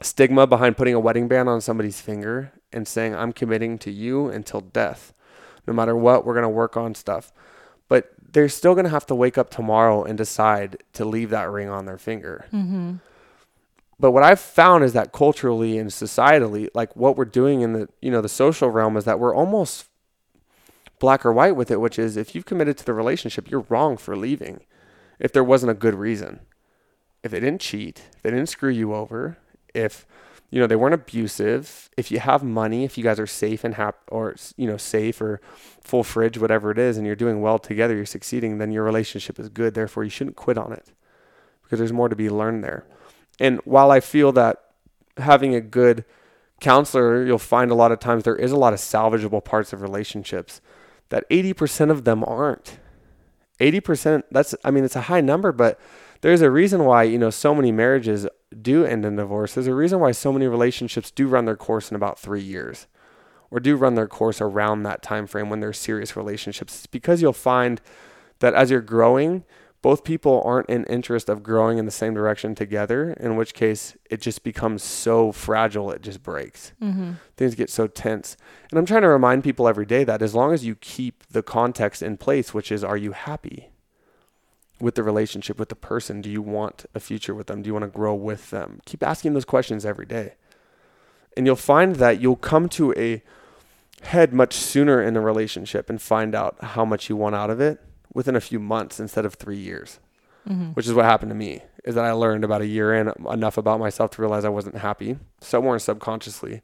stigma 0.00 0.46
behind 0.46 0.76
putting 0.76 0.94
a 0.94 1.00
wedding 1.00 1.28
band 1.28 1.48
on 1.48 1.60
somebody's 1.60 2.00
finger 2.00 2.52
and 2.72 2.86
saying, 2.86 3.14
I'm 3.14 3.32
committing 3.32 3.78
to 3.78 3.90
you 3.90 4.28
until 4.28 4.60
death. 4.60 5.12
No 5.66 5.72
matter 5.72 5.96
what, 5.96 6.24
we're 6.24 6.34
going 6.34 6.42
to 6.42 6.48
work 6.48 6.76
on 6.76 6.94
stuff. 6.94 7.32
But 7.88 8.12
they're 8.32 8.48
still 8.48 8.74
going 8.74 8.84
to 8.84 8.90
have 8.90 9.06
to 9.06 9.14
wake 9.14 9.38
up 9.38 9.50
tomorrow 9.50 10.04
and 10.04 10.18
decide 10.18 10.82
to 10.94 11.04
leave 11.04 11.30
that 11.30 11.50
ring 11.50 11.68
on 11.68 11.86
their 11.86 11.98
finger. 11.98 12.46
Mm-hmm. 12.52 12.96
But 13.98 14.10
what 14.10 14.22
I've 14.22 14.40
found 14.40 14.84
is 14.84 14.92
that 14.92 15.12
culturally 15.12 15.78
and 15.78 15.90
societally, 15.90 16.68
like 16.74 16.94
what 16.94 17.16
we're 17.16 17.24
doing 17.24 17.62
in 17.62 17.72
the 17.72 17.88
you 18.02 18.10
know 18.10 18.20
the 18.20 18.28
social 18.28 18.68
realm, 18.68 18.96
is 18.96 19.04
that 19.04 19.18
we're 19.18 19.34
almost 19.34 19.86
black 20.98 21.24
or 21.24 21.32
white 21.32 21.56
with 21.56 21.70
it, 21.70 21.80
which 21.80 21.98
is 21.98 22.16
if 22.16 22.34
you've 22.34 22.44
committed 22.44 22.76
to 22.78 22.84
the 22.84 22.92
relationship, 22.92 23.50
you're 23.50 23.64
wrong 23.68 23.96
for 23.96 24.16
leaving. 24.16 24.60
If 25.18 25.32
there 25.32 25.44
wasn't 25.44 25.70
a 25.70 25.74
good 25.74 25.94
reason, 25.94 26.40
if 27.22 27.30
they 27.30 27.40
didn't 27.40 27.62
cheat, 27.62 28.02
if 28.16 28.22
they 28.22 28.30
didn't 28.30 28.50
screw 28.50 28.70
you 28.70 28.94
over, 28.94 29.38
if 29.76 30.06
you 30.50 30.60
know 30.60 30.66
they 30.66 30.76
weren't 30.76 30.94
abusive 30.94 31.90
if 31.96 32.10
you 32.10 32.18
have 32.18 32.42
money 32.42 32.84
if 32.84 32.96
you 32.96 33.04
guys 33.04 33.18
are 33.18 33.26
safe 33.26 33.64
and 33.64 33.74
happy 33.74 33.98
or 34.08 34.34
you 34.56 34.66
know 34.66 34.76
safe 34.76 35.20
or 35.20 35.40
full 35.80 36.04
fridge 36.04 36.38
whatever 36.38 36.70
it 36.70 36.78
is 36.78 36.96
and 36.96 37.06
you're 37.06 37.16
doing 37.16 37.40
well 37.40 37.58
together 37.58 37.94
you're 37.94 38.06
succeeding 38.06 38.58
then 38.58 38.72
your 38.72 38.84
relationship 38.84 39.38
is 39.38 39.48
good 39.48 39.74
therefore 39.74 40.04
you 40.04 40.10
shouldn't 40.10 40.36
quit 40.36 40.56
on 40.56 40.72
it 40.72 40.92
because 41.62 41.78
there's 41.78 41.92
more 41.92 42.08
to 42.08 42.16
be 42.16 42.30
learned 42.30 42.62
there. 42.62 42.86
And 43.40 43.60
while 43.64 43.90
i 43.90 44.00
feel 44.00 44.32
that 44.32 44.62
having 45.18 45.54
a 45.54 45.60
good 45.60 46.04
counselor 46.60 47.24
you'll 47.24 47.38
find 47.38 47.70
a 47.70 47.74
lot 47.74 47.92
of 47.92 47.98
times 47.98 48.24
there 48.24 48.36
is 48.36 48.52
a 48.52 48.56
lot 48.56 48.72
of 48.72 48.78
salvageable 48.78 49.44
parts 49.44 49.72
of 49.72 49.82
relationships 49.82 50.60
that 51.08 51.28
80% 51.30 51.90
of 51.90 52.04
them 52.04 52.24
aren't. 52.24 52.78
80% 53.60 54.22
that's 54.30 54.54
i 54.64 54.70
mean 54.70 54.84
it's 54.84 54.96
a 54.96 55.02
high 55.02 55.20
number 55.20 55.50
but 55.50 55.80
there's 56.26 56.42
a 56.42 56.50
reason 56.50 56.84
why 56.84 57.04
you 57.04 57.18
know 57.18 57.30
so 57.30 57.54
many 57.54 57.70
marriages 57.70 58.26
do 58.60 58.84
end 58.84 59.04
in 59.04 59.14
divorce. 59.14 59.54
There's 59.54 59.68
a 59.68 59.74
reason 59.74 60.00
why 60.00 60.10
so 60.10 60.32
many 60.32 60.48
relationships 60.48 61.12
do 61.12 61.28
run 61.28 61.44
their 61.44 61.54
course 61.54 61.88
in 61.88 61.94
about 61.94 62.18
three 62.18 62.42
years, 62.42 62.88
or 63.48 63.60
do 63.60 63.76
run 63.76 63.94
their 63.94 64.08
course 64.08 64.40
around 64.40 64.82
that 64.82 65.02
time 65.02 65.28
frame 65.28 65.50
when 65.50 65.60
they're 65.60 65.72
serious 65.72 66.16
relationships. 66.16 66.78
It's 66.78 66.86
because 66.88 67.22
you'll 67.22 67.32
find 67.32 67.80
that 68.40 68.54
as 68.54 68.72
you're 68.72 68.80
growing, 68.80 69.44
both 69.82 70.02
people 70.02 70.42
aren't 70.44 70.68
in 70.68 70.82
interest 70.86 71.28
of 71.28 71.44
growing 71.44 71.78
in 71.78 71.84
the 71.84 71.92
same 71.92 72.12
direction 72.12 72.56
together. 72.56 73.12
In 73.20 73.36
which 73.36 73.54
case, 73.54 73.96
it 74.10 74.20
just 74.20 74.42
becomes 74.42 74.82
so 74.82 75.30
fragile 75.30 75.92
it 75.92 76.02
just 76.02 76.24
breaks. 76.24 76.72
Mm-hmm. 76.82 77.12
Things 77.36 77.54
get 77.54 77.70
so 77.70 77.86
tense. 77.86 78.36
And 78.72 78.80
I'm 78.80 78.86
trying 78.86 79.02
to 79.02 79.08
remind 79.08 79.44
people 79.44 79.68
every 79.68 79.86
day 79.86 80.02
that 80.02 80.22
as 80.22 80.34
long 80.34 80.52
as 80.52 80.64
you 80.64 80.74
keep 80.74 81.22
the 81.28 81.44
context 81.44 82.02
in 82.02 82.16
place, 82.16 82.52
which 82.52 82.72
is, 82.72 82.82
are 82.82 82.96
you 82.96 83.12
happy? 83.12 83.70
With 84.80 84.94
the 84.94 85.02
relationship 85.02 85.58
with 85.58 85.68
the 85.68 85.76
person? 85.76 86.20
Do 86.20 86.30
you 86.30 86.42
want 86.42 86.86
a 86.94 87.00
future 87.00 87.34
with 87.34 87.46
them? 87.46 87.62
Do 87.62 87.68
you 87.68 87.72
want 87.72 87.84
to 87.84 87.90
grow 87.90 88.14
with 88.14 88.50
them? 88.50 88.80
Keep 88.84 89.02
asking 89.02 89.34
those 89.34 89.44
questions 89.44 89.86
every 89.86 90.06
day. 90.06 90.34
And 91.36 91.46
you'll 91.46 91.56
find 91.56 91.96
that 91.96 92.20
you'll 92.20 92.36
come 92.36 92.68
to 92.70 92.92
a 92.94 93.22
head 94.02 94.32
much 94.32 94.54
sooner 94.54 95.02
in 95.02 95.16
a 95.16 95.20
relationship 95.20 95.88
and 95.90 96.00
find 96.00 96.34
out 96.34 96.62
how 96.62 96.84
much 96.84 97.08
you 97.08 97.16
want 97.16 97.34
out 97.34 97.50
of 97.50 97.60
it 97.60 97.80
within 98.12 98.36
a 98.36 98.40
few 98.40 98.58
months 98.58 99.00
instead 99.00 99.24
of 99.24 99.34
three 99.34 99.58
years, 99.58 99.98
mm-hmm. 100.48 100.68
which 100.68 100.86
is 100.86 100.94
what 100.94 101.04
happened 101.04 101.30
to 101.30 101.34
me. 101.34 101.62
Is 101.84 101.94
that 101.94 102.04
I 102.04 102.12
learned 102.12 102.42
about 102.42 102.62
a 102.62 102.66
year 102.66 102.94
in 102.94 103.12
enough 103.30 103.56
about 103.56 103.78
myself 103.78 104.10
to 104.12 104.22
realize 104.22 104.44
I 104.44 104.48
wasn't 104.48 104.78
happy, 104.78 105.18
somewhere 105.40 105.78
subconsciously, 105.78 106.62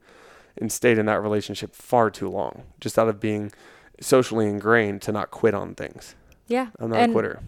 and 0.57 0.73
stayed 0.73 0.99
in 0.99 1.07
that 1.07 1.23
relationship 1.23 1.75
far 1.75 2.11
too 2.11 2.29
long, 2.29 2.65
just 2.81 2.99
out 2.99 3.09
of 3.09 3.21
being 3.21 3.53
socially 4.01 4.49
ingrained 4.49 5.03
to 5.03 5.13
not 5.13 5.31
quit 5.31 5.55
on 5.55 5.75
things. 5.75 6.17
Yeah, 6.49 6.69
I'm 6.79 6.91
not 6.91 7.01
and 7.01 7.11
a 7.11 7.15
quitter. 7.15 7.41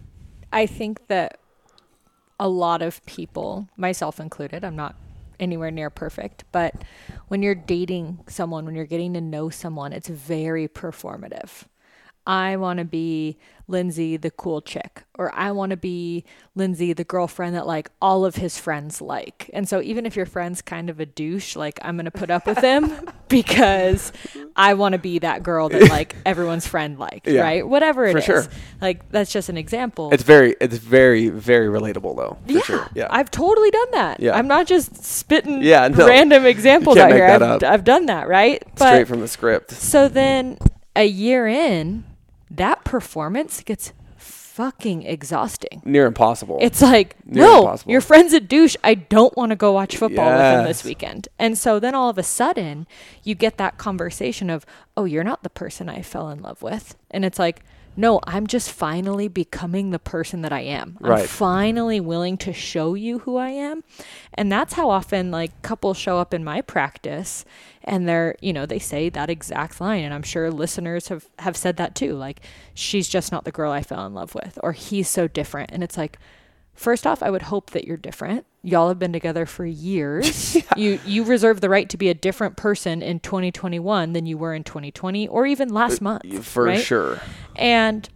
I 0.55 0.67
think 0.67 1.07
that 1.07 1.37
a 2.39 2.47
lot 2.47 2.81
of 2.81 3.05
people, 3.05 3.67
myself 3.75 4.21
included, 4.21 4.63
I'm 4.63 4.77
not 4.77 4.95
anywhere 5.37 5.69
near 5.69 5.89
perfect, 5.89 6.45
but 6.53 6.73
when 7.27 7.43
you're 7.43 7.55
dating 7.55 8.19
someone, 8.29 8.63
when 8.63 8.73
you're 8.73 8.85
getting 8.85 9.13
to 9.15 9.21
know 9.21 9.49
someone, 9.49 9.91
it's 9.91 10.07
very 10.07 10.69
performative. 10.69 11.65
I 12.27 12.57
want 12.57 12.79
to 12.79 12.85
be 12.85 13.37
Lindsey, 13.67 14.15
the 14.17 14.29
cool 14.29 14.61
chick, 14.61 15.03
or 15.17 15.33
I 15.33 15.51
want 15.51 15.71
to 15.71 15.77
be 15.77 16.23
Lindsey, 16.55 16.93
the 16.93 17.03
girlfriend 17.03 17.55
that 17.55 17.65
like 17.65 17.89
all 18.01 18.25
of 18.25 18.35
his 18.35 18.59
friends 18.59 19.01
like. 19.01 19.49
And 19.53 19.67
so 19.67 19.81
even 19.81 20.05
if 20.05 20.15
your 20.15 20.25
friend's 20.27 20.61
kind 20.61 20.89
of 20.89 20.99
a 20.99 21.05
douche, 21.05 21.55
like 21.55 21.79
I'm 21.83 21.95
going 21.97 22.05
to 22.05 22.11
put 22.11 22.29
up 22.29 22.45
with 22.45 22.59
him 22.59 22.91
because 23.27 24.11
I 24.55 24.75
want 24.75 24.93
to 24.93 24.99
be 24.99 25.19
that 25.19 25.41
girl 25.43 25.69
that 25.69 25.89
like 25.89 26.15
everyone's 26.25 26.67
friend 26.67 26.99
likes, 26.99 27.29
Yeah, 27.31 27.41
right? 27.41 27.67
Whatever 27.67 28.05
it 28.05 28.17
is. 28.17 28.23
sure. 28.23 28.45
Like 28.81 29.09
that's 29.09 29.31
just 29.31 29.49
an 29.49 29.57
example. 29.57 30.11
It's 30.11 30.23
very, 30.23 30.55
it's 30.61 30.77
very, 30.77 31.29
very 31.29 31.67
relatable 31.67 32.15
though. 32.15 32.37
For 32.45 32.51
yeah, 32.51 32.61
sure. 32.61 32.89
Yeah. 32.93 33.07
I've 33.09 33.31
totally 33.31 33.71
done 33.71 33.91
that. 33.91 34.19
Yeah. 34.19 34.35
I'm 34.37 34.47
not 34.47 34.67
just 34.67 35.03
spitting 35.03 35.61
Yeah, 35.63 35.87
no. 35.87 36.07
random 36.07 36.45
examples 36.45 36.97
out 36.97 37.11
here. 37.11 37.27
that 37.27 37.41
I've, 37.41 37.63
up. 37.63 37.63
I've 37.63 37.83
done 37.83 38.05
that, 38.07 38.27
right? 38.27 38.63
Straight 38.75 39.07
from 39.07 39.21
the 39.21 39.27
script. 39.27 39.71
So 39.71 40.07
then 40.07 40.57
a 40.95 41.05
year 41.05 41.47
in, 41.47 42.03
that 42.51 42.83
performance 42.83 43.61
gets 43.61 43.93
fucking 44.17 45.03
exhausting. 45.03 45.81
Near 45.83 46.05
impossible. 46.05 46.57
It's 46.61 46.81
like, 46.81 47.17
Near 47.25 47.43
no, 47.43 47.59
impossible. 47.59 47.91
your 47.91 47.99
friend's 47.99 48.31
a 48.31 48.39
douche. 48.39 48.77
I 48.85 48.93
don't 48.95 49.35
want 49.35 49.49
to 49.49 49.55
go 49.57 49.73
watch 49.73 49.97
football 49.97 50.31
with 50.31 50.39
him 50.59 50.63
this 50.63 50.83
weekend. 50.85 51.27
And 51.37 51.57
so 51.57 51.77
then 51.79 51.93
all 51.93 52.09
of 52.09 52.17
a 52.17 52.23
sudden, 52.23 52.87
you 53.25 53.35
get 53.35 53.57
that 53.57 53.77
conversation 53.77 54.49
of, 54.49 54.65
oh, 54.95 55.03
you're 55.03 55.23
not 55.23 55.43
the 55.43 55.49
person 55.49 55.89
I 55.89 56.01
fell 56.01 56.29
in 56.29 56.41
love 56.41 56.61
with. 56.61 56.95
And 57.11 57.25
it's 57.25 57.39
like, 57.39 57.63
no, 57.97 58.19
I'm 58.25 58.45
just 58.45 58.71
finally 58.71 59.27
becoming 59.27 59.91
the 59.91 59.99
person 59.99 60.41
that 60.41 60.51
I 60.51 60.61
am. 60.61 60.97
I'm 61.01 61.27
finally 61.29 61.99
willing 61.99 62.37
to 62.39 62.51
show 62.51 62.93
you 62.93 63.19
who 63.19 63.37
I 63.37 63.49
am. 63.49 63.83
And 64.33 64.51
that's 64.51 64.73
how 64.73 64.89
often 64.89 65.31
like 65.31 65.61
couples 65.61 65.97
show 65.97 66.19
up 66.19 66.33
in 66.33 66.43
my 66.43 66.61
practice 66.61 67.45
and 67.83 68.07
they're, 68.07 68.35
you 68.41 68.51
know, 68.51 68.65
they 68.65 68.79
say 68.79 69.09
that 69.09 69.29
exact 69.29 69.79
line 69.79 70.03
and 70.03 70.13
I'm 70.13 70.23
sure 70.23 70.51
listeners 70.51 71.07
have 71.07 71.29
have 71.39 71.55
said 71.55 71.77
that 71.77 71.95
too. 71.95 72.15
Like 72.15 72.41
she's 72.73 73.07
just 73.07 73.31
not 73.31 73.45
the 73.45 73.51
girl 73.51 73.71
I 73.71 73.81
fell 73.81 74.05
in 74.05 74.13
love 74.13 74.35
with 74.35 74.59
or 74.61 74.73
he's 74.73 75.09
so 75.09 75.29
different. 75.29 75.71
And 75.71 75.81
it's 75.81 75.97
like 75.97 76.19
First 76.75 77.07
off, 77.07 77.23
I 77.23 77.29
would 77.29 77.43
hope 77.43 77.71
that 77.71 77.85
you're 77.85 77.95
different. 77.95 78.45
Y'all 78.65 78.87
have 78.87 78.97
been 78.97 79.13
together 79.13 79.45
for 79.45 79.65
years. 79.65 80.57
You 80.75 80.99
you 81.05 81.23
reserve 81.23 81.61
the 81.61 81.69
right 81.69 81.87
to 81.89 81.97
be 81.97 82.09
a 82.09 82.13
different 82.13 82.57
person 82.57 83.01
in 83.01 83.19
2021 83.19 84.11
than 84.11 84.25
you 84.25 84.37
were 84.37 84.53
in 84.53 84.63
2020 84.63 85.27
or 85.27 85.45
even 85.45 85.69
last 85.69 86.01
uh, 86.01 86.03
month. 86.03 86.45
for 86.45 86.65
right? 86.65 86.81
sure. 86.81 87.21
And 87.55 88.09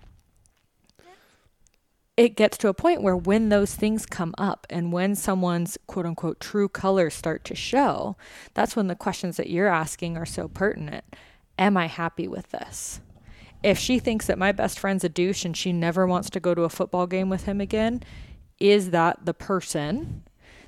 it 2.18 2.36
gets 2.36 2.58
to 2.58 2.68
a 2.68 2.74
point 2.74 3.02
where 3.02 3.16
when 3.16 3.48
those 3.48 3.76
things 3.76 4.06
come 4.06 4.36
up 4.38 4.68
and 4.70 4.92
when 4.92 5.16
someone's 5.16 5.78
quote 5.88 6.06
unquote 6.06 6.42
true 6.42 6.68
colors 6.68 7.14
start 7.14 7.46
to 7.46 7.56
show, 7.56 8.18
that's 8.56 8.76
when 8.76 8.88
the 8.88 8.96
questions 8.96 9.38
that 9.38 9.50
you're 9.50 9.68
asking 9.68 10.18
are 10.18 10.26
so 10.26 10.50
pertinent. 10.50 11.06
Am 11.58 11.78
I 11.78 11.86
happy 11.86 12.28
with 12.28 12.50
this? 12.50 13.00
If 13.64 13.78
she 13.78 14.00
thinks 14.00 14.26
that 14.26 14.38
my 14.38 14.52
best 14.52 14.80
friend's 14.80 15.04
a 15.06 15.10
douche 15.10 15.46
and 15.46 15.56
she 15.56 15.72
never 15.72 16.06
wants 16.06 16.30
to 16.32 16.40
go 16.40 16.54
to 16.54 16.64
a 16.64 16.70
football 16.70 17.08
game 17.08 17.30
with 17.30 17.46
him 17.46 17.62
again, 17.62 18.04
is 18.60 18.90
that 18.90 19.26
the 19.26 19.34
person 19.34 20.24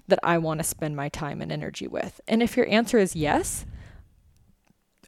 that 0.08 0.20
I 0.24 0.38
want 0.38 0.60
to 0.60 0.64
spend 0.64 0.96
my 0.96 1.10
time 1.10 1.42
and 1.42 1.52
energy 1.52 1.88
with? 1.88 2.22
And 2.28 2.42
if 2.42 2.58
your 2.58 2.68
answer 2.68 2.98
is 2.98 3.16
yes, 3.16 3.66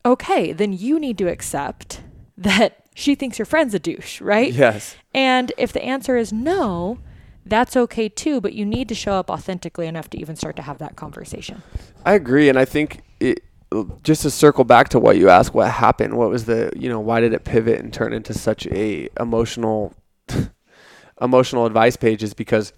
okay, 0.06 0.52
then 0.52 0.74
you 0.74 1.00
need 1.00 1.18
to 1.20 1.28
accept 1.28 2.02
that 2.38 2.86
she 2.96 3.16
thinks 3.16 3.40
your 3.40 3.46
friend's 3.46 3.74
a 3.74 3.80
douche, 3.80 4.22
right? 4.22 4.52
Yes. 4.52 4.96
And 5.14 5.52
if 5.58 5.74
the 5.74 5.84
answer 5.84 6.18
is 6.18 6.32
no, 6.32 7.00
that's 7.46 7.76
okay 7.76 8.10
too, 8.10 8.40
but 8.40 8.54
you 8.54 8.66
need 8.66 8.88
to 8.90 8.96
show 8.96 9.14
up 9.14 9.30
authentically 9.30 9.88
enough 9.88 10.10
to 10.12 10.20
even 10.20 10.36
start 10.36 10.56
to 10.58 10.62
have 10.62 10.78
that 10.78 10.96
conversation. 10.96 11.64
I 12.06 12.14
agree, 12.14 12.50
and 12.50 12.58
I 12.58 12.66
think 12.66 13.02
it 13.20 13.44
just 14.04 14.22
to 14.22 14.30
circle 14.30 14.64
back 14.64 14.90
to 14.90 15.00
what 15.00 15.18
you 15.18 15.30
asked, 15.30 15.54
what 15.54 15.70
happened? 15.72 16.16
What 16.16 16.30
was 16.30 16.46
the 16.46 16.72
you 16.76 16.90
know 16.90 17.00
why 17.00 17.20
did 17.20 17.34
it 17.34 17.44
pivot 17.44 17.80
and 17.80 17.94
turn 17.94 18.14
into 18.14 18.34
such 18.34 18.68
a 18.68 19.10
emotional 19.20 19.94
emotional 21.22 21.66
advice 21.66 21.98
page? 21.98 22.24
Is 22.24 22.34
because 22.34 22.74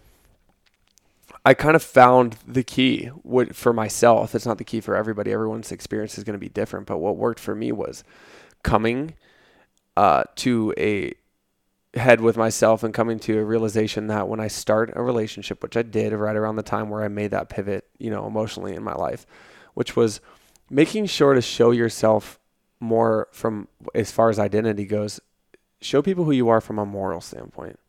I 1.45 1.53
kind 1.53 1.75
of 1.75 1.83
found 1.83 2.37
the 2.47 2.63
key 2.63 3.05
what, 3.21 3.55
for 3.55 3.71
myself. 3.71 4.33
It's 4.33 4.47
not 4.47 4.57
the 4.57 4.63
key 4.63 4.81
for 4.81 4.95
everybody. 4.95 5.31
Everyone's 5.31 5.71
experience 5.71 6.17
is 6.17 6.23
going 6.23 6.33
to 6.33 6.39
be 6.39 6.49
different. 6.49 6.87
But 6.87 6.97
what 6.97 7.17
worked 7.17 7.39
for 7.39 7.53
me 7.53 7.71
was 7.71 8.03
coming 8.63 9.13
uh, 9.95 10.23
to 10.37 10.73
a 10.75 11.13
head 11.93 12.19
with 12.19 12.35
myself 12.35 12.83
and 12.83 12.93
coming 12.93 13.19
to 13.19 13.39
a 13.39 13.45
realization 13.45 14.07
that 14.07 14.27
when 14.27 14.39
I 14.39 14.47
start 14.47 14.91
a 14.95 15.03
relationship, 15.03 15.61
which 15.61 15.77
I 15.77 15.83
did 15.83 16.13
right 16.13 16.35
around 16.35 16.55
the 16.55 16.63
time 16.63 16.89
where 16.89 17.03
I 17.03 17.09
made 17.09 17.31
that 17.31 17.47
pivot, 17.47 17.87
you 17.99 18.09
know, 18.09 18.25
emotionally 18.25 18.75
in 18.75 18.83
my 18.83 18.95
life, 18.95 19.27
which 19.75 19.95
was 19.95 20.21
making 20.69 21.05
sure 21.05 21.35
to 21.35 21.41
show 21.41 21.69
yourself 21.69 22.39
more 22.79 23.27
from 23.31 23.67
as 23.93 24.11
far 24.11 24.29
as 24.29 24.39
identity 24.39 24.85
goes, 24.85 25.19
show 25.79 26.01
people 26.01 26.25
who 26.25 26.31
you 26.31 26.49
are 26.49 26.59
from 26.59 26.79
a 26.79 26.85
moral 26.85 27.21
standpoint. 27.21 27.79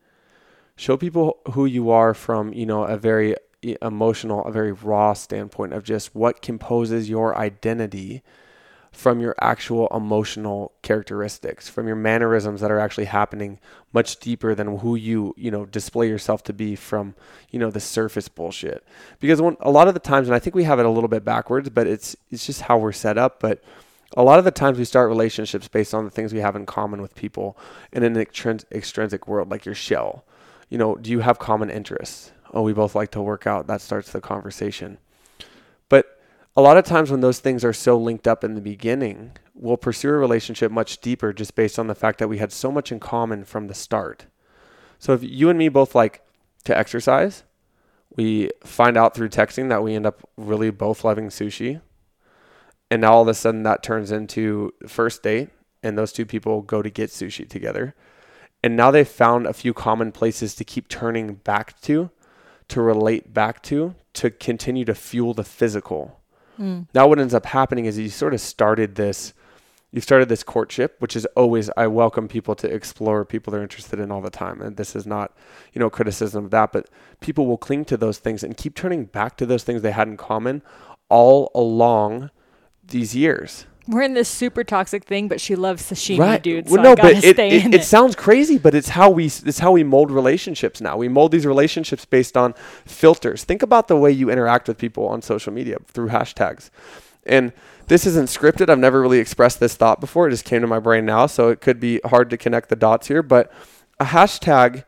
Show 0.76 0.98
people 0.98 1.38
who 1.52 1.64
you 1.64 1.90
are 1.90 2.12
from, 2.12 2.52
you 2.52 2.66
know, 2.66 2.84
a 2.84 2.98
very 2.98 3.34
emotional, 3.62 4.44
a 4.44 4.52
very 4.52 4.72
raw 4.72 5.12
standpoint 5.12 5.72
of 5.72 5.84
just 5.84 6.14
what 6.14 6.42
composes 6.42 7.08
your 7.08 7.36
identity 7.36 8.22
from 8.96 9.20
your 9.20 9.34
actual 9.42 9.88
emotional 9.88 10.72
characteristics, 10.80 11.68
from 11.68 11.86
your 11.86 11.96
mannerisms 11.96 12.62
that 12.62 12.70
are 12.70 12.78
actually 12.78 13.04
happening 13.04 13.58
much 13.92 14.18
deeper 14.20 14.54
than 14.54 14.78
who 14.78 14.94
you, 14.96 15.34
you 15.36 15.50
know, 15.50 15.66
display 15.66 16.08
yourself 16.08 16.42
to 16.42 16.52
be 16.52 16.74
from, 16.74 17.14
you 17.50 17.58
know, 17.58 17.70
the 17.70 17.78
surface 17.80 18.28
bullshit. 18.28 18.82
Because 19.20 19.42
when, 19.42 19.56
a 19.60 19.70
lot 19.70 19.86
of 19.86 19.92
the 19.92 20.00
times, 20.00 20.28
and 20.28 20.34
I 20.34 20.38
think 20.38 20.56
we 20.56 20.64
have 20.64 20.78
it 20.78 20.86
a 20.86 20.90
little 20.90 21.08
bit 21.08 21.26
backwards, 21.26 21.68
but 21.68 21.86
it's 21.86 22.16
it's 22.30 22.46
just 22.46 22.62
how 22.62 22.78
we're 22.78 22.92
set 22.92 23.18
up. 23.18 23.38
But 23.38 23.62
a 24.16 24.22
lot 24.22 24.38
of 24.38 24.46
the 24.46 24.50
times 24.50 24.78
we 24.78 24.84
start 24.86 25.10
relationships 25.10 25.68
based 25.68 25.92
on 25.92 26.04
the 26.04 26.10
things 26.10 26.32
we 26.32 26.40
have 26.40 26.56
in 26.56 26.64
common 26.64 27.02
with 27.02 27.14
people 27.14 27.58
in 27.92 28.02
an 28.02 28.16
extrinsic 28.16 29.28
world, 29.28 29.50
like 29.50 29.66
your 29.66 29.74
shell. 29.74 30.24
You 30.70 30.78
know, 30.78 30.96
do 30.96 31.10
you 31.10 31.20
have 31.20 31.38
common 31.38 31.68
interests? 31.68 32.32
Oh, 32.52 32.62
we 32.62 32.72
both 32.72 32.94
like 32.94 33.10
to 33.12 33.22
work 33.22 33.46
out. 33.46 33.66
That 33.66 33.80
starts 33.80 34.10
the 34.10 34.20
conversation. 34.20 34.98
But 35.88 36.20
a 36.56 36.62
lot 36.62 36.76
of 36.76 36.84
times 36.84 37.10
when 37.10 37.20
those 37.20 37.38
things 37.38 37.64
are 37.64 37.72
so 37.72 37.98
linked 37.98 38.26
up 38.26 38.44
in 38.44 38.54
the 38.54 38.60
beginning, 38.60 39.32
we'll 39.54 39.76
pursue 39.76 40.10
a 40.10 40.12
relationship 40.12 40.70
much 40.70 41.00
deeper 41.00 41.32
just 41.32 41.54
based 41.54 41.78
on 41.78 41.86
the 41.86 41.94
fact 41.94 42.18
that 42.18 42.28
we 42.28 42.38
had 42.38 42.52
so 42.52 42.70
much 42.70 42.92
in 42.92 43.00
common 43.00 43.44
from 43.44 43.66
the 43.66 43.74
start. 43.74 44.26
So 44.98 45.12
if 45.12 45.22
you 45.22 45.50
and 45.50 45.58
me 45.58 45.68
both 45.68 45.94
like 45.94 46.22
to 46.64 46.76
exercise, 46.76 47.44
we 48.16 48.50
find 48.64 48.96
out 48.96 49.14
through 49.14 49.28
texting 49.28 49.68
that 49.68 49.82
we 49.82 49.94
end 49.94 50.06
up 50.06 50.28
really 50.36 50.70
both 50.70 51.04
loving 51.04 51.28
sushi. 51.28 51.80
And 52.90 53.02
now 53.02 53.14
all 53.14 53.22
of 53.22 53.28
a 53.28 53.34
sudden 53.34 53.62
that 53.64 53.82
turns 53.82 54.10
into 54.10 54.72
first 54.86 55.22
date 55.22 55.50
and 55.82 55.98
those 55.98 56.12
two 56.12 56.24
people 56.24 56.62
go 56.62 56.82
to 56.82 56.90
get 56.90 57.10
sushi 57.10 57.48
together. 57.48 57.94
And 58.62 58.76
now 58.76 58.90
they've 58.90 59.06
found 59.06 59.46
a 59.46 59.52
few 59.52 59.74
common 59.74 60.12
places 60.12 60.54
to 60.56 60.64
keep 60.64 60.88
turning 60.88 61.34
back 61.34 61.80
to, 61.82 62.10
to 62.68 62.80
relate 62.80 63.32
back 63.32 63.62
to, 63.64 63.94
to 64.14 64.30
continue 64.30 64.84
to 64.84 64.94
fuel 64.94 65.34
the 65.34 65.44
physical 65.44 66.20
Mm. 66.58 66.86
Now, 66.94 67.06
what 67.06 67.18
ends 67.18 67.34
up 67.34 67.46
happening 67.46 67.84
is 67.86 67.98
you 67.98 68.08
sort 68.08 68.34
of 68.34 68.40
started 68.40 68.94
this. 68.94 69.34
You 69.92 70.00
started 70.00 70.28
this 70.28 70.42
courtship, 70.42 70.96
which 70.98 71.16
is 71.16 71.24
always 71.36 71.70
I 71.76 71.86
welcome 71.86 72.28
people 72.28 72.54
to 72.56 72.70
explore 72.70 73.24
people 73.24 73.50
they're 73.50 73.62
interested 73.62 73.98
in 73.98 74.10
all 74.10 74.20
the 74.20 74.30
time, 74.30 74.60
and 74.60 74.76
this 74.76 74.94
is 74.94 75.06
not, 75.06 75.34
you 75.72 75.78
know, 75.78 75.88
criticism 75.88 76.46
of 76.46 76.50
that, 76.50 76.72
but 76.72 76.90
people 77.20 77.46
will 77.46 77.56
cling 77.56 77.84
to 77.86 77.96
those 77.96 78.18
things 78.18 78.42
and 78.42 78.56
keep 78.56 78.74
turning 78.74 79.04
back 79.04 79.36
to 79.38 79.46
those 79.46 79.62
things 79.62 79.82
they 79.82 79.92
had 79.92 80.08
in 80.08 80.16
common 80.16 80.60
all 81.08 81.50
along 81.54 82.30
these 82.84 83.14
years 83.14 83.66
we're 83.88 84.02
in 84.02 84.14
this 84.14 84.28
super 84.28 84.64
toxic 84.64 85.04
thing, 85.04 85.28
but 85.28 85.40
she 85.40 85.54
loves 85.54 85.82
sashimi, 85.82 86.18
right. 86.18 86.42
dude. 86.42 86.68
So 86.68 86.74
well, 86.74 86.82
no, 86.82 86.96
but 86.96 87.24
it, 87.24 87.38
it, 87.38 87.74
it, 87.74 87.84
sounds 87.84 88.16
crazy, 88.16 88.58
but 88.58 88.74
it's 88.74 88.90
how 88.90 89.10
we 89.10 89.26
it's 89.26 89.58
how 89.58 89.72
we 89.72 89.84
mold 89.84 90.10
relationships 90.10 90.80
now. 90.80 90.96
We 90.96 91.08
mold 91.08 91.32
these 91.32 91.46
relationships 91.46 92.04
based 92.04 92.36
on 92.36 92.54
filters. 92.84 93.44
Think 93.44 93.62
about 93.62 93.88
the 93.88 93.96
way 93.96 94.10
you 94.10 94.30
interact 94.30 94.68
with 94.68 94.78
people 94.78 95.06
on 95.08 95.22
social 95.22 95.52
media 95.52 95.78
through 95.86 96.08
hashtags. 96.08 96.70
And 97.24 97.52
this 97.88 98.06
isn't 98.06 98.26
scripted. 98.26 98.68
I've 98.68 98.78
never 98.78 99.00
really 99.00 99.18
expressed 99.18 99.60
this 99.60 99.74
thought 99.76 100.00
before. 100.00 100.28
It 100.28 100.32
just 100.32 100.44
came 100.44 100.60
to 100.62 100.66
my 100.66 100.80
brain 100.80 101.04
now, 101.04 101.26
so 101.26 101.48
it 101.48 101.60
could 101.60 101.80
be 101.80 102.00
hard 102.04 102.30
to 102.30 102.36
connect 102.36 102.68
the 102.68 102.76
dots 102.76 103.08
here, 103.08 103.22
but 103.22 103.52
a 103.98 104.06
hashtag 104.06 104.84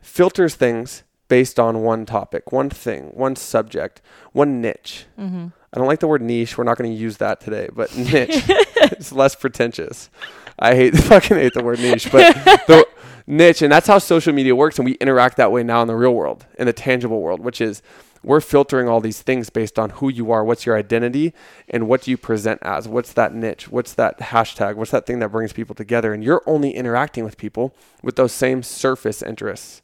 filters 0.00 0.54
things 0.54 1.02
based 1.28 1.60
on 1.60 1.82
one 1.82 2.06
topic, 2.06 2.52
one 2.52 2.70
thing, 2.70 3.10
one 3.14 3.36
subject, 3.36 4.00
one 4.32 4.60
niche. 4.60 5.06
Mm-hmm. 5.18 5.48
I 5.72 5.78
don't 5.78 5.86
like 5.86 6.00
the 6.00 6.08
word 6.08 6.22
niche. 6.22 6.56
We're 6.56 6.64
not 6.64 6.78
going 6.78 6.90
to 6.90 6.96
use 6.96 7.18
that 7.18 7.40
today, 7.40 7.68
but 7.72 7.94
niche. 7.96 8.42
it's 8.48 9.12
less 9.12 9.34
pretentious. 9.34 10.10
I 10.58 10.74
hate 10.74 10.96
fucking 10.96 11.36
hate 11.36 11.54
the 11.54 11.62
word 11.62 11.78
niche, 11.78 12.10
but 12.10 12.34
the 12.66 12.86
niche, 13.26 13.62
and 13.62 13.70
that's 13.70 13.86
how 13.86 13.98
social 13.98 14.32
media 14.32 14.56
works, 14.56 14.78
and 14.78 14.86
we 14.86 14.92
interact 14.94 15.36
that 15.36 15.52
way 15.52 15.62
now 15.62 15.82
in 15.82 15.88
the 15.88 15.96
real 15.96 16.14
world, 16.14 16.46
in 16.58 16.66
the 16.66 16.72
tangible 16.72 17.20
world, 17.20 17.40
which 17.40 17.60
is 17.60 17.82
we're 18.24 18.40
filtering 18.40 18.88
all 18.88 19.00
these 19.00 19.22
things 19.22 19.48
based 19.50 19.78
on 19.78 19.90
who 19.90 20.08
you 20.08 20.32
are, 20.32 20.44
what's 20.44 20.66
your 20.66 20.76
identity, 20.76 21.32
and 21.68 21.86
what 21.86 22.02
do 22.02 22.10
you 22.10 22.16
present 22.16 22.58
as. 22.62 22.88
What's 22.88 23.12
that 23.12 23.32
niche? 23.32 23.68
What's 23.68 23.94
that 23.94 24.18
hashtag? 24.18 24.74
What's 24.74 24.90
that 24.90 25.06
thing 25.06 25.20
that 25.20 25.30
brings 25.30 25.52
people 25.52 25.74
together? 25.74 26.12
And 26.12 26.24
you're 26.24 26.42
only 26.44 26.72
interacting 26.72 27.24
with 27.24 27.36
people 27.36 27.74
with 28.02 28.16
those 28.16 28.32
same 28.32 28.64
surface 28.64 29.22
interests. 29.22 29.82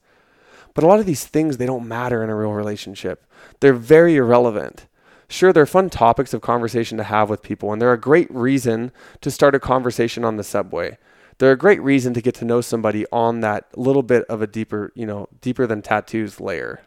But 0.74 0.82
a 0.82 0.88
lot 0.88 0.98
of 0.98 1.06
these 1.06 1.24
things 1.24 1.56
they 1.56 1.66
don't 1.66 1.86
matter 1.86 2.24
in 2.24 2.30
a 2.30 2.34
real 2.34 2.52
relationship. 2.52 3.24
They're 3.60 3.72
very 3.72 4.16
irrelevant 4.16 4.86
sure, 5.28 5.52
they're 5.52 5.66
fun 5.66 5.90
topics 5.90 6.34
of 6.34 6.40
conversation 6.40 6.98
to 6.98 7.04
have 7.04 7.30
with 7.30 7.42
people, 7.42 7.72
and 7.72 7.80
they're 7.80 7.92
a 7.92 8.00
great 8.00 8.30
reason 8.30 8.92
to 9.20 9.30
start 9.30 9.54
a 9.54 9.60
conversation 9.60 10.24
on 10.24 10.36
the 10.36 10.44
subway. 10.44 10.98
They're 11.38 11.52
a 11.52 11.58
great 11.58 11.82
reason 11.82 12.14
to 12.14 12.22
get 12.22 12.34
to 12.36 12.44
know 12.44 12.60
somebody 12.60 13.06
on 13.10 13.40
that 13.40 13.76
little 13.76 14.02
bit 14.02 14.24
of 14.24 14.40
a 14.40 14.46
deeper, 14.46 14.92
you 14.94 15.06
know, 15.06 15.28
deeper 15.40 15.66
than 15.66 15.82
tattoos 15.82 16.40
layer. 16.40 16.82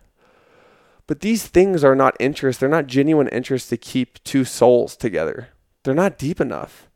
But 1.06 1.22
these 1.22 1.48
things 1.48 1.84
are 1.84 1.96
not 1.96 2.16
interest, 2.20 2.60
they're 2.60 2.70
not 2.70 2.88
genuine 2.88 3.28
interest 3.30 3.70
to 3.70 3.78
keep 3.78 4.24
two 4.24 4.44
souls 4.44 4.96
together. 4.96 5.50
They're 5.84 5.94
not 5.94 6.18
deep 6.18 6.42
enough. 6.42 6.88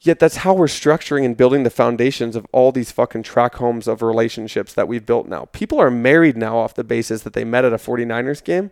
Yet 0.00 0.18
that's 0.18 0.36
how 0.36 0.52
we're 0.52 0.66
structuring 0.66 1.24
and 1.24 1.36
building 1.36 1.62
the 1.62 1.70
foundations 1.70 2.36
of 2.36 2.46
all 2.52 2.72
these 2.72 2.92
fucking 2.92 3.22
track 3.22 3.54
homes 3.54 3.88
of 3.88 4.02
relationships 4.02 4.74
that 4.74 4.88
we've 4.88 5.06
built 5.06 5.26
now. 5.26 5.46
People 5.46 5.80
are 5.80 5.90
married 5.90 6.36
now 6.36 6.58
off 6.58 6.74
the 6.74 6.84
basis 6.84 7.22
that 7.22 7.32
they 7.32 7.44
met 7.44 7.64
at 7.64 7.72
a 7.72 7.78
49ers 7.78 8.44
game 8.44 8.70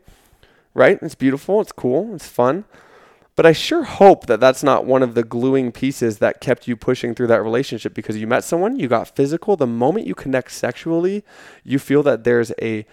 right? 0.74 0.98
It's 1.02 1.14
beautiful, 1.14 1.60
it's 1.60 1.72
cool, 1.72 2.14
it's 2.14 2.28
fun. 2.28 2.64
But 3.34 3.46
I 3.46 3.52
sure 3.52 3.84
hope 3.84 4.26
that 4.26 4.40
that's 4.40 4.62
not 4.62 4.84
one 4.84 5.02
of 5.02 5.14
the 5.14 5.22
gluing 5.22 5.72
pieces 5.72 6.18
that 6.18 6.40
kept 6.40 6.68
you 6.68 6.76
pushing 6.76 7.14
through 7.14 7.28
that 7.28 7.42
relationship 7.42 7.94
because 7.94 8.18
you 8.18 8.26
met 8.26 8.44
someone, 8.44 8.78
you 8.78 8.88
got 8.88 9.14
physical. 9.16 9.56
The 9.56 9.66
moment 9.66 10.06
you 10.06 10.14
connect 10.14 10.52
sexually, 10.52 11.24
you 11.64 11.78
feel 11.78 12.02
that 12.02 12.24
there's 12.24 12.52
a 12.60 12.86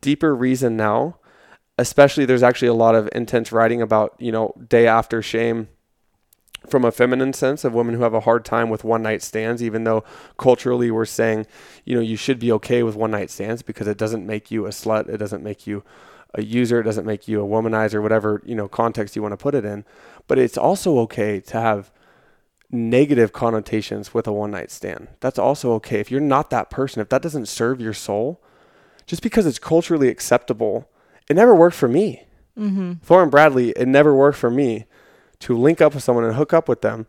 deeper 0.00 0.34
reason 0.34 0.76
now. 0.76 1.16
Especially, 1.78 2.24
there's 2.24 2.42
actually 2.42 2.68
a 2.68 2.74
lot 2.74 2.94
of 2.94 3.08
intense 3.12 3.52
writing 3.52 3.82
about, 3.82 4.14
you 4.18 4.32
know, 4.32 4.54
day 4.68 4.86
after 4.86 5.20
shame 5.20 5.68
from 6.68 6.84
a 6.84 6.92
feminine 6.92 7.32
sense 7.32 7.64
of 7.64 7.74
women 7.74 7.94
who 7.94 8.02
have 8.02 8.14
a 8.14 8.20
hard 8.20 8.44
time 8.44 8.70
with 8.70 8.84
one 8.84 9.02
night 9.02 9.22
stands, 9.22 9.62
even 9.62 9.84
though 9.84 10.04
culturally 10.38 10.90
we're 10.90 11.04
saying, 11.04 11.46
you 11.84 11.94
know, 11.94 12.00
you 12.00 12.16
should 12.16 12.38
be 12.38 12.52
okay 12.52 12.82
with 12.82 12.94
one 12.94 13.10
night 13.10 13.30
stands 13.30 13.62
because 13.62 13.88
it 13.88 13.98
doesn't 13.98 14.26
make 14.26 14.50
you 14.50 14.66
a 14.66 14.70
slut, 14.70 15.08
it 15.08 15.16
doesn't 15.16 15.42
make 15.42 15.66
you 15.66 15.82
a 16.34 16.42
user. 16.42 16.80
It 16.80 16.84
doesn't 16.84 17.06
make 17.06 17.28
you 17.28 17.42
a 17.42 17.46
womanizer, 17.46 18.02
whatever 18.02 18.42
you 18.44 18.54
know 18.54 18.68
context 18.68 19.16
you 19.16 19.22
want 19.22 19.32
to 19.32 19.36
put 19.36 19.54
it 19.54 19.64
in. 19.64 19.84
But 20.26 20.38
it's 20.38 20.58
also 20.58 20.98
okay 21.00 21.40
to 21.40 21.60
have 21.60 21.90
negative 22.70 23.32
connotations 23.32 24.14
with 24.14 24.26
a 24.26 24.32
one 24.32 24.50
night 24.50 24.70
stand. 24.70 25.08
That's 25.20 25.38
also 25.38 25.72
okay. 25.74 26.00
If 26.00 26.10
you're 26.10 26.20
not 26.20 26.50
that 26.50 26.70
person, 26.70 27.02
if 27.02 27.10
that 27.10 27.22
doesn't 27.22 27.46
serve 27.46 27.80
your 27.80 27.92
soul, 27.92 28.42
just 29.06 29.22
because 29.22 29.46
it's 29.46 29.58
culturally 29.58 30.08
acceptable, 30.08 30.88
it 31.28 31.36
never 31.36 31.54
worked 31.54 31.76
for 31.76 31.88
me. 31.88 32.24
Mm-hmm. 32.58 32.92
Thoren 33.06 33.30
Bradley, 33.30 33.70
it 33.70 33.88
never 33.88 34.14
worked 34.14 34.38
for 34.38 34.50
me 34.50 34.86
to 35.40 35.56
link 35.56 35.80
up 35.80 35.94
with 35.94 36.02
someone 36.02 36.24
and 36.24 36.34
hook 36.34 36.52
up 36.52 36.68
with 36.68 36.82
them. 36.82 37.06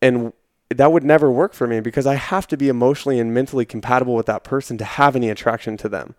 And 0.00 0.32
that 0.70 0.92
would 0.92 1.04
never 1.04 1.30
work 1.30 1.54
for 1.54 1.66
me 1.66 1.80
because 1.80 2.06
I 2.06 2.14
have 2.14 2.46
to 2.48 2.56
be 2.56 2.68
emotionally 2.68 3.18
and 3.18 3.34
mentally 3.34 3.64
compatible 3.64 4.14
with 4.14 4.26
that 4.26 4.44
person 4.44 4.78
to 4.78 4.84
have 4.84 5.16
any 5.16 5.28
attraction 5.28 5.76
to 5.78 5.88
them 5.88 6.14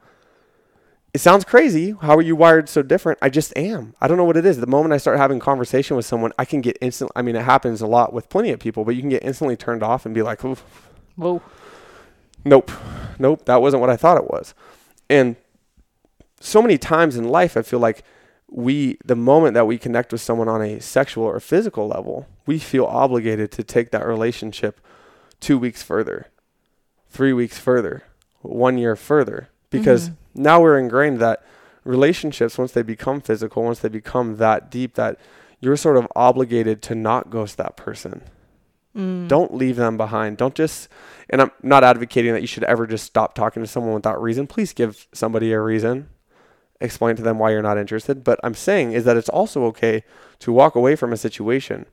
it 1.15 1.21
sounds 1.21 1.45
crazy. 1.45 1.95
How 2.01 2.17
are 2.17 2.21
you 2.21 2.35
wired 2.35 2.67
so 2.67 2.81
different? 2.81 3.19
I 3.21 3.29
just 3.29 3.55
am. 3.57 3.95
I 4.01 4.07
don't 4.09 4.17
know 4.17 4.25
what 4.25 4.35
it 4.35 4.45
is. 4.45 4.57
The 4.57 4.67
moment 4.67 4.93
I 4.93 4.97
start 4.97 5.17
having 5.17 5.39
conversation 5.39 5.95
with 5.95 6.05
someone, 6.05 6.33
I 6.37 6.43
can 6.43 6.59
get 6.59 6.77
instant. 6.81 7.09
I 7.15 7.21
mean, 7.21 7.37
it 7.37 7.45
happens 7.45 7.79
a 7.79 7.87
lot 7.87 8.11
with 8.11 8.27
plenty 8.27 8.51
of 8.51 8.59
people, 8.59 8.83
but 8.83 8.95
you 8.95 9.01
can 9.01 9.11
get 9.11 9.23
instantly 9.23 9.55
turned 9.55 9.81
off 9.81 10.05
and 10.05 10.13
be 10.13 10.21
like, 10.21 10.43
Oof. 10.43 10.61
"Whoa, 11.15 11.41
nope, 12.43 12.69
nope, 13.17 13.45
that 13.45 13.61
wasn't 13.61 13.79
what 13.79 13.89
I 13.89 13.95
thought 13.95 14.17
it 14.17 14.29
was." 14.29 14.53
And 15.09 15.37
so 16.41 16.61
many 16.61 16.77
times 16.77 17.15
in 17.15 17.29
life, 17.29 17.55
I 17.55 17.61
feel 17.61 17.79
like 17.79 18.03
we, 18.49 18.97
the 19.05 19.15
moment 19.15 19.53
that 19.53 19.67
we 19.67 19.77
connect 19.77 20.11
with 20.11 20.19
someone 20.19 20.49
on 20.49 20.61
a 20.61 20.81
sexual 20.81 21.23
or 21.23 21.39
physical 21.39 21.87
level, 21.87 22.27
we 22.45 22.59
feel 22.59 22.83
obligated 22.83 23.53
to 23.53 23.63
take 23.63 23.91
that 23.91 24.05
relationship 24.05 24.81
two 25.39 25.57
weeks 25.57 25.81
further, 25.81 26.27
three 27.09 27.31
weeks 27.31 27.57
further, 27.57 28.03
one 28.41 28.77
year 28.77 28.97
further, 28.97 29.47
because. 29.69 30.09
Mm-hmm 30.09 30.21
Now 30.35 30.61
we're 30.61 30.77
ingrained 30.77 31.19
that 31.19 31.43
relationships, 31.83 32.57
once 32.57 32.73
they 32.73 32.81
become 32.81 33.21
physical, 33.21 33.63
once 33.63 33.79
they 33.79 33.89
become 33.89 34.37
that 34.37 34.69
deep, 34.69 34.95
that 34.95 35.17
you're 35.59 35.77
sort 35.77 35.97
of 35.97 36.07
obligated 36.15 36.81
to 36.83 36.95
not 36.95 37.29
ghost 37.29 37.57
that 37.57 37.77
person. 37.77 38.21
Mm. 38.95 39.27
Don't 39.27 39.53
leave 39.53 39.75
them 39.75 39.97
behind. 39.97 40.37
Don't 40.37 40.55
just, 40.55 40.89
and 41.29 41.41
I'm 41.41 41.51
not 41.61 41.83
advocating 41.83 42.33
that 42.33 42.41
you 42.41 42.47
should 42.47 42.63
ever 42.63 42.87
just 42.87 43.05
stop 43.05 43.33
talking 43.33 43.63
to 43.63 43.67
someone 43.67 43.93
without 43.93 44.21
reason. 44.21 44.47
Please 44.47 44.73
give 44.73 45.07
somebody 45.13 45.51
a 45.51 45.59
reason. 45.59 46.09
Explain 46.81 47.15
to 47.15 47.21
them 47.21 47.39
why 47.39 47.51
you're 47.51 47.61
not 47.61 47.77
interested. 47.77 48.23
But 48.23 48.39
I'm 48.43 48.53
saying 48.53 48.93
is 48.93 49.05
that 49.05 49.17
it's 49.17 49.29
also 49.29 49.63
okay 49.65 50.03
to 50.39 50.51
walk 50.51 50.75
away 50.75 50.95
from 50.95 51.13
a 51.13 51.17
situation 51.17 51.85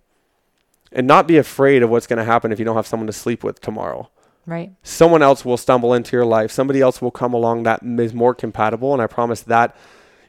and 0.90 1.07
not 1.07 1.26
be 1.26 1.38
afraid 1.38 1.82
of 1.82 1.90
what's 1.90 2.07
going 2.07 2.18
to 2.18 2.24
happen 2.24 2.53
if 2.53 2.59
you 2.59 2.64
don't 2.64 2.76
have 2.76 2.86
someone 2.86 3.07
to 3.07 3.12
sleep 3.12 3.43
with 3.43 3.61
tomorrow. 3.61 4.11
Right. 4.47 4.72
Someone 4.82 5.22
else 5.22 5.45
will 5.45 5.57
stumble 5.57 5.95
into 5.95 6.16
your 6.16 6.24
life. 6.24 6.51
Somebody 6.51 6.80
else 6.80 7.01
will 7.01 7.11
come 7.11 7.32
along 7.32 7.62
that 7.62 7.82
is 7.82 8.12
more 8.12 8.34
compatible. 8.34 8.93
And 8.93 9.01
I 9.01 9.07
promise 9.07 9.43
that, 9.43 9.76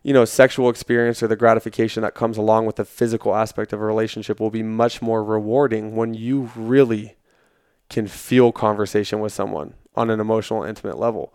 you 0.03 0.14
know, 0.14 0.26
sexual 0.26 0.70
experience 0.70 1.24
or 1.24 1.28
the 1.28 1.36
gratification 1.36 2.03
that 2.03 2.14
comes 2.14 2.38
along 2.38 2.66
with 2.66 2.76
the 2.76 2.86
physical 2.86 3.36
aspect 3.36 3.74
of 3.74 3.82
a 3.82 3.86
relationship 3.86 4.39
will 4.39 4.51
be 4.51 4.64
much 4.64 5.01
more 5.01 5.24
rewarding 5.24 5.95
when 5.95 6.14
you 6.14 6.51
really 6.55 7.16
can 7.89 8.07
feel 8.07 8.51
conversation 8.51 9.20
with 9.20 9.34
someone 9.34 9.74
on 9.95 10.09
an 10.09 10.20
emotional, 10.20 10.64
intimate 10.64 10.99
level. 10.99 11.34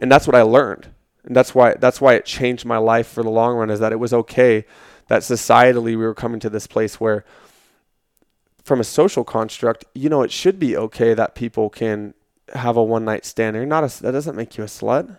And 0.00 0.10
that's 0.10 0.26
what 0.26 0.36
I 0.36 0.42
learned. 0.42 0.90
And 1.24 1.36
that's 1.36 1.54
why 1.54 1.74
that's 1.74 2.00
why 2.00 2.14
it 2.14 2.24
changed 2.24 2.64
my 2.64 2.78
life 2.78 3.06
for 3.06 3.22
the 3.22 3.30
long 3.30 3.56
run 3.56 3.70
is 3.70 3.80
that 3.80 3.92
it 3.92 4.00
was 4.00 4.12
okay 4.12 4.64
that 5.08 5.22
societally 5.22 5.82
we 5.84 5.96
were 5.96 6.14
coming 6.14 6.40
to 6.40 6.48
this 6.48 6.66
place 6.66 6.98
where 6.98 7.24
from 8.64 8.80
a 8.80 8.84
social 8.84 9.24
construct, 9.24 9.84
you 9.94 10.08
know, 10.08 10.22
it 10.22 10.30
should 10.30 10.58
be 10.58 10.76
okay 10.76 11.12
that 11.14 11.34
people 11.34 11.68
can 11.68 12.14
have 12.54 12.76
a 12.76 12.82
one 12.82 13.04
night 13.04 13.24
stand. 13.24 13.56
You're 13.56 13.66
not 13.66 13.84
a, 13.84 14.02
that 14.02 14.12
doesn't 14.12 14.36
make 14.36 14.56
you 14.56 14.64
a 14.64 14.68
slut 14.68 15.18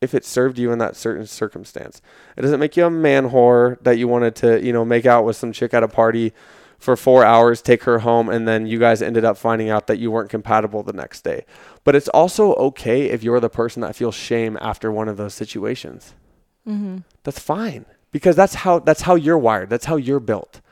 if 0.00 0.14
it 0.14 0.24
served 0.24 0.58
you 0.58 0.72
in 0.72 0.78
that 0.78 0.96
certain 0.96 1.26
circumstance. 1.26 2.00
It 2.36 2.42
doesn't 2.42 2.60
make 2.60 2.76
you 2.76 2.86
a 2.86 2.90
man 2.90 3.30
whore 3.30 3.82
that 3.82 3.98
you 3.98 4.08
wanted 4.08 4.34
to, 4.36 4.64
you 4.64 4.72
know, 4.72 4.84
make 4.84 5.06
out 5.06 5.24
with 5.24 5.36
some 5.36 5.52
chick 5.52 5.74
at 5.74 5.82
a 5.82 5.88
party 5.88 6.32
for 6.78 6.96
four 6.96 7.24
hours, 7.24 7.60
take 7.60 7.82
her 7.84 7.98
home, 7.98 8.30
and 8.30 8.48
then 8.48 8.66
you 8.66 8.78
guys 8.78 9.02
ended 9.02 9.24
up 9.24 9.36
finding 9.36 9.68
out 9.68 9.86
that 9.86 9.98
you 9.98 10.10
weren't 10.10 10.30
compatible 10.30 10.82
the 10.82 10.94
next 10.94 11.22
day. 11.22 11.44
But 11.84 11.94
it's 11.94 12.08
also 12.08 12.54
okay 12.54 13.10
if 13.10 13.22
you're 13.22 13.40
the 13.40 13.50
person 13.50 13.82
that 13.82 13.94
feels 13.94 14.14
shame 14.14 14.56
after 14.62 14.90
one 14.90 15.06
of 15.06 15.18
those 15.18 15.34
situations. 15.34 16.14
Mm-hmm. 16.66 16.98
That's 17.22 17.38
fine 17.38 17.84
because 18.12 18.34
that's 18.34 18.54
how 18.54 18.78
that's 18.78 19.02
how 19.02 19.14
you're 19.14 19.38
wired. 19.38 19.68
That's 19.68 19.84
how 19.84 19.96
you're 19.96 20.20
built. 20.20 20.62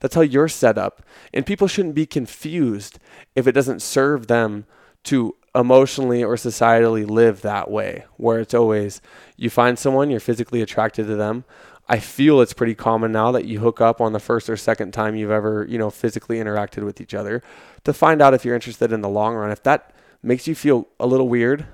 That's 0.00 0.14
how 0.14 0.20
you're 0.20 0.48
set 0.48 0.78
up. 0.78 1.02
And 1.34 1.44
people 1.44 1.66
shouldn't 1.66 1.96
be 1.96 2.06
confused 2.06 3.00
if 3.34 3.48
it 3.48 3.52
doesn't 3.52 3.82
serve 3.82 4.28
them 4.28 4.64
to 5.04 5.34
emotionally 5.54 6.22
or 6.22 6.36
societally 6.36 7.08
live 7.08 7.42
that 7.42 7.70
way, 7.70 8.04
where 8.16 8.40
it's 8.40 8.54
always 8.54 9.00
you 9.36 9.50
find 9.50 9.78
someone, 9.78 10.10
you're 10.10 10.20
physically 10.20 10.62
attracted 10.62 11.06
to 11.06 11.16
them. 11.16 11.44
I 11.88 11.98
feel 11.98 12.40
it's 12.40 12.52
pretty 12.52 12.74
common 12.74 13.12
now 13.12 13.32
that 13.32 13.46
you 13.46 13.60
hook 13.60 13.80
up 13.80 14.00
on 14.00 14.12
the 14.12 14.20
first 14.20 14.50
or 14.50 14.56
second 14.56 14.92
time 14.92 15.16
you've 15.16 15.30
ever, 15.30 15.66
you 15.68 15.78
know, 15.78 15.88
physically 15.88 16.36
interacted 16.36 16.84
with 16.84 17.00
each 17.00 17.14
other 17.14 17.42
to 17.84 17.94
find 17.94 18.20
out 18.20 18.34
if 18.34 18.44
you're 18.44 18.54
interested 18.54 18.92
in 18.92 19.00
the 19.00 19.08
long 19.08 19.34
run. 19.34 19.50
If 19.50 19.62
that 19.62 19.94
makes 20.22 20.46
you 20.46 20.54
feel 20.54 20.86
a 21.00 21.06
little 21.06 21.28
weird, 21.28 21.66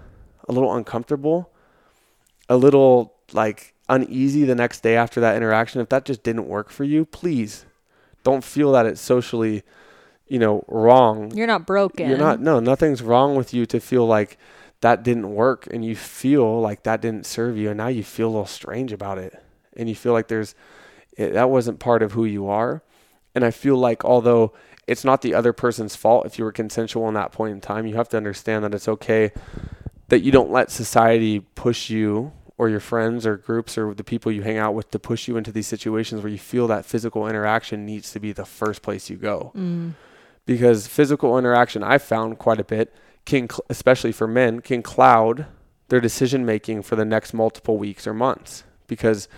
a 0.48 0.52
little 0.52 0.72
uncomfortable, 0.74 1.50
a 2.48 2.56
little 2.56 3.14
like 3.32 3.74
uneasy 3.88 4.44
the 4.44 4.54
next 4.54 4.82
day 4.84 4.96
after 4.96 5.20
that 5.20 5.36
interaction, 5.36 5.80
if 5.80 5.88
that 5.88 6.04
just 6.04 6.22
didn't 6.22 6.46
work 6.46 6.70
for 6.70 6.84
you, 6.84 7.04
please 7.04 7.66
don't 8.22 8.44
feel 8.44 8.70
that 8.72 8.86
it's 8.86 9.00
socially, 9.00 9.64
you 10.28 10.38
know, 10.38 10.64
wrong. 10.68 11.30
You're 11.34 11.46
not 11.46 11.66
broken. 11.66 12.08
You're 12.08 12.18
not, 12.18 12.40
no, 12.40 12.60
nothing's 12.60 13.02
wrong 13.02 13.34
with 13.36 13.52
you 13.52 13.66
to 13.66 13.80
feel 13.80 14.06
like 14.06 14.38
that 14.80 15.02
didn't 15.02 15.34
work 15.34 15.66
and 15.70 15.84
you 15.84 15.96
feel 15.96 16.60
like 16.60 16.82
that 16.82 17.00
didn't 17.00 17.26
serve 17.26 17.56
you 17.56 17.70
and 17.70 17.78
now 17.78 17.88
you 17.88 18.04
feel 18.04 18.28
a 18.28 18.30
little 18.30 18.46
strange 18.46 18.92
about 18.92 19.18
it 19.18 19.42
and 19.76 19.88
you 19.88 19.94
feel 19.94 20.12
like 20.12 20.28
there's 20.28 20.54
it, 21.16 21.32
that 21.32 21.48
wasn't 21.48 21.78
part 21.78 22.02
of 22.02 22.12
who 22.12 22.24
you 22.24 22.48
are. 22.48 22.82
And 23.34 23.44
I 23.44 23.50
feel 23.50 23.76
like 23.76 24.04
although 24.04 24.52
it's 24.86 25.04
not 25.04 25.22
the 25.22 25.34
other 25.34 25.52
person's 25.52 25.96
fault 25.96 26.26
if 26.26 26.38
you 26.38 26.44
were 26.44 26.52
consensual 26.52 27.08
in 27.08 27.14
that 27.14 27.32
point 27.32 27.52
in 27.52 27.60
time, 27.60 27.86
you 27.86 27.96
have 27.96 28.08
to 28.10 28.16
understand 28.16 28.64
that 28.64 28.74
it's 28.74 28.88
okay 28.88 29.32
that 30.08 30.20
you 30.20 30.30
don't 30.30 30.50
let 30.50 30.70
society 30.70 31.40
push 31.40 31.88
you 31.88 32.32
or 32.56 32.68
your 32.68 32.80
friends 32.80 33.26
or 33.26 33.36
groups 33.36 33.76
or 33.76 33.94
the 33.94 34.04
people 34.04 34.30
you 34.30 34.42
hang 34.42 34.58
out 34.58 34.74
with 34.74 34.90
to 34.90 34.98
push 34.98 35.26
you 35.26 35.36
into 35.36 35.50
these 35.50 35.66
situations 35.66 36.22
where 36.22 36.30
you 36.30 36.38
feel 36.38 36.66
that 36.68 36.84
physical 36.84 37.26
interaction 37.26 37.84
needs 37.84 38.12
to 38.12 38.20
be 38.20 38.32
the 38.32 38.44
first 38.44 38.82
place 38.82 39.10
you 39.10 39.16
go. 39.16 39.50
Mm. 39.56 39.94
Because 40.46 40.86
physical 40.86 41.38
interaction, 41.38 41.82
I've 41.82 42.02
found 42.02 42.38
quite 42.38 42.60
a 42.60 42.64
bit, 42.64 42.94
can, 43.24 43.48
especially 43.70 44.12
for 44.12 44.26
men, 44.26 44.60
can 44.60 44.82
cloud 44.82 45.46
their 45.88 46.00
decision 46.00 46.44
making 46.44 46.82
for 46.82 46.96
the 46.96 47.04
next 47.04 47.32
multiple 47.32 47.78
weeks 47.78 48.06
or 48.06 48.14
months 48.14 48.64
because 48.86 49.28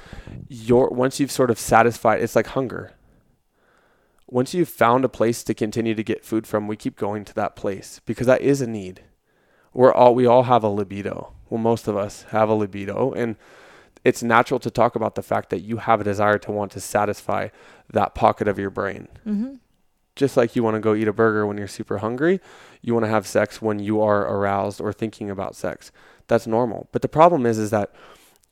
you're 0.49 0.89
once 0.89 1.21
you've 1.21 1.31
sort 1.31 1.51
of 1.51 1.59
satisfied 1.59 2.23
it's 2.23 2.37
like 2.37 2.49
hunger. 2.49 2.93
Once 4.29 4.55
you've 4.55 4.69
found 4.69 5.05
a 5.05 5.09
place 5.09 5.45
to 5.45 5.55
continue 5.55 5.95
to 5.95 6.03
get 6.03 6.25
food 6.25 6.47
from 6.47 6.67
we 6.67 6.77
keep 6.77 6.97
going 6.97 7.25
to 7.25 7.35
that 7.35 7.57
place 7.57 8.01
because 8.07 8.27
that 8.27 8.41
is 8.41 8.61
a 8.61 8.67
need. 8.67 9.03
We're 9.73 9.93
all 9.93 10.15
we 10.15 10.27
all 10.27 10.45
have 10.45 10.65
a 10.65 10.69
libido. 10.69 11.33
Well 11.49 11.61
most 11.61 11.89
of 11.89 11.97
us 11.97 12.25
have 12.31 12.49
a 12.49 12.55
libido 12.55 13.13
and 13.13 13.37
it's 14.05 14.23
natural 14.23 14.61
to 14.61 14.71
talk 14.71 14.95
about 14.95 15.17
the 15.17 15.23
fact 15.23 15.51
that 15.51 15.61
you 15.61 15.79
have 15.79 16.01
a 16.01 16.05
desire 16.05 16.39
to 16.39 16.53
want 16.53 16.71
to 16.73 16.81
satisfy 16.81 17.49
that 17.93 18.15
pocket 18.15 18.47
of 18.47 18.59
your 18.59 18.71
brain. 18.71 19.09
Mm-hmm. 19.27 19.55
Just 20.17 20.37
like 20.37 20.57
you 20.57 20.65
want 20.65 20.75
to 20.75 20.81
go 20.81 20.95
eat 20.95 21.09
a 21.09 21.13
burger 21.13 21.47
when 21.47 21.59
you're 21.59 21.69
super 21.69 21.99
hungry, 21.99 22.41
you 22.83 22.95
want 22.95 23.05
to 23.05 23.11
have 23.11 23.27
sex 23.27 23.63
when 23.63 23.79
you 23.79 24.01
are 24.01 24.23
aroused 24.23 24.81
or 24.81 24.93
thinking 24.93 25.31
about 25.31 25.55
sex. 25.55 25.93
That's 26.27 26.47
normal. 26.47 26.89
But 26.91 27.03
the 27.03 27.09
problem 27.09 27.47
is 27.47 27.59
is 27.59 27.71
that 27.71 27.95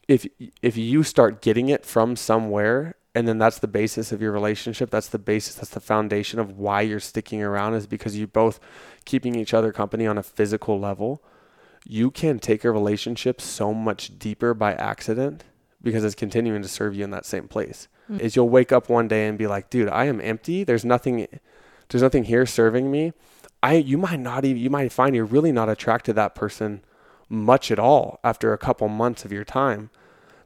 if 0.07 0.27
if 0.63 0.77
you 0.77 1.03
start 1.03 1.43
getting 1.43 1.69
it 1.71 1.85
from 1.85 2.15
somewhere 2.15 2.95
and 3.15 3.27
then 3.27 3.39
that's 3.39 3.59
the 3.59 3.69
basis 3.69 4.13
of 4.13 4.21
your 4.21 4.33
relationship, 4.33 4.91
that's 4.91 5.09
the 5.09 5.19
basis, 5.19 5.55
that's 5.55 5.71
the 5.71 5.81
foundation 5.81 6.39
of 6.39 6.59
why 6.59 6.83
you're 6.83 7.01
sticking 7.01 7.43
around 7.43 7.75
is 7.75 7.87
because 7.87 8.17
you 8.17 8.27
both 8.27 8.61
keeping 9.05 9.35
each 9.35 9.55
other 9.55 9.73
company 9.73 10.07
on 10.07 10.19
a 10.19 10.23
physical 10.23 10.79
level. 10.79 11.23
You 11.87 12.11
can 12.11 12.39
take 12.39 12.65
a 12.65 12.71
relationship 12.71 13.41
so 13.41 13.73
much 13.73 14.19
deeper 14.19 14.53
by 14.53 14.73
accident 14.75 15.45
because 15.83 16.03
it's 16.03 16.15
continuing 16.15 16.63
to 16.63 16.69
serve 16.69 16.97
you 16.97 17.05
in 17.05 17.11
that 17.11 17.27
same 17.27 17.47
place. 17.47 17.89
Mm. 18.11 18.21
Is 18.21 18.35
you'll 18.35 18.49
wake 18.49 18.73
up 18.73 18.89
one 18.89 19.07
day 19.07 19.29
and 19.29 19.39
be 19.39 19.47
like, 19.47 19.71
dude, 19.71 19.89
I 19.89 20.07
am 20.07 20.21
empty. 20.21 20.65
There's 20.65 20.85
nothing 20.85 21.29
there's 21.95 22.03
nothing 22.03 22.25
here 22.25 22.45
serving 22.45 22.91
me. 22.91 23.13
I 23.63 23.75
you 23.75 23.97
might 23.99 24.19
not 24.19 24.45
even 24.45 24.61
you 24.61 24.69
might 24.69 24.91
find 24.91 25.15
you're 25.15 25.25
really 25.25 25.53
not 25.53 25.69
attracted 25.69 26.07
to 26.07 26.13
that 26.15 26.35
person 26.35 26.83
much 27.29 27.71
at 27.71 27.79
all 27.79 28.19
after 28.25 28.53
a 28.53 28.59
couple 28.59 28.89
months 28.89 29.25
of 29.25 29.31
your 29.31 29.45
time 29.45 29.91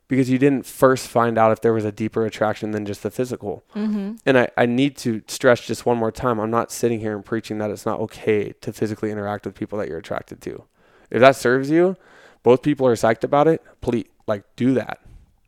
because 0.09 0.29
you 0.29 0.37
didn't 0.37 0.67
first 0.67 1.09
find 1.09 1.39
out 1.39 1.51
if 1.51 1.63
there 1.63 1.73
was 1.73 1.87
a 1.87 1.91
deeper 1.91 2.27
attraction 2.27 2.73
than 2.73 2.85
just 2.85 3.03
the 3.03 3.11
physical. 3.11 3.65
Mm-hmm. 3.75 4.17
And 4.27 4.39
I, 4.39 4.49
I 4.59 4.67
need 4.67 4.95
to 4.99 5.23
stress 5.27 5.67
just 5.67 5.87
one 5.87 5.97
more 5.97 6.13
time 6.13 6.39
I'm 6.39 6.51
not 6.51 6.71
sitting 6.71 7.01
here 7.01 7.17
and 7.17 7.25
preaching 7.25 7.57
that 7.59 7.71
it's 7.71 7.87
not 7.87 7.99
okay 8.01 8.53
to 8.61 8.71
physically 8.71 9.11
interact 9.11 9.47
with 9.47 9.55
people 9.55 9.79
that 9.79 9.89
you're 9.89 9.97
attracted 9.97 10.43
to. 10.43 10.65
If 11.11 11.21
that 11.21 11.35
serves 11.35 11.71
you, 11.71 11.97
both 12.43 12.61
people 12.61 12.87
are 12.87 12.95
psyched 12.95 13.25
about 13.25 13.49
it, 13.49 13.63
please 13.81 14.05
like 14.27 14.45
do 14.55 14.75
that. 14.75 15.01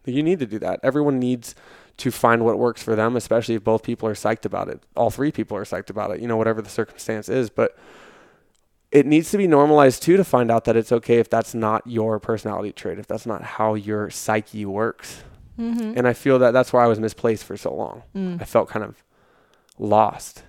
You 0.06 0.22
need 0.22 0.38
to 0.38 0.46
do 0.46 0.58
that. 0.60 0.80
Everyone 0.82 1.18
needs 1.18 1.54
to 2.00 2.10
find 2.10 2.44
what 2.44 2.58
works 2.58 2.82
for 2.82 2.96
them, 2.96 3.16
especially 3.16 3.54
if 3.54 3.64
both 3.64 3.82
people 3.82 4.08
are 4.08 4.14
psyched 4.14 4.44
about 4.44 4.68
it. 4.68 4.82
All 4.96 5.10
three 5.10 5.30
people 5.30 5.56
are 5.56 5.64
psyched 5.64 5.90
about 5.90 6.10
it, 6.10 6.20
you 6.20 6.26
know, 6.26 6.36
whatever 6.36 6.60
the 6.60 6.68
circumstance 6.68 7.28
is. 7.28 7.50
But 7.50 7.78
it 8.90 9.06
needs 9.06 9.30
to 9.30 9.38
be 9.38 9.46
normalized 9.46 10.02
too 10.02 10.16
to 10.16 10.24
find 10.24 10.50
out 10.50 10.64
that 10.64 10.76
it's 10.76 10.92
okay 10.92 11.18
if 11.18 11.30
that's 11.30 11.54
not 11.54 11.86
your 11.86 12.18
personality 12.18 12.72
trait, 12.72 12.98
if 12.98 13.06
that's 13.06 13.26
not 13.26 13.42
how 13.42 13.74
your 13.74 14.10
psyche 14.10 14.66
works. 14.66 15.22
Mm-hmm. 15.58 15.92
And 15.96 16.08
I 16.08 16.12
feel 16.12 16.38
that 16.38 16.52
that's 16.52 16.72
why 16.72 16.84
I 16.84 16.86
was 16.86 16.98
misplaced 16.98 17.44
for 17.44 17.56
so 17.56 17.74
long. 17.74 18.02
Mm. 18.16 18.40
I 18.40 18.44
felt 18.44 18.68
kind 18.68 18.84
of 18.84 19.04
lost 19.78 20.42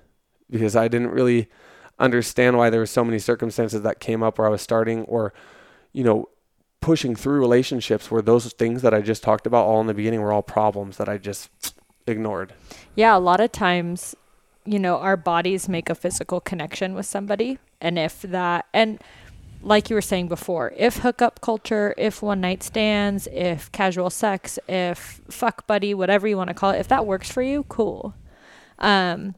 because 0.50 0.76
I 0.76 0.88
didn't 0.88 1.12
really 1.12 1.50
understand 2.00 2.58
why 2.58 2.70
there 2.70 2.80
were 2.80 2.86
so 2.86 3.04
many 3.04 3.20
circumstances 3.20 3.82
that 3.82 4.00
came 4.00 4.24
up 4.24 4.38
where 4.38 4.48
I 4.48 4.52
was 4.52 4.62
starting 4.62 5.04
or, 5.04 5.34
you 5.94 6.04
know, 6.04 6.30
pushing 6.82 7.16
through 7.16 7.40
relationships 7.40 8.10
where 8.12 8.22
those 8.22 8.52
things 8.54 8.82
that 8.82 8.94
I 8.94 9.02
just 9.02 9.24
talked 9.24 9.48
about 9.48 9.66
all 9.66 9.80
in 9.82 9.88
the 9.88 9.94
beginning 9.94 10.22
were 10.22 10.34
all 10.34 10.42
problems 10.42 10.98
that 10.98 11.08
I 11.08 11.18
just 11.18 11.76
ignored. 12.08 12.54
Yeah, 12.96 13.16
a 13.16 13.20
lot 13.20 13.40
of 13.40 13.52
times, 13.52 14.16
you 14.66 14.80
know, 14.80 14.98
our 14.98 15.16
bodies 15.16 15.70
make 15.70 15.90
a 15.90 15.96
physical 15.96 16.42
connection 16.42 16.94
with 16.96 17.06
somebody. 17.06 17.60
And 17.80 17.98
if 18.00 18.22
that, 18.24 18.66
and 18.74 19.02
like 19.62 19.90
you 19.90 19.96
were 19.96 20.02
saying 20.02 20.28
before, 20.28 20.74
if 20.76 20.98
hookup 20.98 21.40
culture, 21.42 21.94
if 21.98 22.24
one 22.24 22.42
night 22.42 22.64
stands, 22.64 23.28
if 23.28 23.72
casual 23.72 24.10
sex, 24.10 24.58
if 24.68 25.22
fuck 25.30 25.68
buddy, 25.68 25.94
whatever 25.94 26.28
you 26.28 26.36
want 26.36 26.48
to 26.48 26.54
call 26.56 26.72
it, 26.72 26.80
if 26.80 26.88
that 26.88 27.06
works 27.06 27.32
for 27.32 27.44
you, 27.44 27.64
cool. 27.70 28.16
Um, 28.80 29.36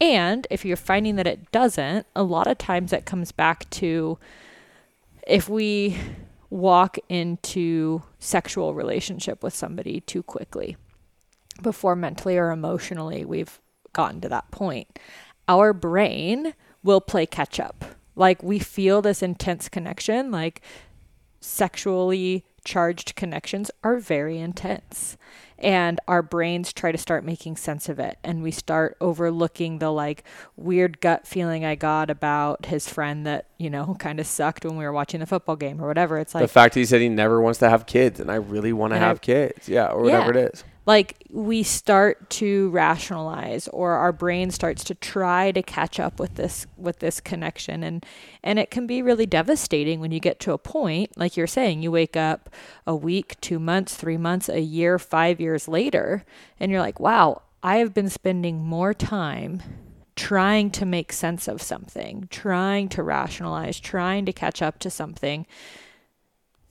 and 0.00 0.46
if 0.50 0.64
you're 0.64 0.76
finding 0.76 1.16
that 1.16 1.26
it 1.26 1.50
doesn't, 1.50 2.06
a 2.14 2.22
lot 2.22 2.46
of 2.46 2.58
times 2.58 2.92
it 2.92 3.04
comes 3.04 3.32
back 3.32 3.68
to 3.70 4.18
if 5.26 5.48
we 5.48 5.96
walk 6.52 6.98
into 7.08 8.02
sexual 8.18 8.74
relationship 8.74 9.42
with 9.42 9.54
somebody 9.54 10.00
too 10.00 10.22
quickly. 10.22 10.76
Before 11.62 11.96
mentally 11.96 12.36
or 12.36 12.50
emotionally 12.50 13.24
we've 13.24 13.58
gotten 13.94 14.20
to 14.20 14.28
that 14.28 14.50
point. 14.50 14.98
Our 15.48 15.72
brain 15.72 16.54
will 16.82 17.00
play 17.00 17.24
catch 17.24 17.58
up. 17.58 17.84
Like 18.14 18.42
we 18.42 18.58
feel 18.58 19.00
this 19.00 19.22
intense 19.22 19.70
connection 19.70 20.30
like 20.30 20.60
sexually 21.40 22.44
charged 22.64 23.14
connections 23.16 23.70
are 23.82 23.98
very 23.98 24.38
intense 24.38 25.16
and 25.58 26.00
our 26.08 26.22
brains 26.22 26.72
try 26.72 26.90
to 26.90 26.98
start 26.98 27.24
making 27.24 27.56
sense 27.56 27.88
of 27.88 27.98
it 27.98 28.18
and 28.24 28.42
we 28.42 28.50
start 28.50 28.96
overlooking 29.00 29.78
the 29.78 29.90
like 29.90 30.24
weird 30.56 31.00
gut 31.00 31.26
feeling 31.26 31.64
i 31.64 31.74
got 31.74 32.10
about 32.10 32.66
his 32.66 32.88
friend 32.88 33.26
that 33.26 33.46
you 33.58 33.70
know 33.70 33.94
kind 33.98 34.18
of 34.20 34.26
sucked 34.26 34.64
when 34.64 34.76
we 34.76 34.84
were 34.84 34.92
watching 34.92 35.20
the 35.20 35.26
football 35.26 35.56
game 35.56 35.80
or 35.80 35.86
whatever. 35.86 36.18
It's 36.18 36.34
like 36.34 36.42
the 36.42 36.48
fact 36.48 36.74
that 36.74 36.80
he 36.80 36.86
said 36.86 37.00
he 37.00 37.08
never 37.08 37.40
wants 37.40 37.58
to 37.60 37.68
have 37.70 37.86
kids 37.86 38.18
and 38.20 38.30
i 38.30 38.34
really 38.36 38.72
want 38.72 38.92
to 38.92 38.96
And 38.96 39.04
I- 39.04 39.08
have 39.08 39.20
kids. 39.20 39.68
Yeah 39.68 39.86
or 39.86 40.02
whatever 40.02 40.32
Yeah. 40.34 40.40
it 40.46 40.54
is 40.54 40.64
like 40.84 41.24
we 41.30 41.62
start 41.62 42.28
to 42.28 42.70
rationalize 42.70 43.68
or 43.68 43.92
our 43.92 44.12
brain 44.12 44.50
starts 44.50 44.82
to 44.84 44.94
try 44.94 45.52
to 45.52 45.62
catch 45.62 46.00
up 46.00 46.18
with 46.18 46.34
this 46.34 46.66
with 46.76 46.98
this 46.98 47.20
connection. 47.20 47.82
And 47.82 48.04
and 48.42 48.58
it 48.58 48.70
can 48.70 48.86
be 48.86 49.02
really 49.02 49.26
devastating 49.26 50.00
when 50.00 50.10
you 50.10 50.20
get 50.20 50.40
to 50.40 50.52
a 50.52 50.58
point 50.58 51.16
like 51.16 51.36
you're 51.36 51.46
saying 51.46 51.82
you 51.82 51.90
wake 51.90 52.16
up 52.16 52.50
a 52.86 52.96
week 52.96 53.40
2 53.40 53.58
months 53.58 53.94
3 53.94 54.16
months 54.16 54.48
a 54.48 54.60
year 54.60 54.98
5 54.98 55.40
years 55.40 55.68
later 55.68 56.24
and 56.58 56.70
you're 56.70 56.80
like 56.80 56.98
wow 56.98 57.42
I 57.62 57.76
have 57.76 57.94
been 57.94 58.08
spending 58.08 58.64
more 58.64 58.92
time 58.92 59.62
trying 60.16 60.70
to 60.72 60.84
make 60.84 61.12
sense 61.12 61.46
of 61.48 61.62
something 61.62 62.26
trying 62.30 62.88
to 62.90 63.02
rationalize 63.02 63.78
trying 63.78 64.26
to 64.26 64.32
catch 64.32 64.60
up 64.60 64.78
to 64.80 64.90
something 64.90 65.46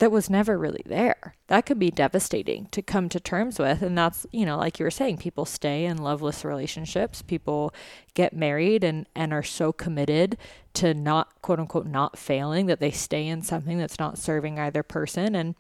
that 0.02 0.12
was 0.12 0.32
never 0.32 0.58
really 0.58 0.82
there. 0.88 1.36
That 1.46 1.68
could 1.68 1.78
be 1.78 1.92
devastating 1.92 2.66
to 2.72 2.82
come 2.82 3.08
to 3.10 3.20
terms 3.20 3.60
with. 3.60 3.84
And 3.84 3.96
that's, 3.96 4.26
you 4.32 4.48
know, 4.48 4.58
like 4.58 4.80
you 4.80 4.84
were 4.84 4.90
saying, 4.90 5.18
people 5.18 5.46
stay 5.46 5.86
in 5.86 5.98
loveless 5.98 6.44
relationships. 6.44 7.22
People 7.22 7.72
get 8.16 8.34
married 8.36 8.84
and, 8.84 9.06
and 9.16 9.32
are 9.32 9.44
so 9.44 9.72
committed 9.72 10.40
to 10.74 10.96
not, 10.96 11.40
quote 11.44 11.60
unquote, 11.60 11.86
not 11.86 12.18
failing 12.18 12.66
that 12.66 12.80
they 12.80 12.90
stay 12.90 13.28
in 13.28 13.44
something 13.44 13.78
that's 13.78 14.00
not 14.00 14.18
serving 14.18 14.58
either 14.58 14.82
person. 14.82 15.36
And 15.36 15.54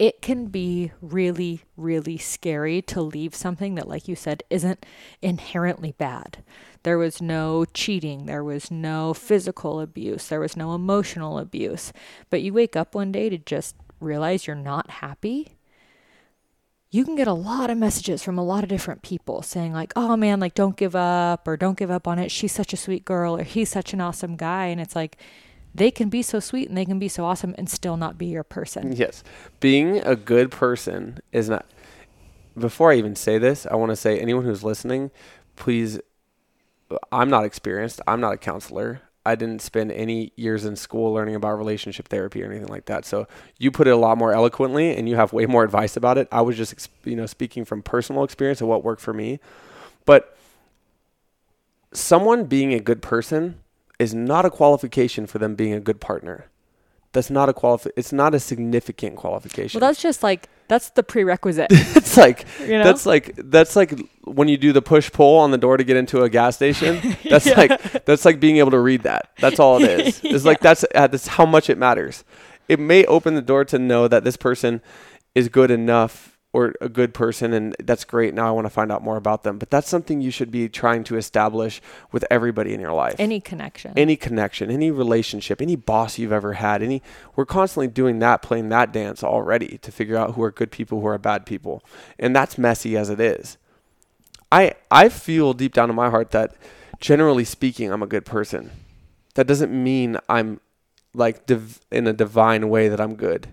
it 0.00 0.20
can 0.20 0.46
be 0.46 0.90
really, 1.00 1.60
really 1.76 2.18
scary 2.18 2.82
to 2.82 3.00
leave 3.00 3.36
something 3.36 3.76
that, 3.76 3.86
like 3.86 4.08
you 4.08 4.16
said, 4.16 4.42
isn't 4.50 4.84
inherently 5.22 5.92
bad. 5.92 6.38
There 6.82 6.98
was 6.98 7.20
no 7.20 7.64
cheating, 7.74 8.26
there 8.26 8.44
was 8.44 8.70
no 8.70 9.14
physical 9.14 9.80
abuse, 9.80 10.28
there 10.28 10.40
was 10.40 10.56
no 10.56 10.74
emotional 10.74 11.38
abuse. 11.38 11.92
But 12.30 12.42
you 12.42 12.52
wake 12.52 12.76
up 12.76 12.94
one 12.94 13.12
day 13.12 13.28
to 13.28 13.38
just 13.38 13.76
realize 14.00 14.46
you're 14.46 14.56
not 14.56 14.90
happy. 14.90 15.56
You 16.90 17.04
can 17.04 17.16
get 17.16 17.28
a 17.28 17.34
lot 17.34 17.68
of 17.68 17.76
messages 17.76 18.22
from 18.22 18.38
a 18.38 18.44
lot 18.44 18.62
of 18.62 18.70
different 18.70 19.02
people 19.02 19.42
saying, 19.42 19.74
like, 19.74 19.92
oh 19.94 20.16
man, 20.16 20.40
like, 20.40 20.54
don't 20.54 20.76
give 20.76 20.96
up, 20.96 21.46
or 21.46 21.56
don't 21.56 21.76
give 21.76 21.90
up 21.90 22.08
on 22.08 22.18
it. 22.18 22.30
She's 22.30 22.52
such 22.52 22.72
a 22.72 22.78
sweet 22.78 23.04
girl, 23.04 23.36
or 23.36 23.42
he's 23.42 23.68
such 23.68 23.92
an 23.92 24.00
awesome 24.00 24.36
guy. 24.36 24.66
And 24.66 24.80
it's 24.80 24.96
like, 24.96 25.18
they 25.74 25.90
can 25.90 26.08
be 26.08 26.22
so 26.22 26.40
sweet 26.40 26.68
and 26.68 26.76
they 26.76 26.84
can 26.84 26.98
be 26.98 27.08
so 27.08 27.24
awesome 27.24 27.54
and 27.58 27.68
still 27.68 27.96
not 27.96 28.16
be 28.16 28.26
your 28.26 28.42
person. 28.42 28.92
Yes. 28.92 29.22
Being 29.60 29.98
a 29.98 30.16
good 30.16 30.50
person 30.50 31.18
is 31.30 31.48
not. 31.48 31.66
Before 32.56 32.90
I 32.90 32.96
even 32.96 33.14
say 33.14 33.38
this, 33.38 33.66
I 33.66 33.76
want 33.76 33.90
to 33.90 33.96
say 33.96 34.18
anyone 34.18 34.44
who's 34.44 34.64
listening, 34.64 35.10
please. 35.56 36.00
I'm 37.12 37.30
not 37.30 37.44
experienced. 37.44 38.00
I'm 38.06 38.20
not 38.20 38.34
a 38.34 38.36
counselor. 38.38 39.02
I 39.26 39.34
didn't 39.34 39.60
spend 39.60 39.92
any 39.92 40.32
years 40.36 40.64
in 40.64 40.74
school 40.74 41.12
learning 41.12 41.34
about 41.34 41.58
relationship 41.58 42.08
therapy 42.08 42.42
or 42.42 42.50
anything 42.50 42.68
like 42.68 42.86
that. 42.86 43.04
So 43.04 43.26
you 43.58 43.70
put 43.70 43.86
it 43.86 43.90
a 43.90 43.96
lot 43.96 44.16
more 44.16 44.32
eloquently, 44.32 44.96
and 44.96 45.06
you 45.06 45.16
have 45.16 45.34
way 45.34 45.44
more 45.44 45.64
advice 45.64 45.96
about 45.96 46.16
it. 46.16 46.28
I 46.32 46.40
was 46.40 46.56
just, 46.56 46.88
you 47.04 47.14
know, 47.14 47.26
speaking 47.26 47.66
from 47.66 47.82
personal 47.82 48.24
experience 48.24 48.62
of 48.62 48.68
what 48.68 48.82
worked 48.82 49.02
for 49.02 49.12
me. 49.12 49.38
But 50.06 50.34
someone 51.92 52.44
being 52.44 52.72
a 52.72 52.80
good 52.80 53.02
person 53.02 53.58
is 53.98 54.14
not 54.14 54.46
a 54.46 54.50
qualification 54.50 55.26
for 55.26 55.38
them 55.38 55.54
being 55.54 55.74
a 55.74 55.80
good 55.80 56.00
partner. 56.00 56.46
That's 57.12 57.28
not 57.28 57.48
a 57.48 57.52
qualif. 57.52 57.86
It's 57.96 58.12
not 58.12 58.34
a 58.34 58.40
significant 58.40 59.16
qualification. 59.16 59.80
Well, 59.80 59.88
that's 59.88 60.00
just 60.00 60.22
like 60.22 60.48
that's 60.68 60.90
the 60.90 61.02
prerequisite. 61.02 61.68
it's 61.70 62.16
like 62.16 62.46
You 62.60 62.78
know? 62.78 62.84
that's 62.84 63.04
like 63.06 63.34
that's 63.36 63.74
like 63.76 63.98
when 64.24 64.48
you 64.48 64.56
do 64.56 64.72
the 64.72 64.82
push 64.82 65.10
pull 65.10 65.38
on 65.38 65.50
the 65.50 65.58
door 65.58 65.76
to 65.76 65.84
get 65.84 65.96
into 65.96 66.22
a 66.22 66.28
gas 66.30 66.56
station. 66.56 67.16
That's 67.28 67.46
Yeah. 67.46 67.56
like 67.56 68.04
that's 68.04 68.24
like 68.24 68.38
being 68.40 68.58
able 68.58 68.70
to 68.72 68.78
read 68.78 69.02
that. 69.04 69.30
That's 69.40 69.58
all 69.58 69.82
it 69.82 69.88
is. 70.06 70.20
It's 70.24 70.44
like 70.44 70.60
that's 70.60 70.84
uh, 70.94 71.06
that's 71.06 71.26
how 71.26 71.46
much 71.46 71.70
it 71.70 71.78
matters. 71.78 72.24
It 72.68 72.78
may 72.78 73.04
open 73.06 73.34
the 73.34 73.42
door 73.42 73.64
to 73.66 73.78
know 73.78 74.06
that 74.08 74.24
this 74.24 74.36
person 74.36 74.82
is 75.34 75.48
good 75.48 75.70
enough 75.70 76.37
or 76.52 76.72
a 76.80 76.88
good 76.88 77.12
person 77.12 77.52
and 77.52 77.76
that's 77.78 78.04
great. 78.04 78.32
Now 78.32 78.48
I 78.48 78.50
want 78.52 78.64
to 78.64 78.70
find 78.70 78.90
out 78.90 79.02
more 79.04 79.16
about 79.16 79.42
them. 79.42 79.58
But 79.58 79.70
that's 79.70 79.88
something 79.88 80.20
you 80.22 80.30
should 80.30 80.50
be 80.50 80.68
trying 80.68 81.04
to 81.04 81.16
establish 81.16 81.82
with 82.10 82.24
everybody 82.30 82.72
in 82.72 82.80
your 82.80 82.94
life 82.94 83.16
Any 83.18 83.38
connection. 83.38 83.92
any 83.96 84.16
connection, 84.16 84.70
any 84.70 84.90
relationship, 84.90 85.60
any 85.60 85.76
boss 85.76 86.18
you've 86.18 86.32
ever 86.32 86.54
had, 86.54 86.82
any 86.82 87.02
we're 87.36 87.44
constantly 87.44 87.88
doing 87.88 88.18
that, 88.20 88.40
playing 88.40 88.70
that 88.70 88.92
dance 88.92 89.22
already 89.22 89.78
to 89.78 89.92
figure 89.92 90.16
out 90.16 90.34
who 90.34 90.42
are 90.42 90.50
good 90.50 90.70
people, 90.70 91.00
who 91.00 91.06
are 91.06 91.18
bad 91.18 91.44
people. 91.44 91.84
And 92.18 92.34
that's 92.34 92.56
messy 92.56 92.96
as 92.96 93.10
it 93.10 93.20
is. 93.20 93.58
I 94.50 94.72
I 94.90 95.10
feel 95.10 95.52
deep 95.52 95.74
down 95.74 95.90
in 95.90 95.96
my 95.96 96.08
heart 96.08 96.30
that 96.30 96.54
generally 96.98 97.44
speaking, 97.44 97.92
I'm 97.92 98.02
a 98.02 98.06
good 98.06 98.24
person. 98.24 98.70
That 99.34 99.46
doesn't 99.46 99.70
mean 99.70 100.16
I'm 100.30 100.60
like 101.12 101.44
div- 101.46 101.80
in 101.92 102.06
a 102.06 102.12
divine 102.14 102.70
way 102.70 102.88
that 102.88 103.00
I'm 103.00 103.14
good. 103.16 103.48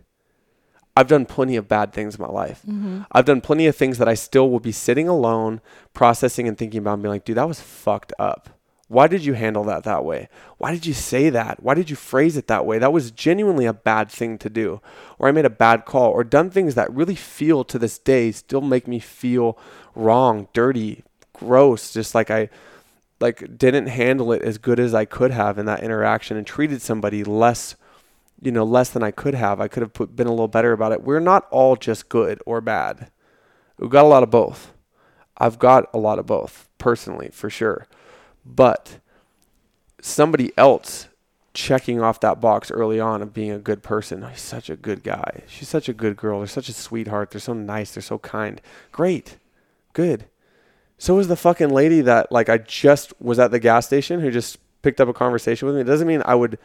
I've 0.96 1.08
done 1.08 1.26
plenty 1.26 1.56
of 1.58 1.68
bad 1.68 1.92
things 1.92 2.16
in 2.16 2.22
my 2.22 2.30
life. 2.30 2.62
Mm-hmm. 2.62 3.02
I've 3.12 3.26
done 3.26 3.42
plenty 3.42 3.68
of 3.68 3.76
things 3.76 3.98
that 3.98 4.08
I 4.08 4.14
still 4.14 4.50
will 4.50 4.62
be 4.62 4.72
sitting 4.72 5.08
alone, 5.08 5.60
processing 5.94 6.48
and 6.48 6.58
thinking 6.58 6.80
about 6.80 6.94
and 6.94 7.04
being 7.04 7.12
like, 7.12 7.26
dude, 7.26 7.38
that 7.38 7.48
was 7.48 7.60
fucked 7.60 8.14
up. 8.18 8.50
Why 8.88 9.08
did 9.08 9.26
you 9.26 9.34
handle 9.34 9.64
that 9.64 9.84
that 9.84 10.06
way? 10.06 10.30
Why 10.58 10.72
did 10.72 10.86
you 10.86 10.94
say 10.94 11.30
that? 11.32 11.62
Why 11.62 11.74
did 11.74 11.90
you 11.90 11.96
phrase 11.96 12.38
it 12.38 12.48
that 12.48 12.66
way? 12.66 12.78
That 12.78 12.94
was 12.94 13.10
genuinely 13.10 13.66
a 13.66 13.74
bad 13.74 14.12
thing 14.12 14.38
to 14.38 14.50
do. 14.50 14.80
Or 15.18 15.28
I 15.28 15.32
made 15.32 15.46
a 15.46 15.50
bad 15.50 15.86
call 15.86 16.12
or 16.12 16.24
done 16.24 16.52
things 16.52 16.76
that 16.76 16.94
really 16.94 17.16
feel 17.16 17.64
to 17.64 17.80
this 17.80 17.98
day 17.98 18.32
still 18.32 18.62
make 18.62 18.88
me 18.88 19.00
feel 19.00 19.58
wrong, 19.96 20.48
dirty, 20.54 21.04
gross, 21.34 21.94
just 21.94 22.14
like 22.14 22.30
I 22.30 22.50
like 23.20 23.58
didn't 23.58 23.88
handle 23.88 24.32
it 24.32 24.44
as 24.44 24.58
good 24.58 24.80
as 24.80 24.94
I 24.94 25.06
could 25.06 25.32
have 25.32 25.58
in 25.58 25.66
that 25.66 25.84
interaction 25.84 26.38
and 26.38 26.46
treated 26.46 26.82
somebody 26.82 27.24
less 27.24 27.76
you 28.42 28.52
know 28.52 28.64
less 28.64 28.90
than 28.90 29.04
I 29.04 29.12
could 29.12 29.34
have. 29.36 29.60
I 29.60 29.68
could 29.68 29.82
have 29.82 29.94
put, 29.94 30.16
been 30.16 30.28
a 30.28 30.32
little 30.32 30.48
better 30.48 30.72
about 30.72 30.92
it. 30.92 31.04
We're 31.04 31.20
not 31.20 31.48
all 31.52 31.76
just 31.76 32.10
good 32.10 32.42
or 32.46 32.62
bad. 32.62 33.12
We've 33.78 33.90
got 33.90 34.06
a 34.06 34.08
lot 34.08 34.24
of 34.24 34.30
both. 34.30 34.74
I've 35.38 35.60
got 35.60 35.90
a 35.94 35.98
lot 35.98 36.20
of 36.20 36.26
both 36.26 36.70
personally, 36.78 37.30
for 37.32 37.50
sure. 37.50 37.88
But 38.46 39.00
somebody 40.02 40.54
else 40.58 41.08
checking 41.54 42.02
off 42.02 42.20
that 42.20 42.40
box 42.40 42.70
early 42.70 43.00
on 43.00 43.22
of 43.22 43.34
being 43.34 43.52
a 43.52 43.60
good 43.60 43.82
person. 43.82 44.24
Oh, 44.24 44.28
he's 44.28 44.42
such 44.42 44.70
a 44.70 44.76
good 44.76 45.04
guy. 45.04 45.44
She's 45.48 45.70
such 45.70 45.90
a 45.90 45.94
good 45.94 46.16
girl. 46.16 46.40
They're 46.40 46.48
such 46.48 46.70
a 46.70 46.74
sweetheart. 46.74 47.32
They're 47.32 47.42
so 47.42 47.54
nice. 47.54 47.94
They're 47.94 48.04
so 48.04 48.20
kind. 48.20 48.62
Great. 48.92 49.38
Good. 49.94 50.26
So 50.98 51.16
was 51.16 51.28
the 51.28 51.36
fucking 51.36 51.70
lady 51.70 52.02
that 52.02 52.32
like 52.32 52.50
I 52.50 52.58
just 52.60 53.14
was 53.22 53.40
at 53.40 53.52
the 53.52 53.60
gas 53.60 53.88
station 53.88 54.20
who 54.20 54.32
just 54.32 54.58
picked 54.82 55.02
up 55.02 55.10
a 55.10 55.14
conversation 55.14 55.66
with 55.66 55.76
me. 55.76 55.82
It 55.82 55.86
doesn't 55.86 56.08
mean 56.08 56.22
I 56.26 56.36
would 56.36 56.60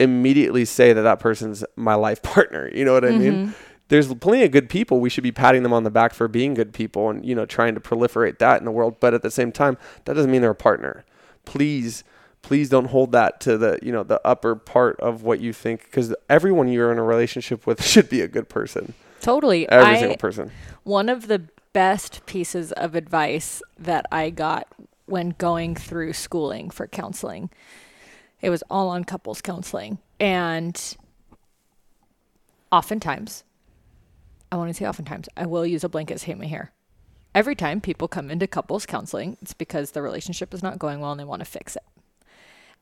immediately 0.00 0.64
say 0.64 0.92
that 0.92 1.02
that 1.02 1.20
person's 1.20 1.64
my 1.76 1.94
life 1.94 2.22
partner. 2.34 2.70
You 2.72 2.84
know 2.84 2.92
what 2.92 3.04
I 3.04 3.10
mean? 3.10 3.32
Mm-hmm. 3.32 3.52
There's 3.88 4.12
plenty 4.14 4.44
of 4.44 4.50
good 4.50 4.68
people. 4.68 5.00
We 5.00 5.08
should 5.08 5.24
be 5.24 5.32
patting 5.32 5.62
them 5.62 5.72
on 5.72 5.84
the 5.84 5.90
back 5.90 6.12
for 6.12 6.28
being 6.28 6.52
good 6.52 6.74
people 6.74 7.08
and 7.08 7.24
you 7.24 7.34
know 7.34 7.46
trying 7.46 7.74
to 7.74 7.80
proliferate 7.80 8.38
that 8.38 8.58
in 8.58 8.64
the 8.64 8.70
world. 8.70 8.96
But 9.00 9.14
at 9.14 9.22
the 9.22 9.30
same 9.30 9.50
time, 9.50 9.78
that 10.04 10.14
doesn't 10.14 10.30
mean 10.30 10.42
they're 10.42 10.50
a 10.50 10.54
partner. 10.54 11.04
Please, 11.46 12.04
please 12.42 12.68
don't 12.68 12.86
hold 12.86 13.12
that 13.12 13.40
to 13.40 13.56
the 13.56 13.78
you 13.82 13.90
know 13.90 14.02
the 14.02 14.20
upper 14.26 14.54
part 14.54 15.00
of 15.00 15.22
what 15.22 15.40
you 15.40 15.54
think 15.54 15.84
because 15.84 16.14
everyone 16.28 16.68
you're 16.68 16.92
in 16.92 16.98
a 16.98 17.02
relationship 17.02 17.66
with 17.66 17.82
should 17.92 18.10
be 18.10 18.20
a 18.20 18.28
good 18.28 18.48
person. 18.50 18.92
totally. 19.22 19.66
Every 19.70 19.94
I, 19.94 19.98
single 20.00 20.18
person. 20.18 20.50
one 20.84 21.08
of 21.08 21.26
the 21.26 21.44
best 21.72 22.26
pieces 22.26 22.72
of 22.72 22.94
advice 22.94 23.62
that 23.78 24.04
I 24.12 24.30
got 24.30 24.68
when 25.06 25.30
going 25.38 25.74
through 25.74 26.12
schooling 26.12 26.68
for 26.70 26.86
counseling. 26.86 27.48
It 28.40 28.50
was 28.50 28.62
all 28.70 28.88
on 28.88 29.04
couples 29.04 29.40
counseling. 29.40 29.98
And 30.20 30.96
oftentimes, 32.70 33.44
I 34.50 34.56
want 34.56 34.70
to 34.70 34.74
say 34.74 34.86
oftentimes, 34.86 35.28
I 35.36 35.46
will 35.46 35.66
use 35.66 35.84
a 35.84 35.88
blanket 35.88 36.20
statement 36.20 36.50
here. 36.50 36.72
Every 37.34 37.54
time 37.54 37.80
people 37.80 38.08
come 38.08 38.30
into 38.30 38.46
couples 38.46 38.86
counseling, 38.86 39.36
it's 39.42 39.52
because 39.52 39.90
the 39.90 40.02
relationship 40.02 40.54
is 40.54 40.62
not 40.62 40.78
going 40.78 41.00
well 41.00 41.12
and 41.12 41.20
they 41.20 41.24
want 41.24 41.40
to 41.40 41.50
fix 41.50 41.76
it. 41.76 41.82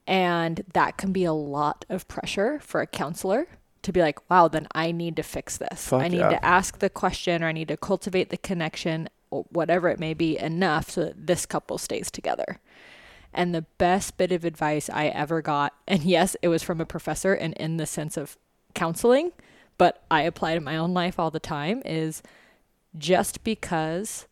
And 0.07 0.63
that 0.73 0.97
can 0.97 1.13
be 1.13 1.25
a 1.25 1.33
lot 1.33 1.85
of 1.89 2.07
pressure 2.07 2.61
for 2.61 2.81
a 2.81 2.87
counselor 2.87 3.49
to 3.83 3.93
be 3.93 4.01
like, 4.01 4.31
wow, 4.31 4.49
then 4.49 4.69
I 4.73 4.93
need 4.93 5.17
to 5.17 5.23
fix 5.23 5.57
this. 5.57 5.89
Fuck 5.89 6.03
I 6.03 6.09
need 6.09 6.19
yeah. 6.19 6.31
to 6.31 6.45
ask 6.45 6.79
the 6.79 6.91
question 6.91 7.43
or 7.43 7.49
I 7.49 7.53
need 7.53 7.69
to 7.69 7.77
cultivate 7.77 8.31
the 8.31 8.37
connection 8.37 9.09
or 9.31 9.47
whatever 9.51 9.89
it 9.89 9.99
may 9.99 10.15
be 10.15 10.39
enough 10.39 10.91
so 10.91 11.05
that 11.07 11.27
this 11.27 11.45
couple 11.45 11.79
stays 11.79 12.11
together. 12.11 12.61
And 13.37 13.55
the 13.55 13.67
best 13.77 14.17
bit 14.17 14.33
of 14.33 14.45
advice 14.45 14.89
I 14.89 15.09
ever 15.09 15.43
got, 15.43 15.75
and 15.87 16.03
yes, 16.03 16.37
it 16.41 16.49
was 16.49 16.63
from 16.63 16.81
a 16.81 16.87
professor 16.87 17.35
and 17.35 17.53
in 17.55 17.77
the 17.77 17.85
sense 17.85 18.17
of 18.17 18.39
counseling, 18.75 19.33
but 19.77 20.03
I 20.11 20.23
apply 20.23 20.55
to 20.55 20.61
my 20.61 20.79
own 20.79 20.95
life 20.95 21.19
all 21.19 21.31
the 21.31 21.39
time, 21.39 21.83
is 21.85 22.23
just 22.97 23.45
because 23.45 24.27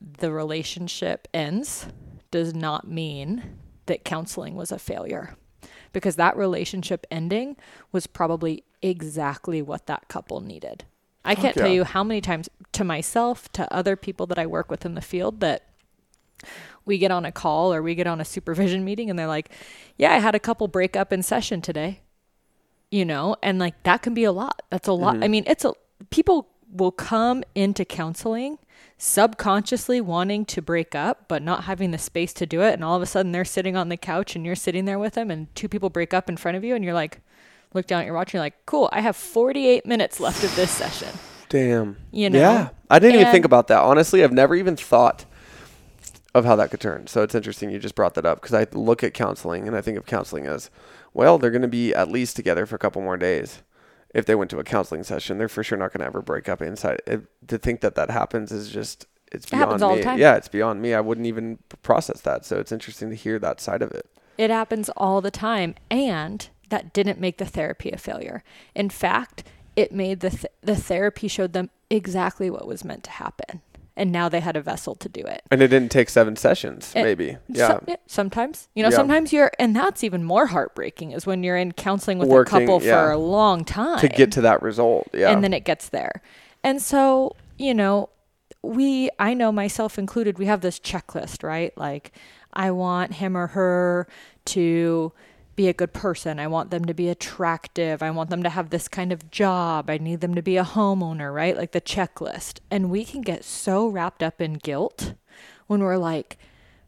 the 0.00 0.32
relationship 0.32 1.28
ends 1.32 1.86
does 2.32 2.52
not 2.52 2.88
mean 2.88 3.56
that 3.86 4.04
counseling 4.04 4.56
was 4.56 4.72
a 4.72 4.78
failure. 4.78 5.36
Because 5.92 6.16
that 6.16 6.36
relationship 6.36 7.06
ending 7.10 7.56
was 7.92 8.06
probably 8.06 8.64
exactly 8.82 9.62
what 9.62 9.86
that 9.86 10.08
couple 10.08 10.40
needed. 10.40 10.84
I 11.24 11.34
can't 11.34 11.56
tell 11.56 11.70
you 11.70 11.84
how 11.84 12.02
many 12.02 12.20
times 12.20 12.48
to 12.72 12.82
myself, 12.82 13.50
to 13.52 13.72
other 13.72 13.94
people 13.94 14.26
that 14.26 14.38
I 14.38 14.46
work 14.46 14.70
with 14.70 14.84
in 14.84 14.94
the 14.94 15.00
field 15.00 15.40
that 15.40 15.66
we 16.90 16.98
get 16.98 17.12
on 17.12 17.24
a 17.24 17.32
call 17.32 17.72
or 17.72 17.82
we 17.82 17.94
get 17.94 18.08
on 18.08 18.20
a 18.20 18.24
supervision 18.24 18.84
meeting 18.84 19.08
and 19.08 19.18
they're 19.18 19.26
like, 19.26 19.48
"Yeah, 19.96 20.12
I 20.12 20.18
had 20.18 20.34
a 20.34 20.40
couple 20.40 20.66
break 20.66 20.96
up 20.96 21.12
in 21.12 21.22
session 21.22 21.62
today." 21.62 22.00
You 22.90 23.04
know, 23.04 23.36
and 23.42 23.60
like 23.60 23.80
that 23.84 24.02
can 24.02 24.12
be 24.12 24.24
a 24.24 24.32
lot. 24.32 24.60
That's 24.70 24.88
a 24.88 24.92
lot. 24.92 25.14
I 25.14 25.20
mm-hmm. 25.20 25.30
mean, 25.30 25.44
it's 25.46 25.64
a 25.64 25.72
people 26.10 26.48
will 26.70 26.92
come 26.92 27.42
into 27.54 27.84
counseling 27.84 28.58
subconsciously 28.96 30.00
wanting 30.00 30.44
to 30.44 30.60
break 30.60 30.94
up 30.94 31.26
but 31.26 31.42
not 31.42 31.64
having 31.64 31.90
the 31.90 31.98
space 31.98 32.32
to 32.34 32.44
do 32.46 32.60
it 32.60 32.74
and 32.74 32.84
all 32.84 32.94
of 32.94 33.02
a 33.02 33.06
sudden 33.06 33.32
they're 33.32 33.44
sitting 33.46 33.74
on 33.74 33.88
the 33.88 33.96
couch 33.96 34.36
and 34.36 34.44
you're 34.44 34.54
sitting 34.54 34.84
there 34.84 34.98
with 34.98 35.14
them 35.14 35.30
and 35.30 35.52
two 35.54 35.68
people 35.68 35.88
break 35.88 36.12
up 36.12 36.28
in 36.28 36.36
front 36.36 36.56
of 36.56 36.62
you 36.62 36.74
and 36.74 36.84
you're 36.84 36.94
like 36.94 37.20
look 37.72 37.86
down 37.86 38.00
at 38.02 38.06
your 38.06 38.14
watch 38.14 38.28
and 38.28 38.34
you're 38.34 38.42
like 38.42 38.66
cool 38.66 38.90
i 38.92 39.00
have 39.00 39.16
48 39.16 39.86
minutes 39.86 40.20
left 40.20 40.44
of 40.44 40.54
this 40.54 40.70
session 40.70 41.08
Damn. 41.50 41.96
You 42.12 42.30
know? 42.30 42.38
Yeah. 42.38 42.68
I 42.88 42.98
didn't 42.98 43.20
even 43.20 43.32
think 43.32 43.44
about 43.44 43.68
that. 43.68 43.80
Honestly, 43.80 44.24
I've 44.24 44.32
never 44.32 44.54
even 44.54 44.76
thought 44.76 45.26
of 46.34 46.44
how 46.44 46.56
that 46.56 46.70
could 46.70 46.80
turn. 46.80 47.06
So 47.06 47.22
it's 47.22 47.34
interesting 47.34 47.70
you 47.70 47.78
just 47.78 47.94
brought 47.94 48.14
that 48.14 48.26
up 48.26 48.40
because 48.40 48.54
I 48.54 48.66
look 48.72 49.02
at 49.02 49.14
counseling 49.14 49.66
and 49.66 49.76
I 49.76 49.80
think 49.80 49.98
of 49.98 50.06
counseling 50.06 50.46
as, 50.46 50.70
well, 51.12 51.38
they're 51.38 51.50
going 51.50 51.62
to 51.62 51.68
be 51.68 51.92
at 51.94 52.10
least 52.10 52.36
together 52.36 52.66
for 52.66 52.76
a 52.76 52.78
couple 52.78 53.02
more 53.02 53.16
days. 53.16 53.62
If 54.14 54.26
they 54.26 54.34
went 54.34 54.50
to 54.50 54.58
a 54.58 54.64
counseling 54.64 55.04
session, 55.04 55.38
they're 55.38 55.48
for 55.48 55.62
sure 55.62 55.78
not 55.78 55.92
going 55.92 56.00
to 56.00 56.06
ever 56.06 56.22
break 56.22 56.48
up 56.48 56.60
inside. 56.62 57.00
It, 57.06 57.22
to 57.48 57.58
think 57.58 57.80
that 57.80 57.94
that 57.94 58.10
happens 58.10 58.50
is 58.50 58.70
just, 58.70 59.06
it's 59.30 59.46
It 59.46 59.50
beyond 59.50 59.64
happens 59.64 59.82
all 59.82 59.90
the 59.90 59.96
me. 59.98 60.02
time. 60.02 60.18
Yeah, 60.18 60.36
it's 60.36 60.48
beyond 60.48 60.82
me. 60.82 60.94
I 60.94 61.00
wouldn't 61.00 61.26
even 61.28 61.58
process 61.82 62.20
that. 62.22 62.44
So 62.44 62.58
it's 62.58 62.72
interesting 62.72 63.10
to 63.10 63.16
hear 63.16 63.38
that 63.38 63.60
side 63.60 63.82
of 63.82 63.92
it. 63.92 64.06
It 64.36 64.50
happens 64.50 64.88
all 64.96 65.20
the 65.20 65.30
time. 65.30 65.74
And 65.90 66.48
that 66.70 66.92
didn't 66.92 67.20
make 67.20 67.38
the 67.38 67.44
therapy 67.44 67.90
a 67.90 67.96
failure. 67.96 68.42
In 68.74 68.90
fact, 68.90 69.44
it 69.76 69.92
made 69.92 70.20
the, 70.20 70.30
th- 70.30 70.46
the 70.60 70.76
therapy 70.76 71.28
showed 71.28 71.52
them 71.52 71.70
exactly 71.88 72.50
what 72.50 72.66
was 72.66 72.84
meant 72.84 73.04
to 73.04 73.10
happen. 73.10 73.60
And 73.96 74.12
now 74.12 74.28
they 74.28 74.40
had 74.40 74.56
a 74.56 74.62
vessel 74.62 74.94
to 74.94 75.08
do 75.08 75.20
it. 75.22 75.42
And 75.50 75.60
it 75.60 75.68
didn't 75.68 75.90
take 75.90 76.08
seven 76.08 76.36
sessions, 76.36 76.92
It- 76.94 77.02
maybe. 77.02 77.36
Yeah. 77.48 77.66
Some- 77.68 77.86
sometimes, 78.06 78.68
you 78.74 78.82
know, 78.82 78.88
Yeah. 78.90 78.96
sometimes 78.96 79.32
you're, 79.32 79.50
and 79.58 79.74
that's 79.76 80.02
even 80.04 80.24
more 80.24 80.46
heartbreaking 80.46 81.12
is 81.12 81.26
when 81.26 81.42
you're 81.42 81.56
in 81.56 81.72
counseling 81.72 82.18
with 82.18 82.28
Working, 82.28 82.56
a 82.56 82.60
couple 82.60 82.82
yeah. 82.82 83.02
for 83.04 83.10
a 83.10 83.18
long 83.18 83.64
time 83.64 83.98
to 83.98 84.08
get 84.08 84.32
to 84.32 84.40
that 84.42 84.62
result. 84.62 85.08
Yeah. 85.12 85.30
and 85.30 85.42
then 85.44 85.52
it 85.52 85.64
gets 85.64 85.88
there. 85.88 86.22
And 86.62 86.80
so, 86.80 87.34
you 87.58 87.74
know, 87.74 88.08
we, 88.62 89.10
I 89.18 89.34
know 89.34 89.50
myself 89.52 89.98
included, 89.98 90.38
we 90.38 90.46
have 90.46 90.60
this 90.60 90.78
checklist, 90.78 91.42
right? 91.42 91.76
Like, 91.76 92.12
I 92.52 92.70
want 92.70 93.14
him 93.14 93.36
or 93.36 93.48
her 93.48 94.06
to 94.46 95.12
be 95.60 95.68
a 95.68 95.74
good 95.74 95.92
person. 95.92 96.40
I 96.40 96.46
want 96.46 96.70
them 96.70 96.86
to 96.86 96.94
be 96.94 97.10
attractive. 97.10 98.02
I 98.02 98.10
want 98.10 98.30
them 98.30 98.42
to 98.44 98.48
have 98.48 98.70
this 98.70 98.88
kind 98.88 99.12
of 99.12 99.30
job. 99.30 99.90
I 99.90 99.98
need 99.98 100.22
them 100.22 100.34
to 100.34 100.40
be 100.40 100.56
a 100.56 100.64
homeowner, 100.64 101.34
right? 101.34 101.54
Like 101.54 101.72
the 101.72 101.82
checklist. 101.82 102.60
And 102.70 102.88
we 102.90 103.04
can 103.04 103.20
get 103.20 103.44
so 103.44 103.86
wrapped 103.86 104.22
up 104.22 104.40
in 104.40 104.54
guilt 104.54 105.12
when 105.66 105.80
we're 105.80 105.98
like, 105.98 106.38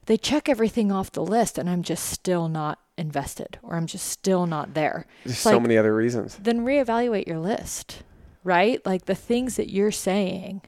they 0.07 0.17
check 0.17 0.49
everything 0.49 0.91
off 0.91 1.13
the 1.13 1.23
list 1.23 1.59
and 1.59 1.69
I'm 1.69 1.83
just 1.83 2.07
still 2.07 2.49
not 2.49 2.79
invested 2.97 3.59
or 3.63 3.77
I'm 3.77 3.87
just 3.87 4.07
still 4.09 4.47
not 4.47 4.73
there. 4.73 5.05
There's 5.25 5.35
It's 5.35 5.43
so 5.43 5.53
like, 5.53 5.63
many 5.63 5.77
other 5.77 5.95
reasons. 5.95 6.39
then 6.41 6.65
reevaluate 6.65 7.27
your 7.27 7.41
list, 7.41 8.03
right? 8.43 8.85
Like 8.87 9.05
the 9.05 9.15
things 9.15 9.57
that 9.57 9.71
you're 9.71 9.93
saying. 9.93 10.63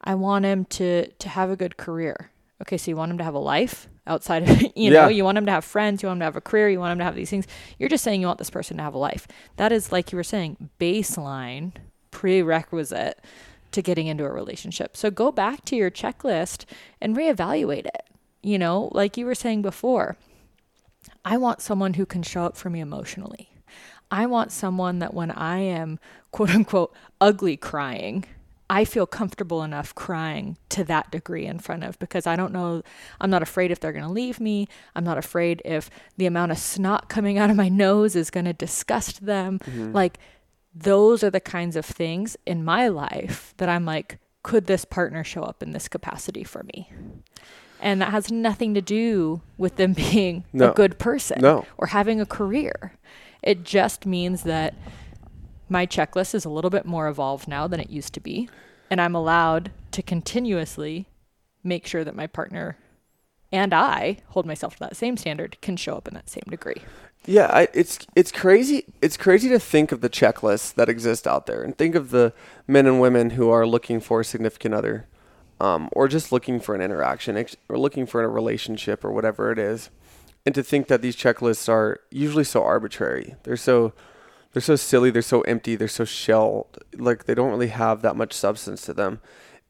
I 0.00 0.14
want 0.14 0.44
him 0.44 0.64
to 0.66 1.08
to 1.08 1.28
have 1.28 1.50
a 1.50 1.56
good 1.56 1.76
career. 1.76 2.30
Okay, 2.62 2.76
so 2.76 2.88
you 2.92 2.96
want 2.96 3.10
him 3.10 3.18
to 3.18 3.24
have 3.24 3.34
a 3.34 3.40
life 3.40 3.88
outside 4.08 4.48
of 4.48 4.62
you 4.76 4.90
know, 4.90 5.04
Yeah. 5.04 5.08
you 5.10 5.24
want 5.24 5.36
them 5.36 5.46
to 5.46 5.52
have 5.52 5.64
friends, 5.64 6.02
you 6.02 6.08
want 6.08 6.16
them 6.18 6.22
to 6.22 6.26
have 6.26 6.36
a 6.36 6.40
career, 6.40 6.68
you 6.68 6.80
want 6.80 6.90
them 6.92 6.98
to 6.98 7.04
have 7.04 7.14
these 7.14 7.30
things. 7.30 7.46
You're 7.78 7.88
just 7.88 8.02
saying 8.02 8.20
you 8.20 8.26
want 8.26 8.38
this 8.38 8.50
person 8.50 8.76
to 8.78 8.82
have 8.82 8.94
a 8.94 8.98
life. 8.98 9.28
That 9.56 9.70
is 9.72 9.92
like 9.92 10.10
you 10.12 10.16
were 10.16 10.24
saying, 10.24 10.70
baseline 10.80 11.72
prerequisite 12.10 13.20
to 13.72 13.82
getting 13.82 14.06
into 14.06 14.24
a 14.24 14.30
relationship. 14.30 14.96
So 14.96 15.10
go 15.10 15.30
back 15.30 15.64
to 15.66 15.76
your 15.76 15.90
checklist 15.90 16.64
and 17.00 17.16
reevaluate 17.16 17.86
it. 17.86 18.02
You 18.42 18.58
know, 18.58 18.88
like 18.92 19.16
you 19.16 19.26
were 19.26 19.34
saying 19.34 19.62
before, 19.62 20.16
I 21.24 21.36
want 21.36 21.60
someone 21.60 21.94
who 21.94 22.06
can 22.06 22.22
show 22.22 22.44
up 22.44 22.56
for 22.56 22.70
me 22.70 22.80
emotionally. 22.80 23.50
I 24.10 24.24
want 24.26 24.52
someone 24.52 25.00
that 25.00 25.12
when 25.12 25.30
I 25.30 25.58
am 25.58 25.98
quote 26.30 26.50
unquote 26.50 26.94
ugly 27.20 27.56
crying, 27.56 28.24
I 28.70 28.84
feel 28.84 29.06
comfortable 29.06 29.62
enough 29.62 29.94
crying 29.94 30.58
to 30.70 30.84
that 30.84 31.10
degree 31.10 31.46
in 31.46 31.58
front 31.58 31.84
of 31.84 31.98
because 31.98 32.26
I 32.26 32.36
don't 32.36 32.52
know, 32.52 32.82
I'm 33.20 33.30
not 33.30 33.42
afraid 33.42 33.70
if 33.70 33.80
they're 33.80 33.92
going 33.92 34.04
to 34.04 34.10
leave 34.10 34.40
me. 34.40 34.68
I'm 34.94 35.04
not 35.04 35.16
afraid 35.18 35.62
if 35.64 35.88
the 36.18 36.26
amount 36.26 36.52
of 36.52 36.58
snot 36.58 37.08
coming 37.08 37.38
out 37.38 37.48
of 37.50 37.56
my 37.56 37.68
nose 37.70 38.14
is 38.14 38.30
going 38.30 38.44
to 38.44 38.52
disgust 38.52 39.24
them. 39.24 39.58
Mm-hmm. 39.60 39.92
Like, 39.92 40.18
those 40.74 41.24
are 41.24 41.30
the 41.30 41.40
kinds 41.40 41.76
of 41.76 41.86
things 41.86 42.36
in 42.44 42.62
my 42.64 42.88
life 42.88 43.54
that 43.56 43.68
I'm 43.70 43.86
like, 43.86 44.18
could 44.42 44.66
this 44.66 44.84
partner 44.84 45.24
show 45.24 45.42
up 45.42 45.62
in 45.62 45.72
this 45.72 45.88
capacity 45.88 46.44
for 46.44 46.62
me? 46.74 46.92
And 47.80 48.00
that 48.02 48.10
has 48.10 48.30
nothing 48.30 48.74
to 48.74 48.82
do 48.82 49.40
with 49.56 49.76
them 49.76 49.92
being 49.94 50.44
No. 50.52 50.70
a 50.70 50.74
good 50.74 50.98
person 50.98 51.40
No. 51.40 51.64
or 51.78 51.86
having 51.88 52.20
a 52.20 52.26
career. 52.26 52.92
It 53.42 53.64
just 53.64 54.04
means 54.04 54.42
that 54.42 54.74
my 55.68 55.86
checklist 55.86 56.34
is 56.34 56.44
a 56.44 56.50
little 56.50 56.70
bit 56.70 56.86
more 56.86 57.08
evolved 57.08 57.48
now 57.48 57.66
than 57.66 57.80
it 57.80 57.90
used 57.90 58.14
to 58.14 58.20
be. 58.20 58.48
And 58.90 59.00
I'm 59.00 59.14
allowed 59.14 59.70
to 59.92 60.02
continuously 60.02 61.06
make 61.62 61.86
sure 61.86 62.04
that 62.04 62.16
my 62.16 62.26
partner 62.26 62.78
and 63.52 63.72
I 63.72 64.18
hold 64.28 64.46
myself 64.46 64.74
to 64.74 64.80
that 64.80 64.96
same 64.96 65.16
standard 65.16 65.60
can 65.60 65.76
show 65.76 65.96
up 65.96 66.08
in 66.08 66.14
that 66.14 66.30
same 66.30 66.44
degree. 66.48 66.82
Yeah, 67.26 67.50
I, 67.52 67.68
it's 67.74 67.98
it's 68.14 68.32
crazy. 68.32 68.84
It's 69.02 69.16
crazy 69.16 69.48
to 69.50 69.58
think 69.58 69.92
of 69.92 70.00
the 70.00 70.08
checklists 70.08 70.72
that 70.74 70.88
exist 70.88 71.26
out 71.26 71.46
there, 71.46 71.62
and 71.62 71.76
think 71.76 71.94
of 71.94 72.10
the 72.10 72.32
men 72.66 72.86
and 72.86 73.00
women 73.00 73.30
who 73.30 73.50
are 73.50 73.66
looking 73.66 74.00
for 74.00 74.20
a 74.20 74.24
significant 74.24 74.74
other, 74.74 75.06
um, 75.60 75.88
or 75.92 76.08
just 76.08 76.32
looking 76.32 76.60
for 76.60 76.74
an 76.74 76.80
interaction, 76.80 77.44
or 77.68 77.78
looking 77.78 78.06
for 78.06 78.22
a 78.22 78.28
relationship, 78.28 79.04
or 79.04 79.12
whatever 79.12 79.50
it 79.50 79.58
is, 79.58 79.90
and 80.46 80.54
to 80.54 80.62
think 80.62 80.86
that 80.88 81.02
these 81.02 81.16
checklists 81.16 81.68
are 81.68 82.00
usually 82.10 82.44
so 82.44 82.62
arbitrary. 82.62 83.34
They're 83.42 83.56
so 83.56 83.92
they're 84.52 84.62
so 84.62 84.76
silly. 84.76 85.10
They're 85.10 85.22
so 85.22 85.42
empty. 85.42 85.76
They're 85.76 85.88
so 85.88 86.04
shelled. 86.04 86.78
Like 86.94 87.24
they 87.24 87.34
don't 87.34 87.50
really 87.50 87.68
have 87.68 88.02
that 88.02 88.16
much 88.16 88.32
substance 88.32 88.82
to 88.82 88.94
them, 88.94 89.20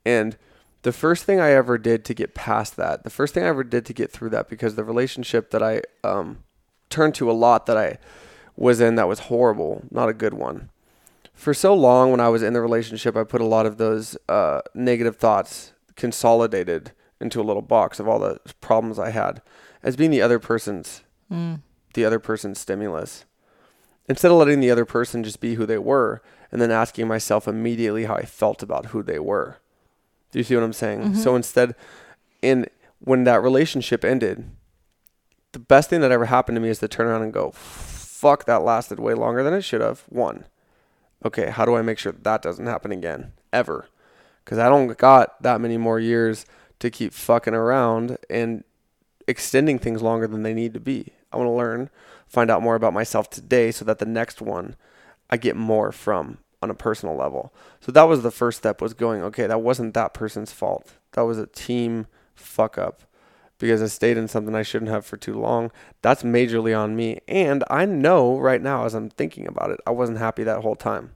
and 0.05 0.36
the 0.82 0.92
first 0.92 1.24
thing 1.24 1.40
I 1.40 1.50
ever 1.50 1.76
did 1.76 2.05
to 2.06 2.14
get 2.14 2.34
past 2.34 2.76
that, 2.76 3.02
the 3.05 3.10
first 3.10 3.34
thing 3.34 3.42
I 3.42 3.48
ever 3.48 3.64
did 3.64 3.84
to 3.86 3.92
get 3.92 4.12
through 4.12 4.30
that, 4.30 4.48
because 4.48 4.74
the 4.74 4.84
relationship 4.84 5.50
that 5.50 5.62
I 5.62 5.82
um, 6.05 6.44
turned 6.88 7.14
to 7.16 7.30
a 7.30 7.32
lot 7.32 7.66
that 7.66 7.76
I 7.76 7.98
was 8.56 8.80
in 8.80 8.94
that 8.94 9.09
was 9.09 9.20
horrible, 9.20 9.84
not 9.90 10.09
a 10.09 10.14
good 10.14 10.34
one. 10.34 10.70
For 11.34 11.55
so 11.55 11.74
long, 11.74 12.10
when 12.10 12.20
I 12.20 12.28
was 12.28 12.42
in 12.42 12.52
the 12.52 12.60
relationship, 12.60 13.16
I 13.16 13.24
put 13.24 13.40
a 13.40 13.46
lot 13.46 13.66
of 13.66 13.78
those 13.78 14.16
uh, 14.28 14.60
negative 14.74 15.16
thoughts 15.16 15.72
consolidated 15.94 16.92
into 17.20 17.40
a 17.40 17.44
little 17.44 17.62
box 17.62 18.00
of 18.00 18.09
all 18.09 18.18
the 18.18 18.40
problems 18.60 18.98
I 18.98 19.10
had 19.10 19.42
as 19.82 19.96
being 19.96 20.10
the 20.10 20.22
other 20.22 20.38
person's 20.38 21.02
the 21.94 22.05
other 22.05 22.18
person's 22.18 22.59
stimulus. 22.59 23.24
Instead 24.09 24.30
of 24.30 24.39
letting 24.39 24.60
the 24.60 24.70
other 24.70 24.85
person 24.85 25.22
just 25.22 25.40
be 25.40 25.55
who 25.55 25.66
they 25.66 25.78
were 25.78 26.22
and 26.51 26.60
then 26.60 26.70
asking 26.70 27.06
myself 27.06 27.47
immediately 27.47 28.05
how 28.05 28.14
I 28.14 28.24
felt 28.24 28.62
about 28.62 28.86
who 28.86 29.02
they 29.02 29.18
were. 29.18 29.59
Do 30.32 30.39
you 30.39 30.44
see 30.44 30.55
what 30.55 30.64
I'm 30.64 30.72
saying? 30.72 31.01
Mm-hmm. 31.01 31.14
So 31.14 31.36
instead 31.36 31.74
in 32.43 32.66
when 33.01 33.24
that 33.24 33.43
relationship 33.43 34.05
ended, 34.05 34.51
the 35.52 35.59
best 35.59 35.90
thing 35.90 36.01
that 36.01 36.10
ever 36.10 36.26
happened 36.26 36.56
to 36.56 36.60
me 36.60 36.68
is 36.68 36.78
to 36.80 36.89
turn 36.89 37.06
around 37.06 37.22
and 37.22 37.32
go, 37.32 37.51
fuck, 37.52 38.47
that 38.47 38.62
lasted 38.62 38.98
way 38.98 39.14
longer 39.14 39.43
than 39.43 39.55
it 39.55 39.62
should 39.62 39.80
have. 39.80 40.05
One, 40.09 40.44
okay, 41.24 41.51
how 41.51 41.64
do 41.64 41.76
I 41.76 41.82
make 41.82 41.98
sure 41.98 42.12
that 42.12 42.43
doesn't 42.43 42.66
happen 42.66 42.93
again? 42.93 43.32
Ever. 43.52 43.89
Because 44.44 44.59
I 44.59 44.68
don't 44.68 44.97
got 44.98 45.43
that 45.43 45.60
many 45.60 45.76
more 45.76 46.01
years 46.01 46.47
to 46.80 46.90
keep 46.90 47.12
fucking 47.12 47.55
around 47.55 48.18
and 48.30 48.64
extending 49.26 49.78
things 49.78 50.02
longer 50.02 50.26
than 50.26 50.43
they 50.43 50.55
need 50.55 50.74
to 50.74 50.80
be. 50.80 51.12
I 51.32 51.36
want 51.36 51.48
to 51.48 51.52
learn, 51.52 51.90
find 52.28 52.50
out 52.50 52.62
more 52.62 52.74
about 52.74 52.92
myself 52.92 53.30
today 53.30 53.70
so 53.70 53.84
that 53.84 53.98
the 53.98 54.06
next 54.06 54.40
one 54.40 54.76
I 55.30 55.36
get 55.36 55.56
more 55.56 55.92
from 55.92 56.38
on 56.62 56.70
a 56.70 56.74
personal 56.74 57.16
level. 57.16 57.52
So 57.80 57.92
that 57.92 58.05
was 58.05 58.22
the 58.22 58.30
first 58.30 58.59
step 58.59 58.80
was 58.80 58.94
going, 58.94 59.22
okay, 59.22 59.46
that 59.46 59.62
wasn't 59.62 59.94
that 59.94 60.14
person's 60.14 60.52
fault. 60.52 60.92
That 61.12 61.22
was 61.22 61.38
a 61.38 61.46
team 61.46 62.06
fuck 62.34 62.78
up 62.78 63.02
because 63.59 63.82
I 63.82 63.86
stayed 63.86 64.16
in 64.16 64.28
something 64.28 64.55
I 64.55 64.62
shouldn't 64.62 64.90
have 64.90 65.05
for 65.05 65.16
too 65.16 65.38
long. 65.38 65.70
That's 66.02 66.22
majorly 66.22 66.78
on 66.78 66.96
me. 66.96 67.20
And 67.28 67.64
I 67.70 67.84
know 67.84 68.38
right 68.38 68.62
now 68.62 68.84
as 68.84 68.94
I'm 68.94 69.10
thinking 69.10 69.46
about 69.46 69.70
it, 69.70 69.80
I 69.86 69.90
wasn't 69.90 70.18
happy 70.18 70.44
that 70.44 70.62
whole 70.62 70.76
time. 70.76 71.14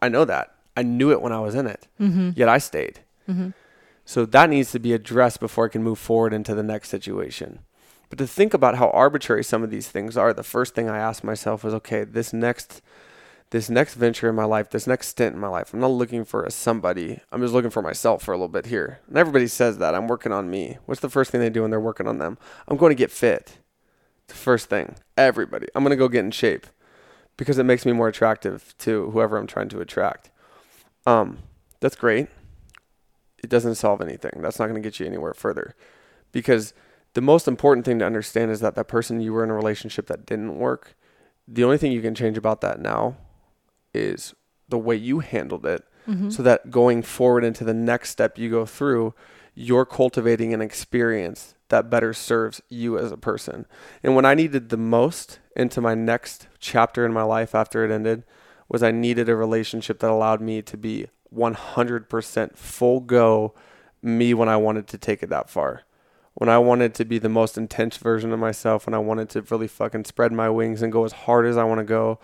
I 0.00 0.08
know 0.08 0.24
that. 0.24 0.54
I 0.76 0.82
knew 0.82 1.12
it 1.12 1.22
when 1.22 1.32
I 1.32 1.40
was 1.40 1.54
in 1.54 1.66
it. 1.66 1.86
Mm-hmm. 2.00 2.30
Yet 2.34 2.48
I 2.48 2.58
stayed. 2.58 3.00
Mm-hmm. 3.28 3.50
So 4.04 4.26
that 4.26 4.50
needs 4.50 4.70
to 4.72 4.78
be 4.78 4.92
addressed 4.92 5.40
before 5.40 5.66
I 5.66 5.68
can 5.70 5.82
move 5.82 5.98
forward 5.98 6.34
into 6.34 6.54
the 6.54 6.62
next 6.62 6.88
situation. 6.90 7.60
But 8.10 8.18
to 8.18 8.26
think 8.26 8.54
about 8.54 8.76
how 8.76 8.90
arbitrary 8.90 9.44
some 9.44 9.62
of 9.62 9.70
these 9.70 9.88
things 9.88 10.16
are, 10.16 10.32
the 10.32 10.42
first 10.42 10.74
thing 10.74 10.88
I 10.88 10.98
asked 10.98 11.24
myself 11.24 11.64
was, 11.64 11.74
okay, 11.74 12.04
this 12.04 12.32
next 12.32 12.82
this 13.50 13.70
next 13.70 13.94
venture 13.94 14.28
in 14.28 14.34
my 14.34 14.44
life, 14.44 14.70
this 14.70 14.86
next 14.86 15.08
stint 15.08 15.34
in 15.34 15.40
my 15.40 15.46
life, 15.48 15.72
I'm 15.72 15.78
not 15.80 15.88
looking 15.88 16.24
for 16.24 16.44
a 16.44 16.50
somebody. 16.50 17.20
I'm 17.30 17.40
just 17.40 17.52
looking 17.52 17.70
for 17.70 17.82
myself 17.82 18.22
for 18.22 18.32
a 18.32 18.36
little 18.36 18.48
bit 18.48 18.66
here. 18.66 18.98
And 19.06 19.16
everybody 19.16 19.46
says 19.46 19.78
that. 19.78 19.94
I'm 19.94 20.08
working 20.08 20.32
on 20.32 20.50
me. 20.50 20.78
What's 20.86 21.00
the 21.00 21.10
first 21.10 21.30
thing 21.30 21.40
they 21.40 21.50
do 21.50 21.62
when 21.62 21.70
they're 21.70 21.78
working 21.78 22.08
on 22.08 22.18
them? 22.18 22.36
I'm 22.66 22.76
going 22.76 22.90
to 22.90 22.96
get 22.96 23.12
fit. 23.12 23.58
The 24.26 24.34
first 24.34 24.68
thing. 24.68 24.96
Everybody. 25.16 25.68
I'm 25.74 25.84
going 25.84 25.90
to 25.90 25.96
go 25.96 26.08
get 26.08 26.24
in 26.24 26.32
shape. 26.32 26.66
because 27.36 27.58
it 27.58 27.64
makes 27.64 27.84
me 27.84 27.92
more 27.92 28.08
attractive 28.08 28.74
to 28.78 29.10
whoever 29.10 29.36
I'm 29.36 29.46
trying 29.46 29.68
to 29.70 29.80
attract. 29.80 30.30
Um, 31.06 31.38
that's 31.80 31.96
great. 31.96 32.28
It 33.42 33.50
doesn't 33.50 33.74
solve 33.74 34.00
anything. 34.00 34.40
That's 34.40 34.58
not 34.58 34.66
going 34.66 34.80
to 34.80 34.86
get 34.86 35.00
you 35.00 35.06
anywhere 35.06 35.34
further. 35.34 35.74
Because 36.32 36.72
the 37.14 37.20
most 37.20 37.48
important 37.48 37.86
thing 37.86 37.98
to 38.00 38.06
understand 38.06 38.50
is 38.50 38.60
that 38.60 38.74
that 38.74 38.88
person 38.88 39.20
you 39.20 39.32
were 39.32 39.44
in 39.44 39.50
a 39.50 39.54
relationship 39.54 40.06
that 40.08 40.26
didn't 40.26 40.58
work, 40.58 40.96
the 41.46 41.64
only 41.64 41.78
thing 41.78 41.92
you 41.92 42.02
can 42.02 42.14
change 42.14 42.36
about 42.36 42.60
that 42.60 42.80
now 42.80 43.16
is 43.92 44.34
the 44.68 44.78
way 44.78 44.96
you 44.96 45.20
handled 45.20 45.64
it. 45.64 45.84
Mm-hmm. 46.08 46.30
So 46.30 46.42
that 46.42 46.70
going 46.70 47.02
forward 47.02 47.44
into 47.44 47.64
the 47.64 47.72
next 47.72 48.10
step 48.10 48.36
you 48.36 48.50
go 48.50 48.66
through, 48.66 49.14
you're 49.54 49.86
cultivating 49.86 50.52
an 50.52 50.60
experience 50.60 51.54
that 51.68 51.88
better 51.88 52.12
serves 52.12 52.60
you 52.68 52.98
as 52.98 53.10
a 53.10 53.16
person. 53.16 53.66
And 54.02 54.14
when 54.14 54.24
I 54.24 54.34
needed 54.34 54.68
the 54.68 54.76
most 54.76 55.38
into 55.56 55.80
my 55.80 55.94
next 55.94 56.48
chapter 56.58 57.06
in 57.06 57.12
my 57.12 57.22
life 57.22 57.54
after 57.54 57.84
it 57.84 57.90
ended 57.90 58.24
was 58.68 58.82
I 58.82 58.90
needed 58.90 59.28
a 59.28 59.36
relationship 59.36 60.00
that 60.00 60.10
allowed 60.10 60.40
me 60.40 60.60
to 60.62 60.76
be 60.76 61.06
100% 61.34 62.56
full 62.56 63.00
go 63.00 63.54
me 64.02 64.34
when 64.34 64.48
I 64.48 64.56
wanted 64.56 64.86
to 64.88 64.98
take 64.98 65.22
it 65.22 65.30
that 65.30 65.48
far. 65.48 65.82
When 66.34 66.48
I 66.48 66.58
wanted 66.58 66.94
to 66.94 67.04
be 67.04 67.18
the 67.18 67.28
most 67.28 67.56
intense 67.56 67.96
version 67.96 68.32
of 68.32 68.40
myself, 68.40 68.86
when 68.86 68.94
I 68.94 68.98
wanted 68.98 69.28
to 69.30 69.42
really 69.42 69.68
fucking 69.68 70.04
spread 70.04 70.32
my 70.32 70.50
wings 70.50 70.82
and 70.82 70.92
go 70.92 71.04
as 71.04 71.12
hard 71.12 71.46
as 71.46 71.56
I 71.56 71.64
want 71.64 71.78
to 71.78 71.84
go 71.84 72.18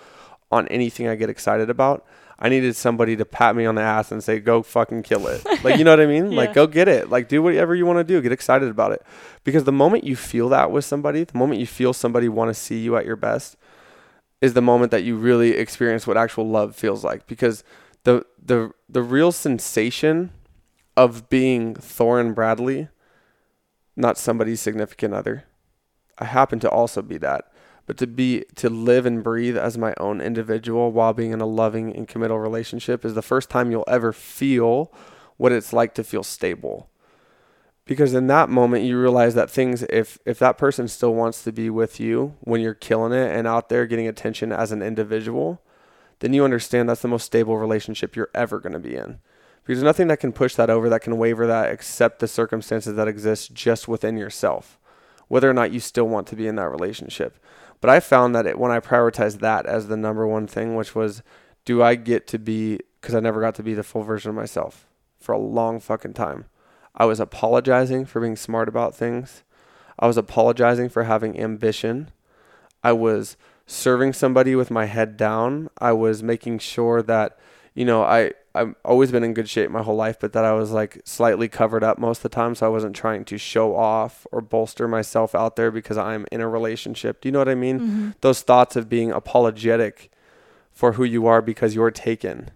on 0.50 0.66
anything 0.68 1.06
I 1.06 1.14
get 1.14 1.30
excited 1.30 1.70
about, 1.70 2.04
I 2.38 2.48
needed 2.48 2.74
somebody 2.74 3.16
to 3.16 3.24
pat 3.24 3.54
me 3.54 3.66
on 3.66 3.74
the 3.74 3.82
ass 3.82 4.10
and 4.10 4.24
say, 4.24 4.40
go 4.40 4.62
fucking 4.62 5.02
kill 5.02 5.26
it. 5.28 5.44
like, 5.64 5.78
you 5.78 5.84
know 5.84 5.92
what 5.92 6.00
I 6.00 6.06
mean? 6.06 6.32
Yeah. 6.32 6.38
Like, 6.38 6.54
go 6.54 6.66
get 6.66 6.88
it. 6.88 7.10
Like, 7.10 7.28
do 7.28 7.42
whatever 7.42 7.74
you 7.74 7.86
want 7.86 7.98
to 7.98 8.04
do. 8.04 8.20
Get 8.20 8.32
excited 8.32 8.68
about 8.68 8.92
it. 8.92 9.04
Because 9.44 9.64
the 9.64 9.72
moment 9.72 10.04
you 10.04 10.16
feel 10.16 10.48
that 10.48 10.70
with 10.70 10.84
somebody, 10.84 11.22
the 11.24 11.38
moment 11.38 11.60
you 11.60 11.66
feel 11.66 11.92
somebody 11.92 12.28
want 12.28 12.48
to 12.48 12.54
see 12.54 12.78
you 12.78 12.96
at 12.96 13.04
your 13.04 13.16
best, 13.16 13.56
is 14.40 14.54
the 14.54 14.62
moment 14.62 14.90
that 14.90 15.04
you 15.04 15.16
really 15.16 15.50
experience 15.50 16.06
what 16.06 16.16
actual 16.16 16.48
love 16.48 16.74
feels 16.74 17.04
like. 17.04 17.26
Because 17.26 17.62
the 18.04 18.24
the 18.42 18.72
the 18.88 19.02
real 19.02 19.32
sensation 19.32 20.30
of 20.96 21.28
being 21.28 21.74
Thoren 21.74 22.34
Bradley, 22.34 22.88
not 24.00 24.18
somebody's 24.18 24.60
significant 24.60 25.14
other. 25.14 25.44
I 26.18 26.24
happen 26.26 26.58
to 26.60 26.70
also 26.70 27.02
be 27.02 27.18
that. 27.18 27.52
But 27.86 27.96
to 27.98 28.06
be 28.06 28.44
to 28.56 28.70
live 28.70 29.04
and 29.04 29.22
breathe 29.22 29.56
as 29.56 29.76
my 29.76 29.94
own 29.98 30.20
individual 30.20 30.92
while 30.92 31.12
being 31.12 31.32
in 31.32 31.40
a 31.40 31.46
loving 31.46 31.94
and 31.94 32.06
committal 32.06 32.38
relationship 32.38 33.04
is 33.04 33.14
the 33.14 33.22
first 33.22 33.50
time 33.50 33.70
you'll 33.70 33.84
ever 33.88 34.12
feel 34.12 34.92
what 35.38 35.50
it's 35.50 35.72
like 35.72 35.94
to 35.94 36.04
feel 36.04 36.22
stable. 36.22 36.88
Because 37.86 38.14
in 38.14 38.28
that 38.28 38.48
moment 38.48 38.84
you 38.84 39.00
realize 39.00 39.34
that 39.34 39.50
things 39.50 39.82
if 39.84 40.18
if 40.24 40.38
that 40.38 40.58
person 40.58 40.86
still 40.86 41.14
wants 41.14 41.42
to 41.42 41.50
be 41.50 41.68
with 41.68 41.98
you 41.98 42.36
when 42.40 42.60
you're 42.60 42.74
killing 42.74 43.12
it 43.12 43.34
and 43.34 43.48
out 43.48 43.68
there 43.68 43.86
getting 43.86 44.06
attention 44.06 44.52
as 44.52 44.70
an 44.70 44.82
individual, 44.82 45.60
then 46.20 46.32
you 46.32 46.44
understand 46.44 46.88
that's 46.88 47.02
the 47.02 47.08
most 47.08 47.24
stable 47.24 47.58
relationship 47.58 48.14
you're 48.14 48.30
ever 48.34 48.60
going 48.60 48.74
to 48.74 48.78
be 48.78 48.94
in. 48.94 49.18
There's 49.70 49.84
nothing 49.84 50.08
that 50.08 50.18
can 50.18 50.32
push 50.32 50.56
that 50.56 50.68
over, 50.68 50.88
that 50.88 51.02
can 51.02 51.16
waver 51.16 51.46
that, 51.46 51.70
except 51.70 52.18
the 52.18 52.26
circumstances 52.26 52.96
that 52.96 53.06
exist 53.06 53.54
just 53.54 53.86
within 53.86 54.16
yourself, 54.16 54.80
whether 55.28 55.48
or 55.48 55.54
not 55.54 55.70
you 55.70 55.78
still 55.78 56.08
want 56.08 56.26
to 56.26 56.34
be 56.34 56.48
in 56.48 56.56
that 56.56 56.68
relationship. 56.68 57.38
But 57.80 57.88
I 57.88 58.00
found 58.00 58.34
that 58.34 58.48
it, 58.48 58.58
when 58.58 58.72
I 58.72 58.80
prioritized 58.80 59.38
that 59.38 59.66
as 59.66 59.86
the 59.86 59.96
number 59.96 60.26
one 60.26 60.48
thing, 60.48 60.74
which 60.74 60.96
was, 60.96 61.22
do 61.64 61.84
I 61.84 61.94
get 61.94 62.26
to 62.26 62.38
be, 62.40 62.80
because 63.00 63.14
I 63.14 63.20
never 63.20 63.40
got 63.40 63.54
to 63.54 63.62
be 63.62 63.74
the 63.74 63.84
full 63.84 64.02
version 64.02 64.30
of 64.30 64.34
myself 64.34 64.88
for 65.20 65.36
a 65.36 65.38
long 65.38 65.78
fucking 65.78 66.14
time. 66.14 66.46
I 66.96 67.04
was 67.04 67.20
apologizing 67.20 68.06
for 68.06 68.20
being 68.20 68.34
smart 68.34 68.68
about 68.68 68.96
things. 68.96 69.44
I 70.00 70.08
was 70.08 70.16
apologizing 70.16 70.88
for 70.88 71.04
having 71.04 71.38
ambition. 71.38 72.10
I 72.82 72.90
was 72.90 73.36
serving 73.68 74.14
somebody 74.14 74.56
with 74.56 74.72
my 74.72 74.86
head 74.86 75.16
down. 75.16 75.70
I 75.78 75.92
was 75.92 76.24
making 76.24 76.58
sure 76.58 77.02
that, 77.02 77.38
you 77.72 77.84
know, 77.84 78.02
I 78.02 78.32
I've 78.54 78.74
always 78.84 79.12
been 79.12 79.22
in 79.22 79.34
good 79.34 79.48
shape 79.48 79.70
my 79.70 79.82
whole 79.82 79.96
life, 79.96 80.18
but 80.20 80.32
that 80.32 80.44
I 80.44 80.52
was 80.52 80.72
like 80.72 81.00
slightly 81.04 81.48
covered 81.48 81.84
up 81.84 81.98
most 81.98 82.18
of 82.18 82.22
the 82.24 82.28
time, 82.30 82.54
so 82.54 82.66
I 82.66 82.68
wasn't 82.68 82.96
trying 82.96 83.24
to 83.26 83.38
show 83.38 83.76
off 83.76 84.26
or 84.32 84.40
bolster 84.40 84.88
myself 84.88 85.34
out 85.34 85.56
there 85.56 85.70
because 85.70 85.96
I'm 85.96 86.26
in 86.32 86.40
a 86.40 86.48
relationship. 86.48 87.20
Do 87.20 87.28
you 87.28 87.32
know 87.32 87.38
what 87.38 87.48
I 87.48 87.54
mean? 87.54 87.80
Mm-hmm. 87.80 88.10
Those 88.20 88.42
thoughts 88.42 88.74
of 88.74 88.88
being 88.88 89.12
apologetic 89.12 90.10
for 90.72 90.92
who 90.92 91.04
you 91.04 91.26
are 91.26 91.40
because 91.40 91.74
you're 91.74 91.90
taken. 91.90 92.50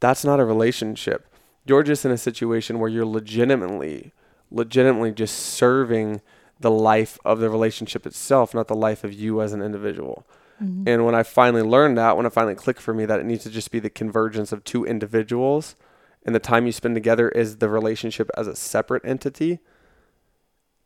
That's 0.00 0.24
not 0.24 0.40
a 0.40 0.44
relationship. 0.44 1.26
You're 1.66 1.82
just 1.82 2.04
in 2.04 2.10
a 2.10 2.18
situation 2.18 2.78
where 2.78 2.88
you're 2.88 3.04
legitimately 3.04 4.12
legitimately 4.50 5.12
just 5.12 5.36
serving 5.36 6.20
the 6.60 6.70
life 6.70 7.18
of 7.24 7.38
the 7.38 7.50
relationship 7.50 8.06
itself, 8.06 8.54
not 8.54 8.68
the 8.68 8.74
life 8.74 9.04
of 9.04 9.12
you 9.12 9.40
as 9.40 9.52
an 9.52 9.62
individual. 9.62 10.26
Mm-hmm. 10.62 10.88
And 10.88 11.04
when 11.04 11.14
I 11.14 11.22
finally 11.22 11.62
learned 11.62 11.98
that, 11.98 12.16
when 12.16 12.26
it 12.26 12.32
finally 12.32 12.54
clicked 12.54 12.80
for 12.80 12.92
me 12.92 13.04
that 13.06 13.20
it 13.20 13.26
needs 13.26 13.44
to 13.44 13.50
just 13.50 13.70
be 13.70 13.78
the 13.78 13.90
convergence 13.90 14.52
of 14.52 14.64
two 14.64 14.84
individuals 14.84 15.76
and 16.24 16.34
the 16.34 16.40
time 16.40 16.66
you 16.66 16.72
spend 16.72 16.94
together 16.94 17.28
is 17.28 17.58
the 17.58 17.68
relationship 17.68 18.30
as 18.36 18.46
a 18.46 18.56
separate 18.56 19.04
entity, 19.04 19.60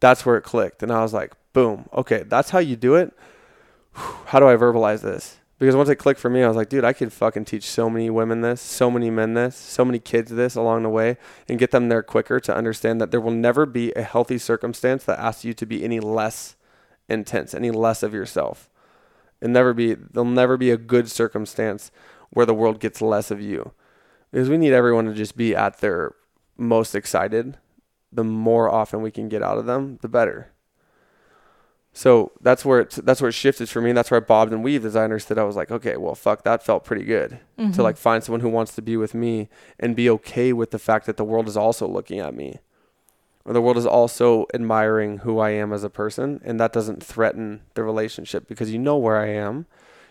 that's 0.01 0.27
where 0.27 0.37
it 0.37 0.43
clicked. 0.43 0.83
And 0.83 0.93
I 0.93 1.03
was 1.03 1.15
like, 1.15 1.33
boom, 1.53 1.89
okay, 1.93 2.25
that's 2.25 2.51
how 2.51 2.59
you 2.59 2.77
do 2.77 2.95
it. 2.95 3.17
How 3.93 4.41
do 4.41 4.49
I 4.49 4.57
verbalize 4.57 5.03
this? 5.03 5.39
Because 5.59 5.77
once 5.77 5.89
it 5.89 5.97
clicked 5.97 6.19
for 6.19 6.29
me, 6.29 6.43
I 6.43 6.49
was 6.49 6.57
like, 6.57 6.69
dude, 6.69 6.85
I 6.85 6.93
could 6.93 7.13
fucking 7.13 7.45
teach 7.45 7.63
so 7.63 7.89
many 7.89 8.11
women 8.11 8.41
this, 8.41 8.61
so 8.61 8.91
many 8.91 9.11
men 9.11 9.35
this, 9.35 9.55
so 9.55 9.85
many 9.85 10.01
kids 10.01 10.33
this 10.33 10.57
along 10.57 10.83
the 10.83 10.89
way 10.89 11.17
and 11.49 11.59
get 11.59 11.71
them 11.71 11.89
there 11.89 12.03
quicker 12.03 12.41
to 12.41 12.55
understand 12.55 13.01
that 13.01 13.13
there 13.13 13.21
will 13.21 13.31
never 13.31 13.65
be 13.65 13.93
a 13.93 14.03
healthy 14.03 14.39
circumstance 14.39 15.05
that 15.05 15.21
asks 15.21 15.45
you 15.45 15.55
to 15.55 15.65
be 15.65 15.85
any 15.85 16.01
less 16.01 16.57
intense, 17.09 17.55
any 17.55 17.71
less 17.71 18.03
of 18.03 18.13
yourself. 18.13 18.69
It'll 19.43 19.53
never 19.53 19.75
be 19.75 19.95
there'll 19.95 20.25
never 20.25 20.57
be 20.57 20.71
a 20.71 20.79
good 20.79 21.11
circumstance 21.11 21.91
where 22.31 22.47
the 22.47 22.55
world 22.55 22.81
gets 22.81 23.03
less 23.03 23.31
of 23.31 23.43
you. 23.43 23.73
Because 24.31 24.49
we 24.49 24.57
need 24.57 24.73
everyone 24.73 25.05
to 25.05 25.13
just 25.13 25.37
be 25.37 25.55
at 25.55 25.81
their 25.81 26.15
most 26.57 26.95
excited. 26.95 27.59
The 28.11 28.25
more 28.25 28.71
often 28.71 29.03
we 29.03 29.11
can 29.11 29.29
get 29.29 29.43
out 29.43 29.59
of 29.59 29.67
them, 29.67 29.99
the 30.01 30.09
better. 30.09 30.53
So 31.95 32.33
that's 32.41 32.65
where 32.65 32.81
it 32.81 32.91
that's 33.05 33.21
where 33.21 33.29
it 33.29 33.35
shifted 33.35 33.69
for 33.69 33.83
me. 33.83 33.91
And 33.91 33.99
that's 33.99 34.11
where 34.11 34.21
I 34.21 34.25
bobbed 34.25 34.53
and 34.53 34.65
weaved 34.65 34.87
as 34.87 34.97
I 34.97 35.05
understood. 35.05 35.39
I 35.39 35.45
was 35.45 35.57
like, 35.57 35.71
okay, 35.71 35.97
well, 35.99 36.15
fuck, 36.15 36.45
that 36.45 36.65
felt 36.65 36.85
pretty 36.85 37.05
good 37.05 37.41
Mm-hmm. 37.59 37.73
to 37.73 37.83
like 37.83 37.97
find 37.99 38.25
someone 38.25 38.41
who 38.41 38.49
wants 38.49 38.75
to 38.77 38.83
be 38.83 38.97
with 38.97 39.13
me 39.13 39.49
and 39.79 39.95
be 39.95 40.09
okay 40.11 40.53
with 40.55 40.71
the 40.71 40.79
fact 40.79 41.05
that 41.07 41.17
the 41.17 41.25
world 41.25 41.47
is 41.49 41.57
also 41.57 41.87
looking 41.87 42.19
at 42.19 42.35
me, 42.35 42.59
or 43.45 43.53
the 43.53 43.61
world 43.61 43.77
is 43.77 43.87
also 43.87 44.47
admiring 44.55 45.19
who 45.19 45.39
I 45.39 45.51
am 45.51 45.73
as 45.73 45.85
a 45.85 45.91
person, 45.91 46.41
and 46.45 46.61
that 46.61 46.73
doesn't 46.73 47.03
threaten 47.03 47.63
the 47.75 47.83
relationship 47.83 48.47
because 48.47 48.71
you 48.71 48.79
know 48.79 48.97
where 48.97 49.19
I 49.19 49.29
am, 49.29 49.67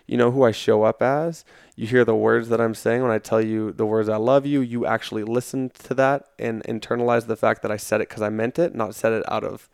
you 0.08 0.18
know 0.18 0.32
who 0.32 0.44
I 0.44 0.52
show 0.52 0.84
up 0.84 1.02
as, 1.02 1.46
you 1.76 1.88
hear 1.88 2.04
the 2.04 2.16
words 2.16 2.50
that 2.50 2.60
I'm 2.60 2.76
saying 2.76 3.02
when 3.02 3.12
I 3.12 3.20
tell 3.20 3.42
you 3.42 3.72
the 3.72 3.86
words 3.86 4.10
I 4.10 4.18
love 4.18 4.46
you, 4.46 4.60
you 4.60 4.86
actually 4.86 5.24
listen 5.24 5.70
to 5.84 5.94
that 5.94 6.26
and 6.38 6.64
internalize 6.64 7.28
the 7.28 7.38
fact 7.38 7.62
that 7.62 7.72
I 7.72 7.78
said 7.78 8.02
it 8.02 8.10
because 8.10 8.22
I 8.22 8.30
meant 8.30 8.60
it, 8.60 8.76
not 8.76 8.96
said 8.96 9.14
it 9.14 9.24
out 9.32 9.44
of 9.46 9.70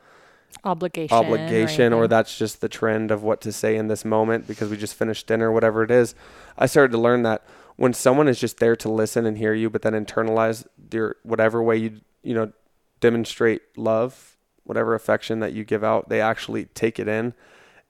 obligation. 0.63 1.15
obligation 1.15 1.93
or 1.93 1.97
anything. 1.97 2.09
that's 2.09 2.37
just 2.37 2.61
the 2.61 2.69
trend 2.69 3.11
of 3.11 3.23
what 3.23 3.41
to 3.41 3.51
say 3.51 3.75
in 3.75 3.87
this 3.87 4.05
moment 4.05 4.47
because 4.47 4.69
we 4.69 4.77
just 4.77 4.95
finished 4.95 5.27
dinner 5.27 5.51
whatever 5.51 5.83
it 5.83 5.91
is 5.91 6.15
i 6.57 6.65
started 6.65 6.91
to 6.91 6.97
learn 6.97 7.21
that 7.23 7.43
when 7.75 7.93
someone 7.93 8.27
is 8.27 8.39
just 8.39 8.57
there 8.57 8.75
to 8.75 8.89
listen 8.89 9.25
and 9.25 9.37
hear 9.37 9.53
you 9.53 9.69
but 9.69 9.81
then 9.81 9.93
internalize 9.93 10.65
your 10.91 11.17
whatever 11.23 11.61
way 11.61 11.75
you 11.75 11.99
you 12.23 12.33
know 12.33 12.51
demonstrate 12.99 13.61
love 13.77 14.37
whatever 14.63 14.93
affection 14.93 15.39
that 15.39 15.53
you 15.53 15.63
give 15.63 15.83
out 15.83 16.09
they 16.09 16.21
actually 16.21 16.65
take 16.65 16.99
it 16.99 17.07
in 17.07 17.33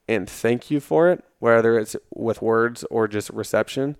and 0.07 0.29
thank 0.29 0.69
you 0.69 0.79
for 0.79 1.09
it 1.09 1.23
whether 1.39 1.77
it's 1.77 1.95
with 2.13 2.41
words 2.41 2.83
or 2.89 3.07
just 3.07 3.29
reception 3.31 3.95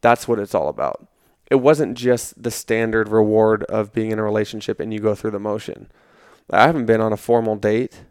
that's 0.00 0.26
what 0.26 0.38
it's 0.38 0.54
all 0.54 0.68
about 0.68 1.06
it 1.50 1.56
wasn't 1.56 1.96
just 1.96 2.42
the 2.42 2.50
standard 2.50 3.08
reward 3.08 3.62
of 3.64 3.92
being 3.92 4.10
in 4.10 4.18
a 4.18 4.24
relationship 4.24 4.80
and 4.80 4.92
you 4.92 4.98
go 4.98 5.14
through 5.14 5.30
the 5.30 5.38
motion 5.38 5.88
I 6.50 6.66
haven't 6.66 6.86
been 6.86 7.00
on 7.00 7.12
a 7.12 7.16
formal 7.16 7.56
date. 7.56 8.02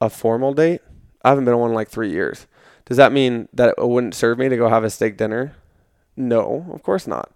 A 0.00 0.10
formal 0.10 0.52
date? 0.52 0.80
I 1.24 1.30
haven't 1.30 1.44
been 1.44 1.54
on 1.54 1.60
one 1.60 1.70
in 1.70 1.74
like 1.74 1.88
three 1.88 2.10
years. 2.10 2.46
Does 2.84 2.96
that 2.96 3.12
mean 3.12 3.48
that 3.52 3.74
it 3.78 3.88
wouldn't 3.88 4.14
serve 4.14 4.38
me 4.38 4.48
to 4.48 4.56
go 4.56 4.68
have 4.68 4.84
a 4.84 4.90
steak 4.90 5.16
dinner? 5.16 5.54
No, 6.16 6.66
of 6.72 6.82
course 6.82 7.06
not. 7.06 7.32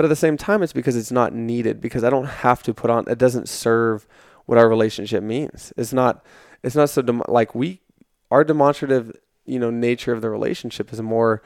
But 0.00 0.06
at 0.06 0.08
the 0.08 0.16
same 0.16 0.38
time, 0.38 0.62
it's 0.62 0.72
because 0.72 0.96
it's 0.96 1.12
not 1.12 1.34
needed 1.34 1.78
because 1.78 2.04
I 2.04 2.08
don't 2.08 2.24
have 2.24 2.62
to 2.62 2.72
put 2.72 2.88
on. 2.88 3.04
It 3.06 3.18
doesn't 3.18 3.50
serve 3.50 4.06
what 4.46 4.56
our 4.56 4.66
relationship 4.66 5.22
means. 5.22 5.74
It's 5.76 5.92
not. 5.92 6.24
It's 6.62 6.74
not 6.74 6.88
so 6.88 7.02
dem- 7.02 7.22
like 7.28 7.54
we. 7.54 7.82
Our 8.30 8.42
demonstrative, 8.42 9.14
you 9.44 9.58
know, 9.58 9.68
nature 9.68 10.14
of 10.14 10.22
the 10.22 10.30
relationship 10.30 10.90
is 10.90 11.02
more. 11.02 11.42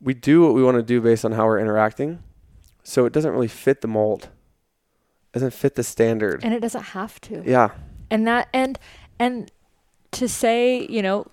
We 0.00 0.14
do 0.14 0.40
what 0.40 0.54
we 0.54 0.62
want 0.62 0.76
to 0.76 0.84
do 0.84 1.00
based 1.00 1.24
on 1.24 1.32
how 1.32 1.46
we're 1.46 1.58
interacting, 1.58 2.22
so 2.84 3.06
it 3.06 3.12
doesn't 3.12 3.32
really 3.32 3.48
fit 3.48 3.80
the 3.80 3.88
mold. 3.88 4.22
it 4.22 5.32
Doesn't 5.32 5.52
fit 5.52 5.74
the 5.74 5.82
standard. 5.82 6.44
and 6.44 6.54
it 6.54 6.60
doesn't 6.60 6.84
have 6.94 7.20
to. 7.22 7.42
Yeah. 7.44 7.70
and 8.08 8.24
that 8.28 8.50
and 8.54 8.78
and 9.18 9.50
to 10.12 10.28
say 10.28 10.86
you 10.86 11.02
know 11.02 11.26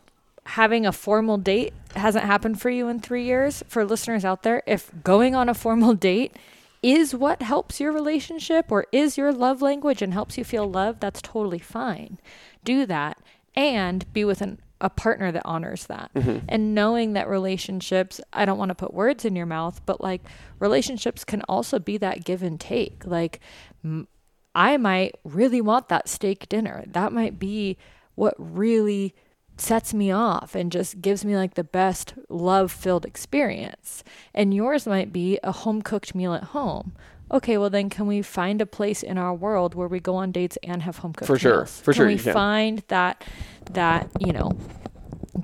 having 0.48 0.88
a 0.88 0.92
formal 0.92 1.38
date 1.38 1.74
hasn't 1.98 2.26
happened 2.26 2.60
for 2.62 2.70
you 2.70 2.88
in 2.88 3.00
three 3.00 3.24
years 3.24 3.64
for 3.68 3.86
listeners 3.86 4.26
out 4.26 4.44
there 4.44 4.64
if 4.66 4.92
going 5.04 5.36
on 5.36 5.50
a 5.50 5.54
formal 5.54 5.94
date 6.10 6.36
is 6.84 7.14
what 7.14 7.42
helps 7.42 7.80
your 7.80 7.92
relationship 7.92 8.72
or 8.72 8.86
is 8.92 9.18
your 9.18 9.34
love 9.34 9.62
language 9.62 10.02
and 10.02 10.14
helps 10.14 10.38
you 10.38 10.44
feel 10.44 10.70
loved 10.70 11.02
that's 11.02 11.22
totally 11.22 11.60
fine 11.60 12.20
do 12.64 12.86
that 12.86 13.18
and 13.56 14.12
be 14.14 14.24
with 14.24 14.42
an 14.42 14.60
a 14.80 14.90
partner 14.90 15.32
that 15.32 15.42
honors 15.46 15.88
that. 15.88 16.12
Mm-hmm. 16.14 16.46
And 16.48 16.76
knowing 16.76 17.14
that 17.14 17.28
relationships, 17.28 18.22
I 18.32 18.46
don't 18.46 18.58
want 18.58 18.70
to 18.70 18.76
put 18.76 18.94
words 18.94 19.26
in 19.26 19.36
your 19.36 19.46
mouth, 19.46 19.82
but 19.86 20.02
like 20.02 20.22
relationships 20.60 21.24
can 21.24 21.42
also 21.44 21.80
be 21.80 21.98
that 21.98 22.24
give 22.24 22.44
and 22.44 22.60
take. 22.60 23.06
Like, 23.06 23.40
m- 23.84 24.08
I 24.54 24.78
might 24.78 25.16
really 25.24 25.62
want 25.62 25.90
that 25.90 26.08
steak 26.08 26.48
dinner. 26.50 26.84
That 26.88 27.12
might 27.12 27.40
be 27.40 27.78
what 28.16 28.36
really 28.38 29.16
sets 29.58 29.94
me 29.94 30.12
off 30.12 30.56
and 30.56 30.72
just 30.72 31.02
gives 31.02 31.26
me 31.26 31.36
like 31.36 31.56
the 31.56 31.64
best 31.64 32.14
love 32.30 32.72
filled 32.72 33.06
experience. 33.06 34.04
And 34.34 34.54
yours 34.54 34.86
might 34.86 35.12
be 35.12 35.40
a 35.44 35.52
home 35.52 35.82
cooked 35.82 36.14
meal 36.16 36.34
at 36.34 36.46
home. 36.46 36.94
Okay, 37.32 37.58
well 37.58 37.70
then 37.70 37.90
can 37.90 38.08
we 38.08 38.22
find 38.22 38.62
a 38.62 38.66
place 38.66 39.04
in 39.04 39.18
our 39.18 39.34
world 39.34 39.76
where 39.76 39.88
we 39.88 40.00
go 40.00 40.16
on 40.16 40.32
dates 40.32 40.58
and 40.64 40.84
have 40.84 40.98
home 40.98 41.14
cooked 41.14 41.30
meals? 41.30 41.40
For 41.40 41.42
sure. 41.42 41.58
meals? 41.58 41.80
For 41.82 41.94
can 41.94 41.98
sure 41.98 42.08
we 42.08 42.18
can. 42.18 42.34
find 42.34 42.84
that 42.88 43.24
that, 43.72 44.10
you 44.20 44.32
know, 44.32 44.52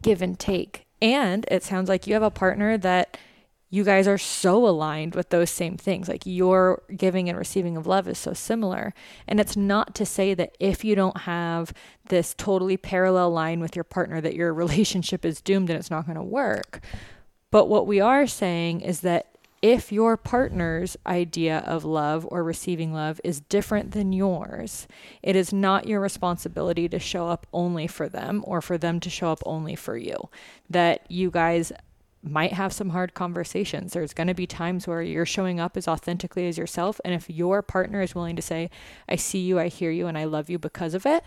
give 0.01 0.21
and 0.21 0.39
take. 0.39 0.85
And 1.01 1.45
it 1.51 1.63
sounds 1.63 1.89
like 1.89 2.07
you 2.07 2.13
have 2.13 2.23
a 2.23 2.31
partner 2.31 2.77
that 2.77 3.17
you 3.73 3.83
guys 3.83 4.07
are 4.07 4.19
so 4.19 4.67
aligned 4.67 5.15
with 5.15 5.31
those 5.31 5.49
same 5.49 5.77
things. 5.77 6.07
Like 6.07 6.27
your 6.27 6.83
giving 6.95 7.27
and 7.27 7.35
receiving 7.35 7.75
of 7.75 7.87
love 7.87 8.07
is 8.07 8.19
so 8.19 8.31
similar. 8.31 8.93
And 9.27 9.39
it's 9.39 9.57
not 9.57 9.95
to 9.95 10.05
say 10.05 10.35
that 10.35 10.55
if 10.59 10.85
you 10.85 10.93
don't 10.93 11.21
have 11.21 11.73
this 12.09 12.35
totally 12.35 12.77
parallel 12.77 13.31
line 13.31 13.59
with 13.61 13.75
your 13.75 13.83
partner, 13.83 14.21
that 14.21 14.35
your 14.35 14.53
relationship 14.63 15.25
is 15.25 15.41
doomed 15.41 15.71
and 15.71 15.79
it's 15.79 15.89
not 15.89 16.05
going 16.05 16.17
to 16.17 16.23
work. 16.23 16.81
But 17.49 17.67
what 17.67 17.87
we 17.87 17.99
are 17.99 18.27
saying 18.27 18.81
is 18.81 19.01
that 19.01 19.33
if 19.63 19.91
your 19.91 20.17
partner's 20.17 20.95
idea 21.07 21.63
of 21.65 21.83
love 21.83 22.27
or 22.29 22.43
receiving 22.43 22.93
love 22.93 23.19
is 23.23 23.39
different 23.39 23.93
than 23.93 24.13
yours, 24.13 24.87
it 25.23 25.35
is 25.35 25.51
not 25.51 25.87
your 25.87 25.99
responsibility 25.99 26.87
to 26.89 26.99
show 26.99 27.27
up 27.27 27.47
only 27.51 27.87
for 27.87 28.07
them 28.07 28.43
or 28.45 28.61
for 28.61 28.77
them 28.77 28.99
to 28.99 29.09
show 29.09 29.31
up 29.31 29.41
only 29.47 29.73
for 29.73 29.97
you. 29.97 30.29
That 30.69 31.09
you 31.09 31.31
guys 31.31 31.71
might 32.23 32.53
have 32.53 32.71
some 32.71 32.89
hard 32.89 33.13
conversations. 33.13 33.93
There's 33.93 34.13
going 34.13 34.27
to 34.27 34.33
be 34.33 34.47
times 34.47 34.87
where 34.87 35.01
you're 35.01 35.25
showing 35.25 35.59
up 35.59 35.75
as 35.75 35.87
authentically 35.87 36.47
as 36.47 36.57
yourself. 36.57 37.01
And 37.03 37.13
if 37.13 37.29
your 37.29 37.61
partner 37.61 38.01
is 38.01 38.15
willing 38.15 38.35
to 38.37 38.41
say, 38.41 38.69
I 39.09 39.17
see 39.17 39.39
you, 39.39 39.59
I 39.59 39.67
hear 39.67 39.91
you, 39.91 40.07
and 40.07 40.17
I 40.17 40.23
love 40.23 40.49
you 40.49 40.57
because 40.57 40.93
of 40.93 41.05
it, 41.05 41.23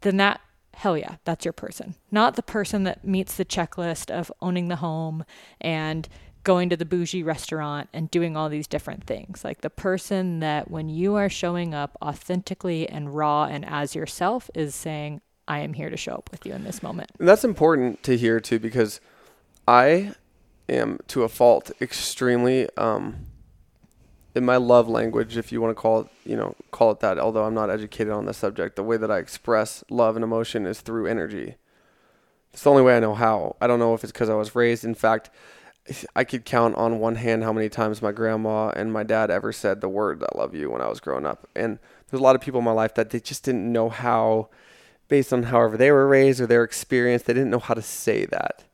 then 0.00 0.16
that, 0.18 0.40
hell 0.74 0.96
yeah, 0.96 1.16
that's 1.24 1.44
your 1.44 1.52
person. 1.52 1.96
Not 2.10 2.36
the 2.36 2.42
person 2.42 2.84
that 2.84 3.04
meets 3.04 3.36
the 3.36 3.44
checklist 3.44 4.10
of 4.10 4.32
owning 4.40 4.68
the 4.68 4.76
home 4.76 5.24
and 5.60 6.08
going 6.42 6.70
to 6.70 6.76
the 6.76 6.84
bougie 6.84 7.22
restaurant 7.22 7.88
and 7.92 8.10
doing 8.10 8.36
all 8.36 8.48
these 8.48 8.66
different 8.66 9.04
things. 9.04 9.44
Like 9.44 9.60
the 9.60 9.70
person 9.70 10.40
that 10.40 10.70
when 10.70 10.88
you 10.88 11.16
are 11.16 11.28
showing 11.28 11.74
up 11.74 11.98
authentically 12.00 12.88
and 12.88 13.14
raw 13.14 13.44
and 13.44 13.64
as 13.64 13.94
yourself 13.94 14.48
is 14.54 14.74
saying, 14.74 15.20
I 15.46 15.58
am 15.60 15.74
here 15.74 15.90
to 15.90 15.96
show 15.96 16.12
up 16.12 16.30
with 16.30 16.46
you 16.46 16.54
in 16.54 16.64
this 16.64 16.82
moment. 16.82 17.10
And 17.18 17.28
that's 17.28 17.44
important 17.44 18.02
to 18.04 18.16
hear 18.16 18.38
too 18.38 18.58
because 18.58 19.00
I 19.70 20.14
am 20.68 20.98
to 21.06 21.22
a 21.22 21.28
fault 21.28 21.70
extremely 21.80 22.68
um 22.76 23.26
in 24.34 24.44
my 24.44 24.56
love 24.56 24.88
language 24.88 25.36
if 25.36 25.52
you 25.52 25.60
want 25.60 25.70
to 25.70 25.80
call 25.80 26.00
it 26.00 26.06
you 26.24 26.36
know 26.36 26.56
call 26.72 26.90
it 26.90 26.98
that 27.00 27.20
although 27.20 27.44
I'm 27.44 27.54
not 27.54 27.70
educated 27.70 28.12
on 28.12 28.26
the 28.26 28.34
subject 28.34 28.74
the 28.74 28.82
way 28.82 28.96
that 28.96 29.12
I 29.12 29.18
express 29.18 29.84
love 29.88 30.16
and 30.16 30.24
emotion 30.24 30.66
is 30.66 30.80
through 30.80 31.06
energy. 31.06 31.54
It's 32.52 32.64
the 32.64 32.70
only 32.70 32.82
way 32.82 32.96
I 32.96 33.00
know 33.00 33.14
how. 33.14 33.54
I 33.60 33.68
don't 33.68 33.78
know 33.78 33.94
if 33.94 34.02
it's 34.02 34.10
because 34.10 34.28
I 34.28 34.34
was 34.34 34.56
raised 34.56 34.84
in 34.84 34.96
fact 34.96 35.30
I 36.16 36.24
could 36.24 36.44
count 36.44 36.74
on 36.74 36.98
one 36.98 37.14
hand 37.14 37.44
how 37.44 37.52
many 37.52 37.68
times 37.68 38.02
my 38.02 38.10
grandma 38.10 38.70
and 38.70 38.92
my 38.92 39.04
dad 39.04 39.30
ever 39.30 39.52
said 39.52 39.80
the 39.80 39.88
word 39.88 40.24
I 40.24 40.36
love 40.36 40.52
you 40.52 40.68
when 40.68 40.82
I 40.82 40.88
was 40.88 40.98
growing 40.98 41.24
up. 41.24 41.48
And 41.54 41.78
there's 42.08 42.20
a 42.20 42.24
lot 42.24 42.34
of 42.34 42.42
people 42.42 42.58
in 42.58 42.64
my 42.64 42.72
life 42.72 42.94
that 42.94 43.10
they 43.10 43.20
just 43.20 43.44
didn't 43.44 43.72
know 43.72 43.88
how 43.88 44.48
based 45.06 45.32
on 45.32 45.44
however 45.44 45.76
they 45.76 45.92
were 45.92 46.08
raised 46.08 46.40
or 46.40 46.46
their 46.48 46.64
experience 46.64 47.22
they 47.22 47.34
didn't 47.34 47.50
know 47.50 47.60
how 47.60 47.74
to 47.74 47.82
say 47.82 48.24
that 48.26 48.64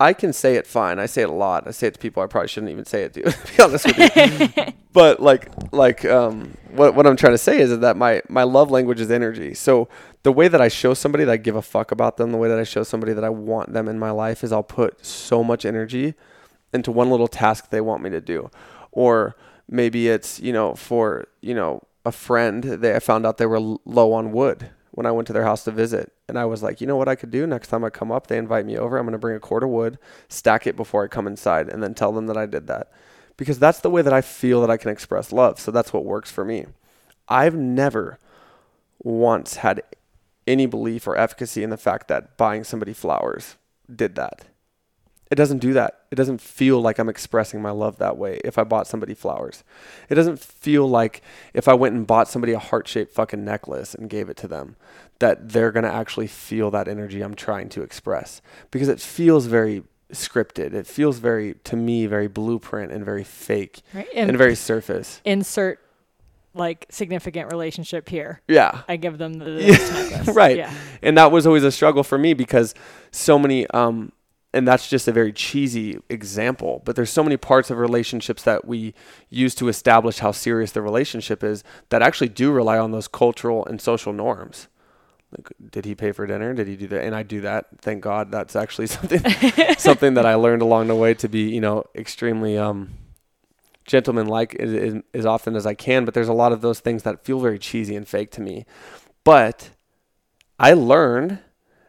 I 0.00 0.12
can 0.12 0.32
say 0.32 0.56
it 0.56 0.66
fine. 0.66 0.98
I 0.98 1.06
say 1.06 1.22
it 1.22 1.28
a 1.28 1.32
lot. 1.32 1.68
I 1.68 1.70
say 1.70 1.86
it 1.86 1.94
to 1.94 2.00
people 2.00 2.22
I 2.22 2.26
probably 2.26 2.48
shouldn't 2.48 2.72
even 2.72 2.84
say 2.84 3.04
it 3.04 3.14
to. 3.14 3.22
to 3.30 3.56
be 3.56 3.62
honest 3.62 3.86
with 3.86 4.56
you, 4.56 4.72
but 4.92 5.20
like 5.20 5.48
like 5.72 6.04
um, 6.04 6.56
what 6.72 6.94
what 6.94 7.06
I'm 7.06 7.16
trying 7.16 7.34
to 7.34 7.38
say 7.38 7.60
is 7.60 7.78
that 7.78 7.96
my 7.96 8.20
my 8.28 8.42
love 8.42 8.70
language 8.70 9.00
is 9.00 9.10
energy. 9.10 9.54
So 9.54 9.88
the 10.24 10.32
way 10.32 10.48
that 10.48 10.60
I 10.60 10.68
show 10.68 10.94
somebody 10.94 11.24
that 11.24 11.32
I 11.32 11.36
give 11.36 11.54
a 11.54 11.62
fuck 11.62 11.92
about 11.92 12.16
them, 12.16 12.32
the 12.32 12.38
way 12.38 12.48
that 12.48 12.58
I 12.58 12.64
show 12.64 12.82
somebody 12.82 13.12
that 13.12 13.24
I 13.24 13.28
want 13.28 13.72
them 13.72 13.88
in 13.88 13.98
my 13.98 14.10
life 14.10 14.42
is 14.42 14.52
I'll 14.52 14.62
put 14.62 15.04
so 15.04 15.44
much 15.44 15.64
energy 15.64 16.14
into 16.72 16.90
one 16.90 17.10
little 17.10 17.28
task 17.28 17.70
they 17.70 17.80
want 17.80 18.02
me 18.02 18.10
to 18.10 18.20
do, 18.20 18.50
or 18.90 19.36
maybe 19.68 20.08
it's 20.08 20.40
you 20.40 20.52
know 20.52 20.74
for 20.74 21.28
you 21.40 21.54
know 21.54 21.82
a 22.04 22.12
friend 22.12 22.64
they 22.64 22.96
I 22.96 22.98
found 22.98 23.24
out 23.24 23.38
they 23.38 23.46
were 23.46 23.60
low 23.60 24.12
on 24.12 24.32
wood 24.32 24.70
when 24.94 25.06
I 25.06 25.10
went 25.10 25.26
to 25.26 25.32
their 25.32 25.44
house 25.44 25.64
to 25.64 25.70
visit. 25.70 26.12
And 26.28 26.38
I 26.38 26.44
was 26.44 26.62
like, 26.62 26.80
you 26.80 26.86
know 26.86 26.96
what 26.96 27.08
I 27.08 27.16
could 27.16 27.30
do 27.30 27.46
next 27.46 27.68
time 27.68 27.84
I 27.84 27.90
come 27.90 28.12
up, 28.12 28.26
they 28.26 28.38
invite 28.38 28.64
me 28.64 28.78
over, 28.78 28.96
I'm 28.96 29.04
going 29.04 29.12
to 29.12 29.18
bring 29.18 29.36
a 29.36 29.40
cord 29.40 29.62
of 29.62 29.68
wood, 29.68 29.98
stack 30.28 30.66
it 30.66 30.76
before 30.76 31.04
I 31.04 31.08
come 31.08 31.26
inside, 31.26 31.68
and 31.68 31.82
then 31.82 31.94
tell 31.94 32.12
them 32.12 32.26
that 32.26 32.36
I 32.36 32.46
did 32.46 32.66
that. 32.68 32.92
Because 33.36 33.58
that's 33.58 33.80
the 33.80 33.90
way 33.90 34.02
that 34.02 34.12
I 34.12 34.20
feel 34.20 34.60
that 34.60 34.70
I 34.70 34.76
can 34.76 34.90
express 34.90 35.32
love. 35.32 35.58
So 35.58 35.70
that's 35.70 35.92
what 35.92 36.04
works 36.04 36.30
for 36.30 36.44
me. 36.44 36.66
I've 37.28 37.56
never 37.56 38.18
once 39.02 39.56
had 39.56 39.82
any 40.46 40.66
belief 40.66 41.06
or 41.06 41.16
efficacy 41.16 41.64
in 41.64 41.70
the 41.70 41.76
fact 41.76 42.06
that 42.08 42.36
buying 42.36 42.62
somebody 42.62 42.92
flowers 42.92 43.56
did 43.94 44.14
that. 44.14 44.44
It 45.34 45.36
doesn't 45.36 45.58
do 45.58 45.72
that. 45.72 46.02
It 46.12 46.14
doesn't 46.14 46.40
feel 46.40 46.80
like 46.80 47.00
I'm 47.00 47.08
expressing 47.08 47.60
my 47.60 47.72
love 47.72 47.98
that 47.98 48.16
way 48.16 48.38
if 48.44 48.56
I 48.56 48.62
bought 48.62 48.86
somebody 48.86 49.14
flowers. 49.14 49.64
It 50.08 50.14
doesn't 50.14 50.38
feel 50.38 50.88
like 50.88 51.22
if 51.52 51.66
I 51.66 51.74
went 51.74 51.96
and 51.96 52.06
bought 52.06 52.28
somebody 52.28 52.52
a 52.52 52.60
heart 52.60 52.86
shaped 52.86 53.12
fucking 53.12 53.44
necklace 53.44 53.96
and 53.96 54.08
gave 54.08 54.28
it 54.28 54.36
to 54.36 54.46
them, 54.46 54.76
that 55.18 55.48
they're 55.48 55.72
going 55.72 55.82
to 55.82 55.92
actually 55.92 56.28
feel 56.28 56.70
that 56.70 56.86
energy 56.86 57.20
I'm 57.20 57.34
trying 57.34 57.68
to 57.70 57.82
express. 57.82 58.42
Because 58.70 58.86
it 58.88 59.00
feels 59.00 59.46
very 59.46 59.82
scripted. 60.12 60.72
It 60.72 60.86
feels 60.86 61.18
very, 61.18 61.54
to 61.64 61.74
me, 61.74 62.06
very 62.06 62.28
blueprint 62.28 62.92
and 62.92 63.04
very 63.04 63.24
fake 63.24 63.82
Right? 63.92 64.06
and 64.14 64.38
very 64.38 64.54
surface. 64.54 65.20
insert 65.24 65.80
like 66.54 66.86
significant 66.90 67.50
relationship 67.50 68.08
here. 68.08 68.40
Yeah. 68.46 68.82
I 68.88 68.94
give 68.94 69.18
them 69.18 69.32
the 69.34 69.46
necklace. 69.56 70.28
right. 70.36 70.56
Yeah. 70.58 70.72
and 71.02 71.18
that 71.18 71.32
was 71.32 71.44
always 71.44 71.64
a 71.64 71.72
struggle 71.72 72.04
for 72.04 72.18
me 72.18 72.34
because 72.34 72.72
so 73.10 73.36
many 73.36 73.66
um 73.70 74.12
and 74.54 74.66
that's 74.66 74.88
just 74.88 75.08
a 75.08 75.12
very 75.12 75.32
cheesy 75.32 75.98
example 76.08 76.82
but 76.84 76.96
there's 76.96 77.10
so 77.10 77.22
many 77.22 77.36
parts 77.36 77.70
of 77.70 77.78
relationships 77.78 78.42
that 78.42 78.66
we 78.66 78.94
use 79.28 79.54
to 79.54 79.68
establish 79.68 80.18
how 80.18 80.32
serious 80.32 80.72
the 80.72 80.80
relationship 80.80 81.42
is 81.42 81.64
that 81.88 82.02
actually 82.02 82.28
do 82.28 82.52
rely 82.52 82.78
on 82.78 82.92
those 82.92 83.08
cultural 83.08 83.64
and 83.66 83.80
social 83.80 84.12
norms. 84.12 84.68
Like 85.36 85.48
did 85.70 85.84
he 85.84 85.94
pay 85.94 86.12
for 86.12 86.26
dinner? 86.26 86.54
Did 86.54 86.68
he 86.68 86.76
do 86.76 86.86
that? 86.88 87.02
And 87.04 87.14
i 87.14 87.22
do 87.22 87.40
that. 87.42 87.66
Thank 87.80 88.02
god 88.02 88.30
that's 88.30 88.56
actually 88.56 88.86
something 88.96 89.20
something 89.76 90.14
that 90.14 90.26
i 90.26 90.34
learned 90.34 90.62
along 90.62 90.86
the 90.86 90.94
way 90.94 91.14
to 91.14 91.28
be 91.28 91.42
you 91.50 91.60
know 91.60 91.84
extremely 91.94 92.56
um 92.56 92.94
gentlemanlike 93.84 94.54
as, 94.54 94.72
as, 94.72 94.94
as 95.12 95.26
often 95.26 95.54
as 95.54 95.66
i 95.66 95.74
can 95.74 96.06
but 96.06 96.14
there's 96.14 96.28
a 96.28 96.32
lot 96.32 96.52
of 96.52 96.62
those 96.62 96.80
things 96.80 97.02
that 97.02 97.22
feel 97.22 97.38
very 97.38 97.58
cheesy 97.58 97.96
and 97.96 98.08
fake 98.08 98.30
to 98.30 98.40
me. 98.40 98.64
But 99.24 99.70
I 100.58 100.74
learned 100.74 101.40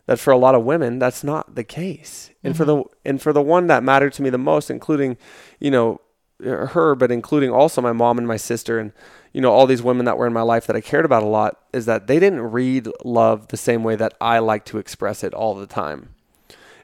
that 0.06 0.20
for 0.20 0.32
a 0.32 0.38
lot 0.38 0.56
of 0.56 0.64
women 0.64 1.00
that's 1.00 1.24
not 1.24 1.56
the 1.56 1.64
case. 1.64 2.32
And 2.44 2.56
for 2.56 2.66
mm-hmm. 2.66 2.90
the 3.04 3.10
and 3.10 3.22
for 3.22 3.34
the 3.34 3.42
one 3.42 3.68
that 3.68 3.84
mattered 3.84 4.14
to 4.14 4.22
me 4.22 4.30
the 4.30 4.38
most 4.38 4.70
including, 4.70 5.18
you 5.60 5.72
know, 5.72 6.02
er, 6.46 6.68
her 6.68 6.96
but 6.96 7.12
including 7.12 7.50
also 7.50 7.82
my 7.82 7.94
mom 7.94 8.18
and 8.18 8.28
my 8.28 8.38
sister 8.38 8.80
and 8.80 8.92
you 9.34 9.42
know 9.42 9.52
all 9.52 9.66
these 9.66 9.82
women 9.82 10.06
that 10.06 10.18
were 10.18 10.28
in 10.28 10.34
my 10.34 10.42
life 10.42 10.68
that 10.68 10.76
I 10.76 10.82
cared 10.82 11.06
about 11.06 11.24
a 11.24 11.28
lot 11.28 11.60
is 11.74 11.86
that 11.86 12.08
they 12.08 12.20
didn't 12.20 12.42
read 12.42 12.88
love 13.04 13.48
the 13.48 13.58
same 13.58 13.84
way 13.84 13.96
that 13.96 14.14
I 14.22 14.40
like 14.40 14.66
to 14.66 14.78
express 14.78 15.24
it 15.24 15.34
all 15.34 15.56
the 15.56 15.68
time. 15.68 16.10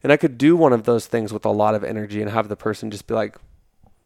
And 0.03 0.11
I 0.11 0.17
could 0.17 0.37
do 0.37 0.55
one 0.55 0.73
of 0.73 0.85
those 0.85 1.05
things 1.05 1.31
with 1.31 1.45
a 1.45 1.51
lot 1.51 1.75
of 1.75 1.83
energy 1.83 2.21
and 2.21 2.31
have 2.31 2.49
the 2.49 2.55
person 2.55 2.89
just 2.89 3.05
be 3.05 3.13
like 3.13 3.37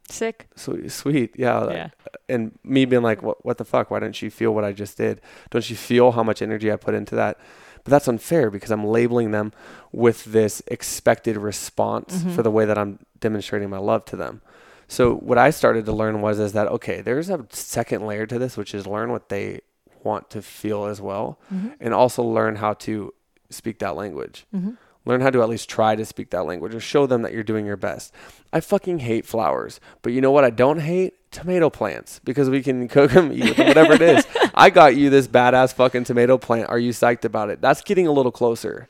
Sick. 0.09 0.47
sweet, 0.55 0.91
sweet 0.91 1.35
yeah, 1.37 1.71
Yeah. 1.71 1.89
and 2.29 2.57
me 2.63 2.85
being 2.85 3.01
like, 3.01 3.23
what, 3.23 3.43
what 3.45 3.57
the 3.57 3.65
fuck? 3.65 3.89
Why 3.89 3.99
didn't 3.99 4.21
you 4.21 4.29
feel 4.29 4.53
what 4.53 4.63
I 4.63 4.71
just 4.71 4.97
did? 4.97 5.21
Don't 5.49 5.67
you 5.69 5.75
feel 5.75 6.11
how 6.11 6.21
much 6.21 6.41
energy 6.41 6.71
I 6.71 6.75
put 6.75 6.93
into 6.93 7.15
that? 7.15 7.39
But 7.85 7.91
that's 7.91 8.07
unfair 8.09 8.49
because 8.49 8.71
I'm 8.71 8.83
labeling 8.85 9.31
them 9.31 9.53
with 9.93 10.25
this 10.25 10.61
expected 10.67 11.37
response 11.37 12.15
Mm-hmm. 12.17 12.35
for 12.35 12.43
the 12.43 12.51
way 12.51 12.65
that 12.65 12.77
I'm 12.77 12.99
demonstrating 13.21 13.69
my 13.69 13.77
love 13.77 14.03
to 14.05 14.15
them. 14.17 14.41
So 14.87 15.15
what 15.15 15.37
I 15.37 15.49
started 15.51 15.85
to 15.85 15.91
learn 15.93 16.21
was 16.21 16.39
is 16.39 16.51
that 16.53 16.67
okay, 16.67 16.99
there's 17.01 17.29
a 17.29 17.45
second 17.51 18.05
layer 18.05 18.25
to 18.25 18.37
this, 18.37 18.57
which 18.57 18.73
is 18.75 18.85
learn 18.85 19.11
what 19.11 19.29
they 19.29 19.61
want 20.03 20.29
to 20.31 20.41
feel 20.41 20.85
as 20.85 20.99
well, 20.99 21.39
Mm-hmm. 21.53 21.69
and 21.79 21.93
also 21.93 22.21
learn 22.23 22.57
how 22.57 22.73
to 22.73 23.13
speak 23.49 23.79
that 23.79 23.95
language. 23.95 24.45
Learn 25.07 25.21
how 25.21 25.29
to 25.29 25.43
at 25.43 25.49
least 25.49 25.69
try 25.69 25.95
to 25.95 26.03
speak 26.03 26.31
that 26.31 26.45
language 26.47 26.73
or 26.73 26.79
show 26.79 27.05
them 27.05 27.21
that 27.21 27.31
you're 27.31 27.43
doing 27.43 27.67
your 27.67 27.77
best. 27.77 28.11
I 28.51 28.59
fucking 28.59 28.99
hate 28.99 29.23
flowers, 29.27 29.79
but 30.01 30.13
you 30.13 30.19
know 30.21 30.31
what 30.31 30.43
I 30.43 30.49
don't 30.49 30.79
hate? 30.79 31.13
Tomato 31.31 31.69
plants 31.69 32.19
because 32.23 32.49
we 32.49 32.63
can 32.63 32.87
cook 32.87 33.11
them, 33.11 33.31
eat 33.31 33.55
them, 33.55 33.67
whatever 33.67 33.93
it 33.93 34.01
is. 34.01 34.25
I 34.55 34.69
got 34.69 34.95
you 34.95 35.09
this 35.09 35.27
badass 35.27 35.73
fucking 35.73 36.05
tomato 36.05 36.37
plant. 36.37 36.69
Are 36.69 36.79
you 36.79 36.91
psyched 36.91 37.25
about 37.25 37.49
it? 37.49 37.61
That's 37.61 37.81
getting 37.81 38.07
a 38.07 38.11
little 38.11 38.31
closer. 38.31 38.87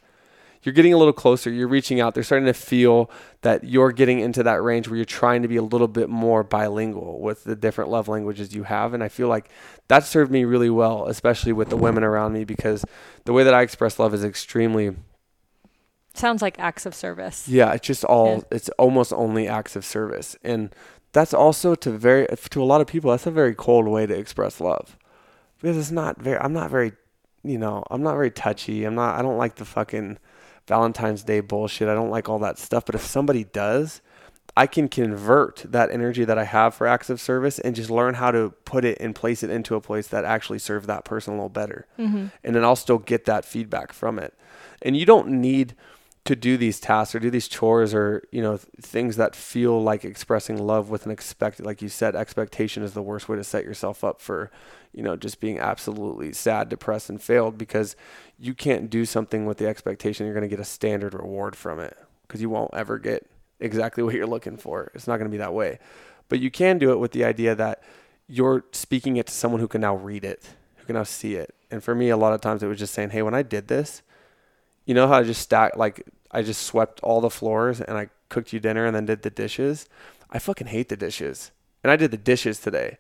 You're 0.62 0.74
getting 0.74 0.94
a 0.94 0.98
little 0.98 1.14
closer. 1.14 1.52
You're 1.52 1.68
reaching 1.68 2.00
out. 2.00 2.16
They're 2.16 2.24
starting 2.24 2.48
to 2.48 2.54
feel 2.54 3.10
that 3.42 3.64
you're 3.64 3.92
getting 3.92 4.20
into 4.20 4.42
that 4.44 4.64
range 4.64 4.88
where 4.88 4.96
you're 4.96 5.06
trying 5.06 5.44
to 5.44 5.48
be 5.48 5.58
a 5.58 5.62
little 5.62 5.88
bit 5.88 6.10
more 6.10 6.44
bilingual 6.44 7.20
with 7.20 7.44
the 7.44 7.56
different 7.56 7.92
love 7.92 8.08
languages 8.08 8.54
you 8.56 8.64
have. 8.64 8.94
And 8.94 9.04
I 9.04 9.08
feel 9.10 9.28
like 9.28 9.50
that 9.90 10.06
served 10.06 10.32
me 10.32 10.44
really 10.44 10.72
well, 10.72 11.06
especially 11.08 11.54
with 11.54 11.70
the 11.70 11.78
women 11.78 12.04
around 12.04 12.34
me, 12.34 12.46
because 12.46 12.84
the 13.26 13.34
way 13.34 13.44
that 13.44 13.54
I 13.54 13.62
express 13.62 14.00
love 14.00 14.14
is 14.14 14.24
extremely 14.24 14.96
Sounds 16.16 16.42
like 16.42 16.58
acts 16.60 16.86
of 16.86 16.96
service. 16.96 17.48
Yeah, 17.48 17.74
it's 17.74 17.86
just 17.86 18.06
all 18.06 18.38
Yeah. 18.38 18.42
it's 18.58 18.70
almost 18.80 19.12
only 19.12 19.48
acts 19.50 19.76
of 19.76 19.84
service. 19.84 20.38
And 20.44 20.74
that's 21.12 21.34
also 21.34 21.76
to 21.76 21.92
very 21.92 22.26
to 22.52 22.64
a 22.64 22.66
lot 22.66 22.82
of 22.82 22.88
people 22.88 23.12
that's 23.12 23.28
a 23.28 23.32
very 23.32 23.54
cold 23.54 23.88
way 23.88 24.06
to 24.06 24.16
express 24.18 24.62
love. 24.62 24.98
Because 25.62 25.78
it's 25.78 25.92
not 25.92 26.20
very 26.20 26.38
I'm 26.38 26.54
not 26.54 26.70
very 26.70 26.94
you 27.44 27.60
know, 27.60 27.84
I'm 27.92 28.02
not 28.02 28.14
very 28.14 28.32
touchy. 28.32 28.86
I'm 28.86 28.96
not 28.96 29.20
I 29.20 29.22
don't 29.22 29.38
like 29.38 29.56
the 29.56 29.66
fucking 29.66 30.18
Valentine's 30.68 31.24
Day 31.24 31.42
bullshit. 31.42 31.88
I 31.88 31.94
don't 31.94 32.10
like 32.10 32.28
all 32.28 32.40
that 32.40 32.58
stuff, 32.58 32.86
but 32.86 32.96
if 32.96 33.02
somebody 33.02 33.44
does, 33.44 34.02
I 34.58 34.68
can 34.68 34.88
convert 34.88 35.66
that 35.70 35.92
energy 35.92 36.24
that 36.24 36.38
I 36.38 36.46
have 36.46 36.74
for 36.74 36.88
acts 36.88 37.10
of 37.10 37.20
service 37.20 37.60
and 37.60 37.76
just 37.76 37.90
learn 37.90 38.16
how 38.16 38.32
to 38.32 38.52
put 38.64 38.86
it 38.86 38.98
and 39.02 39.14
place 39.14 39.44
it 39.44 39.50
into 39.50 39.76
a 39.76 39.82
place 39.82 40.08
that 40.08 40.24
actually 40.24 40.60
serves 40.60 40.88
that 40.88 41.04
person 41.04 41.34
a 41.34 41.36
little 41.36 41.50
better. 41.50 41.88
Mm-hmm. 42.00 42.28
And 42.44 42.56
then 42.56 42.64
I'll 42.64 42.78
still 42.78 42.98
get 42.98 43.26
that 43.26 43.44
feedback 43.44 43.92
from 43.92 44.18
it. 44.18 44.34
And 44.82 44.96
you 44.96 45.06
don't 45.06 45.28
need 45.28 45.76
to 46.26 46.36
do 46.36 46.58
these 46.58 46.80
tasks 46.80 47.14
or 47.14 47.20
do 47.20 47.30
these 47.30 47.48
chores 47.48 47.94
or, 47.94 48.24
you 48.32 48.42
know, 48.42 48.58
things 48.82 49.16
that 49.16 49.36
feel 49.36 49.82
like 49.82 50.04
expressing 50.04 50.58
love 50.58 50.90
with 50.90 51.06
an 51.06 51.12
expected, 51.12 51.66
like 51.66 51.84
you 51.84 51.90
said, 51.90 52.16
expectation 52.16 52.82
is 52.82 52.94
the 52.94 53.02
worst 53.02 53.30
way 53.30 53.38
to 53.38 53.44
set 53.44 53.64
yourself 53.64 54.04
up 54.04 54.20
for, 54.20 54.50
you 54.92 55.04
know, 55.04 55.16
just 55.16 55.40
being 55.40 55.60
absolutely 55.60 56.34
sad, 56.34 56.68
depressed, 56.68 57.12
and 57.12 57.22
failed 57.22 57.60
because 57.60 57.96
you 58.40 58.56
can't 58.56 58.90
do 58.90 59.06
something 59.06 59.46
with 59.46 59.60
the 59.60 59.68
expectation 59.68 60.26
you're 60.26 60.34
going 60.34 60.50
to 60.50 60.54
get 60.54 60.60
a 60.60 60.66
standard 60.66 61.14
reward 61.14 61.56
from 61.56 61.80
it 61.80 61.96
because 62.24 62.42
you 62.42 62.50
won't 62.50 62.74
ever 62.74 62.98
get 62.98 63.30
exactly 63.60 64.04
what 64.04 64.16
you're 64.16 64.26
looking 64.26 64.58
for. 64.58 64.92
It's 64.96 65.08
not 65.08 65.18
going 65.18 65.30
to 65.30 65.32
be 65.32 65.38
that 65.38 65.54
way. 65.54 65.78
But 66.28 66.40
you 66.40 66.50
can 66.50 66.80
do 66.80 66.92
it 66.92 66.98
with 66.98 67.12
the 67.12 67.24
idea 67.24 67.54
that 67.54 67.84
you're 68.28 68.66
speaking 68.72 69.18
it 69.18 69.28
to 69.28 69.34
someone 69.34 69.62
who 69.62 69.68
can 69.68 69.82
now 69.82 69.96
read 69.96 70.24
it, 70.26 70.44
who 70.78 70.86
can 70.86 70.96
now 70.96 71.04
see 71.04 71.36
it. 71.36 71.54
And 71.70 71.84
for 71.84 71.94
me, 71.94 72.10
a 72.10 72.18
lot 72.18 72.34
of 72.34 72.42
times 72.42 72.64
it 72.64 72.68
was 72.68 72.80
just 72.80 72.96
saying, 72.96 73.12
hey, 73.12 73.22
when 73.22 73.36
I 73.36 73.44
did 73.44 73.68
this, 73.68 74.02
you 74.86 74.94
know 74.94 75.08
how 75.08 75.16
I 75.16 75.24
just 75.24 75.42
stacked, 75.42 75.78
like, 75.78 76.06
I 76.32 76.42
just 76.42 76.64
swept 76.64 77.00
all 77.02 77.22
the 77.22 77.30
floors 77.30 77.82
and 77.82 77.98
I 77.98 78.10
cooked 78.30 78.54
you 78.54 78.60
dinner 78.60 78.86
and 78.86 78.96
then 78.96 79.06
did 79.06 79.22
the 79.22 79.30
dishes? 79.30 79.88
I 80.30 80.40
fucking 80.40 80.68
hate 80.68 80.90
the 80.90 80.98
dishes. 80.98 81.52
And 81.84 81.92
I 81.92 81.96
did 81.96 82.12
the 82.12 82.18
dishes 82.18 82.60
today. 82.60 82.98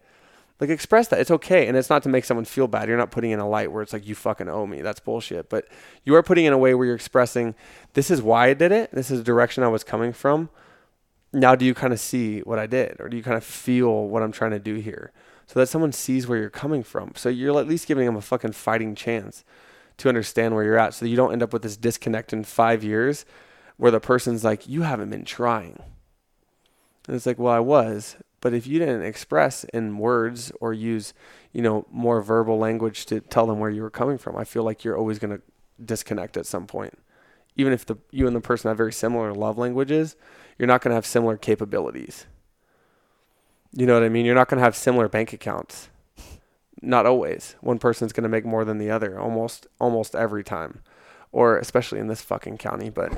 Like, 0.60 0.70
express 0.70 1.10
that. 1.10 1.20
It's 1.20 1.32
okay. 1.32 1.68
And 1.68 1.76
it's 1.76 1.90
not 1.90 2.04
to 2.04 2.10
make 2.10 2.24
someone 2.24 2.46
feel 2.46 2.68
bad. 2.68 2.88
You're 2.88 2.98
not 2.98 3.12
putting 3.12 3.32
in 3.32 3.40
a 3.40 3.50
light 3.50 3.72
where 3.72 3.82
it's 3.82 3.92
like, 3.92 4.08
you 4.08 4.16
fucking 4.16 4.48
owe 4.48 4.66
me. 4.66 4.82
That's 4.82 5.02
bullshit. 5.02 5.50
But 5.50 5.68
you 6.06 6.16
are 6.16 6.24
putting 6.24 6.46
in 6.46 6.54
a 6.54 6.58
way 6.58 6.74
where 6.74 6.86
you're 6.86 6.96
expressing, 6.96 7.56
this 7.94 8.10
is 8.10 8.22
why 8.22 8.48
I 8.48 8.54
did 8.54 8.72
it. 8.72 8.92
This 8.92 9.12
is 9.12 9.20
the 9.20 9.26
direction 9.26 9.64
I 9.64 9.68
was 9.68 9.84
coming 9.84 10.14
from. 10.14 10.50
Now, 11.34 11.56
do 11.56 11.66
you 11.66 11.74
kind 11.74 11.92
of 11.92 12.00
see 12.00 12.40
what 12.40 12.58
I 12.58 12.68
did? 12.68 13.02
Or 13.02 13.10
do 13.10 13.18
you 13.18 13.24
kind 13.24 13.36
of 13.36 13.44
feel 13.44 14.08
what 14.08 14.24
I'm 14.24 14.32
trying 14.32 14.52
to 14.52 14.60
do 14.60 14.76
here? 14.76 15.12
So 15.48 15.60
that 15.60 15.68
someone 15.68 15.92
sees 15.92 16.26
where 16.26 16.40
you're 16.40 16.50
coming 16.50 16.84
from. 16.84 17.12
So 17.16 17.28
you're 17.28 17.60
at 17.60 17.68
least 17.68 17.88
giving 17.88 18.06
them 18.06 18.16
a 18.16 18.22
fucking 18.22 18.54
fighting 18.54 18.96
chance 18.96 19.44
to 19.98 20.10
understand 20.10 20.54
where 20.54 20.64
you're 20.64 20.78
at 20.78 20.94
so 20.94 21.06
that 21.06 21.10
you 21.10 21.16
don't 21.16 21.32
end 21.32 21.44
up 21.44 21.54
with 21.54 21.62
this 21.62 21.78
disconnect 21.78 22.34
in 22.34 22.44
five 22.44 22.84
years 22.84 23.26
where 23.78 23.92
the 23.92 24.00
person's 24.00 24.44
like, 24.44 24.68
you 24.68 24.84
haven't 24.84 25.10
been 25.10 25.26
trying. 25.26 25.82
And 27.08 27.16
it's 27.16 27.26
like, 27.26 27.40
well, 27.40 27.54
I 27.54 27.60
was. 27.60 28.18
But 28.42 28.54
if 28.54 28.68
you 28.68 28.80
didn't 28.80 29.04
express 29.04 29.64
in 29.66 29.98
words 29.98 30.52
or 30.62 30.74
use, 30.74 31.14
you 31.52 31.62
know, 31.62 31.86
more 31.92 32.22
verbal 32.22 32.58
language 32.58 33.06
to 33.08 33.20
tell 33.20 33.48
them 33.48 33.60
where 33.60 33.70
you 33.70 33.82
were 33.82 33.90
coming 33.90 34.18
from, 34.18 34.38
I 34.38 34.44
feel 34.44 34.64
like 34.64 34.84
you're 34.84 34.98
always 34.98 35.20
going 35.20 35.36
to 35.36 35.42
disconnect 35.84 36.38
at 36.38 36.46
some 36.46 36.68
point. 36.68 36.98
Even 37.56 37.74
if 37.74 37.86
the 37.86 37.96
you 38.12 38.28
and 38.28 38.36
the 38.36 38.42
person 38.42 38.68
have 38.68 38.78
very 38.78 38.94
similar 38.94 39.34
love 39.34 39.58
languages, 39.58 40.16
you're 40.58 40.68
not 40.68 40.82
going 40.82 40.92
to 40.92 40.96
have 40.96 41.06
similar 41.06 41.38
capabilities. 41.38 42.26
You 43.72 43.86
know 43.86 43.94
what 43.94 44.04
I 44.04 44.10
mean? 44.10 44.26
You're 44.26 44.36
not 44.36 44.48
going 44.48 44.60
to 44.60 44.64
have 44.64 44.76
similar 44.76 45.08
bank 45.08 45.34
accounts. 45.34 45.90
Not 46.86 47.06
always. 47.06 47.56
One 47.62 47.80
person's 47.80 48.14
going 48.14 48.24
to 48.24 48.30
make 48.30 48.46
more 48.46 48.64
than 48.64 48.78
the 48.78 48.92
other 48.92 49.20
almost 49.20 49.68
almost 49.80 50.16
every 50.16 50.44
time. 50.44 50.82
Or 51.32 51.58
especially 51.58 52.00
in 52.00 52.08
this 52.08 52.22
fucking 52.22 52.60
county, 52.60 52.90
but 52.90 53.12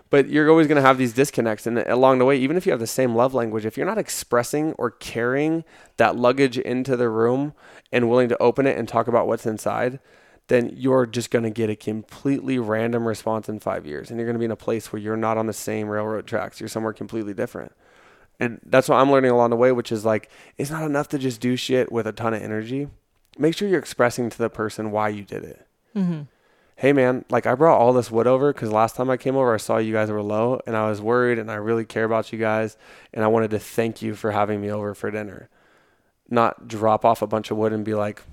but 0.10 0.28
you're 0.28 0.48
always 0.48 0.66
going 0.66 0.76
to 0.76 0.86
have 0.86 0.96
these 0.96 1.12
disconnects 1.12 1.66
and 1.66 1.78
along 1.80 2.18
the 2.18 2.24
way 2.24 2.38
even 2.38 2.56
if 2.56 2.64
you 2.64 2.72
have 2.72 2.80
the 2.80 2.86
same 2.86 3.14
love 3.14 3.34
language, 3.34 3.66
if 3.66 3.76
you're 3.76 3.84
not 3.84 3.98
expressing 3.98 4.72
or 4.78 4.92
carrying 4.92 5.62
that 5.98 6.16
luggage 6.16 6.56
into 6.56 6.96
the 6.96 7.10
room 7.10 7.52
and 7.90 8.08
willing 8.08 8.30
to 8.30 8.38
open 8.38 8.66
it 8.66 8.78
and 8.78 8.88
talk 8.88 9.08
about 9.08 9.26
what's 9.26 9.44
inside, 9.44 10.00
then 10.48 10.72
you're 10.74 11.04
just 11.04 11.30
going 11.30 11.42
to 11.42 11.50
get 11.50 11.68
a 11.68 11.76
completely 11.76 12.58
random 12.58 13.06
response 13.06 13.46
in 13.46 13.60
5 13.60 13.84
years 13.84 14.08
and 14.08 14.18
you're 14.18 14.26
going 14.26 14.36
to 14.36 14.38
be 14.38 14.46
in 14.46 14.50
a 14.50 14.56
place 14.56 14.90
where 14.90 15.02
you're 15.02 15.14
not 15.14 15.36
on 15.36 15.46
the 15.46 15.52
same 15.52 15.88
railroad 15.88 16.26
tracks. 16.26 16.60
You're 16.60 16.68
somewhere 16.70 16.94
completely 16.94 17.34
different. 17.34 17.72
And 18.42 18.58
that's 18.66 18.88
what 18.88 18.96
I'm 18.96 19.12
learning 19.12 19.30
along 19.30 19.50
the 19.50 19.56
way, 19.56 19.70
which 19.70 19.92
is 19.92 20.04
like, 20.04 20.28
it's 20.58 20.68
not 20.68 20.82
enough 20.82 21.06
to 21.10 21.18
just 21.18 21.40
do 21.40 21.54
shit 21.54 21.92
with 21.92 22.08
a 22.08 22.12
ton 22.12 22.34
of 22.34 22.42
energy. 22.42 22.88
Make 23.38 23.54
sure 23.54 23.68
you're 23.68 23.78
expressing 23.78 24.30
to 24.30 24.36
the 24.36 24.50
person 24.50 24.90
why 24.90 25.10
you 25.10 25.22
did 25.22 25.44
it. 25.44 25.64
Mm-hmm. 25.94 26.22
Hey, 26.74 26.92
man, 26.92 27.24
like 27.30 27.46
I 27.46 27.54
brought 27.54 27.78
all 27.78 27.92
this 27.92 28.10
wood 28.10 28.26
over 28.26 28.52
because 28.52 28.72
last 28.72 28.96
time 28.96 29.10
I 29.10 29.16
came 29.16 29.36
over, 29.36 29.54
I 29.54 29.58
saw 29.58 29.76
you 29.78 29.92
guys 29.92 30.10
were 30.10 30.24
low 30.24 30.60
and 30.66 30.76
I 30.76 30.88
was 30.88 31.00
worried 31.00 31.38
and 31.38 31.52
I 31.52 31.54
really 31.54 31.84
care 31.84 32.02
about 32.02 32.32
you 32.32 32.38
guys. 32.40 32.76
And 33.14 33.22
I 33.24 33.28
wanted 33.28 33.52
to 33.52 33.60
thank 33.60 34.02
you 34.02 34.16
for 34.16 34.32
having 34.32 34.60
me 34.60 34.72
over 34.72 34.92
for 34.92 35.08
dinner. 35.12 35.48
Not 36.28 36.66
drop 36.66 37.04
off 37.04 37.22
a 37.22 37.28
bunch 37.28 37.52
of 37.52 37.56
wood 37.58 37.72
and 37.72 37.84
be 37.84 37.94
like, 37.94 38.24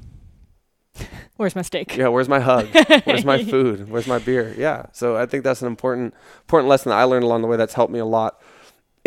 Where's 1.38 1.56
my 1.56 1.62
steak? 1.62 1.96
yeah, 1.96 2.08
where's 2.08 2.28
my 2.28 2.40
hug? 2.40 2.68
Where's 3.04 3.26
my 3.26 3.44
food? 3.52 3.92
Where's 3.92 4.08
my 4.08 4.18
beer? 4.18 4.56
Yeah. 4.58 4.88
So 4.92 5.18
I 5.18 5.28
think 5.28 5.44
that's 5.44 5.62
an 5.62 5.68
important, 5.68 6.16
important 6.42 6.68
lesson 6.68 6.90
that 6.90 6.98
I 6.98 7.04
learned 7.04 7.26
along 7.26 7.44
the 7.44 7.48
way 7.48 7.58
that's 7.58 7.76
helped 7.76 7.94
me 7.94 8.00
a 8.00 8.06
lot 8.06 8.42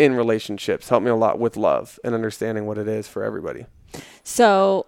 in 0.03 0.15
relationships, 0.15 0.89
helped 0.89 1.05
me 1.05 1.11
a 1.11 1.15
lot 1.15 1.39
with 1.39 1.55
love 1.57 1.99
and 2.03 2.13
understanding 2.13 2.65
what 2.65 2.77
it 2.77 2.87
is 2.87 3.07
for 3.07 3.23
everybody. 3.23 3.65
So 4.23 4.85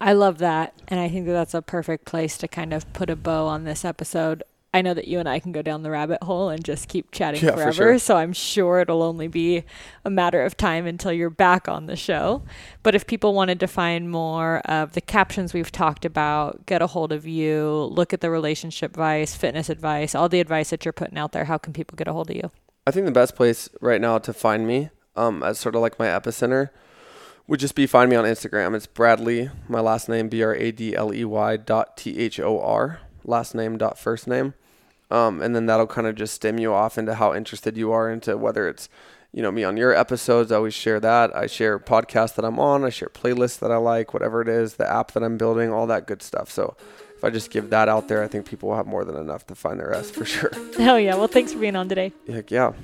I 0.00 0.12
love 0.12 0.38
that. 0.38 0.74
And 0.88 1.00
I 1.00 1.08
think 1.08 1.26
that 1.26 1.32
that's 1.32 1.54
a 1.54 1.62
perfect 1.62 2.04
place 2.04 2.38
to 2.38 2.48
kind 2.48 2.72
of 2.72 2.90
put 2.92 3.10
a 3.10 3.16
bow 3.16 3.46
on 3.46 3.64
this 3.64 3.84
episode. 3.84 4.42
I 4.74 4.82
know 4.82 4.92
that 4.92 5.08
you 5.08 5.18
and 5.18 5.26
I 5.26 5.38
can 5.40 5.50
go 5.50 5.62
down 5.62 5.82
the 5.82 5.90
rabbit 5.90 6.22
hole 6.22 6.50
and 6.50 6.62
just 6.62 6.88
keep 6.88 7.10
chatting 7.10 7.42
Yeah, 7.42 7.52
for 7.52 7.56
forever. 7.56 7.72
sure. 7.72 7.98
So 7.98 8.16
I'm 8.18 8.34
sure 8.34 8.80
it'll 8.80 9.02
only 9.02 9.26
be 9.26 9.64
a 10.04 10.10
matter 10.10 10.42
of 10.44 10.58
time 10.58 10.86
until 10.86 11.10
you're 11.10 11.30
back 11.30 11.68
on 11.68 11.86
the 11.86 11.96
show. 11.96 12.42
But 12.82 12.94
if 12.94 13.06
people 13.06 13.32
wanted 13.32 13.60
to 13.60 13.66
find 13.66 14.10
more 14.10 14.58
of 14.66 14.92
the 14.92 15.00
captions 15.00 15.54
we've 15.54 15.72
talked 15.72 16.04
about, 16.04 16.66
get 16.66 16.82
a 16.82 16.86
hold 16.88 17.12
of 17.12 17.26
you, 17.26 17.88
look 17.90 18.12
at 18.12 18.20
the 18.20 18.30
relationship 18.30 18.90
advice, 18.90 19.34
fitness 19.34 19.70
advice, 19.70 20.14
all 20.14 20.28
the 20.28 20.38
advice 20.38 20.68
that 20.68 20.84
you're 20.84 20.92
putting 20.92 21.16
out 21.16 21.32
there, 21.32 21.46
how 21.46 21.56
can 21.56 21.72
people 21.72 21.96
get 21.96 22.06
a 22.06 22.12
hold 22.12 22.28
of 22.28 22.36
you? 22.36 22.50
I 22.88 22.90
think 22.90 23.04
the 23.04 23.12
best 23.12 23.36
place 23.36 23.68
right 23.82 24.00
now 24.00 24.16
to 24.16 24.32
find 24.32 24.66
me, 24.66 24.88
um, 25.14 25.42
as 25.42 25.58
sort 25.58 25.74
of 25.74 25.82
like 25.82 25.98
my 25.98 26.06
epicenter, 26.06 26.70
would 27.46 27.60
just 27.60 27.74
be 27.74 27.86
find 27.86 28.08
me 28.08 28.16
on 28.16 28.24
Instagram. 28.24 28.74
It's 28.74 28.86
Bradley, 28.86 29.50
my 29.68 29.80
last 29.80 30.08
name 30.08 30.30
B 30.30 30.42
R 30.42 30.54
A 30.54 30.72
D 30.72 30.96
L 30.96 31.12
E 31.12 31.22
Y 31.22 31.58
dot 31.58 31.98
T 31.98 32.18
H 32.18 32.40
O 32.40 32.58
R, 32.58 33.00
last 33.24 33.54
name 33.54 33.76
dot 33.76 33.98
first 33.98 34.26
name, 34.26 34.54
um, 35.10 35.42
and 35.42 35.54
then 35.54 35.66
that'll 35.66 35.86
kind 35.86 36.06
of 36.06 36.14
just 36.14 36.32
stem 36.32 36.58
you 36.58 36.72
off 36.72 36.96
into 36.96 37.16
how 37.16 37.34
interested 37.34 37.76
you 37.76 37.92
are 37.92 38.10
into 38.10 38.38
whether 38.38 38.66
it's 38.66 38.88
you 39.32 39.42
know 39.42 39.52
me 39.52 39.64
on 39.64 39.76
your 39.76 39.92
episodes. 39.92 40.50
I 40.50 40.56
always 40.56 40.72
share 40.72 40.98
that. 40.98 41.36
I 41.36 41.46
share 41.46 41.78
podcasts 41.78 42.36
that 42.36 42.44
I'm 42.46 42.58
on. 42.58 42.86
I 42.86 42.88
share 42.88 43.10
playlists 43.10 43.58
that 43.58 43.70
I 43.70 43.76
like, 43.76 44.14
whatever 44.14 44.40
it 44.40 44.48
is, 44.48 44.76
the 44.76 44.90
app 44.90 45.12
that 45.12 45.22
I'm 45.22 45.36
building, 45.36 45.70
all 45.70 45.86
that 45.88 46.06
good 46.06 46.22
stuff. 46.22 46.50
So. 46.50 46.74
If 47.18 47.24
I 47.24 47.30
just 47.30 47.50
give 47.50 47.70
that 47.70 47.88
out 47.88 48.06
there, 48.06 48.22
I 48.22 48.28
think 48.28 48.46
people 48.46 48.68
will 48.68 48.76
have 48.76 48.86
more 48.86 49.04
than 49.04 49.16
enough 49.16 49.44
to 49.48 49.56
find 49.56 49.80
their 49.80 49.92
S 49.92 50.08
for 50.08 50.24
sure. 50.24 50.52
Hell 50.78 51.00
yeah. 51.00 51.16
Well, 51.16 51.26
thanks 51.26 51.52
for 51.52 51.58
being 51.58 51.74
on 51.74 51.88
today. 51.88 52.12
Heck 52.28 52.52
yeah. 52.52 52.74